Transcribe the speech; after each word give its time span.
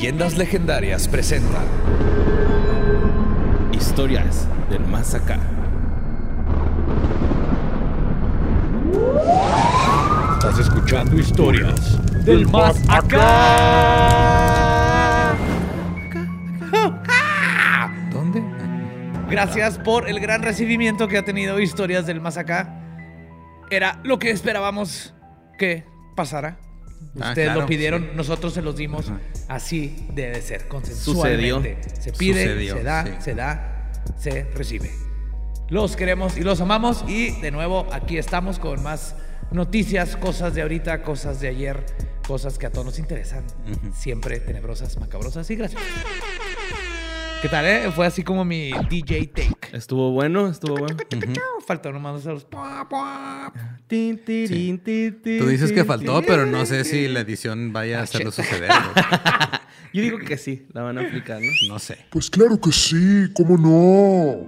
Leyendas 0.00 0.38
Legendarias 0.38 1.06
presenta 1.08 1.62
Historias 3.70 4.48
del 4.70 4.80
Más 4.86 5.14
Acá. 5.14 5.38
Estás 10.38 10.58
escuchando 10.58 11.18
historias 11.18 12.24
del 12.24 12.48
más 12.48 12.80
acá. 12.88 13.26
¿Dónde? 18.10 18.42
Gracias 19.28 19.76
por 19.80 20.08
el 20.08 20.18
gran 20.18 20.40
recibimiento 20.42 21.08
que 21.08 21.18
ha 21.18 21.26
tenido 21.26 21.60
Historias 21.60 22.06
del 22.06 22.22
Más 22.22 22.38
Acá. 22.38 22.74
Era 23.68 24.00
lo 24.02 24.18
que 24.18 24.30
esperábamos 24.30 25.14
que 25.58 25.84
pasara. 26.16 26.69
Ah, 27.20 27.30
Ustedes 27.30 27.46
claro, 27.48 27.60
lo 27.62 27.66
pidieron, 27.66 28.02
sí. 28.02 28.08
nosotros 28.14 28.54
se 28.54 28.62
los 28.62 28.76
dimos. 28.76 29.08
Ajá. 29.08 29.20
Así 29.48 30.06
debe 30.14 30.40
ser, 30.42 30.68
consensualmente. 30.68 31.78
Se 32.00 32.12
pide, 32.12 32.44
Sucedió, 32.44 32.76
se 32.76 32.82
da, 32.82 33.04
sí. 33.04 33.12
se 33.20 33.34
da, 33.34 33.90
se 34.18 34.44
recibe. 34.54 34.90
Los 35.68 35.96
queremos 35.96 36.36
y 36.36 36.42
los 36.42 36.60
amamos 36.60 37.04
y 37.08 37.40
de 37.40 37.50
nuevo 37.50 37.86
aquí 37.92 38.18
estamos 38.18 38.58
con 38.58 38.82
más 38.82 39.14
noticias, 39.52 40.16
cosas 40.16 40.54
de 40.54 40.62
ahorita, 40.62 41.02
cosas 41.02 41.40
de 41.40 41.48
ayer, 41.48 41.84
cosas 42.26 42.58
que 42.58 42.66
a 42.66 42.70
todos 42.70 42.86
nos 42.86 42.98
interesan. 42.98 43.44
Siempre 43.94 44.40
tenebrosas, 44.40 44.98
macabrosas 44.98 45.48
y 45.50 45.56
gracias. 45.56 45.82
¿Qué 47.42 47.48
tal, 47.48 47.64
eh? 47.64 47.90
Fue 47.90 48.04
así 48.04 48.22
como 48.22 48.44
mi 48.44 48.70
DJ 48.90 49.28
take. 49.28 49.74
Estuvo 49.74 50.10
bueno, 50.10 50.48
estuvo 50.48 50.76
bueno. 50.76 50.94
Faltó 51.66 51.90
nomás 51.90 52.16
hacer 52.16 52.34
los... 52.34 52.46
Tú 52.50 52.66
dices 55.48 55.72
que 55.72 55.84
faltó, 55.86 56.20
pero 56.20 56.44
no 56.44 56.66
sé 56.66 56.84
si 56.84 57.08
la 57.08 57.20
edición 57.20 57.72
vaya 57.72 58.00
a 58.00 58.02
hacerlo 58.02 58.30
suceder. 58.30 58.70
Yo 59.94 60.02
digo 60.02 60.18
que 60.18 60.36
sí, 60.36 60.66
la 60.74 60.82
van 60.82 60.98
a 60.98 61.00
aplicar, 61.00 61.40
¿no? 61.40 61.48
No 61.68 61.78
sé. 61.78 62.04
Pues 62.10 62.28
claro 62.28 62.60
que 62.60 62.72
sí, 62.72 63.32
¿cómo 63.34 63.56
no? 63.56 64.46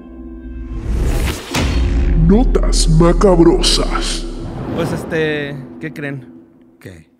Notas 2.26 2.90
macabrosas. 2.90 4.26
Pues 4.76 4.92
este, 4.92 5.56
¿qué 5.80 5.94
creen? 5.94 6.44
¿Qué? 6.78 7.10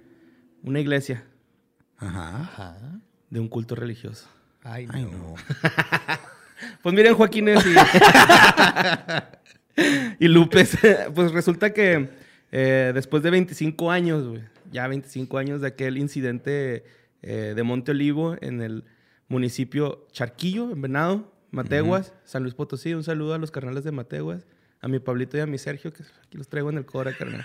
Una 0.63 0.81
iglesia 0.81 1.25
Ajá. 1.97 2.77
de 3.31 3.41
un 3.41 3.49
culto 3.49 3.75
religioso. 3.75 4.29
Ay, 4.63 4.87
Ay, 4.93 5.05
no. 5.05 5.35
Pues 6.83 6.95
miren, 6.95 7.15
Joaquines 7.15 7.65
y, 7.67 7.75
y 10.25 10.29
Lupes, 10.29 10.79
pues 11.15 11.33
resulta 11.33 11.73
que 11.73 12.11
eh, 12.51 12.93
después 12.95 13.23
de 13.23 13.31
25 13.31 13.91
años, 13.91 14.29
güey, 14.29 14.43
ya 14.71 14.87
25 14.89 15.39
años 15.39 15.61
de 15.61 15.69
aquel 15.69 15.99
incidente 15.99 16.85
eh, 17.23 17.53
de 17.55 17.63
Monte 17.63 17.93
Olivo 17.93 18.37
en 18.41 18.61
el 18.61 18.85
municipio 19.29 20.07
Charquillo, 20.13 20.71
en 20.71 20.83
Venado, 20.83 21.33
Mateguas, 21.51 22.15
San 22.25 22.43
Luis 22.43 22.55
Potosí. 22.55 22.95
Un 22.95 23.05
saludo 23.05 23.35
a 23.35 23.39
los 23.39 23.51
carnales 23.51 23.85
de 23.85 23.93
Mateguas, 23.93 24.47
a 24.81 24.89
mi 24.89 24.99
Pablito 24.99 25.37
y 25.37 25.41
a 25.41 25.47
mi 25.47 25.59
Sergio, 25.59 25.93
que 25.93 26.03
aquí 26.03 26.39
los 26.39 26.49
traigo 26.49 26.71
en 26.71 26.79
el 26.79 26.87
Cora, 26.87 27.13
carnal. 27.17 27.45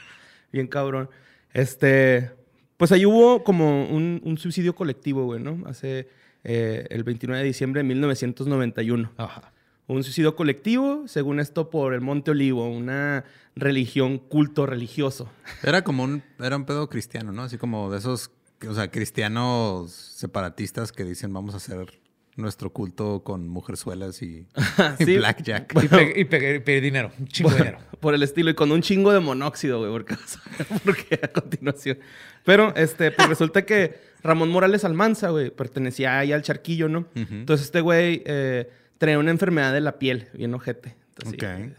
Bien 0.51 0.67
cabrón. 0.67 1.09
Este, 1.53 2.31
pues 2.77 2.91
ahí 2.91 3.05
hubo 3.05 3.43
como 3.43 3.85
un, 3.87 4.21
un 4.23 4.37
suicidio 4.37 4.75
colectivo, 4.75 5.25
güey, 5.25 5.41
¿no? 5.41 5.67
Hace 5.67 6.07
eh, 6.43 6.85
el 6.89 7.03
29 7.03 7.41
de 7.41 7.47
diciembre 7.47 7.79
de 7.81 7.87
1991. 7.87 9.11
Ajá. 9.17 9.51
Un 9.87 10.03
suicidio 10.03 10.35
colectivo, 10.35 11.07
según 11.07 11.39
esto, 11.39 11.69
por 11.69 11.93
el 11.93 12.01
Monte 12.01 12.31
Olivo, 12.31 12.67
una 12.69 13.23
religión, 13.55 14.17
culto 14.19 14.65
religioso. 14.65 15.29
Era 15.63 15.83
como 15.83 16.03
un, 16.03 16.23
era 16.39 16.57
un 16.57 16.65
pedo 16.65 16.89
cristiano, 16.89 17.31
¿no? 17.31 17.43
Así 17.43 17.57
como 17.57 17.89
de 17.89 17.99
esos, 17.99 18.31
o 18.67 18.73
sea, 18.73 18.91
cristianos 18.91 19.91
separatistas 19.91 20.91
que 20.91 21.03
dicen 21.05 21.31
vamos 21.33 21.53
a 21.53 21.57
hacer 21.57 21.99
nuestro 22.35 22.71
culto 22.71 23.23
con 23.23 23.47
mujerzuelas 23.47 24.21
y, 24.21 24.45
y 24.99 25.17
blackjack. 25.17 25.73
Y, 25.83 25.87
pe- 25.87 26.13
y 26.19 26.25
pe- 26.25 26.55
y 26.55 26.59
pedir 26.59 26.83
dinero, 26.83 27.11
un 27.17 27.27
chingo 27.27 27.49
de 27.49 27.57
dinero. 27.57 27.77
Por 27.99 28.13
el 28.13 28.21
estilo, 28.23 28.49
y 28.49 28.53
con 28.55 28.71
un 28.71 28.81
chingo 28.81 29.11
de 29.13 29.19
monóxido, 29.21 29.79
güey, 29.79 29.91
porque, 29.91 30.15
por 30.83 30.95
qué 30.97 31.19
a 31.23 31.29
continuación. 31.29 31.97
Pero, 32.43 32.75
este, 32.75 33.11
pues 33.11 33.27
resulta 33.29 33.65
que 33.65 34.06
Ramón 34.27 34.49
Morales 34.49 34.83
Almanza, 34.83 35.29
güey, 35.29 35.49
pertenecía 35.49 36.19
ahí 36.19 36.31
al 36.33 36.41
charquillo, 36.41 36.89
¿no? 36.89 37.07
Entonces, 37.15 37.65
este 37.67 37.81
güey 37.81 38.21
eh, 38.25 38.69
traía 38.97 39.17
una 39.17 39.31
enfermedad 39.31 39.73
de 39.73 39.81
la 39.81 39.97
piel, 39.97 40.27
bien 40.33 40.53
ojete. 40.53 40.95
Entonces, 41.15 41.33
Ok. 41.33 41.49
sí, 41.57 41.73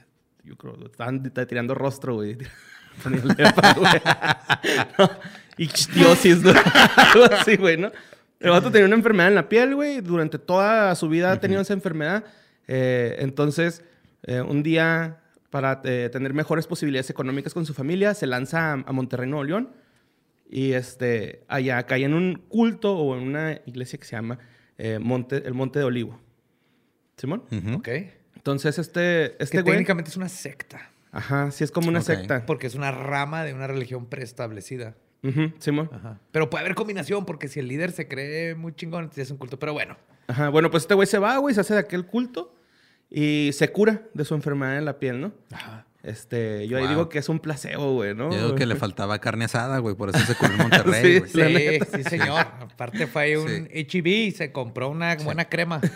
yo 0.45 0.57
creo 0.57 0.77
estaban 0.87 1.23
tirando 1.47 1.75
rostro, 1.75 2.15
güey. 2.17 2.39
No, 4.99 5.11
Ictiosis, 5.57 6.43
¿no? 6.43 6.51
Algo 6.97 7.25
así, 7.33 7.57
güey, 7.57 7.77
¿no? 7.77 7.93
El 8.41 8.51
vato 8.51 8.71
tenía 8.71 8.87
una 8.87 8.95
enfermedad 8.97 9.29
en 9.29 9.35
la 9.35 9.49
piel, 9.49 9.75
güey. 9.75 10.01
Durante 10.01 10.39
toda 10.39 10.95
su 10.95 11.09
vida 11.09 11.33
ha 11.33 11.41
tenido 11.41 11.61
esa 11.61 11.73
enfermedad. 11.75 12.25
Eh, 12.69 13.17
entonces, 13.19 13.83
eh, 14.23 14.41
un 14.41 14.63
día, 14.63 15.19
para 15.51 15.81
eh, 15.85 16.09
tener 16.13 16.35
mejores 16.35 16.67
posibilidades 16.67 17.11
económicas 17.11 17.55
con 17.55 17.67
su 17.67 17.75
familia, 17.75 18.15
se 18.15 18.27
lanza 18.27 18.73
a, 18.73 18.85
a 18.87 18.93
Monterrey, 18.93 19.29
Nuevo 19.29 19.45
León. 19.45 19.71
Y 20.51 20.73
este, 20.73 21.45
allá 21.47 21.83
cae 21.85 22.05
en 22.05 22.15
un 22.15 22.43
culto 22.49 22.97
o 22.97 23.17
en 23.17 23.23
una 23.25 23.61
iglesia 23.67 23.99
que 23.99 24.07
se 24.07 24.17
llama 24.17 24.39
eh, 24.79 24.99
Monte, 24.99 25.43
el 25.47 25.55
Monte 25.55 25.79
de 25.79 25.85
Olivo. 25.85 26.19
¿Simón? 27.17 27.45
Ujú. 27.51 27.75
Ok. 27.77 27.89
Entonces, 28.37 28.79
este, 28.79 29.01
Que 29.37 29.37
este 29.41 29.61
güey... 29.63 29.75
técnicamente 29.75 30.11
es 30.11 30.17
una 30.17 30.29
secta. 30.29 30.91
Ajá, 31.11 31.51
sí 31.51 31.65
es 31.65 31.71
como 31.71 31.89
una 31.89 32.01
secta. 32.01 32.47
Porque 32.47 32.67
es 32.67 32.75
una 32.75 32.93
rama 32.93 33.45
de 33.45 33.53
una 33.53 33.67
religión 33.67 34.07
preestablecida. 34.07 34.95
Ujú, 35.23 35.53
Simón. 35.59 35.91
Ajá. 35.93 36.21
Pero 36.31 36.49
puede 36.49 36.65
haber 36.65 36.75
combinación, 36.77 37.27
porque 37.27 37.49
si 37.49 37.61
el 37.61 37.69
líder 37.69 37.91
se 37.93 38.07
cree 38.07 38.55
muy 38.55 38.73
chingón, 38.75 39.05
entonces 39.05 39.27
es 39.27 39.31
un 39.33 39.37
culto. 39.39 39.59
Pero 39.59 39.73
bueno. 39.73 39.97
Ajá, 40.29 40.49
bueno, 40.51 40.71
pues 40.71 40.85
este 40.85 40.95
güey 40.95 41.07
se 41.07 41.19
va, 41.19 41.37
güey, 41.39 41.55
se 41.55 41.61
hace 41.61 41.75
de 41.75 41.81
aquel 41.81 42.07
culto 42.07 42.55
y 43.11 43.51
se 43.53 43.73
cura 43.73 44.03
de 44.15 44.25
su 44.25 44.35
enfermedad 44.35 44.79
en 44.79 44.85
la 44.85 44.99
piel, 44.99 45.21
¿no? 45.21 45.33
Ajá. 45.51 45.87
Este, 46.09 46.67
yo 46.67 46.79
ahí 46.79 46.87
digo 46.89 47.11
que 47.11 47.19
es 47.19 47.29
un 47.29 47.39
placebo, 47.39 47.93
güey, 47.93 48.15
¿no? 48.15 48.33
Yo 48.33 48.39
digo 48.39 48.55
que 48.55 48.65
le 48.65 48.77
faltaba 48.77 49.19
carne 49.19 49.45
asada, 49.45 49.79
güey, 49.79 49.95
por 49.95 50.09
eso 50.09 50.19
se 50.21 50.35
curó 50.35 50.53
en 50.53 50.59
Monterrey, 50.63 51.23
Sí, 51.27 51.39
güey. 51.39 51.81
Sí, 51.81 51.87
sí, 51.97 52.03
señor. 52.05 52.47
Aparte 52.61 53.07
fue 53.07 53.23
ahí 53.23 53.37
un 53.37 53.69
HEB 53.71 54.07
y 54.07 54.31
se 54.31 54.51
compró 54.51 54.89
una 54.89 55.15
buena 55.17 55.49
crema. 55.49 55.81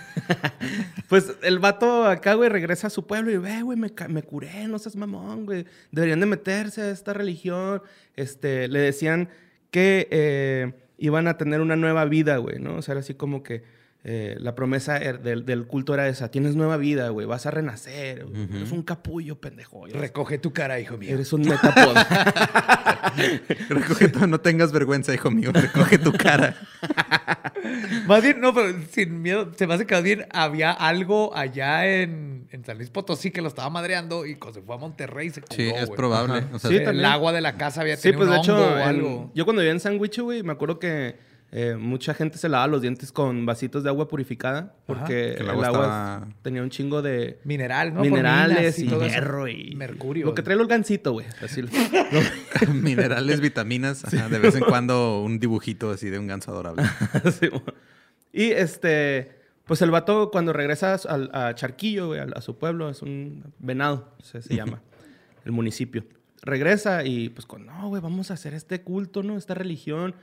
Pues 1.09 1.31
el 1.43 1.59
vato 1.59 2.07
acá, 2.07 2.33
güey, 2.35 2.49
regresa 2.49 2.87
a 2.87 2.91
su 2.91 3.07
pueblo 3.07 3.31
y 3.31 3.37
ve, 3.37 3.61
güey, 3.61 3.77
me, 3.77 3.93
me 4.09 4.23
curé, 4.23 4.67
no 4.67 4.79
seas 4.79 4.97
mamón, 4.97 5.45
güey. 5.45 5.67
Deberían 5.91 6.21
de 6.21 6.27
meterse 6.27 6.81
a 6.81 6.91
esta 6.91 7.13
religión. 7.13 7.83
Este, 8.17 8.67
le 8.69 8.79
decían 8.79 9.29
que 9.71 10.09
eh, 10.11 10.73
iban 10.97 11.29
a 11.29 11.37
tener 11.37 11.61
una 11.61 11.77
nueva 11.77 12.07
vida, 12.07 12.39
güey, 12.39 12.59
¿no? 12.61 12.77
O 12.77 12.83
sea, 12.83 12.93
era 12.93 13.01
así 13.01 13.13
como 13.13 13.43
que 13.43 13.63
eh, 14.05 14.37
la 14.41 14.55
promesa 14.57 14.99
er- 15.01 15.21
del, 15.21 15.45
del 15.45 15.67
culto 15.67 15.95
era 15.95 16.09
esa. 16.09 16.31
Tienes 16.31 16.57
nueva 16.57 16.77
vida, 16.77 17.09
güey, 17.11 17.27
vas 17.27 17.47
a 17.47 17.51
renacer. 17.53 18.25
güey. 18.27 18.49
Eres 18.57 18.73
un 18.73 18.83
capullo, 18.83 19.41
pendejo. 19.41 19.87
Eres, 19.87 20.01
Recoge 20.01 20.39
tu 20.39 20.53
cara, 20.53 20.81
hijo 20.81 20.97
mío. 20.99 21.11
eres 21.15 21.33
un 21.33 21.43
metapod. 21.43 21.95
Recoge 23.69 24.09
tu- 24.09 24.27
no 24.27 24.41
tengas 24.41 24.73
vergüenza, 24.73 25.15
hijo 25.15 25.31
mío. 25.31 25.51
Recoge 25.53 25.99
tu 25.99 26.13
cara. 26.13 26.57
Más 28.07 28.23
bien, 28.23 28.41
no, 28.41 28.53
pero 28.53 28.75
sin 28.91 29.23
miedo, 29.23 29.53
se 29.57 29.67
me 29.67 29.75
hace 29.75 29.87
que 29.87 29.95
más 29.95 30.03
bien 30.03 30.27
había 30.33 30.73
algo 30.73 31.35
allá 31.37 31.87
en, 31.87 32.49
en 32.51 32.65
San 32.65 32.77
Luis 32.77 32.91
Potosí 32.91 33.31
que 33.31 33.41
lo 33.41 33.49
estaba 33.49 33.71
madreando 33.71 34.27
y 34.27 34.35
cuando 34.35 34.59
se 34.61 34.67
fue 34.67 34.75
a 34.75 34.79
Monterrey 34.79 35.31
se 35.31 35.41
curó, 35.43 35.55
Sí, 35.55 35.69
es 35.69 35.87
güey. 35.87 35.97
probable. 35.97 36.45
O 36.53 36.59
sea, 36.59 36.71
Sí, 36.71 36.77
el 36.79 36.85
también. 36.85 37.07
agua 37.07 37.33
de 37.33 37.41
la 37.41 37.57
casa 37.57 37.81
había 37.83 37.97
Sí, 37.97 38.11
tenido 38.11 38.19
pues 38.27 38.31
de 38.31 38.39
un 38.53 38.57
hongo 38.59 38.65
hecho, 38.67 38.75
o 38.75 38.79
en- 38.79 38.89
algo. 38.89 39.33
yo 39.35 39.45
cuando 39.45 39.61
vivía 39.63 39.73
en 39.73 39.81
Sandwich, 39.81 40.19
güey, 40.21 40.43
me 40.43 40.53
acuerdo 40.53 40.79
que 40.79 41.17
eh, 41.55 41.77
mucha 41.79 42.15
gente 42.15 42.39
se 42.39 42.49
lavaba 42.49 42.67
los 42.67 42.81
dientes 42.81 43.13
con 43.13 43.45
vasitos 43.45 43.83
de 43.85 43.91
agua 43.91 44.09
purificada 44.09 44.75
porque 44.87 45.35
Que 45.37 45.43
el 45.43 45.51
agua 45.51 45.67
estaba- 45.67 46.29
tenía 46.41 46.63
un 46.63 46.71
chingo 46.71 47.03
de 47.03 47.39
Mineral, 47.45 47.93
¿no? 47.93 48.01
Minerales 48.01 48.79
y, 48.79 48.87
eso. 48.87 49.01
hierro 49.07 49.47
y 49.49 49.75
Mercurio. 49.77 50.25
Lo 50.27 50.35
que 50.35 50.43
trae 50.43 50.57
el 50.57 50.67
gancito, 50.67 51.13
güey. 51.13 51.27
Lo- 51.43 51.69
Minerales, 52.75 53.41
vitaminas. 53.41 54.05
ajá, 54.05 54.29
de 54.31 54.39
vez 54.39 54.55
en 54.55 54.65
cuando 54.65 55.23
un 55.23 55.39
dibujito 55.39 55.91
así 55.91 56.09
de 56.09 56.19
un 56.19 56.27
ganso 56.27 56.53
adorable. 56.53 56.85
Sí, 57.39 57.49
y 58.33 58.51
este, 58.53 59.33
pues 59.67 59.83
el 59.83 59.91
vato 59.91 60.31
cuando 60.31 60.55
regresa 60.55 60.95
a 61.33 61.55
Charquillo, 61.55 62.07
güey, 62.09 62.21
a, 62.21 62.25
a 62.35 62.41
su 62.41 62.57
pueblo, 62.57 62.89
es 62.89 63.03
un 63.03 63.53
venado, 63.59 64.17
se, 64.23 64.41
se 64.41 64.57
llama, 64.57 64.81
el 65.45 65.53
municipio. 65.53 66.05
Regresa 66.41 67.05
y 67.05 67.29
pues 67.29 67.45
con, 67.47 67.67
no, 67.67 67.89
güey, 67.89 68.01
vamos 68.01 68.31
a 68.31 68.35
hacer 68.35 68.55
este 68.55 68.81
culto, 68.81 69.23
¿no? 69.23 69.37
Esta 69.37 69.53
religión. 69.55 70.15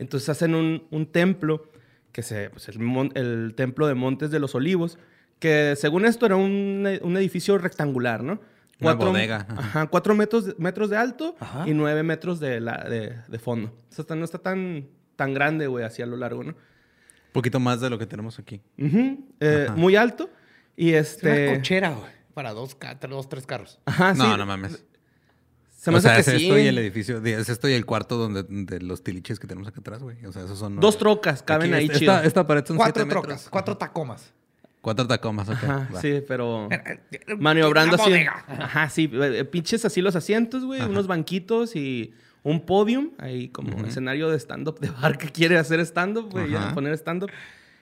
Entonces 0.00 0.28
hacen 0.28 0.54
un, 0.54 0.84
un 0.90 1.06
templo, 1.06 1.70
que 2.12 2.22
se, 2.22 2.50
pues 2.50 2.68
el, 2.68 2.78
mon- 2.80 3.12
el 3.14 3.52
templo 3.54 3.86
de 3.86 3.94
Montes 3.94 4.30
de 4.32 4.40
los 4.40 4.54
Olivos, 4.56 4.98
que 5.38 5.74
según 5.76 6.04
esto 6.04 6.26
era 6.26 6.36
un, 6.36 6.86
un 7.02 7.16
edificio 7.16 7.56
rectangular, 7.58 8.22
¿no? 8.24 8.40
Una 8.80 8.94
bodega, 8.94 9.46
ajá. 9.48 9.86
Cuatro 9.88 10.14
metros, 10.14 10.58
metros 10.58 10.88
de 10.88 10.96
alto 10.96 11.36
Ajá. 11.38 11.68
y 11.68 11.74
nueve 11.74 12.02
metros 12.02 12.40
de, 12.40 12.60
la, 12.60 12.78
de, 12.88 13.14
de 13.28 13.38
fondo. 13.38 13.74
O 13.90 13.92
sea, 14.02 14.16
no 14.16 14.24
está 14.24 14.38
tan, 14.38 14.88
tan 15.16 15.34
grande, 15.34 15.66
güey, 15.66 15.84
así 15.84 16.00
a 16.00 16.06
lo 16.06 16.16
largo, 16.16 16.42
¿no? 16.42 16.50
Un 16.52 17.32
poquito 17.32 17.60
más 17.60 17.82
de 17.82 17.90
lo 17.90 17.98
que 17.98 18.06
tenemos 18.06 18.38
aquí. 18.38 18.62
Eh, 18.78 19.66
Ajá. 19.68 19.76
muy 19.76 19.96
alto. 19.96 20.30
Y 20.76 20.94
Es 20.94 21.18
una 21.22 21.34
este. 21.34 21.56
cochera, 21.56 21.90
güey. 21.90 22.10
Para 22.32 22.52
dos, 22.54 22.78
tres 23.28 23.46
carros. 23.46 23.78
Ajá, 23.84 24.14
no, 24.14 24.24
sí. 24.32 24.38
no 24.38 24.46
mames. 24.46 24.82
Se 25.80 25.90
me 25.90 25.96
o 25.96 25.98
hace 25.98 26.08
que 26.12 26.20
es 26.20 26.26
sí. 26.26 26.32
esto 26.46 26.58
y 26.58 26.66
el 26.66 26.76
edificio, 26.76 27.24
es 27.24 27.48
esto 27.48 27.66
y 27.66 27.72
el 27.72 27.86
cuarto 27.86 28.18
donde 28.18 28.42
de 28.42 28.82
los 28.82 29.02
tiliches 29.02 29.40
que 29.40 29.46
tenemos 29.46 29.66
acá 29.66 29.80
atrás, 29.80 30.02
güey. 30.02 30.22
O 30.26 30.32
sea, 30.32 30.44
esos 30.44 30.58
son... 30.58 30.78
Dos 30.78 30.98
trocas 30.98 31.42
caben 31.42 31.72
Aquí, 31.72 31.80
ahí 31.80 31.86
esta, 31.86 31.98
chido. 31.98 32.12
esta, 32.16 32.26
esta 32.26 32.46
pared 32.46 32.66
son 32.66 32.76
Cuatro 32.76 33.02
siete 33.02 33.10
trocas, 33.10 33.28
metros. 33.30 33.48
cuatro 33.48 33.76
tacomas. 33.78 34.30
Cuatro 34.82 35.06
tacomas, 35.06 35.48
ok. 35.48 35.54
Ajá, 35.54 35.88
va. 35.94 36.00
sí, 36.02 36.22
pero... 36.28 36.68
Maniobrando 37.38 37.96
así. 37.96 38.12
Ajá, 38.12 38.90
sí. 38.90 39.10
eh, 39.10 39.42
Pinches 39.46 39.86
así 39.86 40.02
los 40.02 40.14
asientos, 40.16 40.66
güey. 40.66 40.82
Unos 40.82 41.06
banquitos 41.06 41.74
y 41.74 42.12
un 42.42 42.66
podium. 42.66 43.12
Ahí 43.16 43.48
como 43.48 43.82
escenario 43.86 44.28
de 44.28 44.38
stand-up 44.38 44.80
de 44.80 44.90
bar 44.90 45.16
que 45.16 45.30
quiere 45.30 45.56
hacer 45.56 45.80
stand-up, 45.80 46.28
güey. 46.30 46.50
Poner 46.74 46.92
stand-up. 46.92 47.30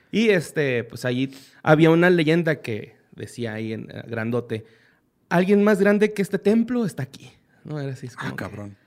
Y 0.09 0.29
este, 0.29 0.85
pues 0.85 1.03
allí 1.03 1.35
había 1.63 1.89
una 1.89 2.09
leyenda 2.09 2.61
que 2.61 2.95
decía 3.11 3.55
ahí 3.55 3.73
en 3.73 3.89
eh, 3.91 4.03
grandote. 4.07 4.65
Alguien 5.27 5.65
más 5.65 5.81
grande 5.81 6.13
que 6.13 6.21
este 6.21 6.39
templo 6.39 6.85
está 6.85 7.03
aquí. 7.03 7.29
No 7.63 7.79
era 7.79 7.93
así. 7.93 8.07
es 8.07 8.15
como 8.15 8.27
Ah, 8.29 8.31
que- 8.31 8.35
cabrón. 8.37 8.77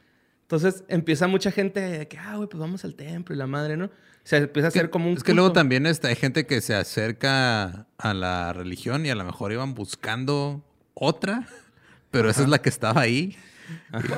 Entonces 0.42 0.84
empieza 0.88 1.26
mucha 1.28 1.50
gente 1.50 1.80
de 1.80 2.08
que, 2.08 2.18
ah, 2.18 2.36
güey, 2.36 2.48
pues 2.48 2.60
vamos 2.60 2.84
al 2.84 2.94
templo 2.94 3.34
y 3.34 3.38
la 3.38 3.46
madre, 3.46 3.76
¿no? 3.76 3.86
O 3.86 3.90
sea, 4.24 4.38
empieza 4.38 4.68
a 4.68 4.70
ser 4.70 4.90
como 4.90 5.08
un. 5.10 5.16
Es 5.16 5.24
que 5.24 5.32
luego 5.34 5.52
también 5.52 5.86
este, 5.86 6.08
hay 6.08 6.14
gente 6.16 6.46
que 6.46 6.60
se 6.60 6.74
acerca 6.74 7.86
a 7.98 8.14
la 8.14 8.52
religión 8.52 9.06
y 9.06 9.10
a 9.10 9.14
lo 9.14 9.24
mejor 9.24 9.52
iban 9.52 9.74
buscando 9.74 10.62
otra, 10.94 11.46
pero 12.10 12.28
esa 12.28 12.42
es 12.42 12.48
la 12.48 12.60
que 12.60 12.68
estaba 12.68 13.00
ahí. 13.00 13.36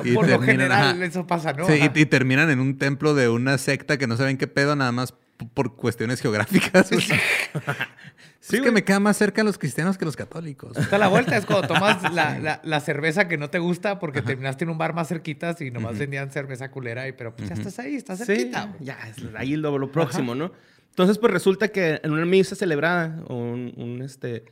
Y- 0.03 0.09
y 0.09 0.13
Por 0.13 0.25
lo 0.25 0.31
terminan, 0.31 0.41
general, 0.57 0.95
ajá. 0.97 1.05
eso 1.05 1.25
pasa, 1.25 1.53
¿no? 1.53 1.65
Sí, 1.65 1.79
y, 1.95 1.99
y 2.01 2.05
terminan 2.05 2.49
en 2.49 2.59
un 2.59 2.77
templo 2.77 3.13
de 3.13 3.29
una 3.29 3.57
secta 3.57 3.97
que 3.97 4.05
no 4.07 4.17
saben 4.17 4.37
qué 4.37 4.47
pedo, 4.47 4.75
nada 4.75 4.91
más 4.91 5.13
por 5.53 5.75
cuestiones 5.75 6.21
geográficas. 6.21 6.89
güey. 6.91 7.03
es 8.41 8.61
que 8.61 8.71
me 8.71 8.83
queda 8.83 8.99
más 8.99 9.17
cerca 9.17 9.43
los 9.43 9.57
cristianos 9.57 9.97
que 9.97 10.05
los 10.05 10.15
católicos. 10.15 10.77
Está 10.77 10.97
la 10.97 11.07
vuelta, 11.07 11.35
es 11.37 11.45
cuando 11.45 11.67
tomas 11.67 12.01
la, 12.13 12.39
la- 12.39 12.61
la 12.63 12.79
cerveza 12.79 13.27
que 13.27 13.37
no 13.37 13.49
te 13.49 13.59
gusta 13.59 13.99
porque 13.99 14.21
terminaste 14.21 14.63
en 14.63 14.69
un 14.69 14.77
bar 14.77 14.93
más 14.93 15.07
cerquitas 15.07 15.59
y 15.61 15.71
nomás 15.71 15.97
vendían 15.97 16.31
cerveza 16.31 16.71
culera, 16.71 17.07
y, 17.07 17.11
pero 17.11 17.35
pues 17.35 17.49
ya 17.49 17.55
estás 17.55 17.79
ahí, 17.79 17.95
estás 17.95 18.19
Sí, 18.19 18.25
cerquita. 18.25 18.73
ya, 18.79 18.97
es 19.09 19.17
ahí 19.35 19.55
lo, 19.55 19.77
lo 19.77 19.91
próximo, 19.91 20.35
¿no? 20.35 20.51
Entonces, 20.89 21.17
pues 21.17 21.33
resulta 21.33 21.67
que 21.69 21.99
en 22.03 22.11
una 22.11 22.25
misa 22.25 22.55
celebrada, 22.55 23.21
un, 23.27 24.01
este, 24.03 24.45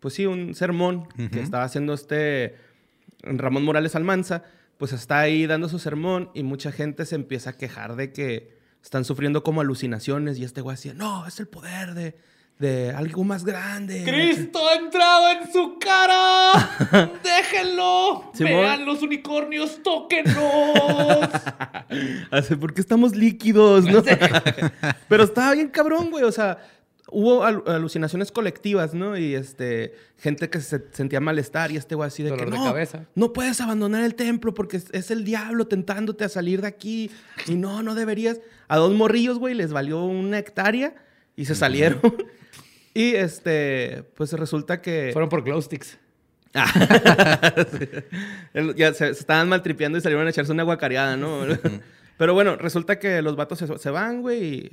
pues 0.00 0.14
sí, 0.14 0.24
un 0.24 0.54
sermón 0.54 1.06
que 1.30 1.40
estaba 1.40 1.64
haciendo 1.64 1.92
este 1.92 2.54
Ramón 3.22 3.64
Morales 3.64 3.94
Almanza, 3.94 4.44
pues 4.78 4.92
está 4.92 5.20
ahí 5.20 5.46
dando 5.46 5.68
su 5.68 5.78
sermón 5.78 6.30
y 6.34 6.42
mucha 6.42 6.72
gente 6.72 7.04
se 7.04 7.14
empieza 7.14 7.50
a 7.50 7.52
quejar 7.58 7.96
de 7.96 8.12
que 8.12 8.54
están 8.84 9.04
sufriendo 9.06 9.42
como 9.42 9.62
alucinaciones 9.62 10.38
y 10.38 10.44
este 10.44 10.60
güey 10.60 10.76
decía, 10.76 10.92
no, 10.92 11.26
es 11.26 11.40
el 11.40 11.48
poder 11.48 11.94
de, 11.94 12.14
de 12.58 12.90
algo 12.90 13.24
más 13.24 13.42
grande. 13.42 14.04
¡Cristo 14.04 14.60
ha 14.68 14.74
entrado 14.74 15.30
en 15.30 15.50
su 15.50 15.78
cara! 15.78 16.52
¡Déjenlo! 17.24 18.30
¡Vean 18.38 18.84
los 18.84 19.00
unicornios! 19.00 19.82
¡Tóquenlos! 19.82 21.30
Así, 22.30 22.56
porque 22.60 22.82
estamos 22.82 23.16
líquidos, 23.16 23.86
¿no? 23.86 24.02
Pero 25.08 25.24
estaba 25.24 25.52
bien 25.54 25.68
cabrón, 25.68 26.10
güey. 26.10 26.24
O 26.24 26.32
sea, 26.32 26.58
hubo 27.14 27.44
al- 27.44 27.62
alucinaciones 27.66 28.30
colectivas, 28.32 28.92
¿no? 28.92 29.16
Y 29.16 29.34
este, 29.34 29.94
gente 30.18 30.50
que 30.50 30.60
se 30.60 30.82
sentía 30.92 31.20
malestar 31.20 31.70
y 31.72 31.76
este 31.76 31.94
güey 31.94 32.08
así 32.08 32.22
de 32.22 32.30
Dolor 32.30 32.46
que 32.46 32.50
de 32.50 32.58
no, 32.58 32.64
cabeza. 32.64 33.06
no 33.14 33.32
puedes 33.32 33.60
abandonar 33.60 34.04
el 34.04 34.14
templo 34.14 34.52
porque 34.52 34.76
es, 34.76 34.86
es 34.92 35.10
el 35.10 35.24
diablo 35.24 35.66
tentándote 35.66 36.24
a 36.24 36.28
salir 36.28 36.60
de 36.60 36.68
aquí. 36.68 37.10
Y 37.46 37.54
no, 37.54 37.82
no 37.82 37.94
deberías. 37.94 38.40
A 38.68 38.76
dos 38.76 38.92
morrillos, 38.92 39.38
güey, 39.38 39.54
les 39.54 39.72
valió 39.72 40.04
una 40.04 40.38
hectárea 40.38 40.94
y 41.36 41.44
se 41.46 41.54
salieron. 41.54 42.00
y 42.94 43.14
este, 43.14 44.04
pues 44.16 44.32
resulta 44.32 44.82
que... 44.82 45.10
Fueron 45.12 45.28
por 45.28 45.42
glow 45.44 45.62
sticks. 45.62 45.98
El- 48.54 48.74
ya 48.76 48.92
se, 48.92 49.12
se 49.14 49.20
estaban 49.20 49.48
maltripeando 49.48 49.98
y 49.98 50.00
salieron 50.00 50.26
a 50.26 50.30
echarse 50.30 50.52
una 50.52 50.62
guacareada, 50.62 51.16
¿no? 51.16 51.40
Pero 52.16 52.34
bueno, 52.34 52.56
resulta 52.56 52.98
que 52.98 53.22
los 53.22 53.36
vatos 53.36 53.58
se, 53.58 53.78
se 53.78 53.90
van, 53.90 54.22
güey. 54.22 54.44
Y 54.44 54.72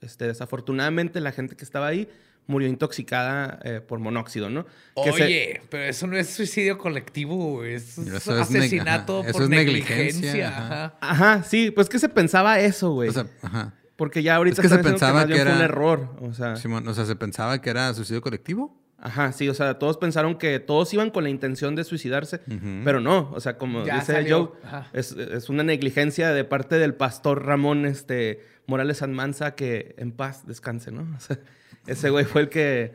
este, 0.00 0.26
desafortunadamente 0.26 1.20
la 1.20 1.32
gente 1.32 1.56
que 1.56 1.64
estaba 1.64 1.86
ahí 1.88 2.08
murió 2.46 2.68
intoxicada 2.68 3.58
eh, 3.64 3.80
por 3.80 3.98
monóxido, 4.00 4.50
¿no? 4.50 4.66
Que 5.02 5.12
se- 5.14 5.24
Oye, 5.24 5.62
pero 5.70 5.84
eso 5.84 6.06
no 6.06 6.16
es 6.16 6.28
suicidio 6.28 6.76
colectivo. 6.76 7.64
Eso 7.64 8.02
es 8.02 8.08
Eso 8.08 8.38
es 8.38 8.50
neg- 8.50 8.58
asesinato 8.58 9.22
eso 9.22 9.32
por 9.32 9.42
es 9.44 9.48
negligencia. 9.48 9.96
negligencia, 10.32 10.48
ajá. 10.58 10.94
Ajá, 11.00 11.42
sí, 11.42 11.70
pues 11.70 11.88
que 11.88 11.98
se 11.98 12.08
pensaba 12.10 12.60
eso, 12.60 12.90
güey. 12.92 13.08
O 13.08 13.12
sea, 13.12 13.26
ajá. 13.42 13.72
Porque 13.96 14.22
ya 14.22 14.36
ahorita 14.36 14.60
es 14.60 14.68
que 14.68 14.74
se 14.76 14.82
pensaba 14.82 15.24
bien 15.24 15.38
que 15.38 15.42
fue 15.44 15.52
un 15.52 15.56
era- 15.58 15.64
error. 15.66 16.16
O 16.20 16.34
sea, 16.34 16.56
Simón, 16.56 16.86
o 16.86 16.92
sea, 16.94 17.06
se 17.06 17.16
pensaba 17.16 17.60
que 17.62 17.70
era 17.70 17.94
suicidio 17.94 18.20
colectivo. 18.20 18.76
ajá, 18.98 19.32
sí, 19.32 19.48
o 19.48 19.54
sea, 19.54 19.78
todos 19.78 19.96
pensaron 19.98 20.36
que 20.36 20.58
todos 20.60 20.92
iban 20.94 21.10
con 21.10 21.24
la 21.24 21.30
intención 21.30 21.74
de 21.76 21.84
suicidarse, 21.84 22.40
pero 22.84 23.00
no, 23.00 23.30
o 23.34 23.40
sea, 23.40 23.56
como 23.58 23.84
Ya 23.84 24.00
dice 24.00 24.12
salió, 24.14 24.54
Joe, 24.70 24.82
es, 24.94 25.12
es 25.12 25.48
una 25.48 25.62
negligencia 25.62 26.32
de 26.32 26.44
parte 26.44 26.78
del 26.78 26.94
pastor 26.94 27.44
Ramón 27.46 27.84
este, 27.86 28.40
Morales 28.66 28.98
Sanmanza 28.98 29.54
que 29.54 29.94
en 29.98 30.12
paz 30.12 30.46
descanse, 30.46 30.90
¿no? 30.90 31.02
O 31.16 31.20
sea, 31.20 31.38
ese 31.86 32.08
güey 32.08 32.24
fue 32.24 32.42
el 32.42 32.48
que, 32.48 32.92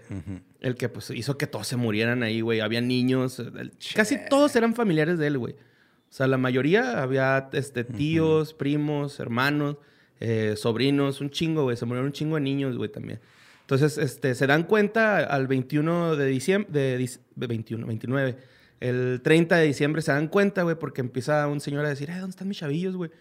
el 0.62 0.76
que 0.76 0.90
pues, 0.90 1.12
hizo 1.12 1.38
que 1.38 1.46
todos 1.46 1.68
se 1.68 1.76
murieran 1.76 2.24
ahí, 2.24 2.42
güey. 2.42 2.60
Había 2.60 2.82
niños, 2.82 3.38
el- 3.40 3.72
casi 3.96 4.18
todos 4.30 4.56
eran 4.56 4.74
familiares 4.74 5.20
de 5.20 5.28
él, 5.28 5.38
güey. 5.38 5.54
O 5.54 6.12
sea, 6.12 6.26
la 6.26 6.38
mayoría 6.40 7.04
había 7.04 7.50
este, 7.54 7.84
tíos, 7.84 8.56
primos, 8.56 9.20
hermanos, 9.20 9.78
eh, 10.20 10.56
sobrinos, 10.58 11.22
un 11.22 11.30
chingo, 11.30 11.64
güey. 11.64 11.78
Se 11.78 11.86
murieron 11.86 12.08
un 12.08 12.14
chingo 12.14 12.36
de 12.36 12.42
niños, 12.42 12.78
güey, 12.78 12.92
también. 12.92 13.20
Entonces, 13.62 14.00
este, 14.00 14.34
se 14.34 14.48
dan 14.48 14.64
cuenta 14.64 15.18
al 15.20 15.46
21 15.48 16.16
de 16.16 16.26
diciembre, 16.26 16.72
de, 16.72 17.00
dic- 17.00 17.20
de 17.36 17.46
21, 17.48 17.86
29, 17.86 18.38
el 18.80 19.22
30 19.24 19.58
de 19.58 19.66
diciembre 19.68 20.02
se 20.02 20.12
dan 20.12 20.30
cuenta, 20.30 20.64
güey, 20.64 20.76
porque 20.80 21.02
empieza 21.02 21.46
un 21.48 21.60
señor 21.60 21.86
a 21.86 21.90
decir, 21.90 22.10
ay, 22.10 22.22
¿dónde 22.22 22.32
están 22.32 22.48
mis 22.48 22.58
chavillos, 22.58 22.96
güey? 22.96 23.12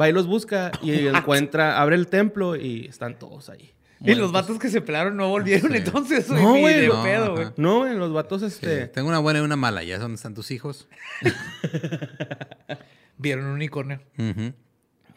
Va 0.00 0.08
y 0.08 0.12
los 0.12 0.26
busca 0.26 0.72
y 0.82 1.06
encuentra, 1.08 1.80
abre 1.80 1.96
el 1.96 2.06
templo 2.06 2.56
y 2.56 2.86
están 2.86 3.18
todos 3.18 3.48
ahí. 3.50 3.72
Y 4.04 4.14
los 4.16 4.32
vatos 4.32 4.58
que 4.58 4.68
se 4.68 4.80
pelaron 4.80 5.16
no 5.16 5.28
volvieron 5.28 5.70
Sí. 5.70 5.76
entonces, 5.78 6.28
güey. 6.28 6.42
No, 6.42 6.56
güey, 6.58 6.80
de 6.80 6.88
no, 6.88 7.02
pedo, 7.04 7.32
güey. 7.36 7.46
No, 7.56 7.78
güey, 7.80 7.94
los 7.96 8.12
vatos, 8.12 8.40
Sí, 8.40 8.46
este... 8.48 8.88
Tengo 8.88 9.08
una 9.08 9.20
buena 9.20 9.38
y 9.38 9.42
una 9.42 9.54
mala. 9.54 9.84
¿Ya 9.84 9.94
es 9.94 10.00
donde 10.00 10.16
están 10.16 10.34
tus 10.34 10.50
hijos? 10.50 10.88
Vieron 13.18 13.44
un 13.46 13.52
unicornio. 13.52 14.00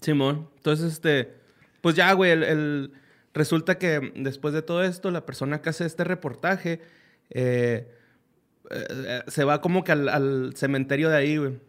Simón. 0.02 0.50
Entonces, 0.58 0.94
este, 0.94 1.34
pues 1.82 1.96
ya, 1.96 2.12
güey, 2.14 2.32
el, 2.32 2.44
el- 2.44 2.92
resulta 3.34 3.78
que 3.80 4.12
después 4.16 4.54
de 4.54 4.62
todo 4.62 4.84
esto, 4.84 5.10
la 5.12 5.26
persona 5.26 5.62
que 5.62 5.70
hace 5.70 5.86
este 5.86 6.04
reportaje 6.04 6.82
eh, 7.32 7.92
eh, 8.70 9.22
se 9.28 9.44
va 9.44 9.62
como 9.62 9.84
que 9.84 9.92
al, 9.94 10.10
al 10.10 10.54
cementerio 10.56 11.10
de 11.10 11.18
ahí, 11.18 11.38
güey, 11.38 11.60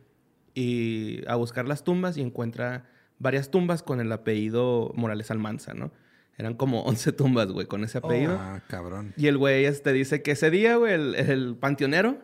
y 0.55 1.23
a 1.29 1.37
buscar 1.37 1.67
las 1.67 1.83
tumbas 1.83 2.17
y 2.19 2.21
encuentra 2.23 2.91
varias 3.19 3.51
tumbas 3.51 3.83
con 3.83 4.01
el 4.01 4.11
apellido 4.13 4.93
Morales 4.95 5.31
Almanza, 5.31 5.75
¿no? 5.75 5.93
Eran 6.39 6.55
como 6.55 6.83
11 6.85 7.13
tumbas, 7.13 7.49
güey, 7.49 7.67
con 7.67 7.85
ese 7.85 7.99
apellido. 7.99 8.37
Ah, 8.39 8.63
cabrón. 8.69 9.15
Y 9.17 9.27
el 9.27 9.39
güey 9.39 9.65
este 9.65 9.93
dice 9.93 10.23
que 10.23 10.33
ese 10.33 10.51
día, 10.51 10.77
güey, 10.77 10.95
el, 10.95 11.15
el 11.15 11.57
panteonero, 11.57 12.19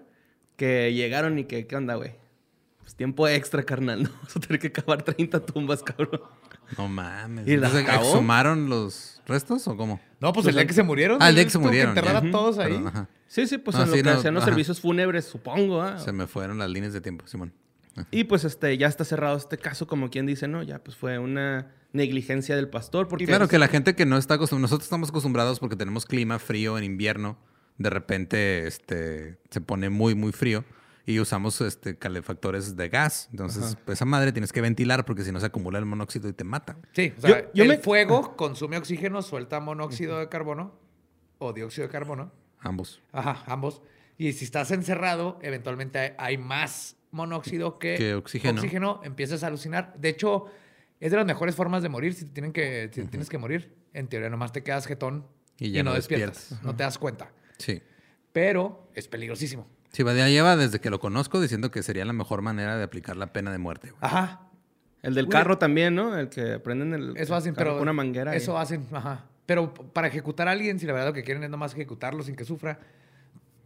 que 0.57 0.93
llegaron 0.93 1.39
y 1.39 1.45
que, 1.45 1.67
¿qué 1.67 1.77
onda, 1.77 1.95
güey? 1.95 2.15
Pues 2.81 2.97
tiempo 2.97 3.29
extra, 3.29 3.63
carnal. 3.63 4.03
¿no? 4.03 4.11
Vamos 4.15 4.37
a 4.37 4.41
tener 4.41 4.59
que 4.59 4.73
cavar 4.73 5.03
30 5.03 5.41
tumbas, 5.47 5.83
cabrón. 5.83 6.21
No 6.77 6.89
mames. 6.89 7.47
¿Y 7.47 7.57
la 7.57 7.69
Entonces, 7.69 7.89
acabó? 7.89 8.09
¿Exhumaron 8.11 8.69
los 8.69 9.23
restos 9.27 9.67
o 9.69 9.77
cómo? 9.77 10.01
No, 10.21 10.33
pues 10.33 10.47
el 10.47 10.55
día 10.55 10.67
que 10.67 10.73
se 10.73 10.83
murieron. 10.83 11.19
Ah, 11.21 11.29
el 11.29 11.35
día 11.35 11.45
que 11.45 11.51
se 11.51 11.59
murieron, 11.59 11.91
enterrar 11.91 12.23
ya. 12.23 12.29
a 12.29 12.33
todos 12.33 12.59
ahí. 12.59 12.73
Perdón, 12.73 12.89
ajá. 12.89 13.09
Sí, 13.27 13.47
sí, 13.47 13.59
pues 13.59 13.77
en 13.77 13.91
lo 13.91 13.97
que 13.97 14.03
no, 14.03 14.11
hacían 14.11 14.35
los 14.35 14.43
ajá. 14.43 14.51
servicios 14.51 14.81
fúnebres, 14.81 15.25
supongo. 15.25 15.81
¿ah? 15.81 15.99
Se 15.99 16.13
me 16.13 16.27
fueron 16.27 16.59
las 16.59 16.69
líneas 16.71 16.93
de 16.93 17.01
tiempo, 17.01 17.27
Simón. 17.27 17.53
Y 18.11 18.25
pues 18.25 18.45
este, 18.45 18.77
ya 18.79 18.87
está 18.87 19.05
cerrado 19.05 19.37
este 19.37 19.59
caso, 19.59 19.87
como 19.87 20.09
quien 20.11 20.25
dice, 20.27 20.49
no, 20.49 20.63
ya 20.63 20.83
pues 20.83 20.97
fue 20.97 21.19
una 21.19 21.73
negligencia 21.93 22.57
del 22.57 22.69
pastor. 22.71 23.07
Porque 23.09 23.27
Claro 23.27 23.49
que 23.49 23.59
la 23.59 23.69
gente 23.69 23.95
que 23.95 24.07
no 24.07 24.17
está 24.17 24.35
acostumbrada, 24.35 24.63
nosotros 24.63 24.87
estamos 24.87 25.11
acostumbrados 25.11 25.61
porque 25.61 25.77
tenemos 25.77 26.07
clima 26.07 26.39
frío 26.39 26.79
en 26.79 26.85
invierno, 26.85 27.37
de 27.79 27.91
repente 27.91 28.67
este, 28.67 29.39
se 29.51 29.61
pone 29.61 29.91
muy, 29.91 30.15
muy 30.15 30.33
frío 30.33 30.65
y 31.05 31.19
usamos 31.19 31.61
este, 31.61 31.99
calefactores 31.99 32.77
de 32.77 32.89
gas. 32.89 33.29
Entonces, 33.33 33.77
pues, 33.85 33.99
esa 33.99 34.05
madre 34.05 34.33
tienes 34.33 34.53
que 34.53 34.61
ventilar 34.61 35.05
porque 35.05 35.25
si 35.25 35.33
no 35.33 35.41
se 35.41 35.47
acumula 35.47 35.79
el 35.79 35.85
monóxido 35.85 36.29
y 36.29 36.33
te 36.33 36.45
mata. 36.45 36.79
Sí, 36.93 37.13
o 37.19 37.21
sea, 37.21 37.43
Yo- 37.43 37.51
yo 37.55 37.63
el 37.65 37.69
me- 37.71 37.79
fuego 37.79 38.37
consume 38.37 38.79
oxígeno, 38.79 39.21
suelta 39.21 39.61
monóxido 39.61 40.19
de 40.19 40.29
carbono 40.29 40.79
o 41.39 41.53
dióxido 41.53 41.89
de 41.89 41.93
carbono. 41.93 42.33
Ambos. 42.61 43.03
Ajá, 43.13 43.43
ambos. 43.47 43.83
Y 44.17 44.33
si 44.33 44.45
estás 44.45 44.71
encerrado, 44.71 45.39
eventualmente 45.43 45.99
hay, 45.99 46.13
hay 46.19 46.39
más 46.39 46.97
monóxido 47.13 47.79
que, 47.79 47.95
Que 47.97 48.15
oxígeno. 48.15 49.01
empiezas 49.05 49.45
a 49.45 49.47
alucinar. 49.47 49.95
De 49.99 50.09
hecho, 50.09 50.47
es 50.99 51.11
de 51.11 51.17
las 51.17 51.27
mejores 51.27 51.55
formas 51.55 51.83
de 51.83 51.89
morir 51.89 52.15
si, 52.15 52.25
te 52.25 52.33
tienen 52.33 52.53
que, 52.53 52.91
si 52.93 53.05
tienes 53.07 53.29
que 53.29 53.39
morir. 53.39 53.75
En 53.93 54.09
teoría, 54.09 54.31
nomás 54.31 54.53
te 54.53 54.63
quedas 54.63 54.87
jetón 54.87 55.27
Y 55.59 55.67
y, 55.67 55.71
ya 55.73 55.83
no, 55.83 55.91
no 55.91 55.97
despiertas. 55.97 56.37
despiertas. 56.39 56.65
No 56.65 56.75
te 56.75 56.83
das 56.83 56.99
cuenta. 56.99 57.31
Sí. 57.59 57.83
Pero 58.33 58.89
es 58.95 59.07
peligrosísimo. 59.09 59.67
Sí, 59.93 60.03
Badía 60.03 60.29
lleva 60.31 60.57
desde 60.57 60.81
que 60.81 60.89
lo 60.89 60.99
conozco 60.99 61.41
diciendo 61.41 61.71
que 61.71 61.83
sería 61.83 62.05
la 62.07 62.15
mejor 62.15 62.41
manera 62.41 62.79
de 62.79 62.85
aplicar 62.85 63.17
la 63.17 63.33
pena 63.33 63.53
de 63.53 63.59
muerte. 63.59 63.91
güey. 63.91 63.99
Ajá. 64.01 64.49
El 65.03 65.15
del 65.15 65.29
carro 65.29 65.59
también, 65.59 65.95
¿no? 65.95 66.17
El 66.17 66.29
que 66.31 66.59
prenden 66.61 66.95
el 66.95 67.17
Eso 67.17 67.35
hacen, 67.35 67.55
carro 67.55 67.65
pero. 67.67 67.75
con 67.75 67.83
una 67.83 67.93
manguera. 67.93 68.33
y- 68.33 68.39
Eso 68.39 68.57
hacen, 68.57 68.87
ajá. 68.93 69.27
Pero 69.45 69.75
para 69.75 70.07
ejecutar 70.07 70.47
a 70.49 70.53
alguien, 70.53 70.79
si 70.79 70.87
la 70.87 70.93
verdad 70.93 71.09
lo 71.09 71.13
que 71.13 71.25
quieren 71.25 71.43
es 71.43 71.51
nomás 71.51 71.75
ejecutarlo 71.75 72.23
sin 72.23 72.37
que 72.37 72.45
sufra, 72.45 72.79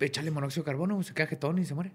échale 0.00 0.30
monóxido 0.30 0.64
de 0.64 0.70
carbono, 0.70 1.00
se 1.02 1.12
queda 1.14 1.26
jetón 1.26 1.58
y 1.58 1.64
se 1.66 1.74
muere. 1.74 1.92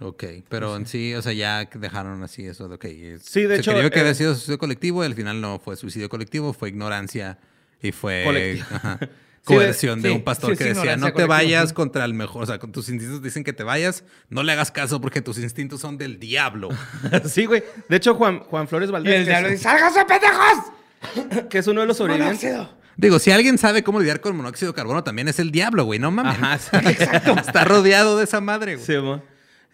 Ok, 0.00 0.24
pero 0.48 0.76
en 0.76 0.86
sí, 0.86 1.14
o 1.14 1.22
sea, 1.22 1.32
ya 1.32 1.64
dejaron 1.74 2.22
así 2.22 2.46
eso 2.46 2.68
de, 2.68 2.76
ok. 2.76 2.84
Sí, 3.20 3.42
de 3.42 3.56
se 3.56 3.60
hecho, 3.60 3.72
creyó 3.72 3.90
que 3.90 3.98
eh, 3.98 4.02
había 4.02 4.14
sido 4.14 4.34
suicidio 4.34 4.58
colectivo 4.58 5.02
y 5.02 5.06
al 5.06 5.14
final 5.14 5.40
no 5.40 5.58
fue 5.58 5.76
suicidio 5.76 6.08
colectivo, 6.08 6.52
fue 6.52 6.68
ignorancia 6.68 7.38
y 7.82 7.90
fue 7.92 8.60
ajá, 8.70 8.98
Sí, 9.48 9.54
de- 9.54 9.60
coerción 9.60 10.02
de 10.02 10.10
sí, 10.10 10.14
un 10.14 10.22
pastor 10.22 10.50
sí, 10.52 10.56
que 10.58 10.64
sí, 10.64 10.68
decía, 10.70 10.96
no 10.96 11.06
te 11.06 11.12
colectiva". 11.12 11.26
vayas 11.36 11.72
contra 11.72 12.04
el 12.04 12.14
mejor, 12.14 12.42
o 12.42 12.46
sea, 12.46 12.58
con 12.58 12.70
tus 12.70 12.88
instintos 12.90 13.22
dicen 13.22 13.42
que 13.44 13.52
te 13.52 13.64
vayas, 13.64 14.04
no 14.28 14.42
le 14.42 14.52
hagas 14.52 14.70
caso 14.70 15.00
porque 15.00 15.20
tus 15.22 15.38
instintos 15.38 15.80
son 15.80 15.96
del 15.98 16.20
diablo. 16.20 16.68
sí, 17.24 17.46
güey. 17.46 17.64
De 17.88 17.96
hecho, 17.96 18.14
Juan, 18.14 18.40
Juan 18.40 18.68
Flores 18.68 18.90
Valdés, 18.90 19.14
el 19.20 19.24
diablo 19.26 19.48
dice, 19.48 19.62
¡sálganse, 19.64 20.04
pendejos! 20.04 21.48
que 21.50 21.58
es 21.58 21.66
uno 21.66 21.80
de 21.80 21.86
los 21.88 21.96
sobrevivientes. 21.96 22.44
Monóxido. 22.52 22.78
Digo, 22.96 23.18
si 23.20 23.30
alguien 23.30 23.58
sabe 23.58 23.82
cómo 23.84 24.00
lidiar 24.00 24.20
con 24.20 24.36
monóxido 24.36 24.72
de 24.72 24.76
carbono, 24.76 25.02
también 25.04 25.28
es 25.28 25.38
el 25.38 25.50
diablo, 25.52 25.84
güey, 25.84 25.98
no 26.00 26.10
mames. 26.10 26.34
Ajá, 26.40 26.58
sí. 26.58 26.76
Exacto. 26.90 27.36
Está 27.38 27.64
rodeado 27.64 28.18
de 28.18 28.24
esa 28.24 28.40
madre, 28.40 28.74
güey. 28.74 28.84
Sí, 28.86 28.96
mo. 28.98 29.22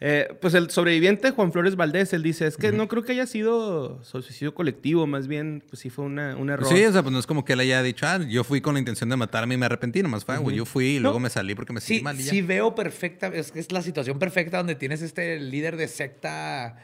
Eh, 0.00 0.36
pues 0.40 0.52
el 0.54 0.68
sobreviviente 0.70 1.30
Juan 1.30 1.52
Flores 1.52 1.76
Valdés, 1.76 2.12
él 2.12 2.22
dice, 2.22 2.46
es 2.46 2.56
que 2.56 2.72
no 2.72 2.88
creo 2.88 3.04
que 3.04 3.12
haya 3.12 3.26
sido 3.26 4.02
suicidio 4.02 4.52
colectivo, 4.52 5.06
más 5.06 5.28
bien, 5.28 5.62
pues 5.70 5.80
sí 5.80 5.88
fue 5.88 6.04
una, 6.04 6.36
un 6.36 6.50
error. 6.50 6.66
Sí, 6.68 6.84
o 6.84 6.92
sea, 6.92 7.02
pues 7.02 7.12
no 7.12 7.18
es 7.18 7.26
como 7.26 7.44
que 7.44 7.52
él 7.54 7.60
haya 7.60 7.82
dicho, 7.82 8.04
ah, 8.06 8.18
yo 8.18 8.42
fui 8.44 8.60
con 8.60 8.74
la 8.74 8.80
intención 8.80 9.08
de 9.08 9.16
matarme 9.16 9.54
y 9.54 9.56
me 9.56 9.66
arrepentí, 9.66 10.02
nomás 10.02 10.24
fue, 10.24 10.36
güey, 10.38 10.56
yo 10.56 10.64
fui 10.66 10.96
y 10.96 10.98
luego 10.98 11.20
me 11.20 11.30
salí 11.30 11.54
porque 11.54 11.72
me 11.72 11.80
sentí 11.80 11.98
Sí, 11.98 12.02
mal 12.04 12.20
y 12.20 12.24
ya. 12.24 12.30
sí 12.32 12.42
veo 12.42 12.74
perfecta, 12.74 13.28
es 13.28 13.52
que 13.52 13.60
es 13.60 13.70
la 13.72 13.82
situación 13.82 14.18
perfecta 14.18 14.58
donde 14.58 14.74
tienes 14.74 15.00
este 15.00 15.38
líder 15.38 15.76
de 15.76 15.88
secta 15.88 16.76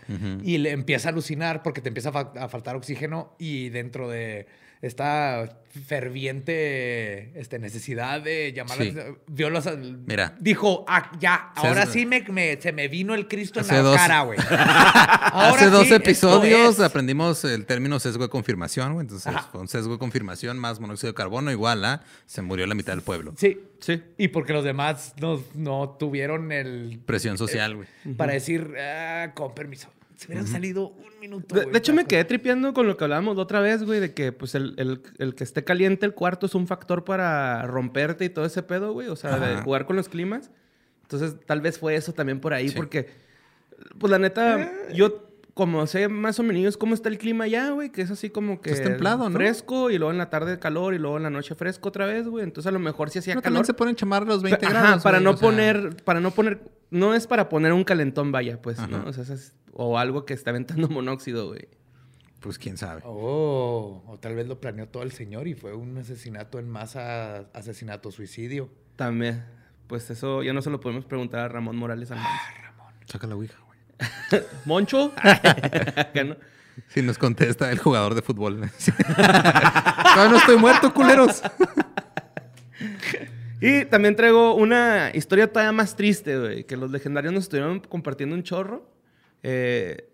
y 0.42 0.58
le 0.58 0.70
empieza 0.70 1.08
a 1.08 1.12
alucinar 1.12 1.62
porque 1.62 1.80
te 1.80 1.88
empieza 1.88 2.10
a, 2.10 2.12
fa- 2.12 2.32
a 2.36 2.48
faltar 2.48 2.76
oxígeno 2.76 3.34
y 3.38 3.68
dentro 3.70 4.08
de 4.08 4.46
esta 4.82 5.56
ferviente 5.86 7.38
este, 7.38 7.58
necesidad 7.58 8.20
de 8.20 8.52
llamar 8.52 8.78
la 8.78 8.84
Sí. 8.84 8.94
vio 9.28 9.50
los- 9.50 9.68
Mira. 10.06 10.34
dijo, 10.40 10.84
ah, 10.88 11.12
ya, 11.20 11.52
ahora 11.54 11.86
sí 11.86 12.06
me, 12.06 12.22
me- 12.22 12.60
se 12.60 12.72
me 12.72 12.88
vino 12.88 13.14
el 13.14 13.28
Cristo 13.28 13.60
en 13.60 13.66
la 13.68 13.78
dos- 13.80 13.96
cara, 13.96 14.22
güey. 14.22 14.38
Hace 15.32 15.70
dos 15.70 15.86
sí, 15.86 15.94
episodios 15.94 16.74
es. 16.74 16.80
aprendimos 16.80 17.44
el 17.44 17.66
término 17.66 18.00
sesgo 18.00 18.24
de 18.24 18.30
confirmación, 18.30 18.94
güey. 18.94 19.04
Entonces, 19.04 19.26
Ajá. 19.28 19.48
fue 19.52 19.60
un 19.60 19.68
sesgo 19.68 19.92
de 19.92 19.98
confirmación 19.98 20.58
más 20.58 20.80
monóxido 20.80 21.12
de 21.12 21.14
carbono 21.14 21.50
igual 21.52 21.84
a 21.84 22.02
se 22.26 22.42
murió 22.42 22.66
la 22.66 22.74
mitad 22.74 22.92
del 22.92 23.02
pueblo. 23.02 23.34
Sí, 23.36 23.60
Sí. 23.80 24.02
y 24.18 24.28
porque 24.28 24.52
los 24.52 24.64
demás 24.64 25.14
no, 25.20 25.42
no 25.54 25.96
tuvieron 25.98 26.52
el... 26.52 27.00
Presión 27.06 27.38
social, 27.38 27.76
güey. 27.76 27.88
Para 28.16 28.32
decir, 28.32 28.74
ah, 28.78 29.30
con 29.34 29.54
permiso. 29.54 29.88
Se 30.20 30.26
hubieran 30.26 30.46
salido 30.46 30.88
un 30.88 31.18
minuto. 31.18 31.54
De, 31.54 31.62
güey, 31.62 31.72
de 31.72 31.78
hecho, 31.78 31.94
me 31.94 32.04
quedé 32.04 32.24
tripeando 32.26 32.74
con 32.74 32.86
lo 32.86 32.96
que 32.98 33.04
hablábamos 33.04 33.36
la 33.36 33.42
otra 33.42 33.60
vez, 33.60 33.84
güey, 33.84 34.00
de 34.00 34.12
que 34.12 34.32
pues 34.32 34.54
el, 34.54 34.74
el- 34.76 35.00
el 35.18 35.34
que 35.34 35.44
esté 35.44 35.64
caliente 35.64 36.04
el 36.04 36.12
cuarto 36.12 36.44
es 36.44 36.54
un 36.54 36.66
factor 36.66 37.04
para 37.04 37.62
romperte 37.66 38.26
y 38.26 38.28
todo 38.28 38.44
ese 38.44 38.62
pedo, 38.62 38.92
güey. 38.92 39.08
O 39.08 39.16
sea, 39.16 39.38
de 39.38 39.54
Ajá. 39.54 39.62
jugar 39.62 39.86
con 39.86 39.96
los 39.96 40.10
climas. 40.10 40.50
Entonces, 41.04 41.36
tal 41.46 41.62
vez 41.62 41.78
fue 41.78 41.94
eso 41.94 42.12
también 42.12 42.38
por 42.38 42.52
ahí, 42.52 42.68
Sí. 42.68 42.76
porque, 42.76 43.08
pues 43.98 44.10
la 44.10 44.18
neta, 44.18 44.70
yo 44.92 45.26
como 45.54 45.86
sé 45.86 46.08
más 46.08 46.38
o 46.38 46.42
menos 46.42 46.76
cómo 46.76 46.94
está 46.94 47.08
el 47.08 47.16
clima 47.18 47.44
allá, 47.44 47.70
güey, 47.70 47.90
que 47.90 48.02
es 48.02 48.10
así 48.10 48.28
como 48.30 48.60
que 48.60 48.70
Es 48.72 48.82
templado, 48.82 49.28
¿no? 49.30 49.36
fresco 49.36 49.90
y 49.90 49.96
luego 49.98 50.12
en 50.12 50.18
la 50.18 50.28
tarde 50.28 50.58
calor 50.58 50.92
y 50.94 50.98
luego 50.98 51.16
en 51.16 51.22
la 51.22 51.30
noche 51.30 51.54
fresco 51.54 51.88
otra 51.88 52.04
vez, 52.06 52.26
güey. 52.28 52.44
Entonces, 52.44 52.68
a 52.68 52.72
lo 52.72 52.78
mejor 52.78 53.08
sí 53.08 53.18
hacía 53.20 53.34
No, 53.34 53.40
también 53.40 53.56
calor. 53.62 53.66
se 53.66 53.74
ponen 53.74 53.96
chamar 53.96 54.26
los 54.26 54.42
20 54.42 54.66
Ajá, 54.66 54.80
grados. 54.80 55.02
para 55.02 55.18
güey, 55.18 55.24
no 55.24 55.30
o 55.30 55.36
sea, 55.38 55.48
poner, 55.48 55.96
para 56.04 56.20
no 56.20 56.30
poner, 56.30 56.60
no 56.90 57.14
es 57.14 57.26
para 57.26 57.48
poner 57.48 57.72
un 57.72 57.84
calentón, 57.84 58.32
vaya, 58.32 58.60
pues, 58.60 58.78
Ajá. 58.78 58.88
¿no? 58.88 59.04
O 59.06 59.12
sea, 59.12 59.22
es- 59.34 59.54
o 59.72 59.98
algo 59.98 60.24
que 60.24 60.34
está 60.34 60.50
aventando 60.50 60.88
monóxido, 60.90 61.48
güey. 61.48 61.68
Pues 62.40 62.58
quién 62.58 62.76
sabe. 62.78 63.02
Oh, 63.04 64.02
o 64.06 64.18
tal 64.18 64.34
vez 64.34 64.46
lo 64.48 64.60
planeó 64.60 64.88
todo 64.88 65.02
el 65.02 65.12
señor 65.12 65.46
y 65.46 65.54
fue 65.54 65.74
un 65.74 65.98
asesinato 65.98 66.58
en 66.58 66.70
masa, 66.70 67.48
asesinato, 67.52 68.10
suicidio. 68.10 68.70
También, 68.96 69.44
pues 69.86 70.08
eso 70.10 70.42
ya 70.42 70.52
no 70.54 70.62
se 70.62 70.70
lo 70.70 70.80
podemos 70.80 71.04
preguntar 71.04 71.40
a 71.40 71.48
Ramón 71.48 71.76
Morales 71.76 72.10
Almanza. 72.10 72.30
Saca 73.06 73.26
la 73.26 73.34
ouija, 73.36 73.58
güey. 73.66 73.78
¿Moncho? 74.64 75.12
¿no? 76.24 76.36
Si 76.88 77.02
nos 77.02 77.18
contesta 77.18 77.70
el 77.70 77.78
jugador 77.78 78.14
de 78.14 78.22
fútbol. 78.22 78.70
Todavía 78.86 80.28
no 80.30 80.36
estoy 80.38 80.56
muerto, 80.56 80.94
culeros. 80.94 81.42
Y 83.60 83.84
también 83.86 84.16
traigo 84.16 84.54
una 84.54 85.10
historia 85.14 85.46
todavía 85.52 85.72
más 85.72 85.96
triste, 85.96 86.38
güey, 86.38 86.64
que 86.64 86.76
los 86.76 86.90
legendarios 86.90 87.32
nos 87.34 87.44
estuvieron 87.44 87.80
compartiendo 87.80 88.34
un 88.34 88.42
chorro. 88.42 88.88
Eh, 89.42 90.08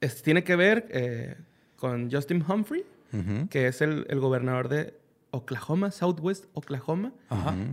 es- 0.00 0.22
tiene 0.22 0.44
que 0.44 0.56
ver 0.56 0.86
eh, 0.90 1.36
con 1.76 2.10
Justin 2.10 2.44
Humphrey, 2.48 2.84
Ujú. 3.12 3.48
que 3.48 3.66
es 3.68 3.80
el, 3.82 4.06
el 4.08 4.20
gobernador 4.20 4.68
de 4.68 4.94
Oklahoma, 5.30 5.90
Southwest 5.90 6.46
Oklahoma. 6.54 7.12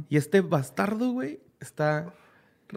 Y 0.10 0.18
este 0.18 0.42
bastardo, 0.42 1.12
güey, 1.12 1.40
está 1.62 2.14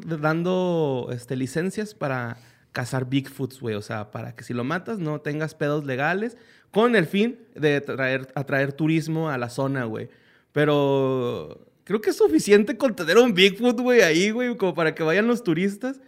dando 0.07 1.09
este, 1.13 1.37
licencias 1.37 1.95
para 1.95 2.37
cazar 2.73 3.09
Bigfoots, 3.09 3.61
güey. 3.61 3.75
O 3.75 3.83
sea, 3.83 4.11
para 4.11 4.35
que 4.35 4.45
si 4.45 4.55
lo 4.55 4.65
matas 4.65 4.99
no 4.99 5.21
tengas 5.21 5.55
pedos 5.55 5.85
legales 5.85 6.37
con 6.71 6.95
el 6.95 7.07
fin 7.07 7.39
de 7.55 7.81
traer, 7.81 8.29
atraer 8.35 8.73
turismo 8.73 9.31
a 9.31 9.39
la 9.39 9.49
zona, 9.49 9.85
güey. 9.85 10.09
Pero 10.53 11.67
creo 11.89 12.01
que 12.03 12.11
es 12.11 12.17
suficiente 12.17 12.77
con 12.77 12.95
tener 12.95 13.17
un 13.17 13.33
Bigfoot, 13.33 13.81
güey, 13.81 14.03
ahí, 14.03 14.31
güey, 14.31 14.55
como 14.59 14.75
para 14.75 14.95
que 14.95 15.03
vayan 15.03 15.27
los 15.27 15.43
turistas. 15.43 16.01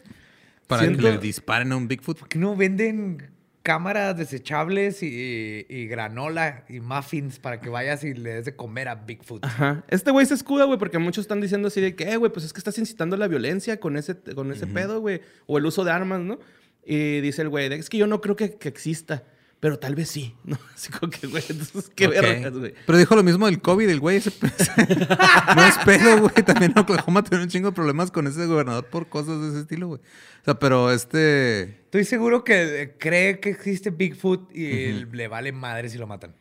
Para 0.67 0.83
Siento- 0.83 1.03
que 1.03 1.11
le 1.13 1.19
disparen 1.19 1.73
a 1.73 1.77
un 1.79 1.89
Bigfoot. 1.89 2.19
¿Por 2.19 2.29
qué 2.29 2.39
no 2.39 2.55
venden 2.55 3.31
cámaras 3.63 4.17
desechables 4.17 5.03
y, 5.03 5.67
y 5.69 5.87
granola 5.87 6.65
y 6.69 6.81
muffins 6.81 7.39
para 7.39 7.61
que 7.61 7.69
vayas 7.71 8.05
y 8.05 8.15
le 8.15 8.35
des 8.35 8.45
de 8.45 8.55
comer 8.55 8.89
a 8.89 8.95
Bigfoot? 8.95 9.43
Ajá. 9.45 9.83
Este 9.89 10.11
güey 10.11 10.27
se 10.27 10.35
escuda, 10.35 10.67
güey, 10.67 10.79
porque 10.79 10.99
muchos 10.99 11.23
están 11.23 11.41
diciendo 11.41 11.69
así 11.69 11.81
de 11.81 11.97
que, 11.97 12.05
eh, 12.13 12.17
güey, 12.19 12.31
pues 12.31 12.45
es 12.45 12.53
que 12.53 12.59
estás 12.61 12.77
incitando 12.79 13.17
la 13.17 13.27
violencia 13.27 13.81
con 13.81 13.97
ese, 13.97 14.15
con 14.35 14.53
ese 14.53 14.67
pedo, 14.67 15.01
güey. 15.01 15.23
O 15.47 15.57
el 15.59 15.65
uso 15.67 15.83
de 15.83 15.91
armas, 15.93 16.21
¿no? 16.21 16.39
Y 16.85 17.21
dice 17.21 17.41
el 17.43 17.49
güey, 17.49 17.73
es 17.73 17.89
que 17.89 17.97
yo 17.99 18.07
no 18.07 18.21
creo 18.21 18.37
que, 18.37 18.55
que 18.59 18.69
exista. 18.69 19.25
Pero 19.61 19.79
tal 19.79 19.95
vez 19.95 20.09
sí, 20.09 20.35
¿no? 20.45 20.59
Así 20.75 20.91
como 20.91 21.11
que, 21.11 21.27
güey, 21.27 21.45
entonces, 21.49 21.91
qué 21.95 22.07
Ok. 22.07 22.13
vergas, 22.15 22.53
güey. 22.55 22.75
Pero 22.87 22.97
dijo 22.99 23.15
lo 23.15 23.23
mismo 23.23 23.45
del 23.45 23.61
COVID, 23.61 23.89
el 23.91 24.01
güey. 24.01 24.17
ese- 24.17 24.33
no 25.57 25.65
es 25.65 25.77
pedo, 25.85 26.19
güey. 26.21 26.43
También 26.47 26.73
Oklahoma 26.79 27.23
tiene 27.23 27.45
un 27.45 27.51
chingo 27.51 27.69
de 27.69 27.75
problemas 27.75 28.11
con 28.11 28.27
ese 28.27 28.47
gobernador 28.47 28.87
por 28.87 29.09
cosas 29.09 29.41
de 29.43 29.49
ese 29.51 29.61
estilo, 29.61 29.89
güey. 29.89 30.01
O 30.01 30.45
sea, 30.47 30.59
pero 30.59 30.91
este... 30.91 31.63
Estoy 31.85 32.05
seguro 32.05 32.43
que 32.43 32.83
eh, 32.83 32.95
cree 32.99 33.39
que 33.41 33.51
existe 33.51 33.91
Bigfoot 33.91 34.51
y 34.57 35.05
le 35.13 35.29
vale 35.29 35.53
madre 35.53 35.91
si 35.91 35.99
lo 35.99 36.07
matan. 36.07 36.35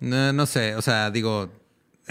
No 0.00 0.46
sé, 0.46 0.74
o 0.74 0.80
sea, 0.82 1.10
digo, 1.10 1.50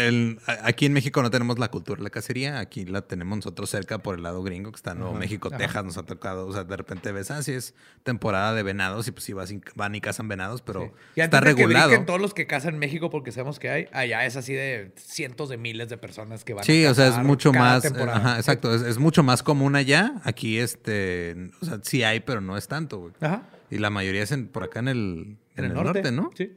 el- 0.08 0.40
aquí 0.64 0.86
en 0.86 0.94
México 0.94 1.22
no 1.22 1.30
tenemos 1.32 1.58
la 1.60 1.70
cultura 1.70 1.98
de 1.98 2.04
la 2.04 2.10
cacería, 2.10 2.60
aquí 2.60 2.86
la 2.86 3.02
tenemos 3.02 3.38
nosotros 3.38 3.70
cerca 3.70 3.98
por 4.00 4.16
el 4.16 4.24
lado 4.24 4.44
gringo, 4.44 4.72
que 4.72 4.76
está 4.78 4.92
en 4.92 5.00
Nuevo 5.00 5.14
México, 5.16 5.50
Texas, 5.50 5.84
nos 5.86 5.98
ha 5.98 6.04
tocado, 6.04 6.48
o 6.48 6.54
sea, 6.54 6.64
de 6.64 6.76
repente 6.78 7.12
ves, 7.12 7.32
ah, 7.32 7.42
sí 7.44 7.54
es 7.54 7.74
temporada 8.04 8.54
de 8.54 8.64
venados 8.64 9.08
y 9.08 9.12
pues 9.12 9.24
sí 9.24 9.34
vas 9.34 9.52
y- 9.52 9.62
van 9.76 9.96
y 9.96 10.02
cazan 10.02 10.28
venados, 10.28 10.62
pero 10.62 10.94
Y 11.16 11.22
está 11.22 11.40
que 11.40 11.46
regulado. 11.46 11.88
brinquen 11.90 12.06
todos 12.06 12.20
los 12.22 12.34
que 12.34 12.48
cazan 12.48 12.74
en 12.76 12.80
México, 12.80 13.10
porque 13.10 13.32
sabemos 13.32 13.60
que 13.60 13.70
hay, 13.70 13.88
allá 13.92 14.26
es 14.26 14.36
así 14.36 14.54
de 14.54 14.92
cientos 14.98 15.50
de 15.50 15.58
miles 15.58 15.90
de 15.90 15.98
personas 15.98 16.44
que 16.44 16.54
van 16.54 16.64
Sí, 16.64 16.86
a 16.86 16.92
o 16.92 16.94
sea, 16.94 17.06
es 17.06 17.12
cazar 17.12 17.26
mucho 17.26 17.54
más, 17.54 17.84
temporada. 17.84 18.18
ajá, 18.18 18.38
exacto, 18.38 18.74
es, 18.74 18.82
es 18.82 18.98
mucho 18.98 19.24
más 19.24 19.44
común 19.44 19.76
allá, 19.76 20.14
aquí 20.24 20.58
este, 20.60 21.52
o 21.62 21.66
sea, 21.66 21.80
sí 21.84 22.04
hay, 22.04 22.20
pero 22.22 22.42
no 22.42 22.58
es 22.58 22.68
tanto, 22.68 23.00
güey. 23.00 23.14
Ajá. 23.22 23.44
Y 23.70 23.78
la 23.78 23.90
mayoría 23.90 24.24
es 24.24 24.32
en- 24.32 24.48
por 24.48 24.64
acá 24.64 24.80
en 24.80 24.88
el, 24.90 25.38
en 25.56 25.66
el 25.66 25.74
norte. 25.74 26.12
¿no? 26.12 26.32
Sí. 26.36 26.52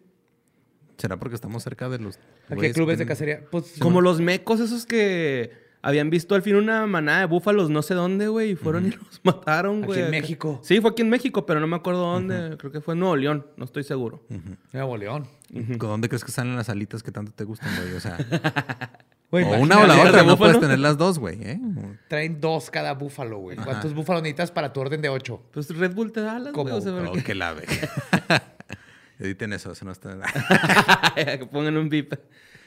¿Será 0.98 1.16
porque 1.18 1.34
estamos 1.34 1.62
cerca 1.62 1.88
de 1.88 1.98
los... 1.98 2.16
Aquí 2.16 2.22
hay 2.50 2.56
güeyes 2.56 2.74
clubes 2.74 2.98
de 2.98 3.06
cacería. 3.06 3.40
Pues, 3.50 3.74
Como 3.78 4.00
los 4.00 4.20
mecos 4.20 4.60
esos 4.60 4.86
que 4.86 5.62
habían 5.82 6.08
visto 6.08 6.34
al 6.34 6.40
fin 6.42 6.56
una 6.56 6.86
manada 6.86 7.20
de 7.20 7.26
búfalos 7.26 7.68
no 7.68 7.82
sé 7.82 7.92
dónde, 7.94 8.28
güey, 8.28 8.52
y 8.52 8.56
fueron 8.56 8.86
y 8.86 8.90
los 8.92 9.20
mataron, 9.22 9.78
Aquí 9.78 9.86
güey. 9.86 9.98
en 9.98 10.04
acá. 10.06 10.10
México. 10.12 10.60
Sí, 10.62 10.80
fue 10.80 10.90
aquí 10.92 11.02
en 11.02 11.10
México, 11.10 11.44
pero 11.44 11.60
no 11.60 11.66
me 11.66 11.76
acuerdo 11.76 12.00
dónde. 12.00 12.56
Creo 12.56 12.72
que 12.72 12.80
fue 12.80 12.94
en 12.94 13.00
Nuevo 13.00 13.16
León, 13.16 13.46
no 13.56 13.64
estoy 13.66 13.82
seguro. 13.84 14.22
Nuevo 14.72 14.96
León. 14.96 15.26
¿Con 15.52 15.78
dónde 15.90 16.08
crees 16.08 16.24
que 16.24 16.32
salen 16.32 16.56
las 16.56 16.68
alitas 16.70 17.02
que 17.02 17.12
tanto 17.12 17.32
te 17.32 17.44
gustan, 17.44 17.70
güey? 17.76 17.92
O 17.94 18.00
sea, 18.00 18.16
Güey, 19.30 19.44
o 19.48 19.58
una 19.58 19.76
o 19.76 19.80
la 19.80 19.84
imagínate, 19.94 20.08
otra, 20.08 20.20
de 20.22 20.26
no 20.26 20.36
puedes 20.38 20.58
tener 20.60 20.78
las 20.78 20.96
dos, 20.96 21.18
güey, 21.18 21.38
¿eh? 21.42 21.60
Traen 22.08 22.40
dos 22.40 22.70
cada 22.70 22.94
búfalo, 22.94 23.38
güey. 23.38 23.56
¿Cuántos 23.58 23.92
búfalos 23.94 24.22
necesitas 24.22 24.50
para 24.52 24.72
tu 24.72 24.80
orden 24.80 25.02
de 25.02 25.10
ocho? 25.10 25.42
Pues 25.52 25.68
Red 25.76 25.94
Bull 25.94 26.12
te 26.12 26.22
da 26.22 26.38
las, 26.38 26.54
güey, 26.54 26.64
¿Cómo? 26.66 26.76
o 26.76 26.80
sea, 26.80 26.92
¿para 26.94 27.10
Oh, 27.10 27.12
qué? 27.12 27.22
que 27.24 27.34
la 27.34 27.52
ve. 27.52 27.64
Editen 29.18 29.52
eso, 29.52 29.73
eso 29.73 29.85
no 29.85 29.92
está... 29.92 30.16
que 31.14 31.47
pongan 31.52 31.76
un 31.76 31.88
bip. 31.88 32.14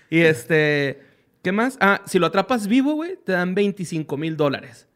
Y 0.09 0.19
este, 0.21 1.01
¿qué 1.43 1.51
más? 1.51 1.77
Ah, 1.81 2.01
si 2.05 2.19
lo 2.19 2.25
atrapas 2.27 2.67
vivo, 2.67 2.93
güey, 2.93 3.17
te 3.23 3.33
dan 3.33 3.53
25 3.55 4.15
mil 4.17 4.37
dólares. 4.37 4.87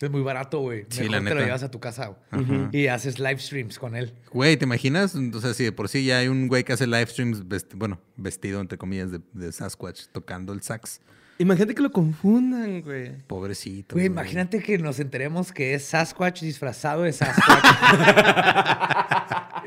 Es 0.00 0.10
muy 0.10 0.22
barato, 0.22 0.58
güey. 0.58 0.84
Sí, 0.88 1.02
Mejor 1.02 1.10
la 1.12 1.18
te 1.18 1.24
neta. 1.24 1.34
lo 1.36 1.44
llevas 1.44 1.62
a 1.62 1.70
tu 1.70 1.78
casa 1.78 2.16
güey. 2.32 2.68
y 2.72 2.88
haces 2.88 3.20
live 3.20 3.38
streams 3.38 3.78
con 3.78 3.94
él. 3.94 4.12
Güey, 4.32 4.56
¿te 4.56 4.64
imaginas? 4.64 5.14
O 5.14 5.40
sea, 5.40 5.54
si 5.54 5.62
de 5.62 5.70
por 5.70 5.88
sí 5.88 6.04
ya 6.04 6.18
hay 6.18 6.26
un 6.26 6.48
güey 6.48 6.64
que 6.64 6.72
hace 6.72 6.88
live 6.88 7.06
streams, 7.06 7.44
vesti- 7.48 7.76
bueno, 7.76 8.00
vestido, 8.16 8.60
entre 8.60 8.78
comillas, 8.78 9.12
de, 9.12 9.20
de 9.32 9.52
Sasquatch, 9.52 10.06
tocando 10.10 10.52
el 10.52 10.62
sax. 10.62 11.00
Imagínate 11.42 11.74
que 11.74 11.82
lo 11.82 11.90
confundan, 11.90 12.82
güey. 12.82 13.16
Pobrecito. 13.26 13.96
Güey, 13.96 14.06
imagínate 14.06 14.62
que 14.62 14.78
nos 14.78 15.00
enteremos 15.00 15.50
que 15.50 15.74
es 15.74 15.84
Sasquatch 15.84 16.40
disfrazado 16.42 17.02
de 17.02 17.12
Sasquatch. 17.12 17.64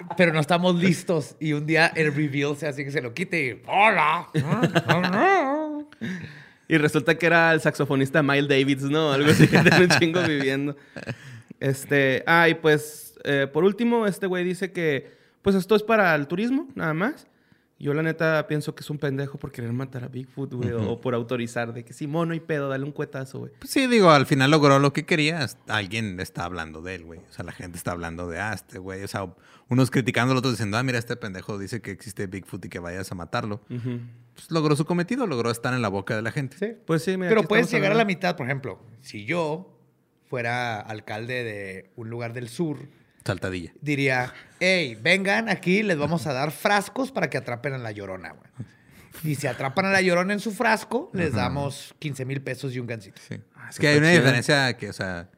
Pero 0.17 0.31
no 0.31 0.39
estamos 0.39 0.75
listos. 0.75 1.35
Y 1.37 1.51
un 1.51 1.65
día 1.65 1.87
el 1.87 2.13
reveal 2.13 2.55
se 2.55 2.65
hace 2.67 2.85
que 2.85 2.91
se 2.91 3.01
lo 3.01 3.13
quite 3.13 3.45
y 3.45 3.61
¡Hola! 3.67 4.29
Y 6.69 6.77
resulta 6.77 7.15
que 7.15 7.25
era 7.25 7.51
el 7.51 7.59
saxofonista 7.59 8.23
Miles 8.23 8.47
Davids, 8.47 8.83
¿no? 8.83 9.11
Algo 9.11 9.31
así 9.31 9.45
que 9.45 9.59
tiene 9.59 9.81
un 9.81 9.89
chingo 9.99 10.21
viviendo. 10.23 10.77
Este, 11.59 12.23
ah, 12.25 12.47
y 12.47 12.53
pues, 12.55 13.19
eh, 13.25 13.47
por 13.51 13.65
último, 13.65 14.07
este 14.07 14.27
güey 14.27 14.45
dice 14.45 14.71
que, 14.71 15.11
pues 15.41 15.57
esto 15.57 15.75
es 15.75 15.83
para 15.83 16.15
el 16.15 16.27
turismo, 16.27 16.69
nada 16.73 16.93
más. 16.93 17.27
Yo 17.77 17.93
la 17.93 18.03
neta 18.03 18.47
pienso 18.47 18.73
que 18.73 18.81
es 18.81 18.89
un 18.89 18.97
pendejo 18.97 19.37
por 19.37 19.51
querer 19.51 19.73
matar 19.73 20.05
a 20.05 20.07
Bigfoot, 20.07 20.53
güey, 20.53 20.71
o 20.71 21.01
por 21.01 21.13
autorizar 21.13 21.73
de 21.73 21.83
que 21.83 21.91
sí, 21.91 22.07
mono 22.07 22.33
y 22.33 22.39
pedo, 22.39 22.69
dale 22.69 22.85
un 22.85 22.93
cuetazo, 22.93 23.39
güey. 23.39 23.51
Pues 23.59 23.69
sí, 23.69 23.87
digo, 23.87 24.11
al 24.11 24.25
final 24.25 24.51
logró 24.51 24.79
lo 24.79 24.93
que 24.93 25.05
quería. 25.05 25.45
Alguien 25.67 26.19
está 26.21 26.45
hablando 26.45 26.81
de 26.81 26.95
él, 26.95 27.03
güey. 27.03 27.19
O 27.19 27.33
sea, 27.33 27.43
la 27.43 27.51
gente 27.51 27.77
está 27.77 27.91
hablando 27.91 28.29
de, 28.29 28.39
ah, 28.39 28.53
este 28.53 28.79
güey. 28.79 29.03
O 29.03 29.07
sea, 29.09 29.27
unos 29.67 29.91
criticándolo, 29.91 30.39
otros 30.39 30.53
diciendo, 30.53 30.77
ah, 30.77 30.83
mira, 30.83 30.97
este 30.97 31.17
pendejo 31.17 31.57
dice 31.57 31.81
que 31.81 31.91
existe 31.91 32.27
Bigfoot 32.27 32.63
y 32.63 32.69
que 32.69 32.79
vayas 32.79 33.11
a 33.11 33.15
matarlo. 33.15 33.61
Pues 33.67 34.49
logró 34.51 34.77
su 34.77 34.85
cometido, 34.85 35.27
logró 35.27 35.51
estar 35.51 35.73
en 35.73 35.81
la 35.81 35.89
boca 35.89 36.15
de 36.15 36.21
la 36.21 36.31
gente. 36.31 36.57
Sí, 36.57 36.77
pues 36.85 37.03
sí, 37.03 37.17
mira, 37.17 37.29
Pero 37.29 37.43
puedes 37.43 37.69
llegar 37.69 37.91
a 37.91 37.95
la 37.95 38.05
mitad, 38.05 38.37
por 38.37 38.45
ejemplo. 38.45 38.79
Si 39.01 39.25
yo 39.25 39.77
fuera 40.27 40.79
alcalde 40.79 41.43
de 41.43 41.91
un 41.97 42.09
lugar 42.09 42.31
del 42.31 42.47
sur, 42.47 42.87
Saltadilla. 43.25 43.73
diría, 43.81 44.33
hey, 44.59 44.97
vengan 45.01 45.49
aquí, 45.49 45.81
les 45.83 45.97
vamos 45.97 46.27
a 46.27 46.33
dar 46.33 46.51
frascos 46.51 47.11
para 47.11 47.29
que 47.29 47.37
atrapen 47.37 47.73
a 47.73 47.77
la 47.79 47.91
llorona, 47.91 48.31
güey. 48.33 48.49
Y 49.23 49.35
si 49.35 49.47
atrapan 49.47 49.85
a 49.85 49.91
la 49.91 50.01
llorona 50.01 50.33
en 50.33 50.39
su 50.39 50.51
frasco, 50.51 51.09
les 51.13 51.33
damos 51.33 51.95
15 51.99 52.25
mil 52.25 52.41
pesos 52.41 52.75
y 52.75 52.79
un 52.79 52.85
gancito. 52.87 53.19
Sí. 53.27 53.39
Ah, 53.55 53.67
es 53.71 53.79
que 53.79 53.87
hay 53.87 53.97
una 53.97 54.09
diferencia 54.11 54.75
que, 54.77 54.89
o 54.89 54.93
sea, 54.93 55.29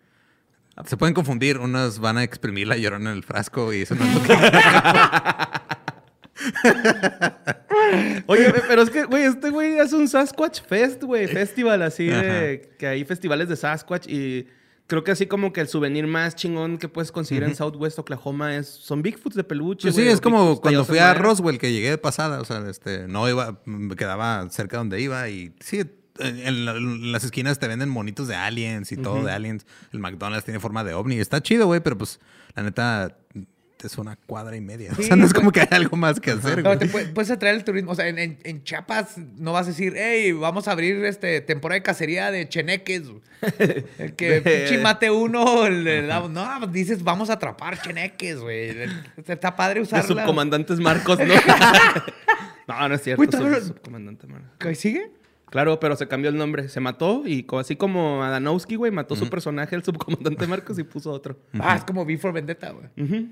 se 0.86 0.98
pueden 0.98 1.13
confundir. 1.13 1.60
Unos 1.60 2.00
van 2.00 2.17
a 2.17 2.24
exprimir 2.24 2.67
la 2.67 2.75
llorona 2.75 3.12
en 3.12 3.17
el 3.17 3.24
frasco 3.24 3.72
y 3.74 3.84
eso 3.84 3.96
no 3.96 4.03
es 4.03 4.13
lo 4.15 4.24
que... 4.24 4.34
Oye, 8.27 8.51
pe- 8.51 8.63
pero 8.67 8.82
es 8.82 8.89
que, 8.89 9.06
güey, 9.06 9.24
este 9.24 9.50
güey 9.50 9.79
hace 9.79 9.96
un 9.96 10.08
Sasquatch 10.08 10.62
Fest, 10.67 11.03
güey, 11.03 11.27
festival 11.27 11.82
así 11.82 12.08
de... 12.08 12.70
Que 12.77 12.88
hay 12.88 13.06
festivales 13.06 13.48
de 13.50 13.56
Sasquatch 13.56 14.08
y 14.08 14.48
creo 14.88 15.03
que 15.03 15.12
así 15.12 15.27
como 15.27 15.53
que 15.53 15.62
el 15.62 15.67
souvenir 15.67 16.08
más 16.08 16.36
chingón 16.36 16.77
que 16.77 16.88
puedes 16.89 17.12
conseguir 17.12 17.44
en 17.44 17.56
Southwest 17.56 18.00
Oklahoma 18.00 18.56
es... 18.56 18.67
Son 18.67 19.01
Bigfoots 19.01 19.36
de 19.36 19.44
peluche, 19.44 19.84
Pues 19.84 19.96
sí, 19.96 20.01
es 20.08 20.20
como 20.22 20.39
Bigfoots 20.39 20.62
cuando 20.62 20.86
fui 20.86 20.98
a. 21.00 21.13
Roswell, 21.13 21.60
que 21.60 21.72
llegué 21.72 21.89
de 21.91 21.98
pasada. 21.98 22.41
O 22.41 22.46
sea, 22.46 22.63
este, 22.70 23.08
no 23.08 23.27
iba, 23.29 23.62
me 23.65 23.96
quedaba 23.96 24.50
cerca 24.50 24.77
donde 24.77 25.00
iba 25.01 25.27
y 25.29 25.53
sí, 25.60 25.84
en, 26.20 26.65
la- 26.65 26.75
en 26.77 27.12
las 27.12 27.24
esquinas 27.24 27.60
te 27.60 27.67
venden 27.67 27.89
monitos 27.89 28.27
de 28.27 28.36
aliens 28.36 28.91
y 28.91 28.98
todo 28.98 29.24
de 29.24 29.32
aliens. 29.32 29.65
El 29.91 30.00
McDonald's 30.00 30.46
tiene 30.46 30.60
forma 30.60 30.84
de 30.84 30.94
ovni. 30.94 31.20
Está 31.20 31.41
chido, 31.41 31.67
güey, 31.67 31.79
pero 31.82 31.98
pues 31.98 32.20
la 32.56 32.63
neta 32.63 33.17
es 33.86 33.98
una 34.00 34.15
cuadra 34.15 34.55
y 34.55 34.62
media. 34.62 34.91
o 34.98 35.01
sea, 35.01 35.15
no 35.15 35.25
es 35.25 35.34
como 35.34 35.51
que 35.51 35.62
hay 35.62 35.67
algo 35.72 35.96
más 35.98 36.19
que 36.19 36.31
hacer, 36.31 36.55
Pero 36.55 36.63
güey. 36.69 36.79
te 36.79 36.88
puede- 36.88 37.05
puedes 37.07 37.29
atraer 37.29 37.55
el 37.55 37.63
turismo. 37.63 37.91
O 37.91 37.96
sea, 37.96 38.07
en, 38.07 38.17
en- 38.17 38.39
en 38.43 38.63
Chiapas 38.63 39.17
no 39.38 39.53
vas 39.53 39.67
a 39.67 39.69
decir, 39.69 39.93
hey, 39.96 40.31
vamos 40.31 40.67
a 40.67 40.72
abrir 40.72 41.05
este 41.05 41.41
temporada 41.41 41.75
de 41.77 41.84
cacería 41.84 42.31
de 42.31 42.50
cheneques. 42.50 43.03
El 44.00 44.15
que 44.15 44.41
pinche 44.41 44.79
mate 44.81 45.12
uno, 45.12 45.69
le 45.69 46.07
damos. 46.07 46.31
No, 46.31 46.65
dices, 46.67 47.03
vamos 47.03 47.29
a 47.29 47.34
atrapar 47.34 47.79
cheneques, 47.79 48.39
güey. 48.39 48.75
Está 49.27 49.55
padre 49.55 49.75
De 49.75 49.81
usarla. 49.81 50.07
subcomandantes 50.07 50.79
Marcos, 50.79 51.19
¿no? 51.19 51.25
no, 52.67 52.89
no 52.89 52.96
es 52.96 53.03
cierto. 53.03 53.24
Sub- 53.38 53.48
no- 53.48 53.60
subcomandante 53.62 54.25
Marcos. 54.27 54.50
¿Qué 54.60 54.75
¿Sigue? 54.75 55.12
Claro, 55.50 55.79
pero 55.79 55.96
se 55.96 56.07
cambió 56.10 56.29
el 56.29 56.36
nombre. 56.38 56.67
Se 56.67 56.81
mató 56.81 57.24
y 57.25 57.46
así 57.57 57.77
como 57.77 58.22
Adanowski, 58.22 58.75
güey, 58.75 58.91
mató 58.91 59.15
su 59.15 59.29
personaje, 59.29 59.75
el 59.77 59.84
subcomandante 59.84 60.46
Marcos, 60.46 60.77
y 60.77 60.84
puso 60.84 61.10
otro. 61.12 61.39
Ah, 61.60 61.77
es 61.77 61.86
como 61.86 62.01
V 62.03 62.17
for 62.17 62.34
Vendetta, 62.34 62.72
güey. 62.72 62.88
Ujú. 62.98 63.27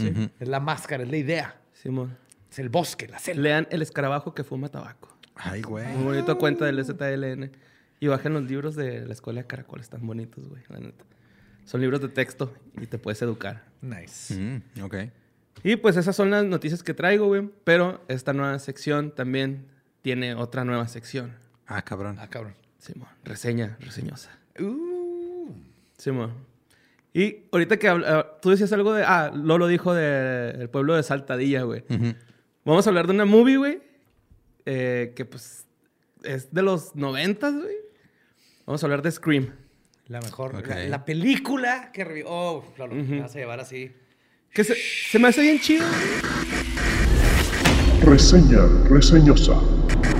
Sí, 0.00 0.30
Es 0.40 0.48
la 0.48 0.60
máscara, 0.60 1.02
es 1.02 1.10
la 1.10 1.16
idea. 1.16 1.60
Simón. 1.72 2.16
Es 2.50 2.58
el 2.58 2.68
bosque, 2.68 3.08
la 3.08 3.18
selva. 3.18 3.42
Lean 3.42 3.68
El 3.70 3.82
escarabajo 3.82 4.34
que 4.34 4.44
fuma 4.44 4.68
tabaco. 4.68 5.16
Ay, 5.34 5.62
güey. 5.62 5.86
Muy 5.96 6.04
bonito 6.04 6.36
cuenta 6.38 6.66
del 6.66 6.84
ZLN. 6.84 7.50
Y 8.00 8.06
bajen 8.06 8.32
los 8.32 8.42
libros 8.44 8.76
de 8.76 9.06
la 9.06 9.12
escuela 9.12 9.42
de 9.42 9.46
Caracol. 9.46 9.80
Están 9.80 10.06
bonitos, 10.06 10.48
güey, 10.48 10.62
la 10.68 10.80
neta. 10.80 11.04
Son 11.64 11.80
libros 11.80 12.00
de 12.00 12.08
texto 12.08 12.52
y 12.80 12.86
te 12.86 12.98
puedes 12.98 13.20
educar. 13.22 13.64
Nice. 13.80 14.34
Mm, 14.34 14.82
ok. 14.82 14.94
Y 15.62 15.76
pues 15.76 15.96
esas 15.96 16.16
son 16.16 16.30
las 16.30 16.44
noticias 16.44 16.82
que 16.82 16.94
traigo, 16.94 17.26
güey. 17.26 17.48
Pero 17.64 18.02
esta 18.08 18.32
nueva 18.32 18.58
sección 18.58 19.14
también 19.14 19.66
tiene 20.02 20.34
otra 20.34 20.64
nueva 20.64 20.88
sección. 20.88 21.34
Ah, 21.66 21.82
cabrón. 21.82 22.16
Ah, 22.18 22.28
cabrón. 22.28 22.54
Simón, 22.78 23.08
reseña, 23.24 23.76
reseñosa. 23.80 24.30
Uh. 24.58 25.52
Simón. 25.98 26.32
Y 27.12 27.44
ahorita 27.52 27.76
que 27.78 27.90
habl- 27.90 28.26
tú 28.40 28.50
decías 28.50 28.72
algo 28.72 28.92
de. 28.92 29.02
Ah, 29.04 29.32
Lolo 29.34 29.66
dijo 29.66 29.92
del 29.94 30.68
pueblo 30.70 30.94
de 30.94 31.02
Saltadilla, 31.02 31.62
güey. 31.62 31.84
Vamos 32.64 32.86
a 32.86 32.90
hablar 32.90 33.06
de 33.06 33.12
una 33.14 33.24
movie, 33.24 33.56
güey. 33.56 33.82
eh, 34.66 35.12
que 35.16 35.24
pues 35.24 35.66
es 36.22 36.52
de 36.52 36.62
los 36.62 36.94
noventas, 36.94 37.54
güey. 37.54 37.74
Vamos 38.66 38.82
a 38.82 38.86
hablar 38.86 39.02
de 39.02 39.10
Scream. 39.10 39.54
La 40.06 40.20
mejor. 40.20 40.54
Ok. 40.54 40.68
La, 40.68 40.86
la 40.88 41.04
película 41.04 41.90
que 41.92 42.04
revivió. 42.04 42.26
Oh, 42.30 42.64
Lolo, 42.78 42.94
me 42.94 43.20
vas 43.20 43.34
a 43.34 43.38
llevar 43.38 43.58
así. 43.60 43.90
Que 44.52 44.62
se, 44.64 44.74
se 44.76 45.18
me 45.18 45.28
hace 45.28 45.40
bien 45.42 45.58
chido. 45.60 45.86
Reseña 48.04 48.66
reseñosa. 48.88 49.54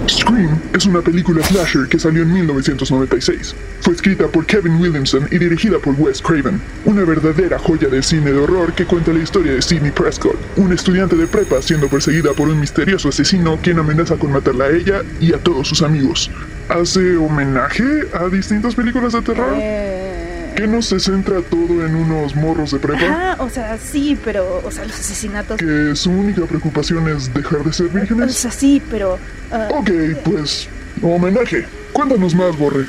Scream 0.09 0.59
es 0.75 0.87
una 0.87 1.01
película 1.01 1.43
slasher 1.45 1.89
que 1.89 1.99
salió 1.99 2.23
en 2.23 2.33
1996. 2.33 3.55
Fue 3.81 3.95
escrita 3.95 4.27
por 4.27 4.47
Kevin 4.47 4.77
Williamson 4.81 5.29
y 5.31 5.39
dirigida 5.39 5.79
por 5.79 5.95
Wes 5.99 6.21
Craven. 6.21 6.61
Una 6.85 7.05
verdadera 7.05 7.59
joya 7.59 7.89
del 7.89 8.03
cine 8.03 8.33
de 8.33 8.39
horror 8.39 8.73
que 8.73 8.87
cuenta 8.87 9.13
la 9.13 9.21
historia 9.21 9.53
de 9.53 9.63
Sidney 9.63 9.91
Prescott, 9.91 10.37
un 10.57 10.73
estudiante 10.73 11.17
de 11.17 11.27
prepa 11.27 11.63
siendo 11.63 11.89
perseguida 11.89 12.33
por 12.33 12.49
un 12.49 12.61
misterioso 12.61 13.09
asesino 13.09 13.59
quien 13.63 13.79
amenaza 13.79 14.17
con 14.17 14.33
matarla 14.33 14.65
a 14.65 14.71
ella 14.71 15.03
y 15.21 15.33
a 15.33 15.39
todos 15.39 15.69
sus 15.69 15.83
amigos. 15.83 16.31
Hace 16.69 17.17
homenaje 17.17 18.09
a 18.13 18.29
distintas 18.29 18.75
películas 18.75 19.13
de 19.13 19.23
terror 19.23 20.10
que 20.55 20.67
no 20.67 20.83
se 20.83 21.01
centra 21.01 21.41
todo 21.43 21.85
en 21.87 21.95
unos 21.95 22.35
morros 22.37 22.71
de 22.73 22.79
prepa. 22.79 23.01
Ajá, 23.05 23.43
o 23.43 23.49
sea, 23.51 23.79
sí, 23.79 24.19
pero, 24.25 24.61
o 24.65 24.71
sea, 24.71 24.85
los 24.85 24.99
asesinatos. 24.99 25.59
que 25.59 25.95
su 25.97 26.11
única 26.11 26.45
preocupación 26.47 27.09
es 27.09 27.33
dejar 27.33 27.65
de 27.65 27.73
ser 27.73 27.87
O 27.87 27.91
vírgenes. 27.91 28.35
sea, 28.35 28.51
sí, 28.51 28.83
pero. 28.91 29.19
ah, 29.51 29.69
Ok, 29.73 29.91
pues, 30.25 30.69
homenaje. 31.03 31.67
Cuéntanos 31.93 32.35
más, 32.35 32.57
Borre. 32.59 32.87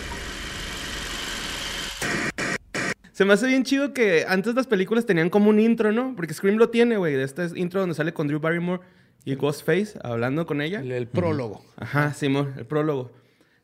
Se 3.14 3.26
me 3.26 3.34
hace 3.34 3.46
bien 3.48 3.64
chido 3.64 3.94
que 3.94 4.26
antes 4.28 4.56
las 4.56 4.68
películas 4.68 5.06
tenían 5.06 5.30
como 5.30 5.50
un 5.50 5.60
intro, 5.60 5.92
¿no? 5.92 6.14
Porque 6.16 6.34
Scream 6.34 6.58
lo 6.58 6.70
tiene, 6.70 6.98
güey. 6.98 7.14
De 7.16 7.24
este 7.24 7.48
intro 7.56 7.80
donde 7.82 7.94
sale 7.96 8.14
con 8.14 8.28
Drew 8.28 8.40
Barrymore 8.40 8.82
y 9.26 9.36
Ghostface 9.36 10.00
hablando 10.04 10.46
con 10.48 10.62
ella. 10.62 10.80
El, 10.80 10.92
el 10.92 11.08
prólogo. 11.08 11.64
Ajá, 11.78 12.14
Simón, 12.14 12.54
el 12.58 12.66
prólogo. 12.66 13.12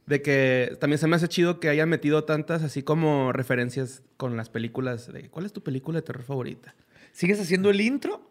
De 0.08 0.22
que 0.22 0.76
también 0.80 0.98
se 0.98 1.08
me 1.08 1.18
hace 1.18 1.28
chido 1.28 1.60
que 1.60 1.70
hayan 1.70 1.90
metido 1.90 2.24
tantas 2.24 2.64
así 2.64 2.82
como 2.82 3.34
referencias 3.34 4.02
con 4.16 4.36
las 4.38 4.50
películas 4.50 5.12
de 5.12 5.30
¿cuál 5.30 5.46
es 5.46 5.54
tu 5.54 5.62
película 5.62 6.00
de 6.00 6.02
terror 6.02 6.24
favorita? 6.24 6.74
¿Sigues 7.12 7.40
haciendo 7.40 7.70
el 7.70 7.82
intro? 7.82 8.22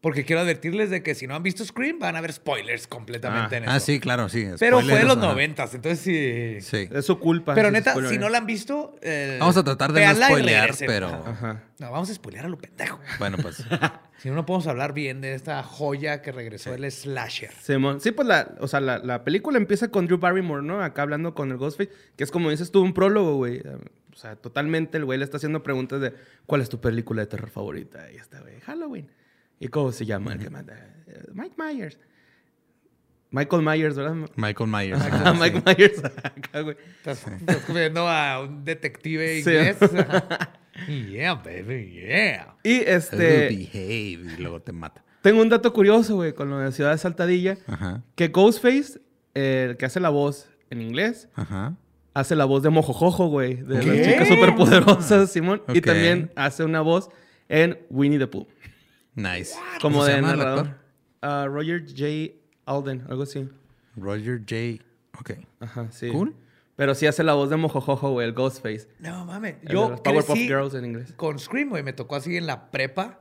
Porque 0.00 0.24
quiero 0.24 0.40
advertirles 0.40 0.88
de 0.88 1.02
que 1.02 1.14
si 1.14 1.26
no 1.26 1.34
han 1.34 1.42
visto 1.42 1.62
Scream, 1.62 1.98
van 1.98 2.16
a 2.16 2.22
ver 2.22 2.32
spoilers 2.32 2.86
completamente 2.86 3.56
Ah, 3.56 3.58
en 3.58 3.64
eso. 3.64 3.72
Ah, 3.72 3.80
sí, 3.80 4.00
claro, 4.00 4.30
sí. 4.30 4.46
Pero 4.58 4.76
fue 4.80 4.86
de 4.86 4.92
Spoilers, 5.00 5.04
los 5.08 5.18
noventas, 5.18 5.74
entonces 5.74 6.00
sí. 6.00 6.60
Sí. 6.62 6.88
Es 6.90 7.04
su 7.04 7.18
culpa. 7.18 7.54
Pero 7.54 7.68
si 7.68 7.72
neta, 7.74 7.90
spoiler. 7.90 8.10
si 8.10 8.16
no 8.18 8.30
la 8.30 8.38
han 8.38 8.46
visto. 8.46 8.96
eh, 9.02 9.36
Vamos 9.38 9.58
a 9.58 9.62
tratar 9.64 9.92
de 9.92 10.06
no 10.06 10.14
spoilear, 10.14 10.70
pero- 10.86 11.08
Ajá. 11.08 11.64
No, 11.78 11.90
vamos 11.90 12.08
a 12.08 12.14
spoilear 12.14 12.46
a 12.46 12.48
lo 12.48 12.56
pendejo. 12.58 12.98
Bueno, 13.18 13.36
pues. 13.42 13.62
Si 14.20 14.28
no, 14.28 14.34
no 14.34 14.44
podemos 14.44 14.66
hablar 14.66 14.92
bien 14.92 15.22
de 15.22 15.32
esta 15.34 15.62
joya 15.62 16.20
que 16.20 16.30
regresó 16.30 16.74
el 16.74 16.90
slasher. 16.92 17.52
Simón. 17.62 18.02
Sí, 18.02 18.10
pues 18.12 18.28
la, 18.28 18.54
o 18.60 18.68
sea, 18.68 18.78
la, 18.80 18.98
la 18.98 19.24
película 19.24 19.56
empieza 19.56 19.88
con 19.88 20.04
Drew 20.06 20.18
Barrymore, 20.18 20.62
¿no? 20.62 20.82
Acá 20.82 21.00
hablando 21.02 21.32
con 21.34 21.50
el 21.50 21.56
Ghostface, 21.56 21.90
que 22.16 22.24
es 22.24 22.30
como 22.30 22.50
dices 22.50 22.70
tú, 22.70 22.82
un 22.82 22.92
prólogo, 22.92 23.36
güey. 23.36 23.62
O 24.12 24.16
sea, 24.16 24.36
totalmente 24.36 24.98
el 24.98 25.06
güey 25.06 25.18
le 25.18 25.24
está 25.24 25.38
haciendo 25.38 25.62
preguntas 25.62 26.02
de 26.02 26.12
¿cuál 26.44 26.60
es 26.60 26.68
tu 26.68 26.82
película 26.82 27.22
de 27.22 27.28
terror 27.28 27.48
favorita? 27.48 28.12
Y 28.12 28.16
está, 28.16 28.40
güey, 28.40 28.60
Halloween. 28.60 29.10
¿Y 29.60 29.68
cómo 29.68 29.92
se 29.92 30.06
llama 30.06 30.32
el 30.32 30.38
que 30.40 30.50
manda? 30.50 30.74
Eh, 31.06 31.22
Mike 31.34 31.54
Myers. 31.58 31.98
Michael 33.30 33.62
Myers, 33.62 33.94
¿verdad? 33.94 34.16
Michael 34.34 34.68
Myers. 34.70 35.02
Sí. 35.02 35.10
Mike 35.38 35.62
Myers. 35.64 36.04
Acá, 36.04 36.60
güey. 36.62 36.76
Estás, 36.96 37.24
viendo 37.72 38.08
a 38.08 38.42
un 38.42 38.64
detective 38.64 39.42
Sí. 39.42 39.50
inglés. 39.50 39.76
yeah, 41.12 41.34
baby, 41.34 41.90
yeah. 41.92 42.56
Y 42.64 42.80
este. 42.80 43.16
behave, 43.48 44.34
y 44.34 44.36
luego 44.38 44.60
te 44.60 44.72
mata. 44.72 45.04
Tengo 45.22 45.42
un 45.42 45.48
dato 45.48 45.72
curioso, 45.72 46.16
güey, 46.16 46.32
con 46.32 46.48
lo 46.50 46.58
de 46.58 46.72
Ciudad 46.72 46.92
de 46.92 46.98
Saltadilla. 46.98 47.58
Ajá. 47.66 48.02
Que 48.16 48.28
Ghostface, 48.28 49.00
eh, 49.34 49.66
el 49.70 49.76
que 49.76 49.84
hace 49.86 50.00
la 50.00 50.08
voz 50.08 50.48
en 50.70 50.80
inglés, 50.80 51.28
Ajá. 51.34 51.76
hace 52.14 52.34
la 52.34 52.46
voz 52.46 52.62
de 52.62 52.70
Mojojojo, 52.70 53.26
güey. 53.28 53.56
De 53.56 53.78
¿Qué? 53.80 53.86
las 53.86 54.06
chicas 54.08 54.28
superpoderosas, 54.28 55.30
Simón. 55.30 55.62
Y 55.68 55.82
también 55.82 56.32
hace 56.34 56.64
una 56.64 56.80
voz 56.80 57.10
en 57.48 57.78
Winnie 57.90 58.18
the 58.18 58.26
Pooh. 58.26 58.48
Nice. 59.14 59.54
Como 59.80 59.96
¿Cómo 59.98 60.04
se 60.04 60.10
de 60.12 60.16
llama 60.16 60.32
el 60.32 60.38
narrador. 60.38 60.66
actor? 60.66 60.80
Ah, 61.22 61.46
Roger 61.48 61.84
J. 61.86 62.34
Alden, 62.66 63.04
algo 63.08 63.22
así. 63.24 63.48
Roger 63.96 64.40
J. 64.40 64.82
Ok. 65.18 65.32
Ajá, 65.60 65.88
sí. 65.90 66.08
Cool. 66.10 66.34
Pero 66.76 66.94
sí 66.94 67.06
hace 67.06 67.22
la 67.22 67.34
voz 67.34 67.50
de 67.50 67.56
Mojojojo, 67.56 68.12
güey, 68.12 68.26
el 68.26 68.32
Ghostface. 68.32 68.88
No 69.00 69.26
mames. 69.26 69.56
El 69.62 69.68
de 69.68 69.74
Yo 69.74 70.02
Powerpuff 70.02 70.32
crecí 70.34 70.46
Girls 70.46 70.74
en 70.74 70.84
inglés. 70.86 71.12
con 71.14 71.38
Scream, 71.38 71.68
güey. 71.68 71.82
Me 71.82 71.92
tocó 71.92 72.16
así 72.16 72.36
en 72.36 72.46
la 72.46 72.70
prepa. 72.70 73.20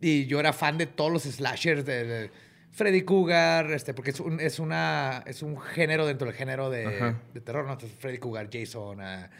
Y 0.00 0.26
yo 0.26 0.40
era 0.40 0.52
fan 0.52 0.78
de 0.78 0.86
todos 0.86 1.12
los 1.12 1.22
slashers 1.24 1.84
de, 1.84 2.04
de 2.04 2.30
Freddy 2.72 3.02
Cougar, 3.02 3.70
este, 3.70 3.94
porque 3.94 4.10
es 4.10 4.20
un, 4.20 4.40
es 4.40 4.58
una, 4.58 5.22
es 5.26 5.42
un 5.42 5.60
género 5.60 6.06
dentro 6.06 6.26
del 6.26 6.34
género 6.36 6.70
de, 6.70 7.14
terror, 7.44 7.64
¿no? 7.64 7.72
Entonces, 7.72 7.96
Freddy 7.98 8.18
Cougar, 8.18 8.48
Jason, 8.52 9.00
ah, 9.00 9.30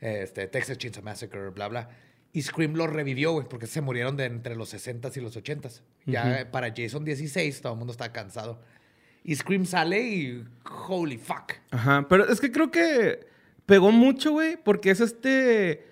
este, 0.00 0.46
Texas 0.46 0.78
Chainsaw 0.78 1.02
Massacre, 1.02 1.50
bla, 1.50 1.68
bla. 1.68 1.88
Y 2.36 2.42
Scream 2.42 2.74
lo 2.74 2.86
revivió, 2.88 3.32
güey, 3.32 3.46
porque 3.48 3.66
se 3.68 3.80
murieron 3.80 4.16
de 4.16 4.24
entre 4.24 4.56
los 4.56 4.74
60s 4.74 5.16
y 5.16 5.20
los 5.20 5.36
80s. 5.36 5.82
Ya 6.04 6.48
para 6.50 6.74
Jason 6.76 7.04
16 7.04 7.62
todo 7.62 7.72
el 7.74 7.78
mundo 7.78 7.92
estaba 7.92 8.12
cansado. 8.12 8.60
Y 9.22 9.36
Scream 9.36 9.64
sale 9.64 10.02
y 10.02 10.44
holy 10.88 11.16
fuck. 11.16 11.52
Ajá, 11.70 12.06
pero 12.08 12.26
es 12.28 12.40
que 12.40 12.50
creo 12.50 12.70
que 12.72 13.24
pegó 13.66 13.92
mucho, 13.92 14.32
güey, 14.32 14.56
porque 14.62 14.90
es 14.90 15.00
este... 15.00 15.86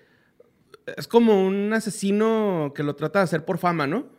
Es 0.97 1.07
como 1.07 1.47
un 1.47 1.71
asesino 1.71 2.73
que 2.75 2.83
lo 2.83 2.93
trata 2.97 3.19
de 3.19 3.23
hacer 3.23 3.45
por 3.45 3.57
fama, 3.57 3.87
¿no? 3.87 4.09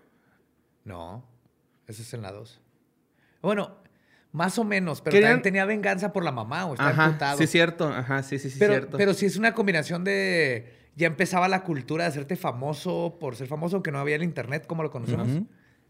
No, 0.85 1.25
ese 1.87 2.01
es 2.03 2.15
en 2.15 2.23
la 2.23 2.33
2. 2.33 2.59
Bueno, 3.43 3.77
más 4.33 4.59
o 4.59 4.65
menos, 4.65 5.03
pero 5.03 5.13
Querían- 5.13 5.33
también 5.33 5.43
tenía 5.43 5.65
venganza 5.67 6.11
por 6.11 6.25
la 6.25 6.33
mamá, 6.33 6.63
güey. 6.65 6.75
Está 6.75 6.89
Ajá, 6.89 7.05
emputado. 7.07 7.37
sí, 7.39 7.47
cierto. 7.47 7.87
Ajá, 7.89 8.23
sí, 8.23 8.39
sí, 8.39 8.49
sí, 8.49 8.57
pero, 8.59 8.73
cierto. 8.73 8.97
pero 8.97 9.13
sí 9.13 9.27
es 9.27 9.37
una 9.37 9.53
combinación 9.53 10.05
de. 10.05 10.84
Ya 10.97 11.07
empezaba 11.07 11.49
la 11.49 11.65
cultura 11.65 12.05
de 12.05 12.11
hacerte 12.11 12.37
famoso 12.37 13.17
por 13.19 13.37
ser 13.37 13.49
famoso, 13.49 13.77
aunque 13.77 13.91
no 13.91 13.99
había 13.99 14.17
el 14.17 14.23
internet 14.23 14.67
como 14.67 14.83
lo 14.83 14.91
conocemos. 14.91 15.29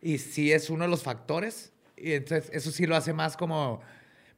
Y 0.00 0.18
sí 0.18 0.52
es 0.52 0.70
uno 0.70 0.84
de 0.84 0.90
los 0.90 1.02
factores. 1.02 1.72
Y 1.96 2.12
entonces 2.12 2.50
eso 2.52 2.70
sí 2.70 2.86
lo 2.86 2.96
hace 2.96 3.12
más 3.12 3.36
como. 3.36 3.80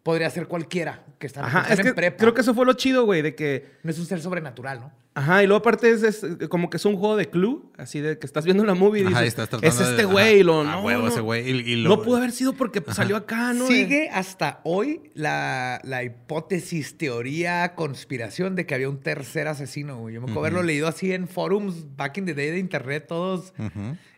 Podría 0.07 0.31
ser 0.31 0.47
cualquiera 0.47 1.05
que 1.19 1.27
está, 1.27 1.41
que 1.41 1.47
Ajá, 1.49 1.61
están 1.63 1.73
es 1.73 1.79
en 1.81 1.85
que 1.87 1.95
prepa. 1.95 2.17
creo 2.19 2.33
que 2.33 2.43
eso 2.43 2.55
fue 2.55 2.65
lo 2.65 2.75
chido, 2.75 3.05
güey, 3.05 3.23
de 3.23 3.35
que... 3.35 3.73
No 3.83 3.91
es 3.91 3.99
un 3.99 4.07
ser 4.07 4.21
sobrenatural, 4.21 4.79
¿no? 4.79 4.93
Ajá, 5.15 5.43
y 5.43 5.47
luego 5.49 5.59
aparte 5.61 5.91
es, 5.91 6.03
es 6.05 6.25
como 6.49 6.71
que 6.71 6.77
es 6.77 6.85
un 6.85 6.95
juego 6.97 7.17
de 7.17 7.29
clue, 7.29 7.73
así 7.77 8.01
de 8.01 8.17
que 8.19 8.25
estás 8.27 8.45
viendo 8.45 8.63
una 8.63 8.75
movie 8.75 9.03
y 9.03 9.07
Ajá, 9.07 9.23
y 9.23 9.25
dices, 9.25 9.39
estás 9.51 9.63
es 9.65 9.81
este 9.81 10.05
güey, 10.05 10.41
y 10.41 10.43
lo 10.45 10.61
a 10.61 10.65
no, 10.65 10.81
huevo 10.83 11.03
no, 11.03 11.09
ese 11.09 11.21
güey, 11.23 11.51
y- 11.51 11.73
y 11.73 11.77
lo- 11.77 11.89
no 11.89 12.03
pudo 12.03 12.19
haber 12.19 12.31
sido 12.31 12.53
porque 12.53 12.81
salió 12.93 13.17
acá, 13.17 13.53
¿no? 13.53 13.67
Sigue 13.67 14.11
hasta 14.11 14.61
hoy 14.63 15.11
la, 15.15 15.81
la 15.85 16.05
hipótesis, 16.05 16.99
teoría, 16.99 17.75
conspiración 17.75 18.55
de 18.57 18.67
que 18.67 18.75
había 18.77 18.89
un 18.91 19.01
tercer 19.01 19.49
asesino, 19.49 19.99
güey. 19.99 20.15
Yo 20.15 20.21
me 20.21 20.27
acuerdo 20.27 20.41
haberlo 20.41 20.63
leído 20.63 20.87
así 20.87 21.13
en 21.13 21.27
forums 21.29 21.97
back 21.97 22.19
in 22.19 22.27
the 22.27 22.35
day 22.35 22.51
de 22.51 22.59
internet, 22.59 23.07
todos 23.09 23.55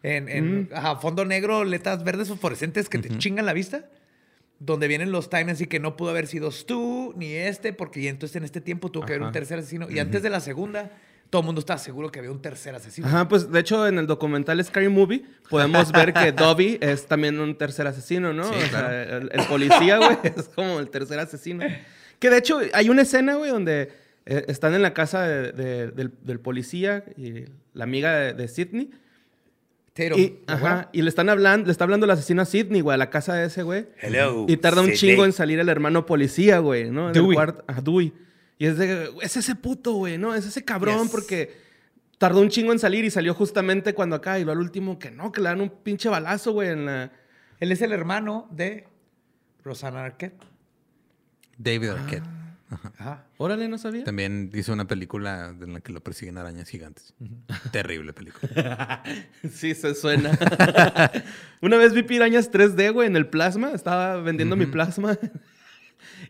en, 0.02 0.28
en 0.28 0.68
ajá, 0.74 0.96
fondo 0.96 1.24
negro, 1.24 1.64
letras 1.64 2.02
verdes 2.04 2.28
fosforescentes 2.28 2.88
que 2.88 2.98
te 2.98 3.16
chingan 3.18 3.46
la 3.46 3.52
vista. 3.52 3.88
Donde 4.60 4.88
vienen 4.88 5.12
los 5.12 5.30
times 5.30 5.60
y 5.60 5.66
que 5.66 5.78
no 5.78 5.96
pudo 5.96 6.10
haber 6.10 6.26
sido 6.26 6.50
tú 6.50 7.14
ni 7.16 7.32
este, 7.32 7.72
porque 7.72 8.02
ya 8.02 8.10
entonces 8.10 8.34
en 8.36 8.44
este 8.44 8.60
tiempo 8.60 8.90
tuvo 8.90 9.04
que 9.06 9.12
haber 9.12 9.20
un 9.22 9.26
Ajá. 9.28 9.32
tercer 9.34 9.58
asesino. 9.60 9.88
Y 9.88 9.98
antes 10.00 10.20
de 10.22 10.30
la 10.30 10.40
segunda, 10.40 10.90
todo 11.30 11.42
el 11.42 11.46
mundo 11.46 11.60
estaba 11.60 11.78
seguro 11.78 12.10
que 12.10 12.18
había 12.18 12.32
un 12.32 12.42
tercer 12.42 12.74
asesino. 12.74 13.06
Ajá, 13.06 13.28
pues 13.28 13.52
de 13.52 13.60
hecho 13.60 13.86
en 13.86 13.98
el 13.98 14.06
documental 14.08 14.62
Scary 14.64 14.88
Movie 14.88 15.24
podemos 15.48 15.92
ver 15.92 16.12
que 16.12 16.32
Dobby 16.32 16.78
es 16.80 17.06
también 17.06 17.38
un 17.38 17.56
tercer 17.56 17.86
asesino, 17.86 18.32
¿no? 18.32 18.44
Sí, 18.44 18.54
o 18.56 18.60
sea, 18.68 18.68
claro. 18.68 19.16
el, 19.18 19.30
el 19.32 19.46
policía, 19.46 19.98
güey, 19.98 20.18
es 20.36 20.48
como 20.48 20.80
el 20.80 20.90
tercer 20.90 21.20
asesino. 21.20 21.64
Que 22.18 22.30
de 22.30 22.38
hecho 22.38 22.58
hay 22.72 22.88
una 22.88 23.02
escena, 23.02 23.36
güey, 23.36 23.52
donde 23.52 23.92
eh, 24.26 24.44
están 24.48 24.74
en 24.74 24.82
la 24.82 24.92
casa 24.92 25.22
de- 25.22 25.52
de- 25.52 25.90
del, 25.92 26.12
del 26.22 26.40
policía 26.40 27.04
y 27.16 27.44
la 27.74 27.84
amiga 27.84 28.12
de, 28.18 28.32
de 28.32 28.48
Sidney. 28.48 28.90
Y, 30.18 30.40
ajá, 30.46 30.88
y 30.92 31.02
le 31.02 31.08
están 31.08 31.28
hablando, 31.28 31.66
le 31.66 31.72
está 31.72 31.84
hablando 31.84 32.04
el 32.04 32.10
asesino 32.10 32.42
a 32.42 32.44
Sidney, 32.44 32.80
güey, 32.80 32.94
a 32.94 32.98
la 32.98 33.10
casa 33.10 33.34
de 33.34 33.46
ese 33.46 33.62
güey. 33.62 33.86
Hello. 34.00 34.46
Y 34.48 34.56
tarda 34.56 34.80
un 34.80 34.86
Sidney. 34.88 34.98
chingo 34.98 35.24
en 35.24 35.32
salir 35.32 35.58
el 35.58 35.68
hermano 35.68 36.06
policía, 36.06 36.58
güey, 36.60 36.90
¿no? 36.90 37.02
En 37.02 37.06
el 37.08 37.12
Dewey. 37.14 37.34
cuarto. 37.34 37.64
Ajá, 37.66 37.80
Dewey. 37.80 38.12
Y 38.58 38.66
es 38.66 38.76
de, 38.78 39.10
es 39.22 39.36
ese 39.36 39.54
puto, 39.54 39.92
güey, 39.92 40.18
¿no? 40.18 40.34
Es 40.34 40.46
ese 40.46 40.64
cabrón 40.64 41.02
Yes. 41.04 41.10
porque 41.10 41.52
tardó 42.18 42.40
un 42.40 42.48
chingo 42.48 42.72
en 42.72 42.78
salir 42.78 43.04
y 43.04 43.10
salió 43.10 43.34
justamente 43.34 43.94
cuando 43.94 44.16
acá. 44.16 44.38
Y 44.38 44.44
lo 44.44 44.52
al 44.52 44.58
último 44.58 44.98
que 44.98 45.10
no, 45.10 45.30
que 45.32 45.40
le 45.40 45.48
dan 45.48 45.60
un 45.60 45.70
pinche 45.70 46.08
balazo, 46.08 46.52
güey, 46.52 46.70
en 46.70 46.86
la... 46.86 47.12
Él 47.60 47.72
es 47.72 47.82
el 47.82 47.92
hermano 47.92 48.48
de 48.50 48.86
Rosanna 49.64 50.04
Arquette. 50.04 50.42
David 51.56 51.88
Arquette. 51.90 52.24
Ajá. 52.70 53.24
Órale, 53.38 53.68
no 53.68 53.78
sabía. 53.78 54.04
También 54.04 54.50
hizo 54.54 54.72
una 54.72 54.86
película 54.86 55.54
en 55.60 55.72
la 55.72 55.80
que 55.80 55.92
lo 55.92 56.02
persiguen 56.02 56.36
arañas 56.38 56.68
gigantes. 56.68 57.14
Terrible 57.72 58.12
película. 58.12 59.02
Sí, 59.50 59.74
se 59.74 59.94
suena. 59.94 60.30
Una 61.62 61.76
vez 61.76 61.94
vi 61.94 62.02
pirañas 62.02 62.52
3D, 62.52 62.92
güey, 62.92 63.08
en 63.08 63.16
el 63.16 63.26
plasma. 63.26 63.70
Estaba 63.72 64.20
vendiendo 64.20 64.56
mi 64.56 64.66
plasma. 64.66 65.16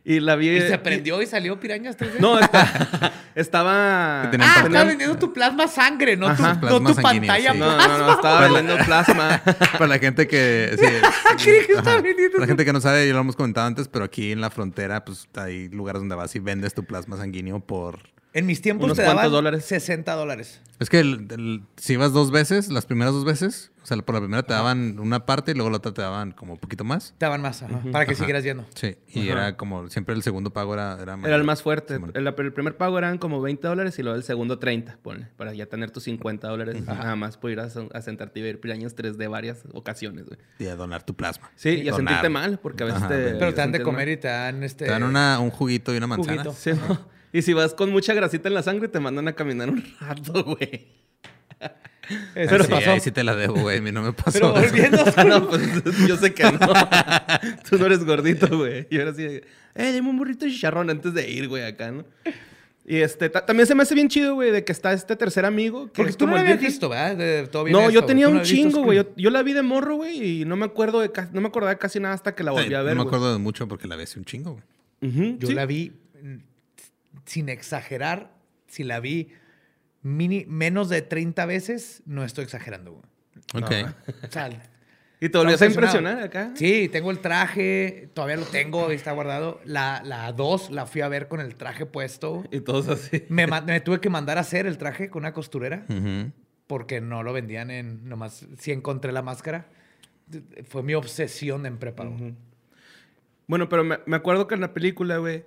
Y 0.04 0.20
la 0.20 0.36
vi... 0.36 0.48
¿Y 0.50 0.60
se 0.62 0.78
prendió 0.78 1.20
y 1.22 1.26
salió 1.26 1.58
pirañas 1.60 1.96
3D? 1.96 2.18
No, 2.20 2.38
está- 2.38 3.12
estaba... 3.34 4.22
Ah, 4.22 4.30
estaba 4.64 4.84
vendiendo 4.84 5.18
tu 5.18 5.32
plasma 5.32 5.68
sangre, 5.68 6.16
no 6.16 6.34
tu, 6.34 6.42
no 6.42 6.94
tu 6.94 7.02
pantalla 7.02 7.52
sí. 7.52 7.58
Plasma. 7.58 7.88
no, 7.88 7.98
no, 7.98 8.12
estaba 8.12 8.40
vendiendo 8.48 8.76
plasma. 8.84 9.42
Para 9.72 9.86
la 9.86 9.98
gente 9.98 10.26
que... 10.26 10.76
sí, 10.78 11.44
Creí 11.44 11.66
que 11.66 11.72
estaba 11.72 11.92
ajá. 11.96 12.02
vendiendo 12.02 12.32
Para 12.32 12.40
la 12.42 12.46
gente 12.46 12.64
que 12.64 12.72
no 12.72 12.80
sabe, 12.80 13.06
ya 13.06 13.12
lo 13.14 13.20
hemos 13.20 13.36
comentado 13.36 13.66
antes, 13.66 13.88
pero 13.88 14.04
aquí 14.04 14.32
en 14.32 14.40
la 14.40 14.50
frontera, 14.50 15.04
pues 15.04 15.28
hay 15.36 15.68
lugares 15.68 16.00
donde 16.00 16.14
vas 16.14 16.34
y 16.34 16.38
vendes 16.38 16.74
tu 16.74 16.84
plasma 16.84 17.16
sanguíneo 17.16 17.60
por... 17.60 18.00
En 18.34 18.44
mis 18.46 18.60
tiempos 18.60 18.84
Unos 18.84 18.96
te 18.98 19.02
daban 19.04 19.30
dólares. 19.30 19.64
60 19.64 20.12
dólares. 20.14 20.60
Es 20.78 20.90
que 20.90 21.00
el- 21.00 21.26
el- 21.30 21.62
si 21.76 21.94
ibas 21.94 22.12
dos 22.12 22.30
veces, 22.30 22.68
las 22.68 22.84
primeras 22.86 23.14
dos 23.14 23.24
veces, 23.24 23.72
sea, 23.88 23.96
por 23.98 24.14
la 24.14 24.20
primera 24.20 24.42
te 24.42 24.52
daban 24.52 24.98
una 24.98 25.24
parte 25.26 25.52
y 25.52 25.54
luego 25.54 25.70
la 25.70 25.78
otra 25.78 25.92
te 25.92 26.02
daban 26.02 26.32
como 26.32 26.52
un 26.54 26.58
poquito 26.58 26.84
más. 26.84 27.14
Te 27.18 27.26
daban 27.26 27.40
más, 27.42 27.62
ajá, 27.62 27.80
para 27.90 28.04
que 28.04 28.12
Ajá. 28.12 28.18
siguieras 28.20 28.44
yendo. 28.44 28.66
Sí, 28.74 28.96
y 29.08 29.28
era 29.28 29.56
como, 29.56 29.88
siempre 29.88 30.14
el 30.14 30.22
segundo 30.22 30.50
pago 30.52 30.74
era... 30.74 30.98
Era, 31.00 31.18
Era 31.24 31.36
el 31.36 31.44
más 31.44 31.62
fuerte. 31.62 31.98
El, 32.14 32.26
el 32.26 32.52
primer 32.52 32.76
pago 32.76 32.98
eran 32.98 33.18
como 33.18 33.40
20 33.40 33.66
dólares 33.66 33.98
y 33.98 34.02
luego 34.02 34.16
el 34.16 34.22
segundo 34.24 34.58
30, 34.58 34.98
ponle, 35.02 35.28
para 35.36 35.54
ya 35.54 35.66
tener 35.66 35.90
tus 35.90 36.04
50 36.04 36.46
dólares 36.48 36.82
nada 36.84 37.16
más 37.16 37.36
por 37.38 37.50
ir 37.50 37.60
a, 37.60 37.64
a 37.94 38.02
sentarte 38.02 38.40
y 38.40 38.42
ver 38.42 38.60
pirañas 38.60 38.94
3D 38.94 39.28
varias 39.30 39.62
ocasiones, 39.72 40.26
güey. 40.26 40.38
Y 40.58 40.66
a 40.66 40.76
donar 40.76 41.02
tu 41.04 41.14
plasma. 41.14 41.50
Sí, 41.56 41.70
y 41.70 41.88
a 41.88 41.92
Donar. 41.92 41.96
sentirte 41.96 42.28
mal, 42.28 42.58
porque 42.60 42.82
a 42.82 42.86
veces 42.86 43.02
Ajá, 43.02 43.08
te... 43.08 43.34
pero 43.36 43.54
te 43.54 43.60
dan 43.60 43.72
de 43.72 43.82
comer 43.82 44.06
mal. 44.06 44.12
y 44.14 44.16
te 44.18 44.28
dan 44.28 44.62
este. 44.62 44.84
Te 44.84 44.90
dan 44.90 45.02
una, 45.02 45.40
un 45.40 45.50
juguito 45.50 45.94
y 45.94 45.96
una 45.96 46.06
manzana. 46.06 46.42
Juguito. 46.44 46.56
Sí, 46.58 46.72
¿no? 46.72 46.98
Y 47.30 47.42
si 47.42 47.52
vas 47.52 47.74
con 47.74 47.90
mucha 47.90 48.14
grasita 48.14 48.48
en 48.48 48.54
la 48.54 48.62
sangre, 48.62 48.88
te 48.88 49.00
mandan 49.00 49.28
a 49.28 49.34
caminar 49.34 49.68
un 49.68 49.84
rato, 50.00 50.44
güey. 50.44 50.86
Eso 51.60 52.50
Pero 52.50 52.64
te 52.64 52.70
pasó. 52.70 52.90
ahí 52.92 53.00
sí 53.00 53.10
te 53.10 53.22
la 53.22 53.34
debo, 53.36 53.54
güey. 53.60 53.78
A 53.78 53.80
mí 53.82 53.92
no 53.92 54.02
me 54.02 54.12
pasó. 54.12 54.32
Pero 54.32 54.56
eso. 54.58 54.70
volviendo. 54.70 55.04
Ah, 55.16 55.24
no, 55.24 55.48
pues 55.48 55.62
yo 56.06 56.16
sé 56.16 56.32
que 56.32 56.44
no. 56.44 56.58
Tú 57.68 57.78
no 57.78 57.86
eres 57.86 58.04
gordito, 58.04 58.56
güey. 58.56 58.86
Y 58.90 58.98
ahora 58.98 59.12
sí, 59.14 59.24
eh, 59.24 59.42
dame 59.74 60.08
un 60.08 60.16
burrito 60.16 60.44
de 60.46 60.50
chicharrón 60.50 60.88
antes 60.88 61.12
de 61.12 61.28
ir, 61.30 61.48
güey, 61.48 61.64
acá, 61.64 61.90
¿no? 61.90 62.04
Y 62.86 62.96
este, 62.96 63.28
ta- 63.28 63.44
también 63.44 63.66
se 63.66 63.74
me 63.74 63.82
hace 63.82 63.94
bien 63.94 64.08
chido, 64.08 64.34
güey, 64.34 64.50
de 64.50 64.64
que 64.64 64.72
está 64.72 64.94
este 64.94 65.14
tercer 65.16 65.44
amigo. 65.44 65.88
Que 65.92 66.02
Porque 66.02 66.14
tú 66.14 66.26
no 66.26 66.32
lo 66.32 66.38
habías 66.38 66.58
visto, 66.58 66.88
¿verdad? 66.88 67.46
Todo 67.50 67.64
viene 67.64 67.78
No, 67.78 67.88
esto, 67.88 68.00
yo 68.00 68.06
tenía 68.06 68.28
un 68.30 68.40
chingo, 68.40 68.82
güey. 68.82 68.96
Yo, 68.96 69.14
yo 69.14 69.28
la 69.28 69.42
vi 69.42 69.52
de 69.52 69.60
morro, 69.60 69.96
güey, 69.96 70.40
y 70.40 70.44
no 70.46 70.56
me 70.56 70.64
acuerdo 70.64 71.00
de 71.00 71.10
no 71.34 71.42
me 71.42 71.48
acordaba 71.48 71.72
de 71.74 71.78
casi 71.78 72.00
nada 72.00 72.14
hasta 72.14 72.34
que 72.34 72.42
la 72.42 72.52
volví 72.52 72.72
a 72.72 72.80
ver. 72.80 72.96
no 72.96 73.02
me 73.04 73.08
acuerdo 73.08 73.30
de 73.30 73.38
mucho 73.38 73.68
porque 73.68 73.86
la 73.86 73.96
vi 73.96 74.04
hace 74.04 74.18
un 74.18 74.24
chingo, 74.24 74.52
güey. 75.02 75.36
Yo 75.38 75.48
sí. 75.48 75.52
la 75.54 75.66
vi, 75.66 75.92
mm, 76.22 76.36
sin 77.26 77.50
exagerar, 77.50 78.32
si 78.68 78.84
la 78.84 79.00
vi 79.00 79.28
mini, 80.08 80.44
menos 80.48 80.88
de 80.88 81.02
30 81.02 81.46
veces, 81.46 82.02
no 82.06 82.24
estoy 82.24 82.44
exagerando, 82.44 82.92
güey. 82.92 83.04
Ok. 83.62 83.88
O 84.28 84.30
sea, 84.30 84.48
Y 85.20 85.30
te 85.30 85.38
volvías 85.38 85.60
a 85.60 85.66
impresionar 85.66 86.12
impresionado. 86.12 86.48
acá. 86.48 86.56
Sí, 86.56 86.88
tengo 86.92 87.10
el 87.10 87.18
traje, 87.18 88.08
todavía 88.14 88.36
lo 88.36 88.44
tengo, 88.44 88.88
está 88.92 89.10
guardado. 89.10 89.60
La, 89.64 90.00
la 90.04 90.30
2 90.32 90.70
la 90.70 90.86
fui 90.86 91.00
a 91.00 91.08
ver 91.08 91.26
con 91.26 91.40
el 91.40 91.56
traje 91.56 91.86
puesto. 91.86 92.44
Y 92.52 92.60
todos 92.60 92.86
así. 92.88 93.24
Me, 93.28 93.48
me 93.48 93.80
tuve 93.80 94.00
que 94.00 94.10
mandar 94.10 94.38
a 94.38 94.42
hacer 94.42 94.66
el 94.66 94.78
traje 94.78 95.10
con 95.10 95.22
una 95.24 95.32
costurera 95.32 95.84
Ujú. 95.88 96.30
porque 96.68 97.00
no 97.00 97.24
lo 97.24 97.32
vendían 97.32 97.72
en 97.72 98.08
nomás 98.08 98.46
si 98.58 98.70
encontré 98.70 99.10
la 99.10 99.22
máscara. 99.22 99.66
Fue 100.68 100.84
mi 100.84 100.94
obsesión 100.94 101.66
en 101.66 101.78
prepa. 101.78 102.04
güey. 102.04 102.34
Bueno, 103.48 103.68
pero 103.68 103.82
me, 103.82 103.98
me 104.06 104.14
acuerdo 104.14 104.46
que 104.46 104.54
en 104.54 104.60
la 104.60 104.72
película, 104.72 105.16
güey, 105.16 105.42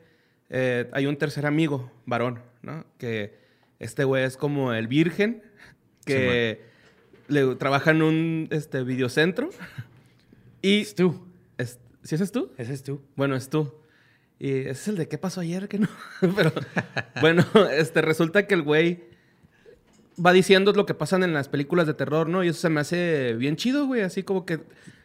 eh, 0.50 0.90
hay 0.92 1.06
un 1.06 1.16
tercer 1.16 1.46
amigo, 1.46 1.90
varón, 2.06 2.42
¿no? 2.62 2.84
Que 2.98 3.40
este 3.82 4.04
güey 4.04 4.24
es 4.24 4.38
como 4.38 4.74
el 4.74 4.88
virgen, 4.88 5.42
que 6.06 6.62
le, 7.28 7.56
trabaja 7.56 7.92
en 7.92 8.04
un 8.04 8.48
este, 8.52 8.84
videocentro. 8.84 9.50
Y... 10.62 10.82
Es 10.82 10.96
tú. 10.96 11.28
es- 11.58 11.80
¿Sí 12.04 12.16
ese 12.16 12.24
es 12.24 12.32
tú? 12.32 12.52
Ese 12.58 12.74
es 12.74 12.84
tú. 12.84 13.02
Bueno, 13.16 13.36
es 13.36 13.50
tú. 13.50 13.74
Y 14.40 14.52
ese 14.52 14.72
es 14.72 14.88
el 14.88 14.98
de 14.98 15.08
qué 15.08 15.18
pasó 15.18 15.42
ayer, 15.42 15.68
que 15.68 15.80
no. 15.80 15.88
Pero 16.36 16.52
bueno, 17.22 17.44
este 17.72 18.02
resulta 18.02 18.46
que 18.46 18.54
el 18.54 18.62
güey 18.62 19.04
va 20.24 20.32
diciendo 20.32 20.74
lo 20.74 20.86
que 20.86 20.94
pasan 20.94 21.24
en 21.24 21.34
las 21.34 21.50
películas 21.50 21.88
de 21.88 21.96
terror, 21.96 22.30
¿no? 22.30 22.44
Y 22.44 22.50
eso 22.50 22.60
se 22.60 22.70
me 22.70 22.82
hace 22.82 23.34
bien 23.34 23.56
chido, 23.56 23.88
güey. 23.88 24.02
Así 24.02 24.22
como 24.22 24.46
que 24.46 24.60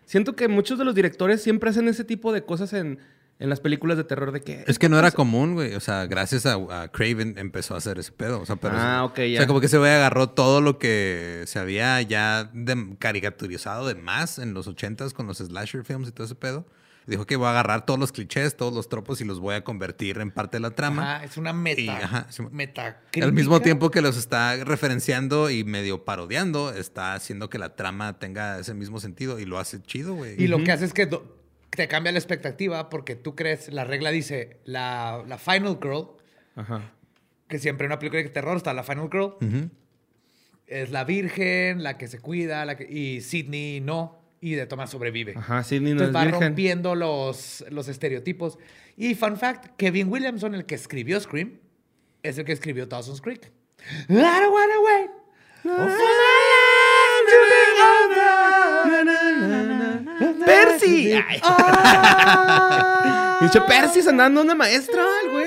siento 0.05 0.37
que 0.37 0.49
muchos 0.49 0.79
de 0.79 0.85
los 0.85 0.95
directores 0.95 1.43
siempre 1.43 1.71
hacen 1.71 1.89
ese 1.89 2.05
tipo 2.05 2.33
de 2.33 2.45
cosas 2.45 2.75
en, 2.75 2.99
en 3.39 3.51
las 3.51 3.61
películas 3.61 3.97
de 3.99 4.05
terror 4.05 4.33
de 4.33 4.41
que 4.41 4.65
Es 4.67 4.79
que 4.79 4.89
no 4.89 4.99
era 4.99 5.11
común, 5.11 5.55
güey. 5.55 5.75
O 5.75 5.81
sea, 5.81 6.07
gracias 6.07 6.47
a, 6.47 6.55
a 6.83 6.89
Craven 6.89 7.37
empezó 7.39 7.75
a 7.75 7.79
hacer 7.79 7.99
ese 7.99 8.13
pedo. 8.13 8.41
O 8.41 8.47
sea, 8.47 8.57
pero 8.57 8.75
Ah, 8.79 9.05
ok, 9.05 9.19
O 9.19 9.25
ya. 9.25 9.39
sea, 9.39 9.47
como 9.47 9.61
que 9.61 9.67
ese 9.67 9.79
güey 9.79 9.91
agarró 9.93 10.31
todo 10.31 10.61
lo 10.61 10.79
que 10.79 11.43
se 11.47 11.59
había 11.59 12.01
ya 12.03 12.45
de- 12.55 12.97
caricaturizado 12.99 13.87
de 13.87 13.95
más 13.95 14.39
en 14.39 14.55
los 14.55 14.67
ochentas 14.67 15.13
con 15.13 15.27
los 15.27 15.39
slasher 15.39 15.85
films 15.85 16.09
y 16.09 16.13
todo 16.13 16.25
ese 16.27 16.35
pedo. 16.35 16.67
Dijo 17.07 17.25
que 17.25 17.37
voy 17.37 17.47
a 17.47 17.51
agarrar 17.51 17.87
todos 17.87 18.01
los 18.01 18.11
clichés, 18.11 18.57
todos 18.57 18.73
los 18.75 18.89
tropos 18.89 19.21
y 19.21 19.25
los 19.25 19.39
voy 19.39 19.55
a 19.55 19.63
convertir 19.63 20.19
en 20.19 20.33
parte 20.33 20.57
de 20.57 20.61
la 20.63 20.71
trama. 20.73 21.17
Ajá, 21.17 21.25
es 21.25 21.37
una 21.37 21.53
meta. 21.53 21.81
Y, 21.81 21.89
ajá, 21.89 22.27
sí. 22.31 22.43
meta 22.51 23.01
Al 23.23 23.33
mismo 23.33 23.61
tiempo 23.61 23.93
que 23.93 24.03
los 24.03 24.17
está 24.17 24.57
referenciando 24.65 25.49
y 25.49 25.63
medio 25.63 26.05
parodiando, 26.05 26.73
está 26.73 27.15
haciendo 27.15 27.49
que 27.49 27.59
la 27.59 27.77
trama 27.77 28.19
tenga 28.19 28.59
ese 28.59 28.75
mismo 28.75 28.99
sentido 28.99 29.39
y 29.39 29.45
lo 29.45 29.59
hace 29.61 29.81
chido, 29.83 30.15
güey. 30.15 30.35
Y 30.43 30.49
lo 30.49 30.65
que 30.65 30.73
hace 30.73 30.85
es 30.85 30.93
que 30.93 31.09
te 31.77 31.87
cambia 31.89 32.11
la 32.13 32.19
expectativa 32.19 32.89
porque 32.91 33.15
tú 33.15 33.35
crees, 33.37 33.73
la 33.73 33.85
regla 33.85 34.11
dice, 34.11 34.59
la, 34.65 35.23
la 35.29 35.39
Final 35.39 35.79
Girl, 35.81 36.09
Ajá. 36.57 36.93
que 37.49 37.59
siempre 37.59 37.85
en 37.87 37.93
una 37.93 37.99
película 37.99 38.23
de 38.23 38.29
terror 38.31 38.57
está 38.57 38.73
la 38.75 38.83
Final 38.83 39.09
Girl, 39.13 39.35
es 40.67 40.91
la 40.91 41.05
virgen, 41.05 41.83
la 41.83 41.97
que 41.99 42.09
se 42.09 42.19
cuida, 42.19 42.65
la 42.65 42.77
que- 42.77 42.91
y 42.91 43.21
Sidney 43.21 43.81
no, 43.81 44.21
y 44.41 44.55
de 44.55 44.67
Thomas 44.67 44.91
sobrevive. 44.91 45.35
Ajá, 45.37 45.63
Sidney 45.63 45.95
no 45.95 46.03
Entonces 46.05 46.09
es 46.11 46.17
va 46.17 46.25
virgen. 46.25 46.43
rompiendo 46.49 46.95
los, 46.95 47.65
los 47.71 47.89
estereotipos. 47.89 48.59
Y 48.97 49.15
fun 49.15 49.37
fact, 49.37 49.77
Kevin 49.77 50.09
Williamson, 50.11 50.55
el 50.55 50.67
que 50.67 50.75
escribió 50.75 51.21
Scream, 51.21 51.59
es 52.23 52.39
el 52.39 52.45
que 52.45 52.53
escribió 52.53 52.87
Dawson's 52.87 53.21
Creek. 53.21 53.53
I 54.09 54.13
don't 54.15 54.53
wanna 54.53 54.81
wait 54.85 55.11
for 55.63 55.73
¡Percy! 61.07 61.13
Ay. 61.13 61.41
Dice 63.41 63.61
Percy 63.61 64.03
se 64.03 64.11
andando 64.11 64.43
una 64.43 64.55
maestra, 64.55 65.03
el 65.25 65.31
güey. 65.31 65.47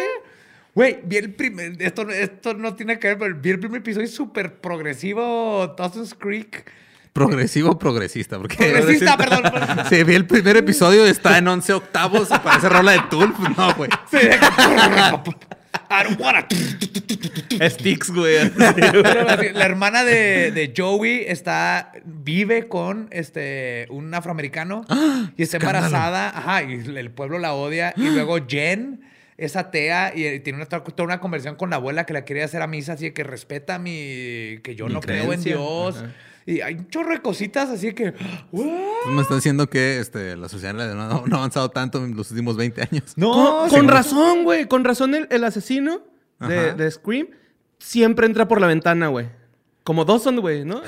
Güey, 0.75 0.99
vi 1.04 1.17
el 1.17 1.34
primer. 1.34 1.82
Esto, 1.82 2.10
esto 2.10 2.54
no 2.54 2.75
tiene 2.75 2.99
que 2.99 3.08
ver, 3.10 3.17
pero 3.17 3.36
vi 3.36 3.49
el 3.49 3.60
primer 3.60 3.82
episodio 3.82 4.08
súper 4.08 4.56
progresivo, 4.62 5.73
Dawson's 5.78 6.13
Creek. 6.13 6.71
Progresivo 7.12 7.71
o 7.71 7.80
progresista, 7.80 8.38
porque... 8.38 8.56
Progresista, 8.56 9.17
perdón. 9.17 9.41
perdón. 9.41 9.86
Sí, 9.89 10.04
vi 10.04 10.13
el 10.13 10.28
primer 10.28 10.58
episodio 10.58 11.06
y 11.08 11.10
está 11.10 11.38
en 11.39 11.47
11 11.47 11.73
octavos 11.73 12.30
parece 12.43 12.69
rola 12.69 12.91
de. 12.91 13.02
Pues 13.10 13.58
no, 13.58 13.73
güey. 13.73 13.89
Sí, 14.12 14.19
I 15.89 16.04
don't 16.04 16.19
wanna- 16.19 16.47
Sticks, 17.69 18.12
güey. 18.12 18.49
La 19.54 19.65
hermana 19.65 20.04
de, 20.04 20.52
de 20.52 20.73
Joey 20.75 21.25
está, 21.28 21.91
vive 22.06 22.67
con 22.67 23.08
este, 23.12 23.88
un 23.89 24.13
afroamericano 24.13 24.86
y 25.38 25.43
está 25.43 25.58
embarazada. 25.58 26.30
Ajá, 26.30 26.63
y 26.63 26.73
el 26.95 27.12
pueblo 27.12 27.39
la 27.39 27.54
odia. 27.54 27.93
Y 27.97 28.10
luego 28.10 28.38
Jen 28.47 29.02
es 29.38 29.56
atea 29.56 30.12
y, 30.15 30.25
eh, 30.25 30.39
tiene 30.39 30.58
una, 30.58 30.65
toda 30.67 31.04
una 31.04 31.19
conversación 31.19 31.56
con 31.56 31.69
la 31.69 31.78
abuela 31.78 32.06
que 32.06 32.13
la 32.13 32.23
quería 32.25 32.45
hacer 32.45 32.62
a 32.62 32.67
misa, 32.67 32.93
así 32.93 33.12
que 33.12 33.23
respeta 33.23 33.80
mi. 33.80 34.60
que 34.63 34.75
yo 34.75 34.88
Mi 34.88 34.93
no 34.93 35.02
creo 35.02 35.34
en. 35.34 35.43
Dios. 35.43 35.97
Ajá. 35.97 36.13
Y 36.49 36.62
hay 36.62 36.73
un 36.73 36.89
chorro 36.89 37.12
de 37.12 37.21
cositas 37.21 37.69
así 37.69 37.93
que. 37.93 38.12
Pues 38.12 38.65
me 39.07 39.21
está 39.21 39.35
diciendo 39.35 39.69
que 39.69 39.99
este, 39.99 40.35
la 40.35 40.49
sociedad 40.49 40.73
no, 40.73 41.27
no 41.27 41.35
ha 41.35 41.38
avanzado 41.38 41.69
tanto 41.69 42.03
en 42.03 42.15
los 42.15 42.31
últimos 42.31 42.57
20 42.57 42.81
años. 42.91 43.13
No, 43.17 43.31
con, 43.31 43.69
sí, 43.69 43.75
con 43.75 43.85
no. 43.85 43.93
razón, 43.93 44.43
güey. 44.43 44.67
Con 44.67 44.83
razón 44.83 45.13
el, 45.13 45.27
el 45.29 45.43
asesino 45.43 46.01
de, 46.39 46.89
Scream 46.89 47.27
siempre 47.77 48.25
entra 48.25 48.47
por 48.47 48.59
la 48.59 48.65
ventana, 48.65 49.09
güey. 49.09 49.29
Como 49.83 50.05
Dawson, 50.05 50.39
güey, 50.39 50.65
¿no? 50.65 50.81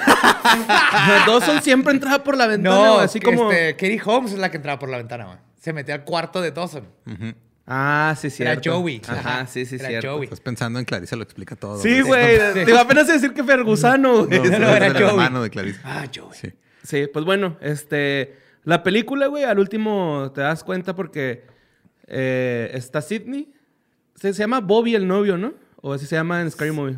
Dawson 1.27 1.61
siempre 1.61 1.93
entraba 1.93 2.23
por 2.23 2.37
la 2.37 2.47
ventana, 2.47 2.75
No. 2.75 2.97
Así 2.97 3.19
que 3.19 3.25
como... 3.25 3.51
este, 3.51 3.73
Katie 3.73 4.01
Holmes 4.03 4.33
es 4.33 4.39
la 4.39 4.49
que 4.49 4.57
entraba 4.57 4.79
por 4.79 4.89
la 4.89 4.97
ventana, 4.97 5.25
güey. 5.25 5.37
Se 5.59 5.73
metía 5.73 5.93
al 5.93 6.05
cuarto 6.05 6.41
de 6.41 6.49
Dawson. 6.49 6.87
Ujú. 7.05 7.35
Ah, 7.73 8.13
sí, 8.19 8.29
sí. 8.29 8.43
Era 8.43 8.59
Joey. 8.61 9.01
Ajá, 9.07 9.47
sí, 9.47 9.65
sí, 9.65 9.75
Era 9.75 9.87
cierto. 9.87 10.11
Joey. 10.15 10.23
Estás 10.25 10.41
pensando 10.41 10.77
en 10.77 10.83
Clarice, 10.83 11.15
lo 11.15 11.23
explica 11.23 11.55
todo. 11.55 11.77
Sí, 11.81 12.01
güey. 12.01 12.37
Te 12.53 12.65
iba 12.69 12.81
apenas 12.81 13.09
a 13.09 13.13
decir 13.13 13.33
que 13.33 13.45
Fergusano, 13.45 14.25
güey. 14.25 14.39
No, 14.39 14.45
No, 14.49 14.59
no, 14.59 14.75
era 14.75 14.87
el 14.87 14.93
Joey. 14.93 15.05
hermano 15.07 15.41
de 15.41 15.49
Clarice. 15.49 15.79
Ah, 15.85 16.05
Joey. 16.13 16.33
Sí. 16.33 16.49
Sí, 16.83 17.07
pues 17.13 17.23
bueno, 17.23 17.57
este... 17.61 18.35
La 18.65 18.83
película, 18.83 19.27
güey, 19.27 19.45
al 19.45 19.57
último 19.57 20.33
te 20.35 20.41
das 20.41 20.65
cuenta 20.65 20.95
porque 20.95 21.45
eh, 22.07 22.69
está 22.73 23.01
Sidney. 23.01 23.53
Se, 24.15 24.33
se 24.33 24.39
llama 24.43 24.59
Bobby 24.59 24.93
el 24.95 25.07
novio, 25.07 25.37
¿no? 25.37 25.53
O 25.77 25.93
así 25.93 26.05
se 26.05 26.17
llama 26.17 26.41
en 26.41 26.51
Scary 26.51 26.71
Movie. 26.71 26.97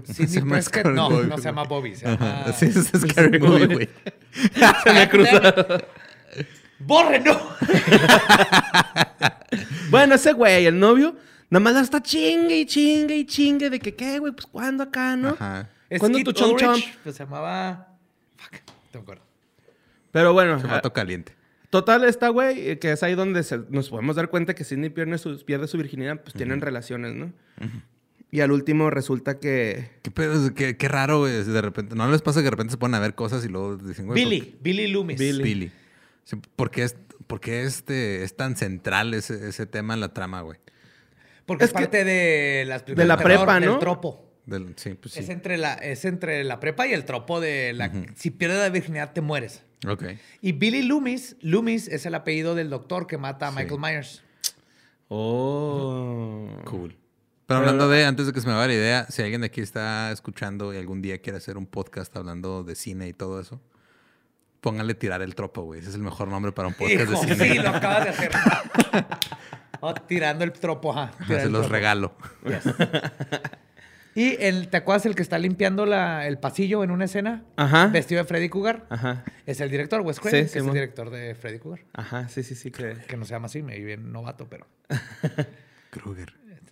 Scary 0.61 0.95
No, 0.95 1.09
no 1.09 1.37
se 1.37 1.43
llama 1.43 1.65
Bobby. 1.65 1.95
Se 1.95 2.07
llama... 2.07 2.51
Sí, 2.57 2.65
es 2.65 2.87
Scary 2.99 3.37
Movie, 3.39 3.67
güey. 3.67 3.89
Se 4.83 4.91
me 4.91 5.07
cruzó. 5.07 5.39
¡Borre, 6.79 7.19
no! 7.19 7.39
Bueno, 9.89 10.15
ese 10.15 10.33
güey, 10.33 10.65
el 10.65 10.79
novio, 10.79 11.15
nada 11.49 11.63
más 11.63 11.73
la 11.73 11.81
está 11.81 12.01
chingue 12.01 12.59
y 12.59 12.65
chingue 12.65 13.15
y 13.17 13.25
chingue 13.25 13.69
de 13.69 13.79
que, 13.79 13.93
¿qué, 13.95 14.19
güey? 14.19 14.33
Pues, 14.33 14.45
¿cuándo 14.47 14.83
acá, 14.83 15.15
no? 15.15 15.29
Ajá. 15.29 15.69
Es 15.89 15.99
¿Cuándo 15.99 16.17
Kid 16.17 16.25
tu 16.25 16.31
chom 16.31 16.57
chom? 16.57 16.69
Ulrich, 16.71 16.97
Pues 17.03 17.15
se 17.15 17.23
llamaba... 17.23 17.95
Fuck, 18.37 18.53
no 18.93 18.99
me 18.99 18.99
acuerdo. 19.01 19.23
Pero 20.11 20.33
bueno, 20.33 20.59
Se 20.59 20.65
ah, 20.67 20.71
mató 20.71 20.91
caliente. 20.93 21.35
total 21.69 22.03
está, 22.05 22.29
güey, 22.29 22.69
eh, 22.71 22.79
que 22.79 22.91
es 22.91 23.03
ahí 23.03 23.13
donde 23.15 23.43
se- 23.43 23.61
nos 23.69 23.89
podemos 23.89 24.15
dar 24.15 24.29
cuenta 24.29 24.53
que 24.55 24.63
Sidney 24.63 24.89
pierde 24.89 25.17
su, 25.17 25.43
pierde 25.45 25.67
su 25.67 25.77
virginidad, 25.77 26.21
pues 26.21 26.33
tienen 26.33 26.61
relaciones, 26.61 27.13
¿no? 27.15 27.31
Y 28.31 28.41
al 28.41 28.51
último 28.51 28.89
resulta 28.89 29.37
que... 29.39 29.91
Qué, 30.01 30.09
pedo, 30.09 30.53
qué, 30.55 30.75
qué 30.77 30.87
raro, 30.87 31.19
güey. 31.19 31.43
De 31.43 31.61
repente, 31.61 31.93
¿no 31.95 32.09
les 32.11 32.23
pasa 32.23 32.39
que 32.39 32.45
de 32.45 32.49
repente 32.51 32.71
se 32.71 32.77
ponen 32.77 32.95
a 32.95 32.99
ver 32.99 33.13
cosas 33.13 33.45
y 33.45 33.49
luego 33.49 33.77
dicen, 33.77 34.07
güey, 34.07 34.23
Billy, 34.23 34.55
Billy 34.61 34.87
Loomis. 34.87 35.19
Billy. 35.19 35.37
¿por- 35.37 35.43
Billy. 35.43 35.71
Sí, 36.23 36.37
¿Por 36.55 36.71
qué, 36.71 36.83
es, 36.83 36.95
por 37.27 37.39
qué 37.39 37.63
este, 37.63 38.23
es 38.23 38.35
tan 38.35 38.55
central 38.55 39.13
ese, 39.13 39.47
ese 39.49 39.65
tema 39.65 39.93
en 39.93 39.99
la 39.99 40.13
trama, 40.13 40.41
güey? 40.41 40.59
Porque 41.45 41.65
es, 41.65 41.69
Es 41.71 41.73
que- 41.75 41.81
parte 41.83 42.03
de 42.03 42.63
las 42.67 42.85
De 42.85 43.05
la 43.05 43.17
prepa, 43.17 43.59
del 43.59 43.69
¿no? 43.69 43.79
tropo. 43.79 44.29
Del- 44.45 44.73
sí, 44.77 44.93
pues 44.93 45.13
sí. 45.13 45.19
Es, 45.21 45.29
entre 45.29 45.57
la, 45.57 45.73
es 45.75 46.03
entre 46.05 46.43
la 46.43 46.59
prepa 46.59 46.85
y 46.87 46.93
el 46.93 47.05
tropo 47.05 47.39
de 47.39 47.73
la... 47.73 47.91
Si 48.15 48.29
pierdes 48.31 48.59
la 48.59 48.69
virginidad, 48.69 49.13
te 49.13 49.21
mueres. 49.21 49.63
Ok. 49.87 50.03
Y 50.41 50.51
Billy 50.53 50.81
Loomis, 50.83 51.35
Loomis 51.41 51.87
es 51.87 52.05
el 52.05 52.15
apellido 52.15 52.53
del 52.55 52.69
doctor 52.69 53.07
que 53.07 53.17
mata 53.17 53.47
a 53.47 53.51
Sí. 53.51 53.57
Michael 53.57 53.79
Myers. 53.79 54.21
Oh... 55.07 56.47
Cool. 56.65 56.97
Pero 57.45 57.59
hablando 57.59 57.89
de, 57.89 58.05
antes 58.05 58.25
de 58.25 58.33
que 58.33 58.41
se 58.41 58.47
me 58.47 58.53
vaya 58.53 58.67
la 58.67 58.73
idea, 58.73 59.05
si 59.09 59.21
alguien 59.21 59.41
de 59.41 59.47
aquí 59.47 59.61
está 59.61 60.11
escuchando 60.11 60.73
y 60.73 60.77
algún 60.77 61.01
día 61.01 61.19
quiere 61.21 61.37
hacer 61.37 61.57
un 61.57 61.65
podcast 61.67 62.15
hablando 62.15 62.63
de 62.63 62.73
cine 62.75 63.07
y 63.09 63.13
todo 63.13 63.39
eso, 63.39 63.61
póngale 64.63 64.95
tirar 64.95 65.21
el 65.21 65.35
tropo, 65.35 65.61
güey. 65.63 65.81
Ese 65.81 65.89
es 65.89 65.95
el 65.95 66.01
mejor 66.01 66.29
nombre 66.29 66.51
para 66.53 66.69
un 66.69 66.73
podcast 66.73 67.01
Hijo, 67.11 67.11
de 67.11 67.35
cine. 67.35 67.35
sí, 67.53 67.59
lo 67.59 67.69
acabas 67.69 68.05
de 68.05 68.09
hacer. 68.09 68.31
Oh, 69.85 69.93
tirando 69.93 70.45
el 70.45 70.53
tropo, 70.53 70.91
ajá. 70.93 71.11
Ajá, 71.13 71.25
tira 71.27 71.39
se 71.41 71.45
el 71.47 71.51
los 71.51 71.61
tropo. 71.63 71.73
regalo. 71.73 72.15
Y 74.15 74.37
el, 74.43 74.67
¿te 74.69 74.77
acuerdas 74.77 75.07
el 75.07 75.15
que 75.15 75.23
está 75.23 75.39
limpiando 75.39 75.87
la- 75.87 76.27
el 76.27 76.37
pasillo 76.37 76.83
en 76.83 76.91
una 76.91 77.05
escena? 77.05 77.43
Ajá. 77.55 77.87
Vestido 77.87 78.21
de 78.21 78.27
Freddy 78.27 78.47
Cougar. 78.47 78.85
Ajá. 78.91 79.23
Es 79.47 79.59
el 79.59 79.71
director, 79.71 80.01
Wes 80.01 80.17
Sí, 80.17 80.21
Craven, 80.21 80.45
que 80.49 80.59
es 80.59 80.65
el 80.65 80.71
director 80.71 81.09
de 81.09 81.33
Freddy 81.33 81.57
Cougar. 81.57 81.79
Ajá, 81.93 82.27
sí, 82.29 82.43
sí, 82.43 82.53
sí. 82.53 82.69
Que... 82.69 82.95
Que 83.07 83.17
no 83.17 83.25
se 83.25 83.31
llama 83.33 83.47
así, 83.47 83.63
me 83.63 83.75
vi 83.75 83.83
bien 83.83 84.11
novato, 84.11 84.47
pero... 84.47 84.67
Krueger. 85.89 86.31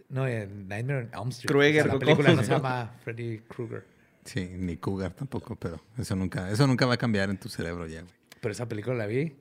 No, 0.09 0.27
en 0.27 0.67
Nightmare 0.67 0.99
on 0.99 1.09
Elm 1.21 1.29
Street. 1.29 1.47
Krueger, 1.49 1.81
O 1.81 1.85
sea, 1.85 1.93
la 1.95 1.99
película 1.99 2.31
no 2.33 2.43
se 2.43 2.51
llama 2.51 2.91
Freddy 3.03 3.39
Krueger. 3.47 3.85
Sí, 4.25 4.49
ni 4.55 4.77
Cougar 4.77 5.13
tampoco, 5.13 5.55
pero 5.55 5.81
eso 5.97 6.15
nunca, 6.15 6.49
eso 6.51 6.67
nunca 6.67 6.85
va 6.85 6.93
a 6.93 6.97
cambiar 6.97 7.29
en 7.29 7.37
tu 7.37 7.49
cerebro 7.49 7.87
ya, 7.87 8.01
güey. 8.01 8.13
Pero 8.39 8.51
esa 8.51 8.67
película 8.67 8.95
la 8.95 9.05
vi. 9.07 9.35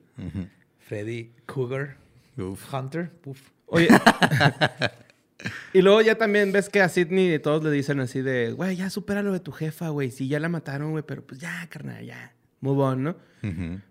Freddy 0.79 1.31
Cougar 1.45 1.97
Uf. 2.37 2.73
Hunter. 2.73 3.11
Uf. 3.25 3.39
Oye. 3.67 3.87
y 5.73 5.81
luego 5.81 6.01
ya 6.01 6.15
también 6.17 6.51
ves 6.51 6.69
que 6.69 6.81
a 6.81 6.89
Sidney 6.89 7.39
todos 7.39 7.63
le 7.63 7.71
dicen 7.71 7.99
así 7.99 8.21
de, 8.21 8.51
güey, 8.51 8.75
ya 8.75 8.89
supera 8.89 9.21
lo 9.23 9.31
de 9.33 9.39
tu 9.39 9.51
jefa, 9.51 9.89
güey. 9.89 10.11
Sí, 10.11 10.27
ya 10.27 10.39
la 10.39 10.49
mataron, 10.49 10.91
güey, 10.91 11.03
pero 11.07 11.23
pues 11.25 11.39
ya, 11.39 11.67
carnal, 11.69 12.05
ya. 12.05 12.33
Move 12.59 12.83
on, 12.83 13.03
¿no? 13.03 13.15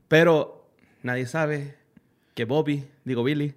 Pero 0.08 0.70
nadie 1.02 1.26
sabe 1.26 1.74
que 2.34 2.44
Bobby, 2.44 2.84
digo 3.04 3.24
Billy, 3.24 3.54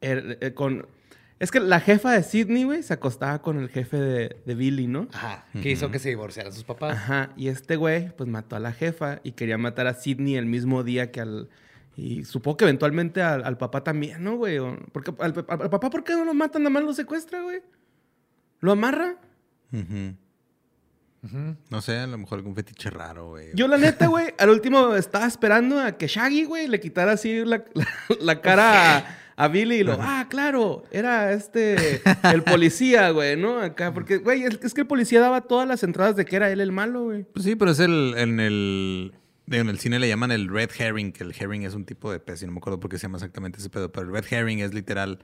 er- 0.00 0.38
eh, 0.40 0.52
con... 0.54 0.86
Es 1.40 1.50
que 1.50 1.58
la 1.58 1.80
jefa 1.80 2.12
de 2.12 2.22
Sidney, 2.22 2.64
güey, 2.64 2.82
se 2.82 2.92
acostaba 2.94 3.40
con 3.42 3.58
el 3.58 3.68
jefe 3.70 3.96
de, 3.98 4.36
de 4.46 4.54
Billy, 4.54 4.86
¿no? 4.86 5.08
Ajá. 5.12 5.46
Que 5.60 5.70
hizo 5.70 5.90
que 5.90 5.98
se 5.98 6.10
divorciaran 6.10 6.52
sus 6.52 6.64
papás. 6.64 6.96
Ajá, 6.96 7.30
y 7.36 7.48
este 7.48 7.76
güey, 7.76 8.14
pues 8.14 8.28
mató 8.28 8.56
a 8.56 8.60
la 8.60 8.72
jefa 8.72 9.20
y 9.24 9.32
quería 9.32 9.56
matar 9.58 9.86
a 9.88 9.94
Sidney 9.94 10.36
el 10.36 10.46
mismo 10.46 10.84
día 10.84 11.10
que 11.10 11.20
al. 11.22 11.48
Y 11.96 12.24
supongo 12.24 12.58
que 12.58 12.64
eventualmente 12.66 13.22
al, 13.22 13.42
al 13.44 13.58
papá 13.58 13.82
también, 13.82 14.22
¿no, 14.22 14.36
güey? 14.36 14.58
Porque 14.92 15.12
al, 15.18 15.32
al- 15.48 15.60
al 15.62 15.70
papá, 15.70 15.90
¿por 15.90 16.04
qué 16.04 16.12
no 16.12 16.24
lo 16.24 16.34
matan? 16.34 16.62
Nada 16.62 16.70
más 16.74 16.84
lo 16.84 16.92
secuestra, 16.92 17.42
güey. 17.42 17.60
¿Lo 18.60 18.72
amarra? 18.72 19.16
Ujú. 19.72 20.14
Ujú. 21.22 21.56
No 21.68 21.82
sé, 21.82 21.98
a 21.98 22.06
lo 22.06 22.16
mejor 22.16 22.38
algún 22.38 22.54
fetiche 22.54 22.88
raro, 22.90 23.30
güey. 23.30 23.48
Yo, 23.54 23.68
la 23.68 23.76
neta, 23.76 24.06
güey, 24.06 24.28
al 24.38 24.48
último 24.50 24.94
estaba 24.94 25.26
esperando 25.26 25.78
a 25.80 25.92
que 25.98 26.06
Shaggy, 26.06 26.44
güey, 26.44 26.66
le 26.68 26.80
quitara 26.80 27.12
así 27.12 27.44
la, 27.44 27.64
la- 27.74 27.86
la 28.20 28.40
cara 28.40 29.18
a, 29.44 29.48
Billy 29.48 29.76
y 29.76 29.82
lo, 29.84 29.96
ah, 30.00 30.26
claro, 30.28 30.84
era 30.90 31.32
este, 31.32 32.02
el 32.32 32.42
policía, 32.42 33.10
güey, 33.10 33.36
¿no? 33.36 33.60
Acá, 33.60 33.92
porque, 33.92 34.18
güey, 34.18 34.44
es, 34.44 34.74
que 34.74 34.80
el 34.82 34.86
policía 34.86 35.20
daba 35.20 35.42
todas 35.42 35.66
las 35.66 35.82
entradas 35.82 36.16
de 36.16 36.24
que 36.24 36.36
era 36.36 36.50
él 36.50 36.60
el 36.60 36.72
malo, 36.72 37.04
güey. 37.04 37.24
Pues 37.24 37.44
sí, 37.44 37.56
pero 37.56 37.70
es 37.70 37.80
el, 37.80 38.14
en 38.16 38.40
el, 38.40 39.14
en 39.50 39.68
el 39.68 39.78
cine 39.78 39.98
le 39.98 40.08
llaman 40.08 40.30
el 40.30 40.48
red 40.48 40.70
herring, 40.78 41.12
que 41.12 41.24
el 41.24 41.34
herring 41.38 41.62
es 41.62 41.74
un 41.74 41.84
tipo 41.84 42.12
de 42.12 42.20
pez, 42.20 42.42
y 42.42 42.46
no 42.46 42.52
me 42.52 42.58
acuerdo 42.58 42.80
por 42.80 42.90
qué 42.90 42.98
se 42.98 43.02
llama 43.02 43.18
exactamente 43.18 43.58
ese 43.58 43.70
pedo, 43.70 43.90
pero 43.90 44.06
el 44.06 44.12
red 44.12 44.24
herring 44.30 44.60
es 44.60 44.74
literal, 44.74 45.20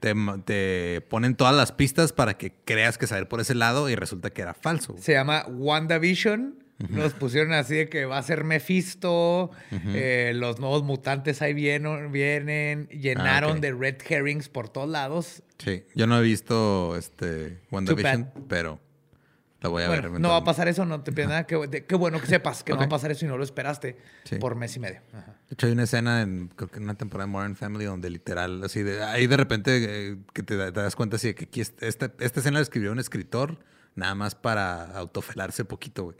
te, 0.00 0.14
te 0.44 1.00
ponen 1.08 1.34
todas 1.34 1.54
las 1.54 1.72
pistas 1.72 2.12
para 2.12 2.38
que 2.38 2.54
creas 2.64 2.98
que 2.98 3.06
saber 3.06 3.28
por 3.28 3.40
ese 3.40 3.54
lado 3.54 3.88
y 3.88 3.94
resulta 3.94 4.30
que 4.30 4.42
era 4.42 4.54
falso. 4.54 4.96
Se 4.98 5.12
llama 5.12 5.44
WandaVision. 5.48 6.59
Nos 6.88 7.12
pusieron 7.12 7.52
así 7.52 7.74
de 7.76 7.88
que 7.88 8.06
va 8.06 8.16
a 8.18 8.22
ser 8.22 8.42
Mephisto. 8.44 9.50
eh, 9.70 10.32
los 10.34 10.58
nuevos 10.60 10.82
mutantes 10.82 11.42
ahí 11.42 11.52
vienen. 11.54 12.10
vienen 12.10 12.88
llenaron 12.88 13.50
Ah, 13.50 13.54
ok. 13.54 13.60
de 13.60 13.72
red 13.72 13.96
herrings 14.08 14.48
por 14.48 14.68
todos 14.68 14.88
lados. 14.88 15.42
Sí, 15.58 15.84
yo 15.94 16.06
no 16.06 16.18
he 16.18 16.22
visto 16.22 16.96
este 16.96 17.58
WandaVision, 17.70 18.30
pero 18.48 18.80
la 19.60 19.68
voy 19.68 19.82
a 19.82 19.88
Bueno, 19.88 20.10
ver. 20.12 20.20
no 20.22 20.30
va 20.30 20.36
a 20.38 20.44
pasar 20.44 20.68
eso, 20.68 20.86
no 20.86 21.02
te 21.02 21.12
pierdas 21.12 21.32
nada. 21.32 21.46
Qué, 21.46 21.94
bueno 21.96 22.18
que 22.18 22.26
sepas 22.26 22.64
que 22.64 22.72
no 22.72 22.78
va 22.78 22.84
a 22.84 22.88
pasar 22.88 23.10
eso 23.10 23.26
y 23.26 23.28
no 23.28 23.36
lo 23.36 23.44
esperaste 23.44 23.98
Sí. 24.24 24.36
por 24.36 24.54
mes 24.56 24.74
y 24.76 24.80
medio. 24.80 25.00
Ajá. 25.12 25.36
De 25.50 25.52
hecho, 25.54 25.66
hay 25.66 25.72
una 25.74 25.82
escena 25.82 26.22
en, 26.22 26.48
creo 26.48 26.70
que 26.70 26.78
en 26.78 26.84
una 26.84 26.94
temporada 26.94 27.26
de 27.26 27.32
Modern 27.32 27.56
Family 27.56 27.84
donde 27.84 28.08
literal, 28.08 28.64
así 28.64 28.82
de, 28.82 29.04
ahí 29.04 29.26
de 29.26 29.36
repente 29.36 29.84
eh, 30.12 30.16
que 30.32 30.42
te, 30.42 30.56
da- 30.56 30.72
te 30.72 30.80
das 30.80 30.96
cuenta 30.96 31.16
así 31.16 31.28
de 31.28 31.34
que 31.34 31.44
aquí 31.44 31.60
est- 31.60 31.82
esta, 31.82 32.10
esta 32.20 32.40
escena 32.40 32.56
la 32.58 32.62
escribió 32.62 32.90
un 32.90 32.98
escritor 33.00 33.58
nada 33.96 34.14
más 34.14 34.34
para 34.34 34.84
autofelarse 34.96 35.66
poquito, 35.66 36.04
güey. 36.04 36.16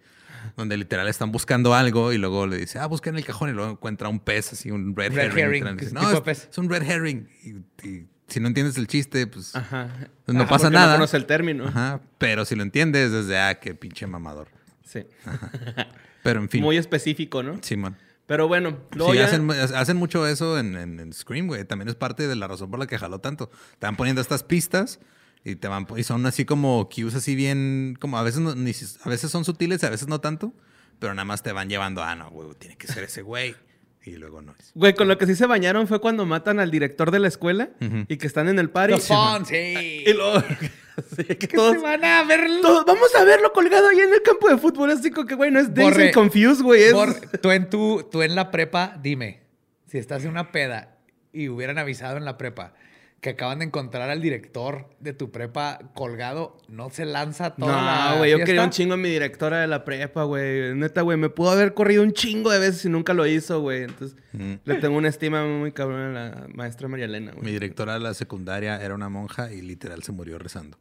Donde 0.56 0.76
literal 0.76 1.08
están 1.08 1.32
buscando 1.32 1.74
algo 1.74 2.12
y 2.12 2.18
luego 2.18 2.46
le 2.46 2.56
dice, 2.58 2.78
ah, 2.78 2.86
busca 2.86 3.10
en 3.10 3.16
el 3.16 3.24
cajón 3.24 3.50
y 3.50 3.52
luego 3.52 3.70
encuentra 3.72 4.08
un 4.08 4.20
pez 4.20 4.52
así, 4.52 4.70
un 4.70 4.94
red, 4.96 5.12
Red 5.12 5.26
herring. 5.26 5.44
herring, 5.44 5.64
Literal, 5.64 5.76
¿qué 5.76 5.84
dice, 5.86 5.96
tipo 5.96 6.10
no, 6.10 6.16
es, 6.16 6.20
pez?" 6.22 6.48
es 6.50 6.58
un 6.58 6.68
red 6.70 6.82
herring. 6.82 7.28
Y, 7.44 7.86
y 7.88 8.06
si 8.28 8.40
no 8.40 8.48
entiendes 8.48 8.76
el 8.78 8.86
chiste, 8.86 9.26
pues 9.26 9.54
Ajá. 9.56 9.88
no 10.26 10.40
Ajá, 10.42 10.48
pasa 10.50 10.70
nada. 10.70 10.92
No 10.92 10.98
conoce 10.98 11.16
el 11.16 11.26
término. 11.26 11.66
Ajá, 11.66 12.00
pero 12.18 12.44
si 12.44 12.54
lo 12.56 12.62
entiendes, 12.62 13.12
desde, 13.12 13.38
ah, 13.38 13.58
qué 13.60 13.74
pinche 13.74 14.06
mamador. 14.06 14.48
Sí. 14.84 15.04
Pero 16.22 16.40
en 16.40 16.48
fin, 16.48 16.62
Muy 16.62 16.76
específico, 16.76 17.42
¿no? 17.42 17.58
Simón. 17.62 17.96
Pero 18.26 18.46
bueno, 18.46 18.78
luego 18.92 19.12
Sí, 19.12 19.18
ya- 19.18 19.24
hacen, 19.24 19.50
hacen 19.50 19.96
mucho 19.96 20.26
eso 20.26 20.58
en, 20.58 20.76
en- 20.76 21.00
en 21.00 21.12
Scream, 21.12 21.46
güey. 21.46 21.64
También 21.64 21.88
es 21.88 21.94
parte 21.94 22.28
de 22.28 22.36
la 22.36 22.46
razón 22.46 22.70
por 22.70 22.78
la 22.78 22.86
que 22.86 22.98
jaló 22.98 23.18
tanto. 23.20 23.50
Van 23.80 23.96
poniendo 23.96 24.20
estas 24.20 24.42
pistas 24.44 25.00
y 25.44 25.56
te 25.56 25.68
van 25.68 25.86
y 25.96 26.02
son 26.02 26.26
así 26.26 26.44
como 26.44 26.88
cues 26.94 27.14
así 27.14 27.34
bien, 27.34 27.96
como 28.00 28.18
a 28.18 28.22
veces 28.22 28.40
no- 28.40 28.54
ni 28.54 28.72
a 29.04 29.08
veces 29.08 29.30
son 29.30 29.44
sutiles, 29.44 29.82
a 29.84 29.90
veces 29.90 30.08
no 30.08 30.20
tanto, 30.20 30.52
pero 30.98 31.14
nada 31.14 31.24
más 31.24 31.42
te 31.42 31.52
van 31.52 31.68
llevando, 31.68 32.02
ah, 32.02 32.14
no, 32.14 32.30
güey, 32.30 32.48
tiene 32.58 32.76
que 32.76 32.86
ser 32.86 33.04
ese 33.04 33.22
güey. 33.22 33.54
Y 34.02 34.12
luego 34.12 34.40
no 34.40 34.54
es. 34.58 34.70
Güey, 34.74 34.94
con 34.94 35.08
lo 35.08 35.18
que 35.18 35.26
sí 35.26 35.34
se 35.34 35.44
bañaron 35.44 35.86
fue 35.86 36.00
cuando 36.00 36.24
matan 36.24 36.58
al 36.58 36.70
director 36.70 37.10
de 37.10 37.18
la 37.18 37.28
escuela 37.28 37.68
Ujú. 37.82 38.06
y 38.08 38.16
que 38.16 38.26
están 38.26 38.48
en 38.48 38.58
el 38.58 38.70
party. 38.70 38.94
Los 38.94 39.06
fun, 39.06 39.44
sí. 39.44 40.04
Y 40.06 40.12
luego... 40.14 40.42
sí, 41.16 41.24
que 41.24 41.46
todos- 41.48 41.72
se 41.74 41.78
van 41.82 42.02
a 42.02 42.24
verlo. 42.24 42.62
todos, 42.62 42.86
vamos 42.86 43.14
a 43.14 43.24
verlo 43.24 43.52
colgado 43.52 43.88
ahí 43.88 43.98
en 44.00 44.12
el 44.14 44.22
campo 44.22 44.48
de 44.48 44.56
fútbol. 44.56 44.90
Así 44.90 45.10
como 45.10 45.26
que, 45.26 45.34
güey, 45.34 45.50
no 45.50 45.60
es 45.60 45.72
Borre. 45.74 46.04
and 46.06 46.14
Confused, 46.14 46.62
güey. 46.62 46.82
Es... 46.84 46.92
Por- 46.94 47.14
tú, 47.42 47.50
en 47.50 47.68
tu, 47.68 48.08
tú 48.10 48.22
en 48.22 48.34
la 48.34 48.50
prepa, 48.50 48.98
dime, 49.02 49.42
si 49.86 49.98
estás 49.98 50.24
en 50.24 50.30
una 50.30 50.50
peda 50.50 50.96
y 51.30 51.50
hubieran 51.50 51.76
avisado 51.76 52.16
en 52.16 52.24
la 52.24 52.38
prepa 52.38 52.72
que 53.20 53.30
acaban 53.30 53.58
de 53.58 53.66
encontrar 53.66 54.08
al 54.08 54.22
director 54.22 54.86
de 54.98 55.12
tu 55.12 55.30
prepa 55.30 55.78
colgado, 55.94 56.56
¿no 56.68 56.88
se 56.88 57.04
lanza 57.04 57.50
toda 57.54 57.82
la 57.82 58.10
No, 58.12 58.18
güey, 58.18 58.30
yo 58.30 58.38
quería 58.44 58.64
un 58.64 58.70
chingo 58.70 58.94
a 58.94 58.96
mi 58.96 59.10
directora 59.10 59.60
de 59.60 59.66
la 59.66 59.84
prepa, 59.84 60.22
güey. 60.22 60.74
Neta, 60.74 61.02
güey, 61.02 61.18
me 61.18 61.28
pudo 61.28 61.50
haber 61.50 61.74
corrido 61.74 62.02
un 62.02 62.12
chingo 62.14 62.50
de 62.50 62.58
veces 62.58 62.82
y 62.86 62.88
nunca 62.88 63.12
lo 63.12 63.26
hizo, 63.26 63.60
güey. 63.60 63.82
Entonces, 63.82 64.16
Mm. 64.32 64.54
le 64.64 64.74
tengo 64.76 64.96
una 64.96 65.08
estima 65.08 65.44
muy 65.44 65.70
cabrón 65.72 66.16
a 66.16 66.30
la 66.30 66.46
maestra 66.54 66.88
María 66.88 67.04
Elena, 67.04 67.32
Mi 67.32 67.40
güey. 67.40 67.52
directora 67.52 67.92
de 67.94 68.00
la 68.00 68.14
secundaria 68.14 68.80
era 68.80 68.94
una 68.94 69.08
monja 69.10 69.52
y 69.52 69.60
literal 69.60 70.02
se 70.02 70.12
murió 70.12 70.38
rezando. 70.38 70.78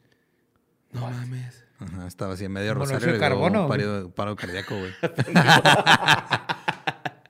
No 0.93 1.01
mames. 1.01 1.65
Ajá, 1.79 2.07
estaba 2.07 2.33
así 2.35 2.45
en 2.45 2.51
medio 2.53 2.73
Monóxido 2.73 2.99
rosario. 2.99 3.13
de 3.15 3.19
le 3.19 3.25
dio 3.25 3.29
carbono, 3.37 3.63
un 3.63 3.69
paro, 3.69 4.09
paro 4.11 4.35
cardíaco, 4.35 4.77
güey. 4.77 4.91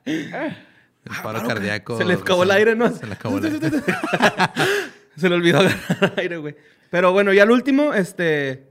El 0.04 0.32
paro 1.22 1.46
cardíaco. 1.46 1.98
Se 1.98 2.04
le 2.04 2.14
acabó 2.14 2.42
el 2.44 2.50
aire, 2.52 2.76
¿no? 2.76 2.90
Se 2.90 3.06
le 3.06 3.14
acabó 3.14 3.38
el 3.38 3.44
aire. 3.54 3.70
Se 5.20 5.28
le 5.28 5.34
olvidó 5.36 5.58
agarrar 5.60 6.14
aire, 6.16 6.36
güey. 6.38 6.56
Pero 6.90 7.12
bueno, 7.12 7.32
ya 7.32 7.42
al 7.44 7.50
último, 7.50 7.94
este... 7.94 8.68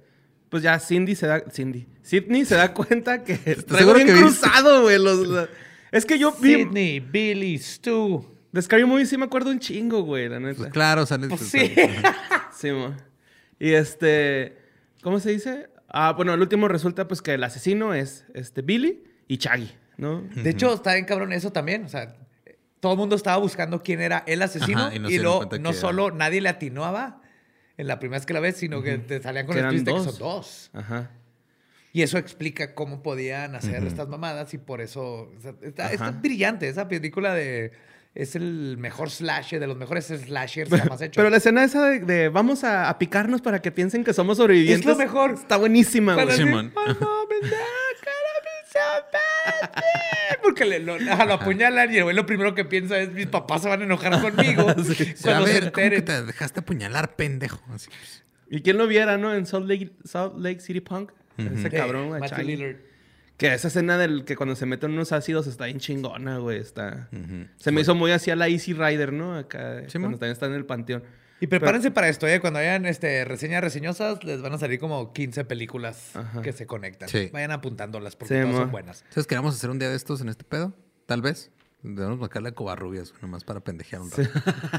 Pues 0.50 0.64
ya 0.64 0.80
Cindy 0.80 1.16
se 1.16 1.28
da... 1.28 1.44
Cindy. 1.52 1.88
Sidney 2.02 2.44
se 2.46 2.56
da 2.56 2.74
cuenta 2.74 3.24
que 3.24 3.36
traigo 3.38 3.78
seguro 3.78 3.96
bien 3.96 4.08
que 4.08 4.14
viste? 4.14 4.42
cruzado, 4.42 4.82
güey. 4.82 4.98
los- 4.98 5.48
Es 5.92 6.06
que 6.06 6.18
yo 6.18 6.32
vi... 6.34 6.56
Sidney, 6.56 7.00
Billy, 7.00 7.58
Stu. 7.60 8.26
De 8.52 8.62
Scary 8.62 8.84
Movie 8.86 9.06
sí 9.06 9.16
me 9.16 9.26
acuerdo 9.26 9.52
un 9.52 9.60
chingo, 9.60 10.02
güey, 10.02 10.28
la 10.28 10.40
neta. 10.40 10.58
Pues 10.58 10.72
claro, 10.72 11.06
sale. 11.06 11.28
Pues 11.28 11.42
sí. 11.42 11.74
Sí, 12.58 12.72
mo. 12.72 12.94
Y 13.58 13.72
este, 13.72 14.58
¿cómo 15.02 15.20
se 15.22 15.30
dice? 15.32 15.70
Ah, 15.88 16.12
bueno, 16.12 16.34
el 16.34 16.42
último 16.42 16.68
resulta 16.68 17.08
pues 17.08 17.22
que 17.22 17.36
el 17.36 17.44
asesino 17.44 17.94
es 17.94 18.26
este 18.34 18.62
Billy 18.64 19.04
y 19.30 19.38
Chaggy, 19.38 19.72
¿no? 19.98 20.22
De 20.36 20.50
hecho, 20.50 20.74
está 20.74 20.94
bien 20.94 21.06
cabrón 21.06 21.32
eso 21.32 21.52
también. 21.54 21.86
O 21.86 21.90
sea, 21.90 22.18
todo 22.80 22.94
el 22.94 22.98
mundo 22.98 23.16
estaba 23.16 23.38
buscando 23.38 23.82
quién 23.84 24.02
era 24.02 24.24
el 24.26 24.42
asesino 24.42 24.88
Ajá, 24.88 24.94
y 24.94 24.98
y, 24.98 25.00
no 25.00 25.10
luego 25.10 25.38
cuenta 25.40 25.58
no 25.58 25.70
que 25.72 25.76
era- 25.78 25.82
solo 25.82 26.12
nadie 26.12 26.42
le 26.42 26.50
atinaba 26.50 27.22
en 27.78 27.88
la 27.88 28.00
primera 28.00 28.20
vez 28.20 28.26
que 28.26 28.34
la 28.34 28.40
ves, 28.40 28.58
sino 28.58 28.82
que 28.82 28.98
te 28.98 29.22
salían 29.22 29.46
con 29.46 29.56
Que 29.56 29.62
el 29.62 29.70
twist 29.70 29.86
de 29.86 29.94
que 29.94 30.00
son 30.04 30.18
dos. 30.18 30.70
Ajá. 30.74 31.12
Y 31.94 32.02
eso 32.04 32.18
explica 32.18 32.76
cómo 32.76 33.02
podían 33.02 33.56
hacer 33.56 33.84
estas 33.86 34.08
mamadas 34.08 34.54
y 34.54 34.58
por 34.60 34.80
eso... 34.82 35.32
o 35.36 35.42
sea, 35.42 35.54
está, 35.64 35.92
está 35.92 36.12
brillante 36.12 36.68
esa 36.70 36.88
película 36.88 37.34
de... 37.34 37.72
Es 38.16 38.36
el 38.36 38.76
mejor 38.78 39.10
slasher, 39.10 39.60
de 39.60 39.68
los 39.68 39.78
mejores 39.78 40.06
slashers 40.08 40.70
jamás 40.78 41.02
hechos. 41.02 41.16
Pero 41.16 41.30
la 41.30 41.38
escena 41.38 41.64
esa 41.64 41.86
de, 41.86 42.00
de 42.00 42.30
vamos 42.30 42.64
a, 42.64 42.90
a 42.90 42.98
picarnos 43.00 43.42
para 43.42 43.62
que 43.62 43.72
piensen 43.72 44.04
que 44.04 44.14
somos 44.14 44.38
sobrevivientes. 44.38 44.82
Es 44.82 44.86
lo 44.86 44.96
mejor. 44.96 45.32
Está 45.32 45.58
buenísima, 45.58 46.16
güey. 46.16 46.30
así, 46.30 46.44
Porque 50.60 50.80
le, 50.80 50.80
lo, 50.80 50.96
ajá, 51.12 51.26
lo 51.26 51.34
apuñalan 51.36 51.94
y 51.94 51.98
el 51.98 52.04
güey 52.04 52.16
lo 52.16 52.26
primero 52.26 52.54
que 52.54 52.66
piensa 52.66 53.00
es 53.00 53.12
mis 53.14 53.28
papás 53.28 53.62
se 53.62 53.70
van 53.70 53.82
a 53.82 53.86
enojar 53.86 54.22
conmigo. 54.22 54.68
Sí, 54.84 55.04
a 55.04 55.24
Cuando 55.24 55.48
se 55.48 55.54
ver, 55.54 55.72
¿cómo 55.72 55.90
que 55.90 56.02
te 56.02 56.24
dejaste 56.24 56.60
apuñalar, 56.60 57.16
pendejo? 57.16 57.62
Así, 57.74 57.90
pues. 57.90 58.24
Y 58.50 58.62
quién 58.62 58.78
lo 58.78 58.88
viera, 58.88 59.18
¿no? 59.18 59.34
En 59.34 59.46
Salt 59.46 59.68
Lake, 59.68 59.92
Salt 60.04 60.38
Lake 60.38 60.60
City 60.60 60.82
Punk. 60.82 61.12
Ese 61.38 61.70
cabrón, 61.70 62.10
güey. 62.10 62.22
Que 63.38 63.54
esa 63.54 63.70
escena 63.70 63.98
del 63.98 64.26
que 64.26 64.36
cuando 64.36 64.56
se 64.56 64.66
meten 64.66 64.92
unos 64.92 65.14
ácidos 65.14 65.48
está 65.48 65.66
bien 65.66 65.80
chingona, 65.80 66.40
güey. 66.40 66.60
Está... 66.60 67.08
Se 67.58 67.72
me 67.72 67.82
hizo 67.82 67.96
muy 67.96 68.12
así 68.12 68.32
a 68.32 68.36
la 68.36 68.50
Easy 68.50 68.74
Rider, 68.74 69.14
¿no? 69.14 69.38
Acá, 69.38 69.84
Sí, 69.88 69.94
cuando 69.94 70.10
man. 70.10 70.20
también 70.20 70.34
está 70.34 70.48
en 70.48 70.54
el 70.54 70.66
panteón. 70.66 71.04
Y 71.42 71.48
prepárense 71.48 71.92
para 71.92 72.10
esto, 72.10 72.28
¿eh? 72.28 72.40
Cuando 72.42 72.60
hayan 72.60 72.86
este, 72.86 73.24
reseñas 73.26 73.62
reseñosas, 73.64 74.24
les 74.24 74.42
van 74.42 74.54
a 74.54 74.58
salir 74.58 74.80
como 74.80 75.14
15 75.14 75.46
películas 75.46 76.16
Ajá. 76.16 76.42
que 76.42 76.52
se 76.52 76.66
conectan. 76.66 77.08
Sí. 77.10 77.30
Vayan 77.32 77.52
apuntándolas 77.52 78.16
porque 78.16 78.36
Sí, 78.36 78.42
todas 78.42 78.58
son 78.58 78.72
buenas. 78.72 79.06
¿Sabes 79.10 79.26
qué 79.28 79.36
vamos 79.36 79.54
a 79.56 79.58
hacer 79.58 79.70
un 79.70 79.80
día 79.80 79.90
de 79.90 79.96
estos 79.96 80.20
en 80.22 80.30
este 80.30 80.44
pedo? 80.44 80.74
Tal 81.06 81.22
vez. 81.22 81.52
Debemos 81.82 82.20
marcarle 82.20 82.50
a 82.50 82.52
Covarrubias, 82.52 83.14
nomás 83.22 83.46
para 83.46 83.62
pendejear 83.62 84.02
un 84.02 84.12
rato. 84.12 84.30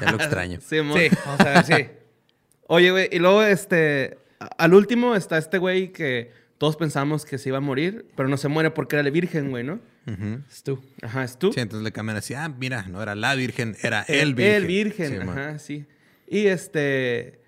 Ya 0.01 0.11
lo 0.11 0.17
extraño. 0.19 0.59
Sí. 0.69 0.77
Sí, 0.79 1.09
vamos 1.25 1.41
a 1.41 1.45
ver, 1.45 1.65
sí. 1.65 1.87
Oye, 2.67 2.91
güey, 2.91 3.09
y 3.11 3.19
luego 3.19 3.43
este. 3.43 4.19
Al 4.59 4.75
último 4.75 5.17
está 5.17 5.39
este 5.39 5.57
güey 5.59 5.93
que 5.93 6.31
todos 6.59 6.77
pensamos 6.77 7.25
que 7.25 7.39
se 7.39 7.49
iba 7.49 7.59
a 7.59 7.63
morir, 7.63 8.07
pero 8.17 8.29
no 8.29 8.37
se 8.37 8.49
muere 8.49 8.71
porque 8.71 8.97
era 8.97 9.03
la 9.03 9.11
virgen, 9.11 9.51
güey, 9.51 9.65
¿no? 9.65 9.81
Ujú. 10.07 10.43
Es 10.51 10.63
tú. 10.63 10.83
Ajá, 11.03 11.25
es 11.25 11.39
tú. 11.39 11.53
Sí, 11.55 11.61
entonces 11.61 11.85
le 11.85 11.93
cambian 11.93 12.19
así. 12.19 12.35
Ah, 12.35 12.49
mira, 12.49 12.83
no 12.83 13.03
era 13.03 13.15
la 13.15 13.35
virgen, 13.35 13.77
era 13.83 14.03
el 14.03 14.35
virgen. 14.35 14.55
El 14.57 14.67
virgen, 14.67 15.09
Sí, 15.13 15.19
man. 15.27 15.29
ajá, 15.39 15.59
sí. 15.59 15.87
Y 16.31 16.47
este. 16.47 17.43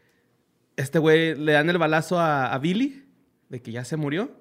Este 0.77 0.99
güey 0.99 1.35
le 1.37 1.53
dan 1.53 1.71
el 1.71 1.79
balazo 1.79 2.19
a, 2.19 2.53
a 2.53 2.59
Billy, 2.59 3.05
de 3.49 3.63
que 3.63 3.73
ya 3.73 3.85
se 3.85 3.97
murió. 3.97 4.33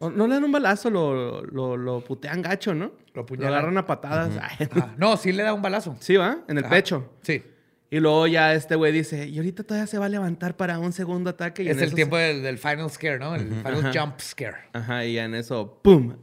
O 0.00 0.10
no 0.10 0.26
le 0.26 0.34
dan 0.34 0.44
un 0.44 0.50
balazo, 0.52 0.90
lo, 0.90 1.42
lo, 1.44 1.76
lo 1.76 2.00
putean 2.02 2.42
gacho, 2.42 2.74
¿no? 2.74 2.92
Lo 3.14 3.22
apuñalan. 3.22 3.52
agarran 3.52 3.78
a 3.78 3.86
patadas. 3.86 4.30
Ay. 4.42 4.68
No, 4.98 5.16
sí 5.16 5.32
le 5.32 5.42
da 5.44 5.54
un 5.54 5.62
balazo. 5.62 5.96
sí, 6.00 6.16
va, 6.16 6.38
en 6.48 6.58
el 6.58 6.64
Ajá. 6.64 6.74
pecho. 6.74 7.12
Sí. 7.22 7.42
Y 7.90 8.00
luego 8.00 8.26
ya 8.26 8.54
este 8.54 8.74
güey 8.74 8.90
dice, 8.92 9.28
y 9.28 9.36
ahorita 9.36 9.62
todavía 9.62 9.86
se 9.86 9.98
va 9.98 10.06
a 10.06 10.08
levantar 10.08 10.56
para 10.56 10.78
un 10.80 10.92
segundo 10.92 11.30
ataque. 11.30 11.62
Y 11.62 11.68
es 11.68 11.80
el 11.80 11.94
tiempo 11.94 12.16
se- 12.16 12.22
del, 12.22 12.42
del 12.42 12.58
final 12.58 12.90
scare, 12.90 13.18
¿no? 13.20 13.36
El 13.36 13.48
final 13.52 13.86
Ajá. 13.86 13.92
jump 13.94 14.18
scare. 14.20 14.56
Ajá, 14.72 15.04
y 15.04 15.16
en 15.18 15.34
eso, 15.36 15.78
¡pum! 15.82 16.16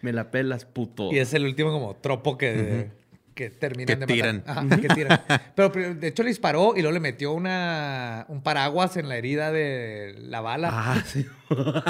Me 0.00 0.12
la 0.12 0.30
pelas, 0.32 0.64
puto. 0.64 1.12
Y 1.12 1.18
es 1.18 1.32
el 1.34 1.44
último 1.44 1.70
como 1.70 1.94
tropo 1.96 2.36
que, 2.36 2.90
que 3.36 3.50
terminan 3.50 3.86
Que 3.86 3.96
de 3.96 4.06
tiran. 4.06 4.36
matar. 4.46 4.58
Ajá, 4.66 4.80
que 4.80 4.88
tiran. 4.88 5.20
Pero 5.54 5.68
de 5.94 6.08
hecho 6.08 6.22
le 6.22 6.30
disparó 6.30 6.72
y 6.74 6.80
luego 6.80 6.94
le 6.94 7.00
metió 7.00 7.32
una, 7.32 8.24
un 8.28 8.42
paraguas 8.42 8.96
en 8.96 9.08
la 9.08 9.16
herida 9.16 9.52
de 9.52 10.16
la 10.18 10.40
bala. 10.40 10.70
Ah, 10.72 11.04
sí. 11.06 11.26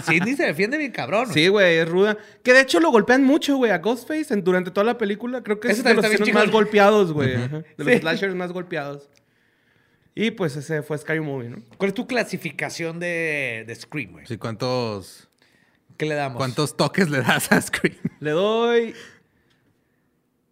Sidney 0.05 0.35
se 0.35 0.45
defiende 0.45 0.77
bien 0.77 0.91
cabrón. 0.93 1.33
Sí, 1.33 1.47
güey, 1.49 1.79
es 1.79 1.89
ruda. 1.89 2.19
Que 2.43 2.53
de 2.53 2.61
hecho 2.63 2.81
lo 2.81 2.91
golpean 2.91 3.23
mucho, 3.25 3.57
güey, 3.57 3.71
a 3.71 3.79
Ghostface 3.79 4.35
en- 4.35 4.43
durante 4.45 4.71
toda 4.73 4.85
la 4.85 4.99
película. 4.99 5.43
Creo 5.43 5.61
que 5.61 5.69
es 5.69 5.79
Eso 5.79 5.89
de 5.89 5.95
los 5.95 6.35
más 6.35 6.51
golpeados, 6.51 7.13
güey. 7.13 7.29
De 7.37 7.65
los 7.79 7.87
Sí. 7.87 7.99
slashers 8.01 8.35
más 8.35 8.53
golpeados. 8.53 9.09
Y 10.17 10.33
pues 10.33 10.57
ese 10.57 10.83
fue 10.83 10.99
Scary 10.99 11.21
Movie, 11.21 11.51
¿no? 11.51 11.63
¿Cuál 11.79 11.89
es 11.91 11.95
tu 11.95 12.07
clasificación 12.07 12.99
de, 12.99 13.65
de 13.67 13.75
Scream, 13.75 14.13
güey? 14.13 14.27
Sí, 14.27 14.37
¿cuántos, 14.37 15.29
¿Qué 15.97 16.07
le 16.07 16.15
damos? 16.15 16.39
¿cuántos 16.39 16.77
toques 16.77 17.09
le 17.09 17.21
das 17.23 17.53
a 17.53 17.61
Scream? 17.61 17.97
Le 18.21 18.31
doy 18.33 18.95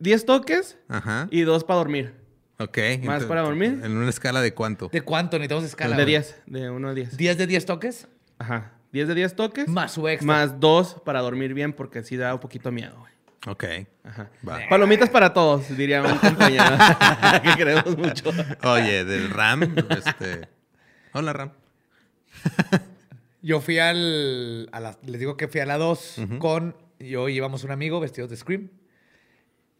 10 0.04 0.26
toques 0.26 0.78
Ajá. 0.88 1.28
y 1.30 1.40
2 1.40 1.64
para 1.64 1.78
dormir. 1.78 2.14
Ok. 2.58 2.76
¿Más 2.78 2.90
entonces, 2.92 3.26
para 3.26 3.40
dormir? 3.40 3.80
¿En 3.82 3.96
una 3.96 4.10
escala 4.10 4.40
de 4.42 4.54
cuánto? 4.54 4.88
¿De 4.92 5.00
cuánto? 5.00 5.38
Necesitamos 5.38 5.64
escala. 5.64 5.96
de 5.96 6.02
güey. 6.04 6.14
10, 6.14 6.42
de 6.46 6.70
1 6.70 6.88
a 6.88 6.94
10. 6.94 7.18
¿10 7.18 7.34
de 7.36 7.46
10 7.46 7.66
toques? 7.66 8.08
Ajá. 8.38 8.72
10 8.92 9.08
de 9.08 9.14
10 9.14 9.34
toques. 9.34 9.66
Más 9.66 9.92
su 9.92 10.06
extra. 10.06 10.26
Más 10.26 10.60
2 10.60 11.00
para 11.04 11.20
dormir 11.22 11.54
bien 11.54 11.72
porque 11.72 12.02
sí 12.02 12.16
da 12.16 12.34
un 12.34 12.40
poquito 12.40 12.70
miedo, 12.70 12.94
güey. 12.98 13.12
Ok. 13.46 13.88
Ajá. 14.04 14.30
Va. 14.46 14.60
Palomitas 14.68 15.08
para 15.08 15.32
todos, 15.32 15.74
diría 15.76 16.02
un 16.02 16.18
compañero 16.18 16.64
que 17.42 17.54
queremos 17.56 17.96
mucho. 17.96 18.30
Oye, 18.62 19.04
del 19.04 19.30
Ram, 19.30 19.74
este... 19.88 20.48
Hola, 21.12 21.32
Ram. 21.32 21.50
Yo 23.40 23.60
fui 23.60 23.78
al. 23.78 24.68
A 24.72 24.80
la, 24.80 24.98
les 25.04 25.20
digo 25.20 25.36
que 25.36 25.48
fui 25.48 25.60
a 25.60 25.66
la 25.66 25.78
2 25.78 26.16
con. 26.38 26.76
Yo 26.98 27.28
íbamos 27.28 27.64
un 27.64 27.70
amigo 27.70 28.00
vestidos 28.00 28.30
de 28.30 28.36
Scream. 28.36 28.70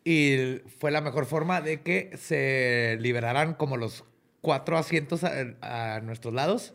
Y 0.05 0.61
fue 0.79 0.91
la 0.91 1.01
mejor 1.01 1.25
forma 1.27 1.61
de 1.63 1.81
que 1.81 2.11
se 2.21 2.99
liberaran 3.01 3.55
como 3.55 3.77
los 3.79 4.05
cuatro 4.43 4.77
asientos 4.77 5.25
a, 5.25 5.95
a 5.97 6.01
nuestros 6.01 6.35
lados. 6.35 6.75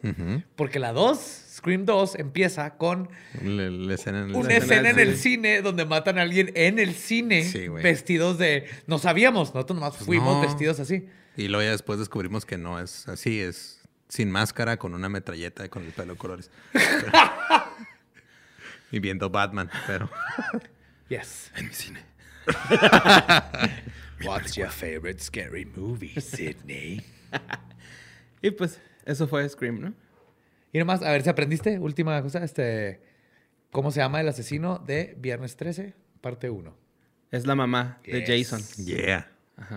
Porque 0.56 0.80
la 0.80 0.92
2, 0.94 1.20
Scream 1.58 1.86
2, 1.86 2.16
empieza 2.16 2.72
con 2.78 3.10
Le- 3.44 3.70
la 3.70 3.94
escena 3.94 4.24
en 4.24 4.30
el 4.32 4.36
una 4.36 4.56
escena 4.58 4.90
en 4.90 4.98
el 4.98 5.16
cine 5.16 5.62
donde 5.62 5.86
matan 5.86 6.18
a 6.18 6.24
alguien 6.24 6.52
en 6.56 6.80
el 6.80 6.96
cine 6.96 7.44
Sí, 7.44 7.68
vestidos 7.68 8.40
de. 8.40 8.66
No 8.88 8.98
sabíamos, 8.98 9.54
nosotros 9.54 9.80
nomás 9.80 9.96
fuimos 9.98 10.38
no. 10.38 10.42
vestidos 10.42 10.80
así. 10.80 11.06
Y 11.38 11.48
luego 11.48 11.64
ya 11.64 11.70
después 11.72 12.00
descubrimos 12.00 12.48
que 12.48 12.58
no 12.58 12.80
es 12.80 13.08
así, 13.08 13.40
es 13.40 13.76
sin 14.08 14.32
máscara, 14.32 14.78
con 14.78 14.96
una 14.96 15.08
metralleta 15.08 15.64
y 15.64 15.70
con 15.70 15.86
el 15.86 15.92
pelo 15.92 16.14
de 16.14 16.18
colores. 16.18 16.50
y 18.92 19.00
viendo 19.00 19.30
Batman, 19.30 19.70
pero... 19.86 20.10
Yes. 21.10 21.52
En 21.56 21.68
mi 21.68 21.74
cine. 21.74 22.09
What's 24.26 24.56
your 24.56 24.70
favorite 24.70 25.22
scary 25.22 25.66
movie, 25.66 26.20
Sidney? 26.20 27.02
Y 28.42 28.52
pues, 28.52 28.80
eso 29.06 29.28
fue 29.28 29.48
Scream, 29.50 29.82
¿no? 29.82 29.94
Y 30.72 30.80
nomás, 30.80 31.02
a 31.02 31.12
ver 31.12 31.24
si 31.24 31.30
aprendiste. 31.30 31.80
Última 31.80 32.22
cosa, 32.22 32.44
este. 32.44 33.02
¿Cómo 33.72 33.92
se 33.92 34.00
llama 34.00 34.22
el 34.22 34.30
asesino 34.30 34.80
de 34.80 35.16
Viernes 35.20 35.56
13, 35.58 35.94
parte 36.22 36.50
1? 36.50 36.76
Es 37.32 37.46
la 37.46 37.56
mamá 37.56 38.00
de. 38.04 38.26
Jason. 38.26 38.62
Yeah. 38.84 39.30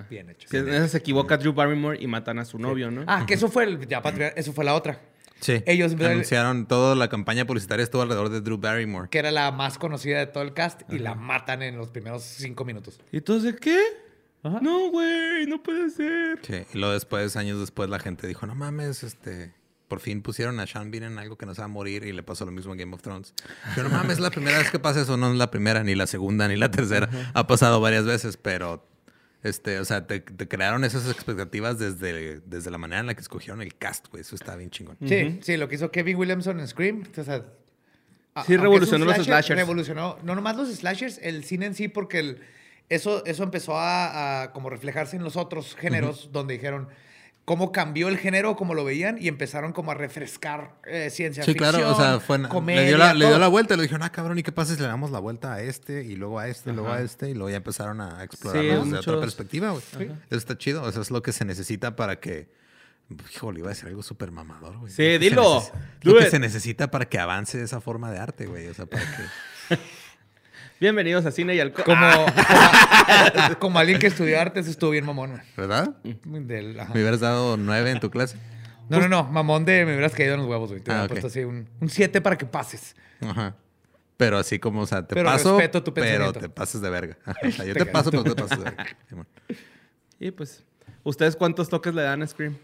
Bien 0.09 0.31
hecho. 0.31 0.49
Esa 0.57 0.89
se 0.89 0.99
equivoca 0.99 1.37
Drew 1.37 1.53
Barrymore 1.53 1.99
y 2.01 2.07
matan 2.07 2.39
a 2.39 2.45
su 2.45 2.59
novio, 2.59 2.91
¿no? 2.91 3.05
Ah, 3.09 3.25
que 3.27 3.35
eso 3.35 3.49
fue 3.49 3.65
el. 3.65 3.87
Ya, 3.89 4.01
eso 4.37 4.53
fue 4.53 4.65
la 4.65 4.75
otra. 4.75 5.01
Sí. 5.43 5.63
Ellos 5.67 5.93
anunciaron 5.93 6.67
toda 6.67 6.95
la 6.95 7.09
campaña 7.09 7.45
publicitaria 7.45 7.83
estuvo 7.83 8.01
alrededor 8.03 8.31
de 8.31 8.41
Drew 8.41 8.59
Barrymore. 8.59 9.09
Que 9.11 9.19
era 9.19 9.33
la 9.33 9.51
más 9.51 9.77
conocida 9.77 10.21
de 10.21 10.27
todo 10.29 10.45
el 10.45 10.55
cast 10.55 10.83
y 10.89 11.01
la 11.01 11.17
matan 11.17 11.63
en 11.63 11.77
los 11.77 11.91
primeros 11.91 12.23
cinco 12.23 12.65
minutos. 12.65 13.01
¿Y 13.11 13.19
entonces 13.19 13.57
qué? 13.61 13.79
Ajá. 14.45 14.61
No, 14.63 14.91
güey, 14.91 15.47
no 15.47 15.63
puede 15.63 15.91
ser. 15.91 16.39
Sí. 16.43 16.65
Y 16.73 16.79
luego 16.79 16.95
después, 16.95 17.37
años 17.37 17.59
después, 17.59 17.91
la 17.91 17.99
gente 17.99 18.27
dijo, 18.27 18.47
no 18.47 18.55
mames, 18.55 19.03
este... 19.03 19.53
Por 19.89 20.01
fin 20.01 20.23
pusieron 20.23 20.59
a 20.59 20.67
Sean 20.67 20.91
Bean 20.91 21.05
en 21.05 21.19
algo 21.19 21.37
que 21.37 21.45
no 21.45 21.55
se 21.55 21.61
va 21.61 21.67
a 21.67 21.69
morir 21.69 22.05
y 22.05 22.13
le 22.13 22.23
pasó 22.23 22.47
lo 22.47 22.51
mismo 22.51 22.73
en 22.73 22.79
Game 22.79 22.95
of 22.95 23.03
Thrones. 23.03 23.35
Pero 23.75 23.91
no 23.91 23.97
mames, 23.97 24.13
es 24.13 24.21
la 24.21 24.31
primera 24.31 24.57
vez 24.57 24.71
que 24.71 24.79
pasa 24.79 25.03
eso. 25.03 25.19
No 25.19 25.31
es 25.31 25.37
la 25.37 25.51
primera, 25.51 25.85
ni 25.85 25.95
la 25.95 26.07
segunda, 26.07 26.49
ni 26.49 26.57
la 26.57 26.71
tercera. 26.71 27.11
Ha 27.35 27.47
pasado 27.47 27.79
varias 27.81 28.07
veces, 28.07 28.39
pero... 28.39 28.89
Este, 29.43 29.81
o 29.81 29.85
sea, 29.85 30.07
te, 30.07 30.21
te 30.21 30.47
crearon 30.47 30.85
esas 30.85 31.11
expectativas 31.11 31.79
desde, 31.79 32.41
desde 32.41 32.71
la 32.71 32.79
manera 32.79 33.01
en 33.01 33.07
la 33.09 33.15
que 33.15 33.21
escogieron 33.23 33.61
el 33.61 33.75
cast, 33.77 34.07
güey. 34.09 34.21
Eso 34.21 34.37
está 34.37 34.55
bien 34.57 34.71
chingón. 34.71 34.97
Sí, 35.05 35.41
sí, 35.43 35.57
lo 35.57 35.69
que 35.69 35.75
hizo 35.75 35.91
Kevin 35.91 36.17
Williamson 36.17 36.61
en 36.61 36.69
Scream. 36.69 37.03
O 37.17 37.25
sea, 37.25 37.45
Sí, 38.47 38.57
revolucionó 38.57 39.05
los 39.05 39.15
slasher, 39.17 39.25
slashers. 39.27 39.61
Revolucionó, 39.61 40.19
no 40.23 40.35
nomás 40.35 40.57
los 40.57 40.69
slashers, 40.75 41.19
el 41.23 41.45
cine 41.45 41.67
en 41.67 41.75
sí, 41.75 41.89
porque 41.89 42.19
el- 42.21 42.41
eso, 42.89 43.25
eso 43.27 43.43
empezó 43.43 43.77
a, 43.77 44.43
a 44.43 44.53
como 44.53 44.71
reflejarse 44.71 45.17
en 45.17 45.25
los 45.25 45.37
otros 45.37 45.75
géneros, 45.77 46.31
donde 46.33 46.55
dijeron 46.55 46.89
cómo 47.45 47.73
cambió 47.73 48.09
el 48.09 48.19
género, 48.19 48.55
como 48.57 48.75
lo 48.75 48.85
veían, 48.85 49.17
y 49.21 49.27
empezaron 49.29 49.73
como 49.73 49.91
a 49.91 49.95
refrescar 49.95 50.77
eh, 50.87 51.11
ciencia 51.11 51.43
Sí, 51.43 51.53
ficción, 51.53 51.73
claro, 51.73 51.91
o 51.93 51.97
sea, 51.97 52.21
fue, 52.21 52.41
comedia, 52.49 52.83
le, 52.83 52.87
dio 52.89 52.99
la, 52.99 53.15
le 53.15 53.27
dio 53.27 53.39
la 53.39 53.49
vuelta 53.49 53.75
y 53.75 53.77
le 53.79 53.83
dijeron, 53.83 54.03
ah, 54.05 54.11
cabrón, 54.13 54.39
¿y 54.39 54.43
qué 54.43 54.53
pasa 54.53 54.75
si 54.75 54.81
le 54.81 54.87
damos 54.87 55.11
la 55.11 55.19
vuelta 55.19 55.55
a 55.55 55.61
este 55.63 56.05
y 56.05 56.15
luego 56.17 56.39
a 56.39 56.47
este 56.49 56.71
y 56.71 56.75
luego 56.75 56.91
a 56.93 57.01
este? 57.01 57.31
Y 57.31 57.35
luego 57.35 57.51
ya 57.51 57.57
empezaron 57.57 58.01
a 58.01 58.23
explorarlo 58.23 58.63
Sí, 58.63 58.69
desde 58.77 58.85
muchos- 58.85 59.09
otra 59.09 59.21
perspectiva, 59.21 59.71
güey. 59.71 59.83
Eso 60.31 60.39
está 60.39 60.57
chido, 60.57 60.89
eso 60.89 61.01
es 61.01 61.11
lo 61.11 61.23
que 61.23 61.33
se 61.33 61.45
necesita 61.45 61.97
para 61.97 62.21
que... 62.21 62.49
Híjole, 63.35 63.59
iba 63.59 63.69
a 63.69 63.75
decir 63.75 63.89
algo 63.89 64.03
súper 64.03 64.31
mamador, 64.31 64.79
güey. 64.79 64.91
Sí, 64.93 65.03
Lo 65.03 65.09
que 65.09 65.13
se 65.13 65.19
dilo. 65.31 65.61
neces- 65.61 65.73
Do 66.03 66.13
Lo 66.13 66.19
que 66.19 66.25
it. 66.25 66.31
se 66.31 66.39
necesita 66.39 66.91
para 66.91 67.07
que 67.07 67.19
avance 67.19 67.61
esa 67.61 67.81
forma 67.81 68.11
de 68.11 68.19
arte, 68.19 68.47
güey. 68.47 68.69
O 68.69 68.75
sea, 68.75 68.87
para 68.87 69.03
que... 69.05 69.79
Bienvenidos 70.83 71.25
a 71.27 71.31
Cine 71.31 71.55
y 71.55 71.61
Alcohol. 71.61 71.85
Como, 71.85 72.05
Ah. 72.05 73.31
como, 73.47 73.59
como 73.61 73.79
alguien 73.79 74.01
que 74.01 74.09
estudió 74.09 74.41
artes, 74.41 74.67
estuvo 74.67 74.91
bien 74.91 75.07
mamón. 75.07 75.41
¿Verdad? 75.57 75.95
Del-. 76.03 76.75
Me 76.75 77.01
hubieras 77.01 77.21
dado 77.21 77.57
nueve 77.57 77.93
en 77.93 78.01
tu 78.01 78.11
clase. 78.11 78.37
No, 78.89 78.99
no, 78.99 79.07
no, 79.09 79.23
mamón 79.23 79.65
de 79.65 79.85
me 79.87 79.93
hubieras 79.93 80.11
caído 80.13 80.35
en 80.35 80.41
los 80.41 80.49
huevos, 80.49 80.71
güey. 80.71 80.83
Te 80.83 80.91
Ah, 80.91 80.95
hubiera 80.95 81.09
puesto 81.09 81.29
así 81.29 81.45
un 81.45 81.69
7 81.87 82.21
para 82.21 82.37
que 82.37 82.47
pases. 82.47 82.97
Ajá. 83.21 83.55
Pero 84.17 84.39
así 84.39 84.59
como, 84.59 84.81
o 84.81 84.87
sea, 84.87 85.07
te 85.07 85.15
Pero 85.15 85.29
paso, 85.29 85.57
respeto 85.57 85.85
tu 85.85 85.95
pero 85.95 86.33
te 86.33 86.49
pases 86.49 86.81
de 86.81 86.91
verga. 86.91 87.17
Ajá, 87.27 87.39
o 87.47 87.51
sea, 87.53 87.65
yo 87.65 87.75
Te 87.75 87.85
te 87.85 87.87
paso, 87.87 88.11
pero 88.11 88.25
te 88.25 88.35
pasas 88.35 88.59
de 88.59 88.65
verga. 88.65 88.87
Simón. 89.09 89.29
Y 90.19 90.33
pues, 90.33 90.65
¿ustedes 91.05 91.37
cuántos 91.37 91.69
toques 91.69 91.95
le 91.95 92.03
dan 92.03 92.23
a 92.23 92.27
Scream? 92.27 92.59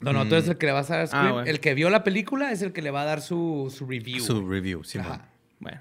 No, 0.00 0.12
no, 0.12 0.28
tú 0.28 0.34
eres 0.34 0.48
el 0.48 0.58
que 0.58 0.66
le 0.66 0.72
vas 0.72 0.90
a 0.90 0.98
dar 0.98 1.06
Scream. 1.08 1.26
Ah, 1.26 1.32
bueno. 1.32 1.48
El 1.50 1.60
que 1.60 1.72
vio 1.72 1.88
la 1.88 2.04
película 2.04 2.52
es 2.52 2.60
el 2.60 2.74
que 2.74 2.82
le 2.82 2.90
va 2.90 3.00
a 3.00 3.04
dar 3.06 3.22
su, 3.22 3.72
su 3.74 3.86
review. 3.86 4.20
Su 4.22 4.46
review, 4.46 4.84
sí. 4.84 4.98
Ajá. 4.98 5.28
Bueno. 5.60 5.80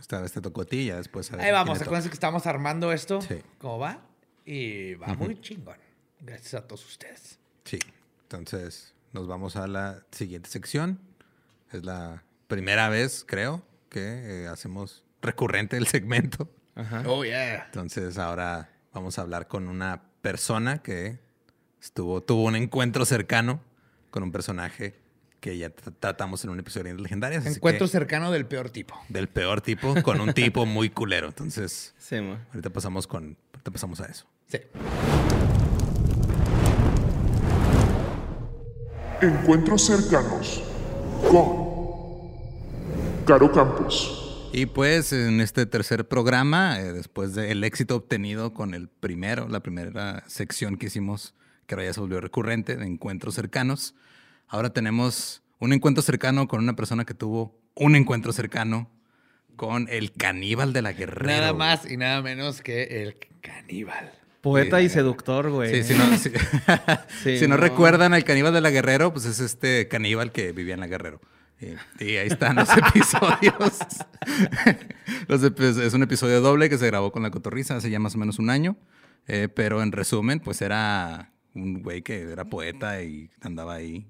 Esta 0.00 0.20
vez 0.20 0.32
te 0.32 0.40
tocó 0.40 0.62
a 0.62 0.64
ti 0.64 0.78
y 0.78 0.86
ya 0.86 0.96
después 0.96 1.30
a 1.30 1.36
ver 1.36 1.46
Ahí 1.46 1.52
vamos, 1.52 1.80
acuérdense 1.80 2.08
que 2.08 2.14
estamos 2.14 2.46
armando 2.46 2.92
esto. 2.92 3.20
Sí. 3.20 3.36
¿Cómo 3.58 3.78
va? 3.78 4.00
Y 4.44 4.94
va 4.94 5.14
muy 5.14 5.40
chingón. 5.40 5.76
Gracias 6.20 6.54
a 6.54 6.66
todos 6.66 6.84
ustedes. 6.86 7.38
Sí. 7.64 7.78
Entonces, 8.22 8.94
nos 9.12 9.26
vamos 9.26 9.56
a 9.56 9.66
la 9.66 10.04
siguiente 10.10 10.48
sección. 10.48 11.00
Es 11.72 11.84
la 11.84 12.24
primera 12.48 12.88
vez, 12.88 13.24
creo, 13.26 13.62
que 13.88 14.44
eh, 14.44 14.48
hacemos 14.48 15.04
recurrente 15.22 15.76
el 15.76 15.86
segmento. 15.86 16.48
Ajá. 16.74 17.04
Oh, 17.06 17.24
yeah. 17.24 17.66
Entonces, 17.66 18.18
ahora 18.18 18.70
vamos 18.92 19.18
a 19.18 19.22
hablar 19.22 19.48
con 19.48 19.68
una 19.68 20.02
persona 20.22 20.82
que 20.82 21.18
estuvo, 21.80 22.22
tuvo 22.22 22.44
un 22.44 22.56
encuentro 22.56 23.04
cercano 23.04 23.62
con 24.10 24.22
un 24.22 24.32
personaje 24.32 24.99
que 25.40 25.56
ya 25.58 25.68
tr- 25.74 25.94
tratamos 25.98 26.44
en 26.44 26.50
un 26.50 26.60
episodio 26.60 26.94
de 26.94 27.00
Legendarias. 27.02 27.44
Encuentro 27.46 27.86
que- 27.86 27.92
cercano 27.92 28.30
del 28.30 28.46
peor 28.46 28.70
tipo. 28.70 28.94
del 29.08 29.28
peor 29.28 29.60
tipo 29.60 29.94
con 30.02 30.20
un 30.20 30.32
tipo 30.34 30.66
muy 30.66 30.90
culero. 30.90 31.28
Entonces, 31.28 31.94
Sí, 31.98 32.16
ahorita 32.16 32.70
pasamos 32.70 33.06
con, 33.06 33.36
ahorita 33.54 33.70
pasamos 33.70 34.00
a 34.00 34.06
eso. 34.06 34.26
Sí. 34.48 34.58
Encuentros 39.22 39.84
cercanos 39.84 40.62
con 41.30 41.70
Caro 43.26 43.52
Campos. 43.52 44.16
Y 44.52 44.66
pues 44.66 45.12
en 45.12 45.40
este 45.40 45.66
tercer 45.66 46.08
programa, 46.08 46.80
eh, 46.80 46.92
después 46.92 47.34
del 47.34 47.62
éxito 47.62 47.96
obtenido 47.96 48.52
con 48.54 48.74
el 48.74 48.88
primero, 48.88 49.48
la 49.48 49.60
primera 49.60 50.24
sección 50.26 50.76
que 50.76 50.86
hicimos, 50.86 51.34
que 51.66 51.74
ahora 51.74 51.84
ya 51.86 51.92
se 51.92 52.00
volvió 52.00 52.20
recurrente, 52.20 52.76
de 52.76 52.84
encuentros 52.86 53.34
cercanos, 53.34 53.94
ahora 54.50 54.70
tenemos 54.70 55.42
un 55.58 55.72
encuentro 55.72 56.02
cercano 56.02 56.46
con 56.48 56.60
una 56.60 56.74
persona 56.76 57.04
que 57.04 57.14
tuvo 57.14 57.58
un 57.74 57.96
encuentro 57.96 58.32
cercano 58.32 58.90
con 59.56 59.88
el 59.90 60.12
caníbal 60.12 60.72
de 60.72 60.82
la 60.82 60.92
guerrera. 60.92 61.32
Nada 61.36 61.50
güey. 61.50 61.58
más 61.58 61.90
y 61.90 61.96
nada 61.96 62.20
menos 62.22 62.60
que 62.62 63.02
el 63.02 63.16
caníbal. 63.40 64.12
Poeta 64.40 64.80
y 64.80 64.88
seductor, 64.88 65.50
güey. 65.50 65.82
Sí, 65.82 65.92
si 65.92 65.98
no, 65.98 66.04
si- 66.18 66.30
Sí, 67.22 67.38
si 67.38 67.42
no 67.46 67.56
no. 67.56 67.56
recuerdan 67.58 68.14
al 68.14 68.24
caníbal 68.24 68.52
de 68.54 68.60
la 68.62 68.70
Guerrero, 68.70 69.12
pues 69.12 69.26
es 69.26 69.38
este 69.40 69.86
caníbal 69.88 70.32
que 70.32 70.52
vivía 70.52 70.74
en 70.74 70.80
la 70.80 70.86
Guerrero. 70.86 71.20
Y, 71.60 72.04
y 72.04 72.16
ahí 72.16 72.26
están 72.28 72.56
los 72.56 72.68
episodios. 72.76 73.78
Los 75.28 75.42
es 75.42 75.92
un 75.94 76.02
episodio 76.02 76.40
doble 76.40 76.70
que 76.70 76.78
se 76.78 76.86
grabó 76.86 77.12
con 77.12 77.22
la 77.22 77.30
cotorriza 77.30 77.76
hace 77.76 77.90
ya 77.90 77.98
más 77.98 78.14
o 78.14 78.18
menos 78.18 78.38
un 78.38 78.48
año. 78.48 78.76
Eh, 79.26 79.48
pero 79.54 79.82
en 79.82 79.92
resumen, 79.92 80.40
pues 80.40 80.62
era 80.62 81.32
un 81.54 81.82
güey 81.82 82.00
que 82.00 82.22
era 82.22 82.46
poeta 82.46 83.02
y 83.02 83.30
andaba 83.42 83.74
ahí. 83.74 84.06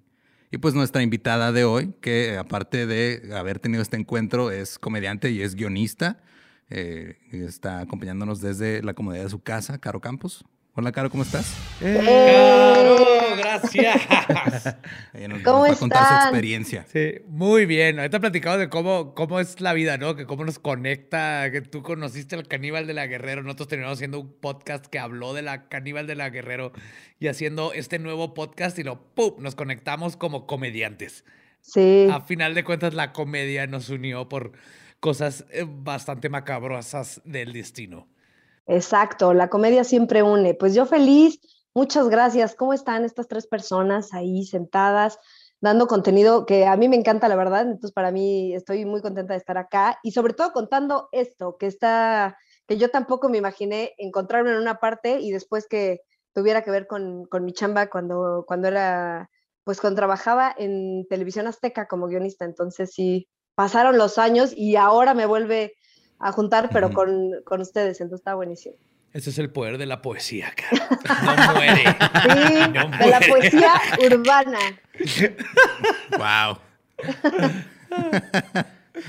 Y 0.51 0.59
pues 0.59 0.75
nuestra 0.75 1.03
invitada 1.03 1.53
de 1.53 1.65
hoy, 1.65 1.95
que 2.01 2.37
aparte 2.37 2.87
de 2.87 3.33
haber 3.37 3.61
tenido 3.61 3.83
este 3.83 3.97
encuentro, 3.97 4.51
es 4.51 4.79
comediante 4.81 5.31
y 5.31 5.43
es 5.43 5.55
guionista. 5.55 6.19
Eh, 6.71 7.19
está 7.31 7.81
acompañándonos 7.81 8.41
desde 8.41 8.83
la 8.83 8.95
comodidad 8.95 9.25
de 9.25 9.31
su 9.31 9.41
casa, 9.41 9.79
Caro 9.79 10.01
Campos. 10.01 10.45
Hola, 10.77 10.93
Caro, 10.93 11.11
¿cómo 11.11 11.25
estás? 11.25 11.53
¡Caro! 11.81 12.97
¡Gracias! 13.37 14.03
Ella 15.13 15.27
nos, 15.27 15.43
¿Cómo 15.43 15.63
va 15.63 15.73
a 15.73 15.75
contar 15.75 16.07
su 16.07 16.29
experiencia. 16.29 16.87
Sí, 16.87 17.15
muy 17.27 17.67
bien. 17.67 17.99
Ahorita 17.99 18.21
platicamos 18.21 18.61
de 18.61 18.69
cómo, 18.69 19.13
cómo 19.17 19.41
es 19.41 19.61
la 19.61 19.73
vida, 19.73 19.99
¿no? 19.99 20.15
Que 20.15 20.27
cómo 20.27 20.45
nos 20.45 20.61
conecta, 20.61 21.51
que 21.51 21.61
tú 21.61 21.83
conociste 21.83 22.37
al 22.37 22.47
caníbal 22.47 22.87
de 22.87 22.95
la 22.95 23.09
Guerrero. 23.09 23.43
Nosotros 23.43 23.67
terminamos 23.67 23.99
haciendo 23.99 24.21
un 24.21 24.33
podcast 24.33 24.87
que 24.87 25.01
habló 25.01 25.35
de 25.35 25.43
la 25.43 25.69
caníbal 25.69 26.07
de 26.07 26.15
la 26.15 26.31
Guerrero 26.31 26.71
y 27.19 27.27
haciendo 27.27 27.73
este 27.73 27.99
nuevo 27.99 28.33
podcast 28.33 28.79
y 28.79 28.85
lo 28.85 29.03
¡pum! 29.15 29.35
nos 29.41 29.57
conectamos 29.57 30.17
como 30.17 30.47
comediantes. 30.47 31.25
Sí. 31.63 32.07
A 32.13 32.21
final 32.21 32.55
de 32.55 32.63
cuentas, 32.63 32.95
la 32.95 33.13
comedia 33.13 33.67
nos 33.67 33.91
unió 33.91 34.29
por 34.29 34.53
cosas 35.01 35.47
eh, 35.51 35.67
bastante 35.67 36.29
macabrosas 36.29 37.23
del 37.25 37.53
destino. 37.53 38.07
Exacto, 38.71 39.35
la 39.35 39.51
comedia 39.51 39.83
siempre 39.83 40.23
une. 40.23 40.55
Pues 40.55 40.75
yo 40.75 40.87
feliz, 40.87 41.41
muchas 41.75 42.09
gracias. 42.09 42.55
¿Cómo 42.55 42.73
están 42.73 43.05
estas 43.05 43.27
tres 43.27 43.49
personas 43.49 44.15
ahí 44.15 44.45
sentadas, 44.45 45.19
dando 45.61 45.89
contenido 45.89 46.47
que 46.47 46.67
a 46.67 46.77
mí 46.77 46.89
me 46.89 46.95
encanta, 46.95 47.29
la 47.29 47.35
verdad? 47.35 47.63
Entonces, 47.63 47.91
para 47.91 48.13
mí 48.13 48.55
estoy 48.55 48.85
muy 48.85 49.03
contenta 49.03 49.33
de 49.33 49.39
estar 49.39 49.59
acá 49.59 49.99
y 50.05 50.13
sobre 50.13 50.35
todo 50.35 50.53
contando 50.53 51.09
esto, 51.11 51.57
que 51.59 51.67
está, 51.67 52.39
que 52.69 52.77
yo 52.77 52.93
tampoco 52.93 53.29
me 53.29 53.39
imaginé 53.39 53.93
encontrarme 53.99 54.51
en 54.53 54.59
una 54.59 54.79
parte 54.79 55.19
y 55.19 55.33
después 55.33 55.67
que 55.67 56.03
tuviera 56.33 56.63
que 56.63 56.71
ver 56.71 56.87
con, 56.87 57.25
con 57.25 57.45
mi 57.45 57.53
chamba 57.53 57.91
cuando, 57.91 58.45
cuando 58.47 58.69
era, 58.69 59.31
pues 59.65 59.81
cuando 59.81 59.97
trabajaba 59.97 60.55
en 60.57 61.09
televisión 61.09 61.49
azteca 61.49 61.89
como 61.89 62.07
guionista. 62.07 62.45
Entonces, 62.45 62.93
sí, 62.95 63.29
pasaron 63.57 63.99
los 63.99 64.17
años 64.17 64.53
y 64.57 64.77
ahora 64.77 65.13
me 65.13 65.27
vuelve 65.27 65.75
a 66.21 66.33
juntar, 66.33 66.71
pero 66.73 66.91
con, 66.93 67.33
con 67.45 67.61
ustedes, 67.61 68.01
entonces 68.01 68.21
está 68.21 68.35
buenísimo. 68.35 68.75
Ese 69.13 69.31
es 69.31 69.39
el 69.39 69.51
poder 69.51 69.77
de 69.79 69.87
la 69.87 70.03
poesía, 70.03 70.53
cara. 70.55 70.87
No 71.47 71.55
muere. 71.55 71.83
Sí, 71.85 72.71
No 72.73 72.89
de 72.97 73.07
la 73.09 73.21
poesía 73.21 73.73
urbana. 74.07 74.59
¡Wow! 76.17 76.59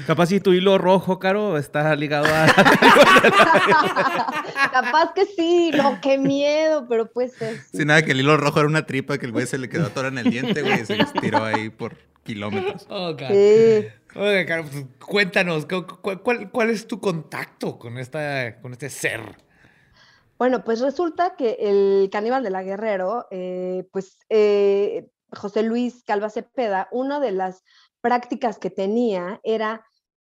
Capaz 0.07 0.27
si 0.27 0.39
tu 0.39 0.53
hilo 0.53 0.77
rojo, 0.77 1.19
Caro, 1.19 1.57
está 1.57 1.93
ligado 1.95 2.25
a... 2.33 2.45
Capaz 4.71 5.13
que 5.13 5.25
sí, 5.25 5.71
no, 5.75 5.99
qué 6.01 6.17
miedo, 6.17 6.85
pero 6.87 7.11
pues 7.11 7.33
ser. 7.33 7.57
sí. 7.57 7.77
Sin 7.79 7.87
nada, 7.87 8.01
que 8.03 8.11
el 8.11 8.19
hilo 8.21 8.37
rojo 8.37 8.59
era 8.59 8.69
una 8.69 8.85
tripa 8.85 9.17
que 9.17 9.25
el 9.25 9.31
güey 9.33 9.45
se 9.47 9.57
le 9.57 9.67
quedó 9.69 9.87
atorada 9.87 10.17
en 10.19 10.25
el 10.25 10.31
diente, 10.31 10.61
güey, 10.61 10.81
y 10.81 10.85
se 10.85 10.95
les 10.95 11.11
tiró 11.13 11.43
ahí 11.43 11.69
por 11.69 11.97
kilómetros. 12.23 12.85
Oh, 12.89 13.11
God. 13.13 13.27
Sí. 13.29 13.87
Oye, 14.15 14.45
Caro, 14.45 14.63
pues, 14.63 14.85
cuéntanos, 15.05 15.65
¿cu- 15.65 15.85
cu- 16.01 16.21
¿cuál, 16.23 16.51
cuál 16.51 16.69
es 16.69 16.85
tu 16.87 16.99
contacto 16.99 17.79
con, 17.79 17.97
esta, 17.97 18.59
con 18.61 18.73
este 18.73 18.89
ser? 18.89 19.21
Bueno, 20.37 20.63
pues 20.63 20.81
resulta 20.81 21.35
que 21.35 21.57
el 21.59 22.09
caníbal 22.11 22.43
de 22.43 22.49
la 22.49 22.63
Guerrero, 22.63 23.27
eh, 23.31 23.87
pues 23.91 24.17
eh, 24.29 25.07
José 25.31 25.63
Luis 25.63 26.03
Calva 26.03 26.29
Cepeda, 26.29 26.89
una 26.91 27.19
de 27.19 27.31
las 27.31 27.63
prácticas 28.01 28.57
que 28.57 28.69
tenía 28.69 29.39
era 29.43 29.85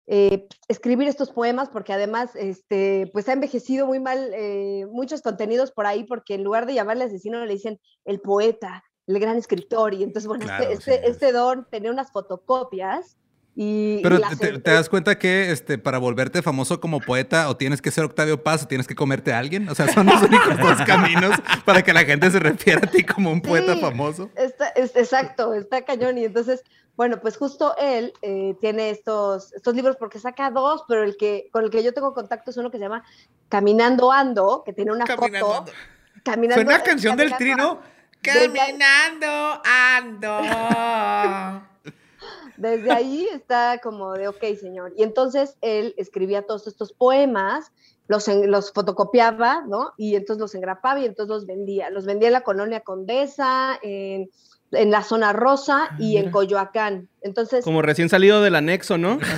eh, 0.07 0.47
escribir 0.69 1.09
estos 1.09 1.31
poemas, 1.31 1.71
porque 1.71 1.95
además 1.95 2.37
este, 2.37 3.11
pues 3.13 3.29
ha 3.29 3.33
envejecido 3.33 3.87
muy 3.87 3.99
mal 3.99 4.31
eh, 4.35 4.87
muchos 4.91 5.23
contenidos 5.23 5.73
por 5.73 5.87
ahí, 5.87 6.05
porque 6.05 6.35
en 6.35 6.45
lugar 6.45 6.67
de 6.67 6.75
llamarle 6.75 7.05
asesino 7.05 7.45
le 7.45 7.53
dicen 7.55 7.81
el 8.05 8.21
poeta, 8.21 8.85
el 9.07 9.19
gran 9.19 9.37
escritor, 9.39 9.95
y 9.95 10.03
entonces, 10.03 10.29
bueno, 10.29 10.45
Claro, 10.45 10.65
este, 10.71 10.95
este, 10.95 11.09
este 11.09 11.33
don 11.33 11.67
tenía 11.71 11.91
unas 11.91 12.13
fotocopias 12.13 13.17
y... 13.57 13.97
y 13.99 14.03
Pero 14.03 14.19
las 14.19 14.31
te, 14.31 14.37
te- 14.37 14.55
en- 14.55 14.63
te 14.63 14.71
das 14.73 14.89
cuenta 14.89 15.19
que 15.19 15.51
este, 15.53 15.79
para 15.79 15.99
volverte 15.99 16.43
famoso 16.43 16.81
como 16.81 17.01
poeta, 17.01 17.49
o 17.49 17.57
tienes 17.57 17.81
que 17.83 17.91
ser 17.91 18.05
Octavio 18.05 18.43
Paz, 18.43 18.65
o 18.65 18.67
tienes 18.67 18.87
que 18.87 18.95
comerte 18.95 19.33
a 19.33 19.39
alguien. 19.39 19.69
O 19.69 19.75
sea, 19.75 19.89
son 19.93 20.07
los 20.07 20.21
únicos 20.29 20.59
dos 20.59 20.79
caminos 20.87 21.37
para 21.65 21.83
que 21.83 21.93
la 21.93 22.05
gente 22.05 22.31
se 22.31 22.39
refiera 22.41 22.81
a 22.85 22.91
ti 22.91 23.05
como 23.05 23.31
un 23.31 23.41
poeta 23.41 23.75
Sí. 23.75 23.81
famoso. 23.81 24.31
Está, 24.37 24.69
es, 24.69 24.95
exacto, 24.97 25.55
está 25.55 25.83
cañón. 25.85 26.19
Y 26.19 26.25
entonces, 26.25 26.63
bueno, 26.97 27.21
pues 27.21 27.37
justo 27.37 27.75
él 27.79 28.13
eh, 28.23 28.55
tiene 28.61 28.91
estos, 28.91 29.53
estos 29.53 29.75
libros 29.75 29.97
porque 29.97 30.19
saca 30.19 30.51
dos, 30.51 30.85
pero 30.89 31.03
el 31.03 31.17
que 31.17 31.49
con 31.53 31.65
el 31.65 31.71
que 31.71 31.83
yo 31.83 31.93
tengo 31.95 32.13
contacto 32.15 32.51
es 32.51 32.57
uno 32.57 32.71
que 32.71 32.79
se 32.79 32.85
llama 32.85 33.03
Caminando 33.49 34.11
Ando, 34.13 34.63
que 34.65 34.73
tiene 34.73 34.93
una 34.93 35.05
Caminando 35.05 35.47
foto. 35.47 35.59
Ando. 35.61 35.73
Caminando, 36.25 36.65
Suena 36.65 36.83
canción 36.83 37.17
del 37.17 37.37
trino. 37.37 37.81
Caminando 38.23 39.61
ando. 39.65 40.41
Desde 42.57 42.93
ahí 42.93 43.29
está 43.33 43.79
como 43.83 44.13
de, 44.13 44.29
ok, 44.29 44.43
señor. 44.61 44.93
Y 44.97 45.03
entonces 45.03 45.57
él 45.61 45.95
escribía 45.97 46.43
todos 46.43 46.67
estos 46.67 46.93
poemas, 46.93 47.73
los, 48.07 48.29
en- 48.29 48.51
los 48.51 48.73
fotocopiaba, 48.73 49.63
¿no? 49.67 49.93
Y 49.97 50.15
entonces 50.15 50.41
los 50.41 50.55
engrapaba 50.55 51.01
y 51.01 51.07
entonces 51.07 51.29
los 51.29 51.47
vendía. 51.47 51.91
Los 51.91 52.05
vendía 52.07 52.29
en 52.29 52.35
la 52.35 52.43
colonia 52.43 52.81
Condesa, 52.81 53.79
en, 53.83 54.31
en 54.73 54.91
la 54.91 55.03
zona 55.03 55.33
rosa 55.33 55.91
y 55.99 56.17
en 56.19 56.31
Coyoacán. 56.31 57.09
Entonces, 57.23 57.65
Como 57.65 57.83
recién 57.83 58.09
salido 58.09 58.43
del 58.43 58.55
anexo, 58.57 58.99
¿no? 58.99 59.19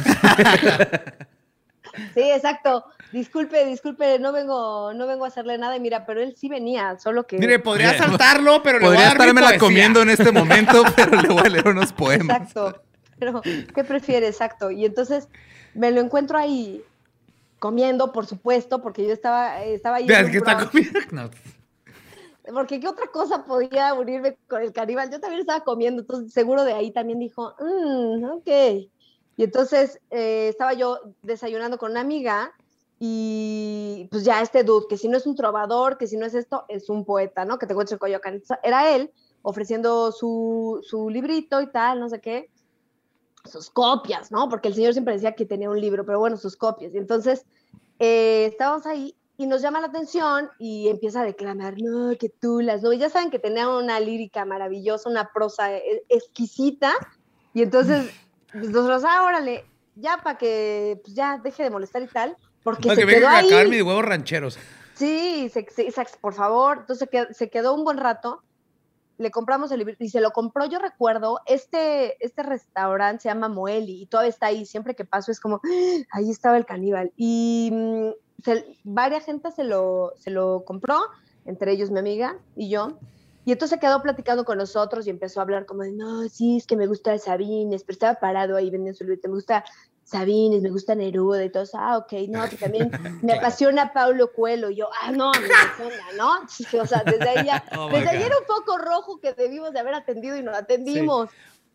Sí, 2.14 2.20
exacto. 2.20 2.84
Disculpe, 3.12 3.64
disculpe, 3.64 4.18
no 4.18 4.30
vengo, 4.32 4.92
no 4.92 5.06
vengo 5.06 5.24
a 5.24 5.28
hacerle 5.28 5.56
nada. 5.56 5.76
Y 5.76 5.80
mira, 5.80 6.04
pero 6.04 6.20
él 6.20 6.34
sí 6.36 6.46
venía, 6.48 6.98
solo 6.98 7.26
que. 7.26 7.38
Mire, 7.38 7.58
podría 7.58 7.96
saltarlo, 7.96 8.62
pero 8.62 8.78
le 8.80 8.86
voy 8.86 8.96
a 8.96 8.98
Podría 8.98 9.08
dar 9.08 9.16
mi 9.16 9.22
estármela 9.22 9.46
poesía. 9.46 9.60
comiendo 9.66 10.02
en 10.02 10.10
este 10.10 10.30
momento, 10.32 10.82
pero 10.96 11.22
le 11.22 11.28
voy 11.28 11.42
a 11.46 11.48
leer 11.48 11.68
unos 11.68 11.92
poemas. 11.94 12.40
Exacto. 12.42 12.82
Pero, 13.18 13.42
¿qué 13.74 13.84
prefiere? 13.84 14.26
Exacto. 14.28 14.70
Y 14.70 14.84
entonces 14.84 15.28
me 15.74 15.90
lo 15.90 16.00
encuentro 16.00 16.38
ahí 16.38 16.82
comiendo, 17.58 18.12
por 18.12 18.26
supuesto, 18.26 18.82
porque 18.82 19.06
yo 19.06 19.12
estaba, 19.12 19.62
estaba 19.64 19.96
ahí. 19.96 20.04
un 20.04 20.30
que 20.30 20.38
está 20.38 20.68
comiendo. 20.68 21.00
No. 21.12 21.30
Porque 22.52 22.78
qué 22.78 22.86
otra 22.86 23.08
cosa 23.08 23.44
podía 23.44 23.92
unirme 23.94 24.36
con 24.46 24.62
el 24.62 24.72
caníbal. 24.72 25.10
Yo 25.10 25.18
también 25.18 25.40
estaba 25.40 25.64
comiendo, 25.64 26.02
entonces 26.02 26.32
seguro 26.32 26.62
de 26.64 26.74
ahí 26.74 26.92
también 26.92 27.18
dijo, 27.18 27.54
"Mm, 27.58 28.24
ok. 28.24 28.48
Y 29.36 29.44
entonces 29.44 30.00
eh, 30.10 30.48
estaba 30.48 30.72
yo 30.72 31.00
desayunando 31.22 31.76
con 31.76 31.90
una 31.90 32.00
amiga 32.00 32.52
y 32.98 34.08
pues 34.10 34.24
ya 34.24 34.40
este 34.40 34.64
dude, 34.64 34.86
que 34.88 34.96
si 34.96 35.08
no 35.08 35.16
es 35.18 35.26
un 35.26 35.34
trovador, 35.34 35.98
que 35.98 36.06
si 36.06 36.16
no 36.16 36.24
es 36.24 36.34
esto, 36.34 36.64
es 36.68 36.88
un 36.88 37.04
poeta, 37.04 37.44
¿no? 37.44 37.58
Que 37.58 37.66
te 37.66 37.72
encuentro 37.72 37.94
en 37.94 37.98
Coyoacán. 37.98 38.42
Era 38.62 38.94
él 38.94 39.12
ofreciendo 39.42 40.12
su, 40.12 40.80
su 40.82 41.10
librito 41.10 41.60
y 41.60 41.66
tal, 41.66 42.00
no 42.00 42.08
sé 42.08 42.20
qué, 42.20 42.48
sus 43.46 43.70
copias, 43.70 44.30
¿no? 44.30 44.48
Porque 44.48 44.68
el 44.68 44.74
señor 44.74 44.92
siempre 44.92 45.14
decía 45.14 45.34
que 45.34 45.44
tenía 45.46 45.70
un 45.70 45.80
libro, 45.80 46.04
pero 46.04 46.18
bueno, 46.18 46.36
sus 46.36 46.56
copias. 46.56 46.94
Y 46.94 46.98
entonces 46.98 47.44
eh, 47.98 48.46
estábamos 48.50 48.86
ahí 48.86 49.14
y 49.38 49.46
nos 49.46 49.60
llama 49.62 49.80
la 49.80 49.88
atención 49.88 50.50
y 50.58 50.88
empieza 50.88 51.20
a 51.20 51.24
declamar, 51.24 51.74
no, 51.80 52.16
que 52.18 52.28
tú 52.28 52.60
las 52.60 52.82
no. 52.82 52.92
Y 52.92 52.98
ya 52.98 53.10
saben 53.10 53.30
que 53.30 53.38
tenía 53.38 53.68
una 53.68 54.00
lírica 54.00 54.44
maravillosa, 54.44 55.08
una 55.08 55.30
prosa 55.32 55.74
eh, 55.74 56.02
exquisita. 56.08 56.92
Y 57.54 57.62
entonces, 57.62 58.10
pues, 58.52 58.68
nosotros, 58.70 59.02
ah, 59.06 59.24
órale, 59.24 59.64
ya 59.94 60.18
para 60.22 60.38
que 60.38 61.00
pues, 61.02 61.14
ya 61.14 61.38
deje 61.38 61.62
de 61.62 61.70
molestar 61.70 62.02
y 62.02 62.06
tal, 62.06 62.36
porque 62.62 62.88
Para 62.88 63.00
se 63.00 63.06
que 63.06 63.14
quedó 63.14 63.28
a 63.28 63.38
acabar 63.38 63.64
ahí. 63.64 63.70
mis 63.70 63.82
huevos 63.82 64.04
rancheros. 64.04 64.58
Sí, 64.94 65.50
se, 65.52 65.66
se- 65.70 65.92
por 66.20 66.32
favor. 66.34 66.78
Entonces 66.80 67.08
se 67.32 67.50
quedó 67.50 67.74
un 67.74 67.84
buen 67.84 67.98
rato. 67.98 68.42
Le 69.18 69.30
compramos 69.30 69.70
el 69.72 69.78
libro 69.78 69.94
y 69.98 70.08
se 70.08 70.20
lo 70.20 70.30
compró. 70.30 70.66
Yo 70.66 70.78
recuerdo, 70.78 71.40
este, 71.46 72.22
este 72.24 72.42
restaurante 72.42 73.22
se 73.22 73.28
llama 73.28 73.48
Moeli 73.48 74.02
y 74.02 74.06
todavía 74.06 74.30
está 74.30 74.46
ahí. 74.46 74.66
Siempre 74.66 74.94
que 74.94 75.04
paso 75.04 75.30
es 75.32 75.40
como, 75.40 75.56
"Ah, 75.64 76.02
ahí 76.12 76.30
estaba 76.30 76.56
el 76.56 76.66
caníbal. 76.66 77.12
Y 77.16 77.70
mm, 77.72 78.08
varias 78.84 79.24
gente 79.24 79.50
se 79.52 79.64
lo, 79.64 80.12
se 80.18 80.30
lo 80.30 80.64
compró, 80.64 80.98
entre 81.44 81.72
ellos 81.72 81.90
mi 81.90 81.98
amiga 81.98 82.36
y 82.56 82.68
yo. 82.68 82.98
Y 83.44 83.52
entonces 83.52 83.78
quedó 83.78 84.02
platicando 84.02 84.44
con 84.44 84.58
nosotros 84.58 85.06
y 85.06 85.10
empezó 85.10 85.38
a 85.38 85.44
hablar 85.44 85.66
como 85.66 85.82
de, 85.84 85.92
no, 85.92 86.28
sí, 86.28 86.56
es 86.56 86.66
que 86.66 86.76
me 86.76 86.88
gusta 86.88 87.16
Sabines, 87.16 87.84
pero 87.84 87.94
estaba 87.94 88.14
parado 88.18 88.56
ahí 88.56 88.70
vendiendo 88.70 88.98
su 88.98 89.04
libro, 89.04 89.20
me 89.24 89.36
gusta 89.36 89.64
Sabines, 90.06 90.62
me 90.62 90.70
gusta 90.70 90.94
Neruda 90.94 91.44
y 91.44 91.50
todo 91.50 91.64
eso, 91.64 91.76
ah, 91.80 91.98
ok, 91.98 92.12
no, 92.28 92.48
que 92.48 92.56
también 92.56 92.90
me 93.22 93.32
apasiona 93.32 93.92
Paulo 93.92 94.32
Coelho, 94.32 94.70
y 94.70 94.76
yo, 94.76 94.88
ah, 95.02 95.10
no, 95.10 95.32
me 95.32 95.46
apasiona, 95.48 96.04
¿no? 96.16 96.32
O 96.80 96.86
sea, 96.86 97.02
desde 97.04 97.28
ahí 97.28 97.44
ya, 97.44 97.64
Oh 97.76 97.88
desde 97.90 98.10
ahí 98.10 98.22
era 98.22 98.38
un 98.38 98.46
poco 98.46 98.78
rojo 98.78 99.20
que 99.20 99.32
debimos 99.32 99.72
de 99.72 99.80
haber 99.80 99.94
atendido 99.94 100.36
y 100.36 100.44
no 100.44 100.52
atendimos. 100.52 101.28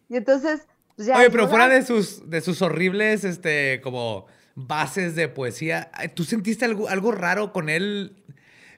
Y 0.07 0.15
entonces, 0.15 0.61
pues 0.95 1.09
ya. 1.09 1.17
Oye, 1.17 1.29
pero 1.29 1.49
fuera 1.49 1.65
"Ah, 1.65 1.69
de 1.69 1.85
sus, 1.85 2.29
de 2.29 2.39
sus 2.39 2.61
horribles, 2.61 3.25
este, 3.25 3.81
como 3.81 4.27
bases 4.55 5.15
de 5.15 5.27
poesía, 5.27 5.91
¿tú 6.15 6.23
sentiste 6.23 6.63
algo, 6.63 6.87
algo 6.87 7.11
raro 7.11 7.51
con 7.51 7.67
él? 7.67 8.15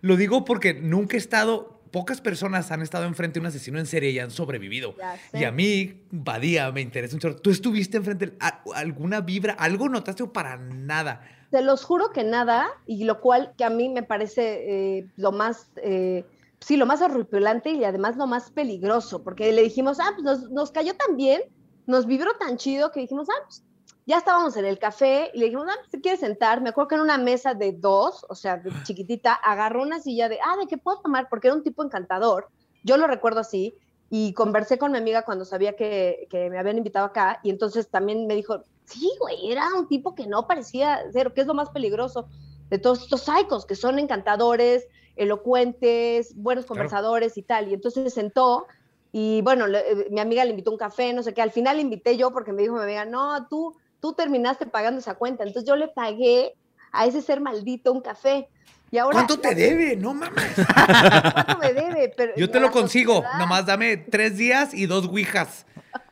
Lo 0.01 0.15
digo 0.15 0.45
porque 0.45 0.73
nunca 0.73 1.15
he 1.15 1.19
estado, 1.19 1.72
pocas 1.93 2.19
personas 2.19 2.71
han 2.71 2.81
estado 2.81 3.05
enfrente 3.05 3.35
de 3.35 3.41
un 3.41 3.45
asesino 3.45 3.77
en 3.77 3.85
serie 3.85 4.09
y 4.09 4.17
han 4.17 4.31
sobrevivido. 4.31 4.95
Y 5.31 5.43
a 5.43 5.51
mí, 5.51 6.01
Badía, 6.09 6.69
me 6.71 6.81
interesa 6.81 7.15
un 7.15 7.19
chorro. 7.21 7.35
¿Tú 7.37 7.51
estuviste 7.51 7.97
enfrente, 7.97 8.25
de 8.25 8.37
alguna 8.73 9.21
vibra, 9.21 9.53
algo 9.53 9.87
notaste 9.87 10.23
o 10.23 10.33
para 10.33 10.57
nada? 10.57 11.21
Te 11.51 11.61
los 11.61 11.83
juro 11.83 12.11
que 12.11 12.23
nada, 12.23 12.67
y 12.87 13.03
lo 13.03 13.21
cual 13.21 13.53
que 13.55 13.63
a 13.63 13.69
mí 13.69 13.89
me 13.89 14.01
parece 14.01 14.97
eh, 14.97 15.07
lo 15.17 15.31
más, 15.31 15.67
eh, 15.77 16.25
sí, 16.59 16.77
lo 16.77 16.87
más 16.87 16.99
horripilante 16.99 17.69
y 17.69 17.83
además 17.83 18.17
lo 18.17 18.25
más 18.25 18.49
peligroso, 18.49 19.23
porque 19.23 19.53
le 19.53 19.61
dijimos, 19.61 19.99
ah, 19.99 20.13
pues 20.15 20.23
nos, 20.23 20.49
nos 20.49 20.71
cayó 20.71 20.95
tan 20.95 21.15
bien, 21.15 21.43
nos 21.85 22.07
vibró 22.07 22.33
tan 22.39 22.57
chido 22.57 22.91
que 22.91 23.01
dijimos, 23.01 23.27
ah, 23.29 23.43
pues 23.45 23.63
ya 24.05 24.17
estábamos 24.17 24.55
en 24.57 24.65
el 24.65 24.79
café 24.79 25.31
y 25.33 25.39
le 25.39 25.45
dijimos, 25.45 25.67
ah, 25.69 25.77
te 25.89 26.01
quieres 26.01 26.19
sentar. 26.19 26.61
Me 26.61 26.69
acuerdo 26.69 26.87
que 26.89 26.95
en 26.95 27.01
una 27.01 27.17
mesa 27.17 27.53
de 27.53 27.71
dos, 27.73 28.25
o 28.29 28.35
sea, 28.35 28.57
de 28.57 28.71
chiquitita, 28.83 29.33
agarró 29.33 29.81
una 29.81 29.99
silla 29.99 30.27
de, 30.29 30.39
ah, 30.43 30.57
¿de 30.59 30.67
qué 30.67 30.77
puedo 30.77 30.99
tomar? 31.01 31.27
Porque 31.29 31.47
era 31.47 31.55
un 31.55 31.63
tipo 31.63 31.83
encantador. 31.83 32.49
Yo 32.83 32.97
lo 32.97 33.07
recuerdo 33.07 33.39
así. 33.39 33.77
Y 34.09 34.33
conversé 34.33 34.77
con 34.77 34.91
mi 34.91 34.97
amiga 34.99 35.23
cuando 35.23 35.43
sabía 35.45 35.75
que, 35.75 36.27
que 36.29 36.49
me 36.49 36.59
habían 36.59 36.77
invitado 36.77 37.05
acá. 37.07 37.39
Y 37.43 37.49
entonces 37.49 37.89
también 37.89 38.27
me 38.27 38.35
dijo, 38.35 38.61
sí, 38.85 39.09
güey, 39.19 39.51
era 39.51 39.67
un 39.75 39.87
tipo 39.87 40.13
que 40.13 40.27
no 40.27 40.45
parecía 40.45 41.01
ser, 41.11 41.33
que 41.33 41.41
es 41.41 41.47
lo 41.47 41.53
más 41.55 41.69
peligroso 41.71 42.27
de 42.69 42.77
todos 42.77 43.03
estos 43.03 43.21
psicos, 43.21 43.65
que 43.65 43.75
son 43.75 43.97
encantadores, 43.99 44.85
elocuentes, 45.15 46.33
buenos 46.35 46.65
conversadores 46.65 47.37
y 47.37 47.43
tal. 47.43 47.69
Y 47.69 47.73
entonces 47.73 48.03
se 48.03 48.09
sentó 48.21 48.65
y 49.11 49.41
bueno, 49.41 49.67
le- 49.67 49.91
eh, 49.91 50.07
mi 50.11 50.19
amiga 50.19 50.43
le 50.43 50.51
invitó 50.51 50.71
un 50.71 50.77
café, 50.77 51.13
no 51.13 51.23
sé 51.23 51.33
qué. 51.33 51.41
Al 51.41 51.51
final 51.51 51.77
le 51.77 51.83
invité 51.83 52.17
yo 52.17 52.31
porque 52.31 52.51
me 52.53 52.61
dijo 52.63 52.75
mi 52.75 52.81
amiga, 52.83 53.05
no, 53.05 53.47
tú, 53.47 53.75
tú 54.03 54.11
terminaste 54.11 54.65
pagando 54.65 54.99
esa 54.99 55.13
cuenta. 55.13 55.45
Entonces 55.45 55.65
yo 55.65 55.77
le 55.77 55.87
pagué 55.87 56.53
a 56.91 57.05
ese 57.05 57.21
ser 57.21 57.39
maldito 57.39 57.93
un 57.93 58.01
café. 58.01 58.49
Y 58.91 58.97
ahora, 58.97 59.13
¿Cuánto 59.15 59.39
te 59.39 59.55
debe? 59.55 59.95
No 59.95 60.13
mames. 60.13 60.43
¿Cuánto 61.33 61.57
me 61.57 61.71
debe? 61.71 62.13
Pero 62.15 62.33
Yo 62.35 62.51
te 62.51 62.59
lo 62.59 62.69
consigo. 62.69 63.21
sociedad- 63.21 63.39
Nomás 63.39 63.65
dame 63.65 63.95
tres 63.95 64.37
días 64.37 64.73
y 64.73 64.87
dos 64.87 65.07
ouijas. 65.07 65.65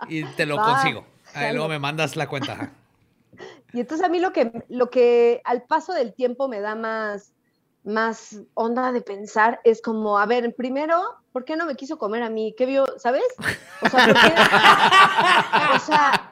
Y 0.07 0.23
te 0.23 0.45
lo 0.45 0.55
Va, 0.55 0.63
consigo. 0.63 1.05
Ahí 1.33 1.51
luego 1.51 1.67
me 1.67 1.79
mandas 1.79 2.15
la 2.15 2.29
cuenta. 2.29 2.71
Y 3.73 3.81
entonces 3.81 4.05
a 4.05 4.09
mí 4.09 4.19
lo 4.21 4.31
que, 4.31 4.63
lo 4.69 4.89
que 4.89 5.41
al 5.43 5.63
paso 5.63 5.91
del 5.91 6.13
tiempo 6.13 6.47
me 6.47 6.61
da 6.61 6.75
más, 6.75 7.33
más 7.83 8.37
onda 8.53 8.93
de 8.93 9.01
pensar 9.01 9.59
es 9.65 9.81
como, 9.81 10.17
a 10.17 10.25
ver, 10.25 10.55
primero, 10.55 11.01
¿por 11.33 11.43
qué 11.43 11.57
no 11.57 11.65
me 11.65 11.75
quiso 11.75 11.97
comer 11.97 12.23
a 12.23 12.29
mí? 12.29 12.55
¿Qué 12.57 12.65
vio? 12.65 12.85
¿Sabes? 12.97 13.23
O 13.81 13.89
sea, 13.89 14.05
¿por 14.05 14.13
qué? 14.13 14.33
O 15.75 15.79
sea, 15.79 16.29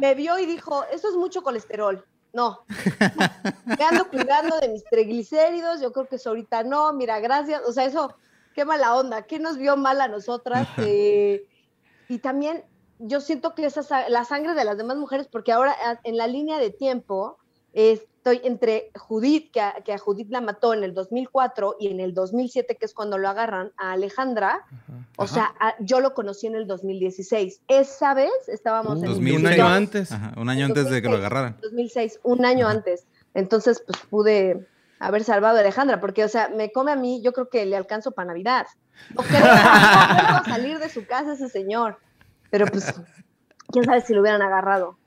me 0.00 0.14
vio 0.14 0.38
y 0.38 0.46
dijo, 0.46 0.84
eso 0.92 1.08
es 1.08 1.14
mucho 1.16 1.42
colesterol. 1.42 2.04
No, 2.32 2.60
me 3.64 3.84
ando 3.84 4.08
cuidando 4.10 4.58
de 4.58 4.68
mis 4.68 4.84
triglicéridos, 4.84 5.80
yo 5.80 5.92
creo 5.92 6.06
que 6.06 6.16
eso 6.16 6.28
ahorita 6.28 6.62
no, 6.62 6.92
mira, 6.92 7.20
gracias. 7.20 7.62
O 7.66 7.72
sea, 7.72 7.84
eso, 7.84 8.14
qué 8.54 8.64
mala 8.66 8.94
onda, 8.96 9.22
¿qué 9.22 9.38
nos 9.38 9.56
vio 9.56 9.76
mal 9.78 10.00
a 10.00 10.08
nosotras? 10.08 10.68
Eh, 10.76 11.46
y 12.08 12.18
también 12.18 12.64
yo 12.98 13.20
siento 13.22 13.54
que 13.54 13.64
esa 13.64 13.82
sa- 13.82 14.08
la 14.10 14.24
sangre 14.24 14.54
de 14.54 14.64
las 14.64 14.76
demás 14.76 14.98
mujeres, 14.98 15.26
porque 15.26 15.52
ahora 15.52 15.74
en 16.04 16.16
la 16.18 16.26
línea 16.26 16.58
de 16.58 16.70
tiempo 16.70 17.38
estoy 18.30 18.46
entre 18.48 18.90
Judith, 18.96 19.50
que 19.52 19.60
a, 19.60 19.74
que 19.84 19.92
a 19.92 19.98
Judith 19.98 20.28
la 20.30 20.40
mató 20.40 20.74
en 20.74 20.82
el 20.84 20.94
2004 20.94 21.76
y 21.80 21.88
en 21.88 22.00
el 22.00 22.12
2007, 22.14 22.76
que 22.76 22.84
es 22.86 22.94
cuando 22.94 23.16
lo 23.18 23.28
agarran, 23.28 23.72
a 23.76 23.92
Alejandra. 23.92 24.64
O 25.16 25.26
sea, 25.26 25.54
a- 25.60 25.74
yo 25.80 26.00
lo 26.00 26.14
conocí 26.14 26.46
en 26.46 26.54
el 26.54 26.66
2016. 26.66 27.62
Esa 27.68 28.14
vez 28.14 28.30
estábamos 28.48 28.98
en 29.02 29.08
Uh, 29.08 29.12
2006. 29.14 29.40
un 29.40 29.46
año 29.46 29.66
antes. 29.68 30.12
Ajá, 30.12 30.32
un 30.36 30.48
año 30.48 30.66
antes 30.66 30.90
de 30.90 31.00
que 31.02 31.08
lo 31.08 31.16
2006, 31.18 31.26
agarraran. 31.26 31.56
2006, 31.62 32.20
un 32.22 32.44
año 32.44 32.68
antes. 32.68 33.06
Entonces, 33.34 33.82
pues 33.86 33.98
pude 34.10 34.66
haber 34.98 35.24
salvado 35.24 35.56
a 35.56 35.60
Alejandra, 35.60 36.00
porque, 36.00 36.24
o 36.24 36.28
sea, 36.28 36.48
me 36.48 36.72
come 36.72 36.92
a 36.92 36.96
mí, 36.96 37.22
yo 37.22 37.32
creo 37.32 37.48
que 37.48 37.64
le 37.66 37.76
alcanzo 37.76 38.10
para 38.12 38.26
Navidad. 38.28 38.66
No 39.14 39.22
creo, 39.22 39.40
no 39.40 40.44
salir 40.44 40.78
de 40.80 40.88
su 40.88 41.06
casa 41.06 41.32
ese 41.34 41.48
señor. 41.48 41.98
Pero 42.50 42.66
pues, 42.66 42.92
quién 43.72 43.84
sabe 43.84 44.00
si 44.00 44.12
lo 44.12 44.20
hubieran 44.20 44.42
agarrado. 44.42 44.97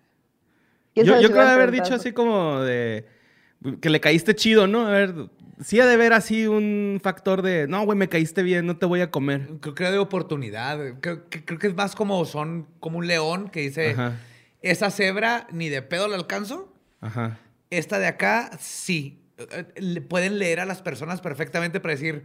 ¿Quién 0.93 1.05
Yo, 1.05 1.13
sabe 1.13 1.23
yo 1.23 1.27
si 1.29 1.33
creo 1.33 1.47
haber 1.47 1.71
dicho 1.71 1.93
así 1.95 2.11
como 2.11 2.59
de. 2.61 3.05
Que 3.79 3.89
le 3.89 3.99
caíste 3.99 4.35
chido, 4.35 4.67
¿no? 4.67 4.87
A 4.87 4.91
ver. 4.91 5.13
Sí 5.63 5.79
ha 5.79 5.85
de 5.85 5.95
ver 5.95 6.13
así 6.13 6.47
un 6.47 6.99
factor 7.03 7.41
de. 7.43 7.67
No, 7.67 7.83
güey, 7.85 7.97
me 7.97 8.09
caíste 8.09 8.41
bien, 8.43 8.65
no 8.65 8.77
te 8.77 8.85
voy 8.87 9.01
a 9.01 9.11
comer. 9.11 9.47
Creo 9.61 9.75
que 9.75 9.83
de 9.85 9.97
oportunidad. 9.99 10.79
Creo, 10.99 11.29
que- 11.29 11.45
creo 11.45 11.59
que 11.59 11.67
es 11.67 11.75
más 11.75 11.95
como 11.95 12.25
son 12.25 12.67
como 12.79 12.97
un 12.97 13.05
león 13.07 13.49
que 13.49 13.59
dice, 13.61 13.91
Ajá. 13.91 14.17
esa 14.63 14.89
cebra 14.89 15.47
ni 15.51 15.69
de 15.69 15.81
pedo 15.83 16.07
la 16.07 16.15
alcanzo. 16.15 16.73
Ajá. 16.99 17.37
Esta 17.69 17.99
de 17.99 18.07
acá, 18.07 18.49
sí. 18.59 19.21
Eh, 19.37 19.65
le- 19.77 20.01
Pueden 20.01 20.39
leer 20.39 20.59
a 20.59 20.65
las 20.65 20.81
personas 20.81 21.21
perfectamente 21.21 21.79
para 21.79 21.93
decir, 21.93 22.23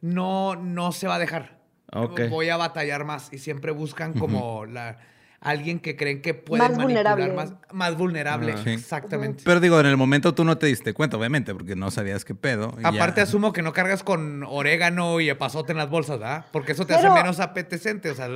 no, 0.00 0.56
no 0.56 0.92
se 0.92 1.06
va 1.06 1.16
a 1.16 1.18
dejar. 1.18 1.58
Ok. 1.92 2.22
Voy 2.30 2.48
a 2.48 2.56
batallar 2.56 3.04
más. 3.04 3.30
Y 3.32 3.38
siempre 3.38 3.70
buscan 3.72 4.14
como 4.14 4.64
la, 4.64 4.98
alguien 5.40 5.78
que 5.78 5.96
creen 5.96 6.20
que 6.20 6.34
puede 6.34 6.62
Más 6.62 6.76
manipular 6.76 7.16
vulnerable. 7.16 7.32
más, 7.34 7.54
más 7.72 7.96
vulnerable. 7.96 8.54
Ah. 8.56 8.60
Sí. 8.64 8.70
Exactamente. 8.70 9.42
Pero 9.44 9.60
digo, 9.60 9.78
en 9.78 9.86
el 9.86 9.96
momento 9.96 10.34
tú 10.34 10.44
no 10.44 10.58
te 10.58 10.66
diste 10.66 10.94
cuenta, 10.94 11.16
obviamente, 11.16 11.54
porque 11.54 11.76
no 11.76 11.90
sabías 11.90 12.24
qué 12.24 12.34
pedo. 12.34 12.74
y 12.80 12.84
Aparte 12.86 13.18
ya. 13.20 13.22
asumo 13.22 13.52
que 13.52 13.62
no 13.62 13.72
cargas 13.72 14.02
con 14.02 14.42
orégano 14.42 15.20
y 15.20 15.28
epazote 15.30 15.72
en 15.72 15.78
las 15.78 15.88
bolsas, 15.90 16.18
¿verdad? 16.18 16.46
Porque 16.52 16.72
eso 16.72 16.86
te 16.86 16.94
Pero- 16.94 17.12
hace 17.12 17.20
menos 17.22 17.38
apetecente. 17.40 18.10
O 18.10 18.14
sea, 18.14 18.28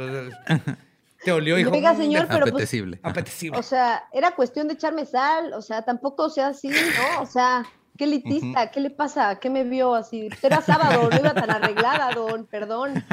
te 1.24 1.32
olió 1.32 1.56
y 1.56 1.64
dijo... 1.64 1.70
Oiga, 1.74 1.92
"Mm, 1.92 1.96
señor, 1.96 2.26
pero 2.28 2.40
pues, 2.40 2.52
Apetecible. 2.52 3.00
apetecible. 3.02 3.58
O 3.58 3.62
sea, 3.62 4.04
era 4.12 4.32
cuestión 4.32 4.68
de 4.68 4.74
echarme 4.74 5.04
sal, 5.06 5.52
o 5.54 5.62
sea, 5.62 5.82
tampoco 5.82 6.30
sea 6.30 6.48
así, 6.48 6.68
¿no? 6.68 7.22
O 7.22 7.26
sea, 7.26 7.64
qué 7.98 8.04
elitista, 8.04 8.70
¿qué 8.70 8.80
le 8.80 8.90
pasa? 8.90 9.38
¿Qué 9.38 9.50
me 9.50 9.64
vio 9.64 9.94
así? 9.94 10.28
Era 10.42 10.60
sábado, 10.62 11.08
no 11.10 11.16
iba 11.18 11.34
tan 11.34 11.50
arreglada, 11.50 12.12
don, 12.14 12.46
perdón. 12.46 13.04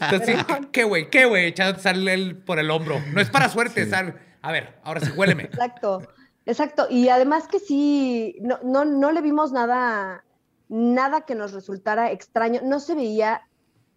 Entonces, 0.00 0.36
sí, 0.38 0.44
Perdón. 0.44 0.68
¿qué 0.72 0.84
güey? 0.84 1.10
¿Qué 1.10 1.24
güey? 1.26 1.46
Echando 1.46 1.78
sal 1.80 2.06
el- 2.08 2.36
por 2.38 2.58
el 2.58 2.70
hombro. 2.70 3.00
No 3.12 3.20
es 3.20 3.30
para 3.30 3.48
suerte, 3.48 3.86
sal. 3.88 4.20
A 4.42 4.52
ver, 4.52 4.78
ahora 4.84 5.00
sí, 5.00 5.10
huéleme. 5.16 5.44
Exacto, 5.44 6.02
exacto. 6.46 6.86
Y 6.90 7.08
además 7.08 7.46
que 7.48 7.58
sí, 7.60 8.36
no, 8.40 8.58
no, 8.62 8.84
no 8.84 9.12
le 9.12 9.20
vimos 9.20 9.52
nada, 9.52 10.24
nada 10.68 11.22
que 11.22 11.34
nos 11.34 11.52
resultara 11.52 12.10
extraño. 12.12 12.60
No 12.64 12.80
se 12.80 12.94
veía, 12.94 13.42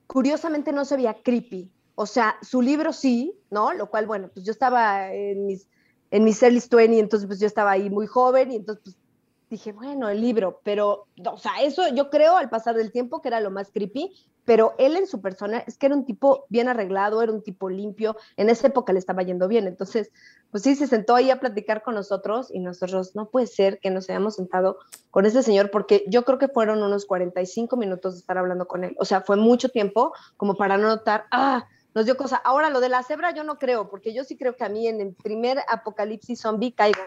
curiosamente 0.08 0.72
no 0.72 0.86
se 0.86 0.98
veía 0.98 1.16
creepy. 1.24 1.72
O 1.96 2.06
sea, 2.06 2.36
su 2.42 2.62
libro 2.62 2.92
sí, 2.94 3.34
¿no? 3.50 3.74
Lo 3.74 3.90
cual, 3.90 4.06
bueno, 4.06 4.30
pues 4.34 4.46
yo 4.46 4.52
estaba 4.52 5.14
en 5.14 5.46
mis, 5.46 5.68
en 6.12 6.24
mis 6.26 6.44
early 6.44 6.62
20, 6.70 7.00
entonces 7.00 7.26
pues 7.28 7.40
yo 7.40 7.48
estaba 7.48 7.72
ahí 7.72 7.90
muy 7.90 8.06
joven 8.06 8.52
y 8.52 8.58
entonces 8.58 8.84
pues 8.84 8.98
dije, 9.50 9.72
bueno, 9.72 10.10
el 10.10 10.22
libro, 10.22 10.62
pero, 10.64 11.08
o 11.26 11.38
sea, 11.38 11.62
eso 11.62 11.88
yo 11.94 12.10
creo 12.10 12.38
al 12.38 12.50
pasar 12.50 12.76
del 12.76 12.92
tiempo 12.92 13.22
que 13.22 13.28
era 13.30 13.40
lo 13.40 13.52
más 13.52 13.72
creepy, 13.72 14.12
pero 14.44 14.76
él 14.78 14.96
en 14.96 15.08
su 15.08 15.22
persona 15.22 15.60
es 15.66 15.78
que 15.78 15.88
era 15.88 15.96
un 15.96 16.06
tipo 16.06 16.46
bien 16.50 16.68
arreglado, 16.68 17.22
era 17.22 17.32
un 17.32 17.42
tipo 17.42 17.70
limpio, 17.70 18.16
en 18.38 18.50
esa 18.50 18.68
época 18.68 18.94
le 18.94 19.00
estaba 19.00 19.24
yendo 19.24 19.48
bien, 19.48 19.68
entonces, 19.68 20.12
pues 20.52 20.64
sí, 20.64 20.76
se 20.76 20.88
sentó 20.88 21.16
ahí 21.16 21.32
a 21.32 21.40
platicar 21.40 21.84
con 21.84 21.96
nosotros 21.96 22.50
y 22.54 22.60
nosotros, 22.60 23.16
no 23.16 23.30
puede 23.30 23.48
ser 23.48 23.80
que 23.80 23.90
nos 23.90 24.10
hayamos 24.10 24.36
sentado 24.36 24.78
con 25.12 25.26
ese 25.26 25.44
señor, 25.44 25.72
porque 25.72 26.04
yo 26.08 26.24
creo 26.26 26.38
que 26.38 26.48
fueron 26.48 26.84
unos 26.84 27.06
45 27.06 27.76
minutos 27.78 28.14
de 28.14 28.20
estar 28.20 28.38
hablando 28.38 28.68
con 28.68 28.84
él, 28.84 28.96
o 29.00 29.06
sea, 29.06 29.22
fue 29.22 29.36
mucho 29.36 29.70
tiempo 29.70 30.14
como 30.38 30.56
para 30.56 30.78
no 30.78 30.88
notar, 30.88 31.26
ah, 31.32 31.68
nos 31.96 32.06
dio 32.06 32.18
cosa. 32.18 32.36
Ahora, 32.36 32.70
lo 32.70 32.82
de 32.82 32.90
la 32.90 33.04
cebra 33.04 33.32
yo 33.32 33.46
no 33.46 33.58
creo, 33.58 33.90
porque 33.90 34.14
yo 34.14 34.26
sí 34.26 34.38
creo 34.38 34.58
que 34.58 34.66
a 34.66 34.70
mí 34.70 34.86
en 34.86 35.00
el 35.00 35.14
primer 35.14 35.60
apocalipsis 35.70 36.42
zombie 36.42 36.74
caigo. 36.74 37.00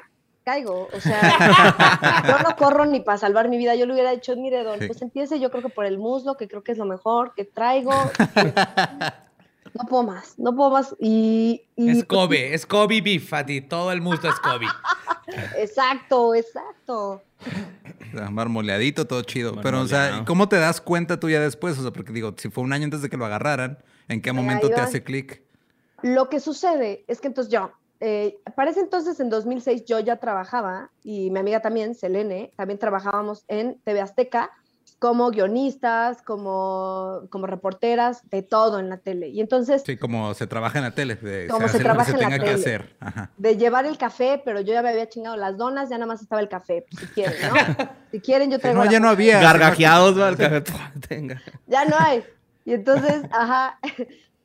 Caigo, 0.49 0.89
o 0.91 1.01
sea, 1.01 2.25
yo 2.27 2.39
no 2.49 2.57
corro 2.57 2.87
ni 2.87 3.01
para 3.01 3.19
salvar 3.19 3.51
mi 3.51 3.59
vida. 3.59 3.75
Yo 3.75 3.85
le 3.85 3.93
hubiera 3.93 4.13
dicho, 4.13 4.35
mire, 4.35 4.65
don, 4.65 4.79
Sí. 4.81 4.87
pues 4.87 5.03
empiece 5.03 5.39
yo 5.39 5.51
creo 5.51 5.63
que 5.63 5.69
por 5.69 5.85
el 5.85 5.99
muslo, 5.99 6.39
que 6.39 6.49
creo 6.49 6.65
que 6.65 6.73
es 6.73 6.79
lo 6.79 6.87
mejor 6.87 7.35
que 7.35 7.45
traigo. 7.45 7.93
No 9.75 9.85
puedo 9.87 10.03
más, 10.03 10.39
no 10.39 10.57
puedo 10.57 10.71
más. 10.71 10.97
Y, 10.99 11.63
y 11.77 11.91
Es 11.91 12.05
Kobe, 12.05 12.55
es 12.55 12.65
Kobe 12.65 13.03
beef 13.03 13.33
a 13.35 13.45
ti. 13.45 13.61
Todo 13.61 13.93
el 13.93 14.01
mundo 14.01 14.27
es 14.27 14.35
Kobe. 14.41 14.67
exacto, 15.59 16.35
exacto. 16.35 17.23
O 18.15 18.17
sea, 18.17 18.31
marmoleadito, 18.31 19.07
todo 19.07 19.23
chido. 19.23 19.61
Pero, 19.63 19.83
o 19.83 19.87
sea. 19.87 20.25
¿cómo 20.27 20.49
te 20.49 20.57
das 20.57 20.81
cuenta 20.81 21.21
tú 21.21 21.29
ya 21.29 21.39
después? 21.39 21.79
O 21.79 21.83
sea, 21.83 21.93
porque 21.93 22.13
digo, 22.13 22.35
si 22.39 22.49
fue 22.49 22.65
un 22.65 22.73
año 22.73 22.85
antes 22.85 23.03
de 23.03 23.11
que 23.11 23.19
lo 23.19 23.27
agarraran, 23.27 23.79
¿en 24.09 24.23
qué 24.23 24.33
momento 24.33 24.69
te 24.69 24.81
hace 24.81 25.05
clic? 25.05 25.43
Lo 26.03 26.29
que 26.31 26.41
sucede 26.41 27.05
es 27.07 27.21
que 27.21 27.29
entonces 27.29 27.53
yo, 27.53 27.71
eh, 28.01 28.39
para 28.57 28.71
ese 28.71 28.81
entonces, 28.81 29.19
en 29.21 29.29
2006, 29.31 29.85
yo 29.85 29.99
ya 30.01 30.17
trabajaba 30.17 30.91
y 31.03 31.31
mi 31.31 31.41
amiga 31.41 31.61
también, 31.61 31.95
Selene, 31.95 32.53
también 32.57 32.79
trabajábamos 32.79 33.45
en 33.49 33.81
TV 33.85 34.01
Azteca 34.01 34.51
como 35.01 35.31
guionistas, 35.31 36.23
como, 36.23 37.21
como 37.31 37.47
reporteras, 37.47 38.29
de 38.31 38.43
todo 38.43 38.81
en 38.81 38.89
la 38.89 38.97
tele. 38.97 39.29
Y 39.29 39.41
entonces, 39.41 39.83
Sí, 39.87 39.97
como 39.97 40.35
se 40.35 40.49
trabaja 40.49 40.79
en 40.79 40.85
la 40.85 40.91
tele. 40.91 41.15
de- 41.15 41.47
Como 41.47 41.61
se 41.61 41.65
hace 41.67 41.75
lo 41.75 41.79
que 41.79 41.85
trabaja 41.85 42.05
se 42.11 42.17
en 42.17 42.21
la 42.23 42.29
tenga 42.29 42.39
que 42.39 42.51
tele. 42.51 42.61
hacer. 42.61 42.97
Ajá. 42.99 43.31
de 43.37 43.57
llevar 43.57 43.87
el 43.87 43.97
café, 43.97 44.43
pero 44.45 44.61
yo 44.61 44.73
ya 44.73 44.83
me 44.83 44.89
había 44.89 45.09
chingado 45.09 45.37
las 45.37 45.57
donas, 45.57 45.89
ya 45.89 45.99
nada 45.99 46.07
más 46.07 46.21
estaba 46.21 46.41
el 46.41 46.49
café, 46.49 46.85
si 46.99 47.07
quieren, 47.09 47.35
¿no? 47.43 47.55
Si 48.11 48.21
quieren, 48.21 48.51
yo 48.51 48.57
Sí, 48.57 48.63
traigo 48.63 48.79
no, 48.81 48.85
la 48.87 48.91
ya 48.91 48.99
no 49.01 49.09
había. 49.09 49.41
Gargajeados, 49.41 50.17
el 50.17 50.37
café. 50.37 50.63
Tenga. 51.09 51.43
ya 51.69 51.85
no 51.85 51.95
hay. 51.97 52.25
Y 52.65 52.73
entonces, 52.75 53.23
ajá, 53.31 53.79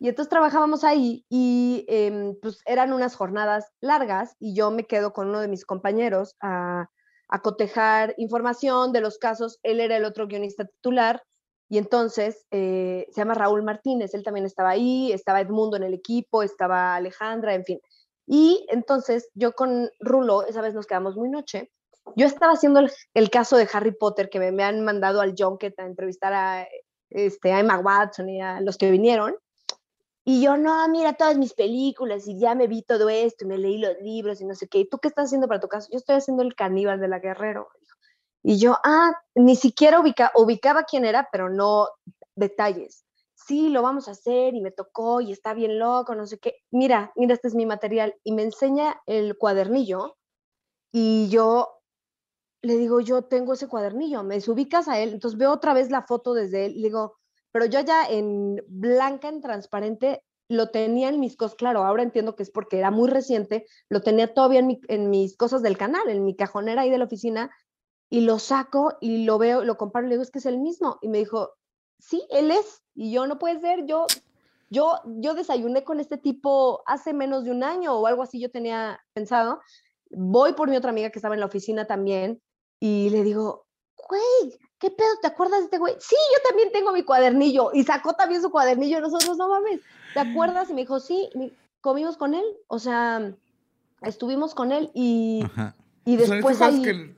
y 0.03 0.09
entonces 0.09 0.29
trabajábamos 0.29 0.83
ahí 0.83 1.25
y 1.29 1.85
em, 1.87 2.35
pues 2.41 2.59
eran 2.65 2.91
unas 2.91 3.15
jornadas 3.15 3.71
largas 3.79 4.35
y 4.37 4.53
yo 4.53 4.69
me 4.69 4.83
quedo 4.83 5.13
con 5.13 5.29
uno 5.29 5.39
de 5.39 5.47
mis 5.47 5.63
compañeros 5.63 6.35
a, 6.41 6.89
a 7.29 7.41
cotejar 7.41 8.13
información 8.17 8.91
de 8.91 8.99
los 8.99 9.17
casos. 9.17 9.59
Él 9.63 9.79
era 9.79 9.95
el 9.95 10.03
otro 10.03 10.27
guionista 10.27 10.65
titular 10.65 11.23
y 11.69 11.77
entonces 11.77 12.45
eh, 12.51 13.07
se 13.11 13.21
llama 13.21 13.35
Raúl 13.35 13.63
Martínez, 13.63 14.13
él 14.13 14.25
también 14.25 14.45
estaba 14.45 14.71
ahí, 14.71 15.13
estaba 15.13 15.39
Edmundo 15.39 15.77
en 15.77 15.83
el 15.83 15.93
equipo, 15.93 16.43
estaba 16.43 16.95
Alejandra, 16.95 17.53
en 17.53 17.63
fin. 17.63 17.79
Y 18.27 18.65
entonces 18.67 19.29
yo 19.35 19.53
con 19.53 19.89
Rulo, 20.01 20.45
esa 20.45 20.59
vez 20.59 20.73
nos 20.73 20.85
quedamos 20.85 21.15
muy 21.15 21.29
noche, 21.29 21.71
yo 22.17 22.25
estaba 22.25 22.51
haciendo 22.51 22.81
el, 23.13 23.29
caso 23.29 23.55
de 23.55 23.69
Harry 23.71 23.93
Potter, 23.93 24.29
que 24.29 24.39
me, 24.39 24.51
me 24.51 24.65
han 24.65 24.83
mandado 24.83 25.21
al 25.21 25.33
Junket 25.37 25.79
a 25.79 25.85
entrevistar 25.85 26.33
a, 26.33 26.67
este, 27.09 27.53
a 27.53 27.61
Emma 27.61 27.79
Watson 27.79 28.27
y 28.27 28.41
a 28.41 28.59
los 28.59 28.77
que 28.77 28.91
vinieron. 28.91 29.33
Y 30.25 30.41
yo, 30.41 30.55
no, 30.57 30.87
mira 30.87 31.13
todas 31.13 31.37
mis 31.37 31.53
películas 31.53 32.27
y 32.27 32.39
ya 32.39 32.55
me 32.55 32.67
vi 32.67 32.81
todo 32.81 33.09
esto 33.09 33.43
y 33.43 33.47
me 33.47 33.57
leí 33.57 33.77
los 33.77 33.97
libros 34.01 34.39
y 34.39 34.45
no 34.45 34.55
sé 34.55 34.67
qué. 34.67 34.79
¿Y 34.79 34.89
tú 34.89 34.99
qué 34.99 35.09
estás 35.09 35.25
haciendo 35.25 35.47
para 35.47 35.59
tu 35.59 35.67
caso? 35.67 35.89
Yo 35.91 35.97
estoy 35.97 36.15
haciendo 36.15 36.43
el 36.43 36.55
caníbal 36.55 36.99
de 36.99 37.09
la 37.09 37.19
Guerrero. 37.19 37.67
Y 38.41 38.57
yo, 38.57 38.77
ah, 38.83 39.13
ni 39.35 39.55
siquiera 39.55 39.99
ubica, 39.99 40.31
ubicaba 40.35 40.83
quién 40.83 41.05
era, 41.05 41.27
pero 41.31 41.49
no 41.49 41.89
detalles. 42.35 43.05
Sí, 43.35 43.69
lo 43.69 43.81
vamos 43.81 44.07
a 44.07 44.11
hacer 44.11 44.55
y 44.55 44.61
me 44.61 44.71
tocó 44.71 45.19
y 45.19 45.33
está 45.33 45.53
bien 45.53 45.77
loco, 45.77 46.15
no 46.15 46.25
sé 46.25 46.39
qué. 46.39 46.55
Mira, 46.71 47.11
mira, 47.15 47.33
este 47.33 47.49
es 47.49 47.55
mi 47.55 47.65
material. 47.65 48.15
Y 48.23 48.31
me 48.31 48.43
enseña 48.43 49.01
el 49.05 49.37
cuadernillo 49.37 50.17
y 50.93 51.27
yo 51.29 51.83
le 52.63 52.77
digo, 52.77 53.01
yo 53.01 53.23
tengo 53.23 53.53
ese 53.53 53.67
cuadernillo, 53.67 54.23
me 54.23 54.37
ubicas 54.47 54.87
a 54.87 54.99
él, 54.99 55.13
entonces 55.13 55.37
veo 55.37 55.51
otra 55.51 55.73
vez 55.73 55.91
la 55.91 56.03
foto 56.03 56.33
desde 56.33 56.65
él, 56.65 56.77
y 56.77 56.83
digo, 56.83 57.17
pero 57.53 57.65
yo 57.65 57.79
ya 57.79 58.05
en 58.05 58.61
blanca, 58.67 59.29
en 59.29 59.39
transparente, 59.39 60.21
lo 60.49 60.69
tenía 60.69 61.07
en 61.07 61.21
mis 61.21 61.37
cosas, 61.37 61.55
claro, 61.55 61.85
ahora 61.85 62.03
entiendo 62.03 62.35
que 62.35 62.43
es 62.43 62.51
porque 62.51 62.77
era 62.77 62.91
muy 62.91 63.09
reciente, 63.09 63.65
lo 63.89 64.01
tenía 64.01 64.33
todavía 64.33 64.59
en, 64.59 64.67
mi- 64.67 64.81
en 64.89 65.09
mis 65.09 65.37
cosas 65.37 65.61
del 65.61 65.77
canal, 65.77 66.09
en 66.09 66.25
mi 66.25 66.35
cajonera 66.35 66.81
ahí 66.81 66.89
de 66.89 66.97
la 66.97 67.05
oficina, 67.05 67.49
y 68.09 68.21
lo 68.21 68.37
saco 68.39 68.97
y 68.99 69.23
lo 69.23 69.37
veo, 69.37 69.63
lo 69.63 69.77
comparo 69.77 70.05
y 70.05 70.09
le 70.09 70.15
digo, 70.15 70.23
es 70.23 70.31
que 70.31 70.39
es 70.39 70.45
el 70.45 70.59
mismo, 70.59 70.99
y 71.01 71.07
me 71.07 71.19
dijo, 71.19 71.51
sí, 71.97 72.27
él 72.29 72.51
es, 72.51 72.83
y 72.93 73.11
yo 73.13 73.25
no 73.25 73.39
puede 73.39 73.59
ser, 73.61 73.85
yo, 73.85 74.05
yo, 74.69 74.99
yo 75.05 75.33
desayuné 75.33 75.83
con 75.83 75.99
este 75.99 76.17
tipo 76.17 76.83
hace 76.85 77.13
menos 77.13 77.45
de 77.45 77.51
un 77.51 77.63
año 77.63 77.93
o 77.97 78.05
algo 78.05 78.23
así, 78.23 78.39
yo 78.39 78.51
tenía 78.51 78.99
pensado, 79.13 79.61
voy 80.11 80.53
por 80.53 80.69
mi 80.69 80.75
otra 80.75 80.89
amiga 80.89 81.09
que 81.09 81.19
estaba 81.19 81.35
en 81.35 81.39
la 81.39 81.47
oficina 81.47 81.85
también, 81.85 82.41
y 82.79 83.09
le 83.11 83.23
digo, 83.23 83.65
güey, 84.09 84.59
¿qué 84.83 84.91
pedo? 84.91 85.07
¿Te 85.21 85.27
acuerdas 85.27 85.59
de 85.59 85.65
este 85.65 85.77
güey? 85.77 85.93
Sí, 85.99 86.15
yo 86.35 86.49
también 86.49 86.69
tengo 86.73 86.91
mi 86.91 87.03
cuadernillo. 87.03 87.71
Y 87.73 87.83
sacó 87.85 88.13
también 88.13 88.41
su 88.41 88.51
cuadernillo 88.51 88.99
nosotros, 88.99 89.37
no 89.37 89.47
mames, 89.47 89.79
¿te 90.13 90.19
acuerdas? 90.19 90.69
Y 90.69 90.73
me 90.73 90.81
dijo, 90.81 90.99
sí, 90.99 91.29
mi- 91.35 91.53
comimos 91.79 92.17
con 92.17 92.33
él, 92.33 92.43
o 92.67 92.79
sea, 92.79 93.31
estuvimos 94.01 94.53
con 94.53 94.73
él 94.73 94.91
y, 94.93 95.41
Ajá. 95.45 95.73
y 96.03 96.17
después 96.17 96.61
ahí, 96.61 96.81
que 96.81 97.15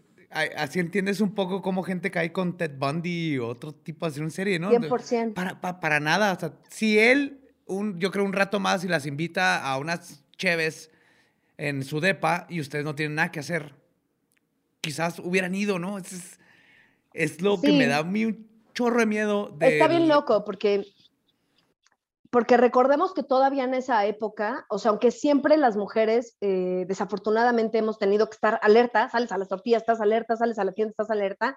así 0.58 0.80
entiendes 0.80 1.22
un 1.22 1.34
poco 1.34 1.64
cómo 1.64 1.82
gente 1.82 2.12
cae 2.12 2.32
con 2.32 2.56
Ted 2.58 2.78
Bundy 2.78 3.40
o 3.40 3.48
otro 3.48 3.74
tipo 3.74 4.06
así 4.06 4.20
en 4.20 4.30
serie, 4.30 4.60
¿no? 4.60 4.70
De- 4.70 4.80
100%. 4.80 5.34
Para, 5.34 5.60
pa- 5.60 5.80
para 5.80 6.00
nada. 6.00 6.34
O 6.34 6.40
sea, 6.40 6.54
si 6.70 7.00
él, 7.00 7.42
un, 7.66 8.00
yo 8.00 8.12
creo 8.12 8.24
un 8.26 8.34
rato 8.34 8.60
más 8.60 8.84
y 8.84 8.88
las 8.88 9.08
invita 9.08 9.66
a 9.68 9.78
unas 9.80 10.24
cheves 10.38 10.92
en 11.58 11.84
su 11.84 12.00
depa 12.00 12.46
y 12.50 12.60
ustedes 12.60 12.86
no 12.86 12.94
tienen 12.94 13.16
nada 13.16 13.32
que 13.32 13.40
hacer. 13.40 13.74
Quizás 14.82 15.18
hubieran 15.20 15.56
ido, 15.56 15.80
¿no? 15.80 15.98
Es, 15.98 16.38
es, 17.16 17.42
lo 17.42 17.60
que 17.60 17.68
Sí. 17.68 17.78
me 17.78 17.88
da 17.88 18.02
un 18.02 18.48
chorro 18.74 19.00
de 19.00 19.06
miedo. 19.06 19.56
Está 19.60 19.88
bien 19.88 20.08
loco 20.08 20.44
porque, 20.44 20.86
porque 22.30 22.58
recordemos 22.58 23.14
que 23.14 23.24
todavía 23.24 23.64
en 23.64 23.74
esa 23.74 24.06
época, 24.06 24.66
o 24.70 24.78
sea, 24.78 24.92
aunque 24.92 25.12
siempre 25.12 25.58
las 25.58 25.78
mujeres 25.78 26.38
eh, 26.42 26.86
desafortunadamente 26.88 27.78
hemos 27.78 27.98
tenido 27.98 28.28
que 28.28 28.36
estar 28.36 28.60
alerta, 28.62 29.10
sales 29.10 29.32
a 29.32 29.38
las 29.38 29.48
tortillas, 29.48 29.82
estás 29.82 30.02
alerta, 30.02 30.36
sales 30.36 30.60
a 30.60 30.66
la 30.66 30.74
tienda, 30.74 30.92
estás 30.92 31.10
alerta, 31.10 31.56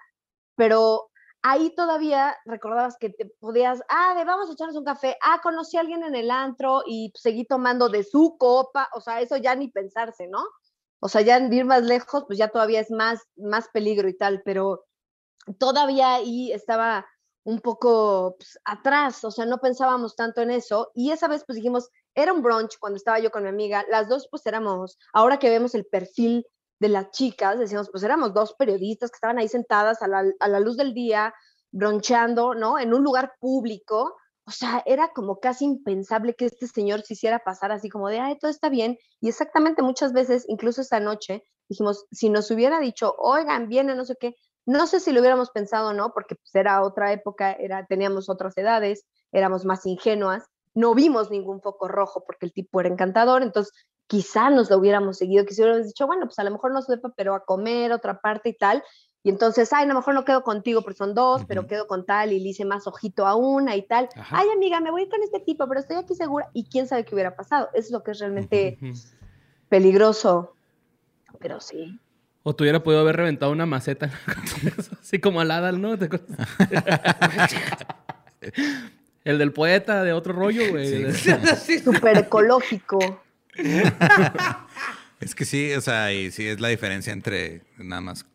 pero 0.55 1.09
ahí 1.41 1.73
todavía 1.75 2.35
recordabas 2.45 2.97
que 2.97 3.09
te 3.09 3.25
podías, 3.25 3.81
ah, 3.89 4.13
de 4.17 4.25
vamos 4.25 4.49
a 4.49 4.53
echarnos 4.53 4.77
un 4.77 4.85
café, 4.85 5.17
ah, 5.21 5.39
conocí 5.43 5.77
a 5.77 5.81
alguien 5.81 6.03
en 6.03 6.15
el 6.15 6.31
antro 6.31 6.83
y 6.85 7.11
seguí 7.15 7.45
tomando 7.45 7.89
de 7.89 8.03
su 8.03 8.37
copa, 8.37 8.89
o 8.93 9.01
sea, 9.01 9.21
eso 9.21 9.37
ya 9.37 9.55
ni 9.55 9.69
pensarse, 9.69 10.27
¿no? 10.27 10.43
O 11.01 11.07
sea, 11.07 11.21
ya 11.21 11.37
en 11.37 11.51
ir 11.51 11.65
más 11.65 11.83
lejos, 11.83 12.25
pues 12.27 12.37
ya 12.37 12.49
todavía 12.49 12.81
es 12.81 12.91
más, 12.91 13.21
más 13.37 13.69
peligro 13.69 14.09
y 14.09 14.17
tal, 14.17 14.41
pero 14.43 14.85
todavía 15.57 16.15
ahí 16.15 16.51
estaba 16.51 17.05
un 17.43 17.59
poco 17.59 18.35
pues, 18.37 18.59
atrás, 18.65 19.23
o 19.23 19.31
sea, 19.31 19.45
no 19.45 19.59
pensábamos 19.59 20.15
tanto 20.15 20.41
en 20.41 20.51
eso. 20.51 20.91
Y 20.93 21.11
esa 21.11 21.27
vez 21.27 21.43
pues 21.45 21.55
dijimos, 21.55 21.89
era 22.13 22.33
un 22.33 22.41
brunch 22.41 22.77
cuando 22.79 22.97
estaba 22.97 23.19
yo 23.19 23.31
con 23.31 23.43
mi 23.43 23.49
amiga, 23.49 23.85
las 23.89 24.07
dos 24.07 24.27
pues 24.29 24.45
éramos, 24.45 24.97
ahora 25.13 25.39
que 25.39 25.49
vemos 25.49 25.73
el 25.75 25.85
perfil 25.85 26.45
de 26.79 26.89
las 26.89 27.11
chicas, 27.11 27.59
decíamos, 27.59 27.89
pues 27.91 28.03
éramos 28.03 28.33
dos 28.33 28.53
periodistas 28.53 29.11
que 29.11 29.15
estaban 29.15 29.37
ahí 29.37 29.47
sentadas 29.47 30.01
a 30.01 30.07
la, 30.07 30.23
a 30.39 30.47
la 30.47 30.59
luz 30.59 30.77
del 30.77 30.93
día, 30.93 31.33
broncheando, 31.71 32.55
¿no? 32.55 32.79
En 32.79 32.93
un 32.93 33.03
lugar 33.03 33.33
público. 33.39 34.15
O 34.45 34.51
sea, 34.51 34.81
era 34.85 35.09
como 35.13 35.39
casi 35.39 35.65
impensable 35.65 36.33
que 36.33 36.45
este 36.45 36.67
señor 36.67 37.01
se 37.01 37.13
hiciera 37.13 37.39
pasar 37.39 37.71
así 37.71 37.89
como 37.89 38.09
de, 38.09 38.19
ay, 38.19 38.39
todo 38.39 38.49
está 38.49 38.69
bien. 38.69 38.97
Y 39.21 39.29
exactamente 39.29 39.83
muchas 39.83 40.13
veces, 40.13 40.45
incluso 40.47 40.81
esta 40.81 40.99
noche, 40.99 41.43
dijimos, 41.67 42.05
si 42.11 42.29
nos 42.29 42.49
hubiera 42.49 42.79
dicho, 42.79 43.13
oigan, 43.19 43.67
viene, 43.67 43.93
no 43.93 44.05
sé 44.05 44.15
qué, 44.19 44.35
no 44.69 44.85
sé 44.85 44.99
si 44.99 45.11
lo 45.11 45.19
hubiéramos 45.19 45.49
pensado 45.49 45.89
o 45.89 45.93
no, 45.93 46.13
porque 46.13 46.35
pues, 46.35 46.53
era 46.53 46.83
otra 46.83 47.11
época, 47.11 47.53
era, 47.53 47.87
teníamos 47.87 48.29
otras 48.29 48.55
edades, 48.55 49.03
éramos 49.31 49.65
más 49.65 49.83
ingenuas, 49.87 50.45
no 50.75 50.93
vimos 50.93 51.31
ningún 51.31 51.59
foco 51.59 51.87
rojo 51.87 52.23
porque 52.23 52.45
el 52.45 52.53
tipo 52.53 52.79
era 52.79 52.87
encantador, 52.87 53.41
entonces 53.41 53.73
quizá 54.05 54.51
nos 54.51 54.69
lo 54.69 54.77
hubiéramos 54.77 55.17
seguido, 55.17 55.43
quizá 55.43 55.63
hubiéramos 55.63 55.87
dicho, 55.87 56.05
bueno, 56.05 56.27
pues 56.27 56.37
a 56.37 56.43
lo 56.43 56.51
mejor 56.51 56.71
no 56.71 56.83
sepa, 56.83 57.11
pero 57.15 57.33
a 57.33 57.45
comer 57.45 57.91
otra 57.91 58.21
parte 58.21 58.49
y 58.49 58.57
tal, 58.57 58.83
y 59.23 59.31
entonces, 59.31 59.73
ay, 59.73 59.85
a 59.85 59.87
lo 59.87 59.95
mejor 59.95 60.13
no 60.13 60.23
quedo 60.23 60.43
contigo 60.43 60.83
porque 60.83 60.99
son 60.99 61.15
dos, 61.15 61.43
pero 61.47 61.65
quedo 61.65 61.87
con 61.87 62.05
tal 62.05 62.31
y 62.31 62.39
le 62.39 62.49
hice 62.49 62.63
más 62.63 62.85
ojito 62.85 63.25
a 63.25 63.35
una 63.35 63.75
y 63.75 63.81
tal. 63.81 64.07
Ajá. 64.15 64.37
Ay, 64.37 64.49
amiga, 64.55 64.79
me 64.79 64.91
voy 64.91 65.01
a 65.01 65.03
ir 65.05 65.09
con 65.09 65.21
este 65.23 65.39
tipo, 65.41 65.67
pero 65.67 65.81
estoy 65.81 65.97
aquí 65.97 66.15
segura. 66.15 66.49
Y 66.53 66.69
quién 66.69 66.87
sabe 66.87 67.03
qué 67.03 67.15
hubiera 67.15 67.35
pasado. 67.35 67.67
Eso 67.73 67.87
es 67.87 67.91
lo 67.91 68.01
que 68.01 68.11
es 68.11 68.19
realmente 68.19 68.77
Ujú. 68.81 68.93
peligroso. 69.67 70.55
Pero 71.39 71.59
sí. 71.59 71.99
O 72.49 72.55
tú 72.55 72.63
hubiera 72.63 72.81
podido 72.81 73.01
haber 73.01 73.15
reventado 73.15 73.51
una 73.51 73.67
maceta. 73.67 74.09
Así 75.03 75.19
como 75.19 75.39
al 75.39 75.51
Adal, 75.51 75.79
¿no? 75.79 75.99
¿Te? 75.99 76.09
El 79.23 79.37
del 79.37 79.53
poeta 79.53 80.03
de 80.03 80.13
otro 80.13 80.33
rollo, 80.33 80.67
güey. 80.71 81.13
Súper 81.13 82.17
ecológico. 82.25 83.21
Es 85.19 85.35
que 85.35 85.45
sí, 85.45 85.73
o 85.73 85.81
sea, 85.81 86.11
y 86.11 86.31
sí 86.31 86.47
es 86.47 86.59
la 86.59 86.69
diferencia 86.69 87.13
entre 87.13 87.61
nada 87.77 88.01
más, 88.01 88.25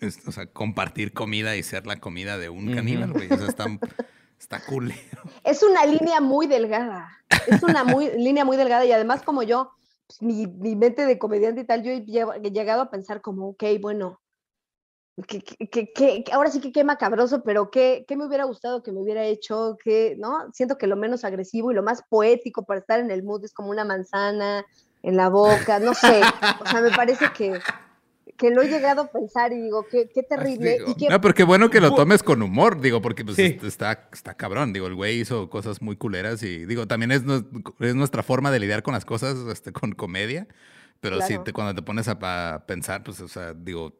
es- 0.00 0.20
o 0.28 0.30
sea, 0.30 0.46
compartir 0.46 1.12
comida 1.12 1.56
y 1.56 1.64
ser 1.64 1.84
la 1.88 1.96
comida 1.98 2.38
de 2.38 2.48
un 2.48 2.72
caníbal, 2.72 3.12
güey. 3.12 3.26
O 3.32 3.38
sea, 3.38 3.48
está, 3.48 3.64
está 4.38 4.60
cool. 4.66 4.94
Es 5.42 5.64
una 5.64 5.84
línea 5.84 6.20
muy 6.20 6.46
delgada. 6.46 7.08
Es 7.48 7.60
una 7.64 7.82
muy, 7.82 8.08
línea 8.18 8.44
muy 8.44 8.56
delgada 8.56 8.84
y 8.84 8.92
además 8.92 9.22
como 9.22 9.42
yo, 9.42 9.72
pues, 10.18 10.22
mi, 10.22 10.46
mi 10.46 10.76
mente 10.76 11.06
de 11.06 11.18
comediante 11.18 11.62
y 11.62 11.64
tal, 11.64 11.82
yo 11.82 11.90
he 11.90 12.04
lle- 12.04 12.40
he 12.42 12.50
llegado 12.50 12.82
a 12.82 12.90
pensar 12.90 13.20
como, 13.22 13.48
ok, 13.50 13.64
bueno, 13.80 14.20
que, 15.28 15.40
que- 15.42 15.92
que- 15.92 16.24
ahora 16.32 16.50
sí 16.50 16.60
que 16.60 16.72
qué 16.72 16.84
macabroso, 16.84 17.42
pero 17.42 17.70
qué, 17.70 18.04
qué 18.08 18.16
me 18.16 18.26
hubiera 18.26 18.44
gustado 18.44 18.82
que 18.82 18.92
me 18.92 19.00
hubiera 19.00 19.24
hecho, 19.24 19.76
que, 19.82 20.16
¿no? 20.18 20.50
Siento 20.52 20.76
que 20.78 20.86
lo 20.86 20.96
menos 20.96 21.24
agresivo 21.24 21.70
y 21.70 21.74
lo 21.74 21.82
más 21.82 22.02
poético 22.08 22.64
para 22.64 22.80
estar 22.80 22.98
en 23.00 23.10
el 23.10 23.22
mood 23.22 23.44
es 23.44 23.52
como 23.52 23.70
una 23.70 23.84
manzana 23.84 24.64
en 25.02 25.16
la 25.16 25.28
boca, 25.28 25.78
no 25.80 25.92
sé. 25.94 26.22
O 26.60 26.66
sea, 26.66 26.80
me 26.80 26.90
parece 26.92 27.26
que, 27.36 27.52
que 28.36 28.50
lo 28.50 28.62
he 28.62 28.68
llegado 28.68 29.02
a 29.02 29.06
pensar 29.12 29.52
y 29.52 29.60
digo, 29.60 29.86
qué, 29.90 30.10
qué 30.12 30.22
terrible. 30.22 30.78
Digo, 30.78 30.90
y 30.90 30.94
qué- 30.96 31.08
No, 31.08 31.20
pero 31.20 31.34
qué 31.34 31.44
bueno 31.44 31.70
que 31.70 31.80
lo 31.80 31.94
tomes 31.94 32.22
con 32.22 32.42
humor, 32.42 32.80
digo, 32.80 33.00
porque 33.02 33.24
pues 33.24 33.36
Sí. 33.36 33.42
est- 33.42 33.64
está, 33.64 34.08
está 34.12 34.34
cabrón. 34.34 34.72
Digo, 34.72 34.86
el 34.86 34.94
güey 34.94 35.20
hizo 35.20 35.48
cosas 35.50 35.80
muy 35.82 35.96
culeras 35.96 36.42
y 36.42 36.64
digo, 36.66 36.86
también 36.88 37.12
es, 37.12 37.22
es 37.80 37.94
nuestra 37.94 38.22
forma 38.22 38.50
de 38.50 38.58
lidiar 38.60 38.82
con 38.82 38.94
las 38.94 39.04
cosas 39.04 39.36
este, 39.50 39.72
con 39.72 39.92
comedia. 39.92 40.48
Pero 41.00 41.20
sí, 41.20 41.28
Claro. 41.28 41.42
te- 41.44 41.52
cuando 41.52 41.74
te 41.74 41.82
pones 41.82 42.08
a, 42.08 42.18
a 42.54 42.66
pensar, 42.66 43.02
pues, 43.02 43.20
o 43.20 43.28
sea, 43.28 43.54
digo, 43.54 43.96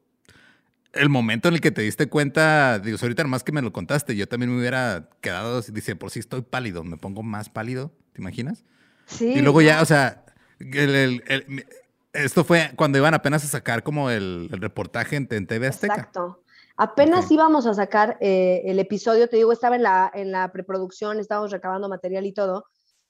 el 0.93 1.09
momento 1.09 1.49
en 1.49 1.55
el 1.55 1.61
que 1.61 1.71
te 1.71 1.83
diste 1.83 2.07
cuenta, 2.09 2.79
digo, 2.79 2.99
si 2.99 3.05
ahorita 3.05 3.23
nomás 3.23 3.43
que 3.45 3.53
me 3.53 3.63
lo 3.63 3.73
contaste, 3.73 4.15
yo 4.15 4.29
también 4.29 4.53
me 4.53 4.59
hubiera 4.59 5.09
quedado, 5.21 5.61
dice, 5.63 5.97
por 5.97 6.11
si 6.11 6.21
estoy 6.21 6.43
pálido, 6.43 6.85
me 6.85 6.97
pongo 6.99 7.23
más 7.23 7.49
pálido, 7.49 7.93
¿te 8.13 8.21
imaginas? 8.21 8.65
sí, 9.07 9.33
Y 9.35 9.41
luego 9.41 9.63
ya, 9.63 9.83
o 9.83 9.85
sea, 9.85 10.25
el- 10.61 10.95
el- 10.95 11.25
el- 11.27 11.67
esto 12.13 12.45
fue 12.45 12.71
cuando 12.77 12.99
iban 12.99 13.15
apenas 13.15 13.45
a 13.45 13.49
sacar 13.49 13.83
como 13.83 14.11
el, 14.11 14.49
el 14.53 14.61
reportaje 14.61 15.17
en, 15.17 15.29
en 15.31 15.47
TV 15.47 15.67
Azteca. 15.67 15.95
Exacto. 15.95 16.43
Apenas 16.77 17.31
íbamos 17.31 17.67
a 17.67 17.75
sacar 17.75 18.17
eh, 18.21 18.63
el 18.65 18.79
episodio, 18.79 19.29
te 19.29 19.37
digo, 19.37 19.53
estaba 19.53 19.77
en 19.77 19.83
la, 19.83 20.11
en 20.15 20.33
la 20.33 20.51
preproducción, 20.53 21.21
estábamos 21.21 21.51
recabando 21.51 21.89
material 21.89 22.27
y 22.27 22.33
todo. 22.33 22.67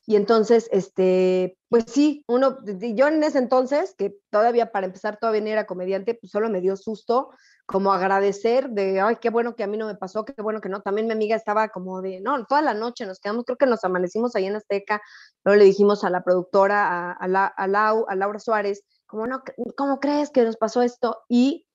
Y 0.06 0.16
entonces, 0.16 0.68
este, 0.72 1.56
pues 1.68 1.84
sí, 1.86 2.24
uno, 2.26 2.58
yo 2.94 3.06
en 3.06 3.22
ese 3.22 3.38
entonces, 3.38 3.94
que 3.96 4.16
todavía 4.30 4.72
para 4.72 4.86
empezar 4.86 5.18
todavía 5.20 5.40
ni 5.42 5.50
era 5.52 5.66
comediante, 5.66 6.14
pues 6.14 6.32
solo 6.32 6.50
me 6.50 6.60
dio 6.60 6.76
susto, 6.76 7.30
como 7.66 7.92
agradecer 7.92 8.70
de, 8.70 9.00
ay, 9.00 9.16
qué 9.20 9.30
bueno 9.30 9.54
que 9.54 9.62
a 9.62 9.68
mí 9.68 9.76
no 9.76 9.86
me 9.86 9.94
pasó, 9.94 10.24
qué 10.24 10.42
bueno 10.42 10.60
que 10.60 10.68
no. 10.68 10.80
También 10.82 11.06
mi 11.06 11.12
amiga 11.12 11.36
estaba 11.36 11.68
como 11.68 12.02
de, 12.02 12.20
no, 12.20 12.44
toda 12.46 12.62
la 12.62 12.74
noche 12.74 13.06
nos 13.06 13.20
quedamos, 13.20 13.44
creo 13.44 13.56
que 13.56 13.66
nos 13.66 13.84
amanecimos 13.84 14.34
ahí 14.34 14.46
en 14.46 14.56
Azteca, 14.56 15.00
luego 15.44 15.58
le 15.58 15.64
dijimos 15.66 16.02
a 16.04 16.10
la 16.10 16.22
productora, 16.24 17.12
a, 17.12 17.28
la- 17.28 17.52
a 17.56 17.64
a 18.08 18.16
Laura 18.16 18.38
Suárez, 18.40 18.82
como, 19.06 19.26
no, 19.28 19.42
¿cómo 19.76 20.00
crees 20.00 20.30
que 20.30 20.42
nos 20.42 20.56
pasó 20.56 20.82
esto? 20.82 21.20
Y 21.28 21.66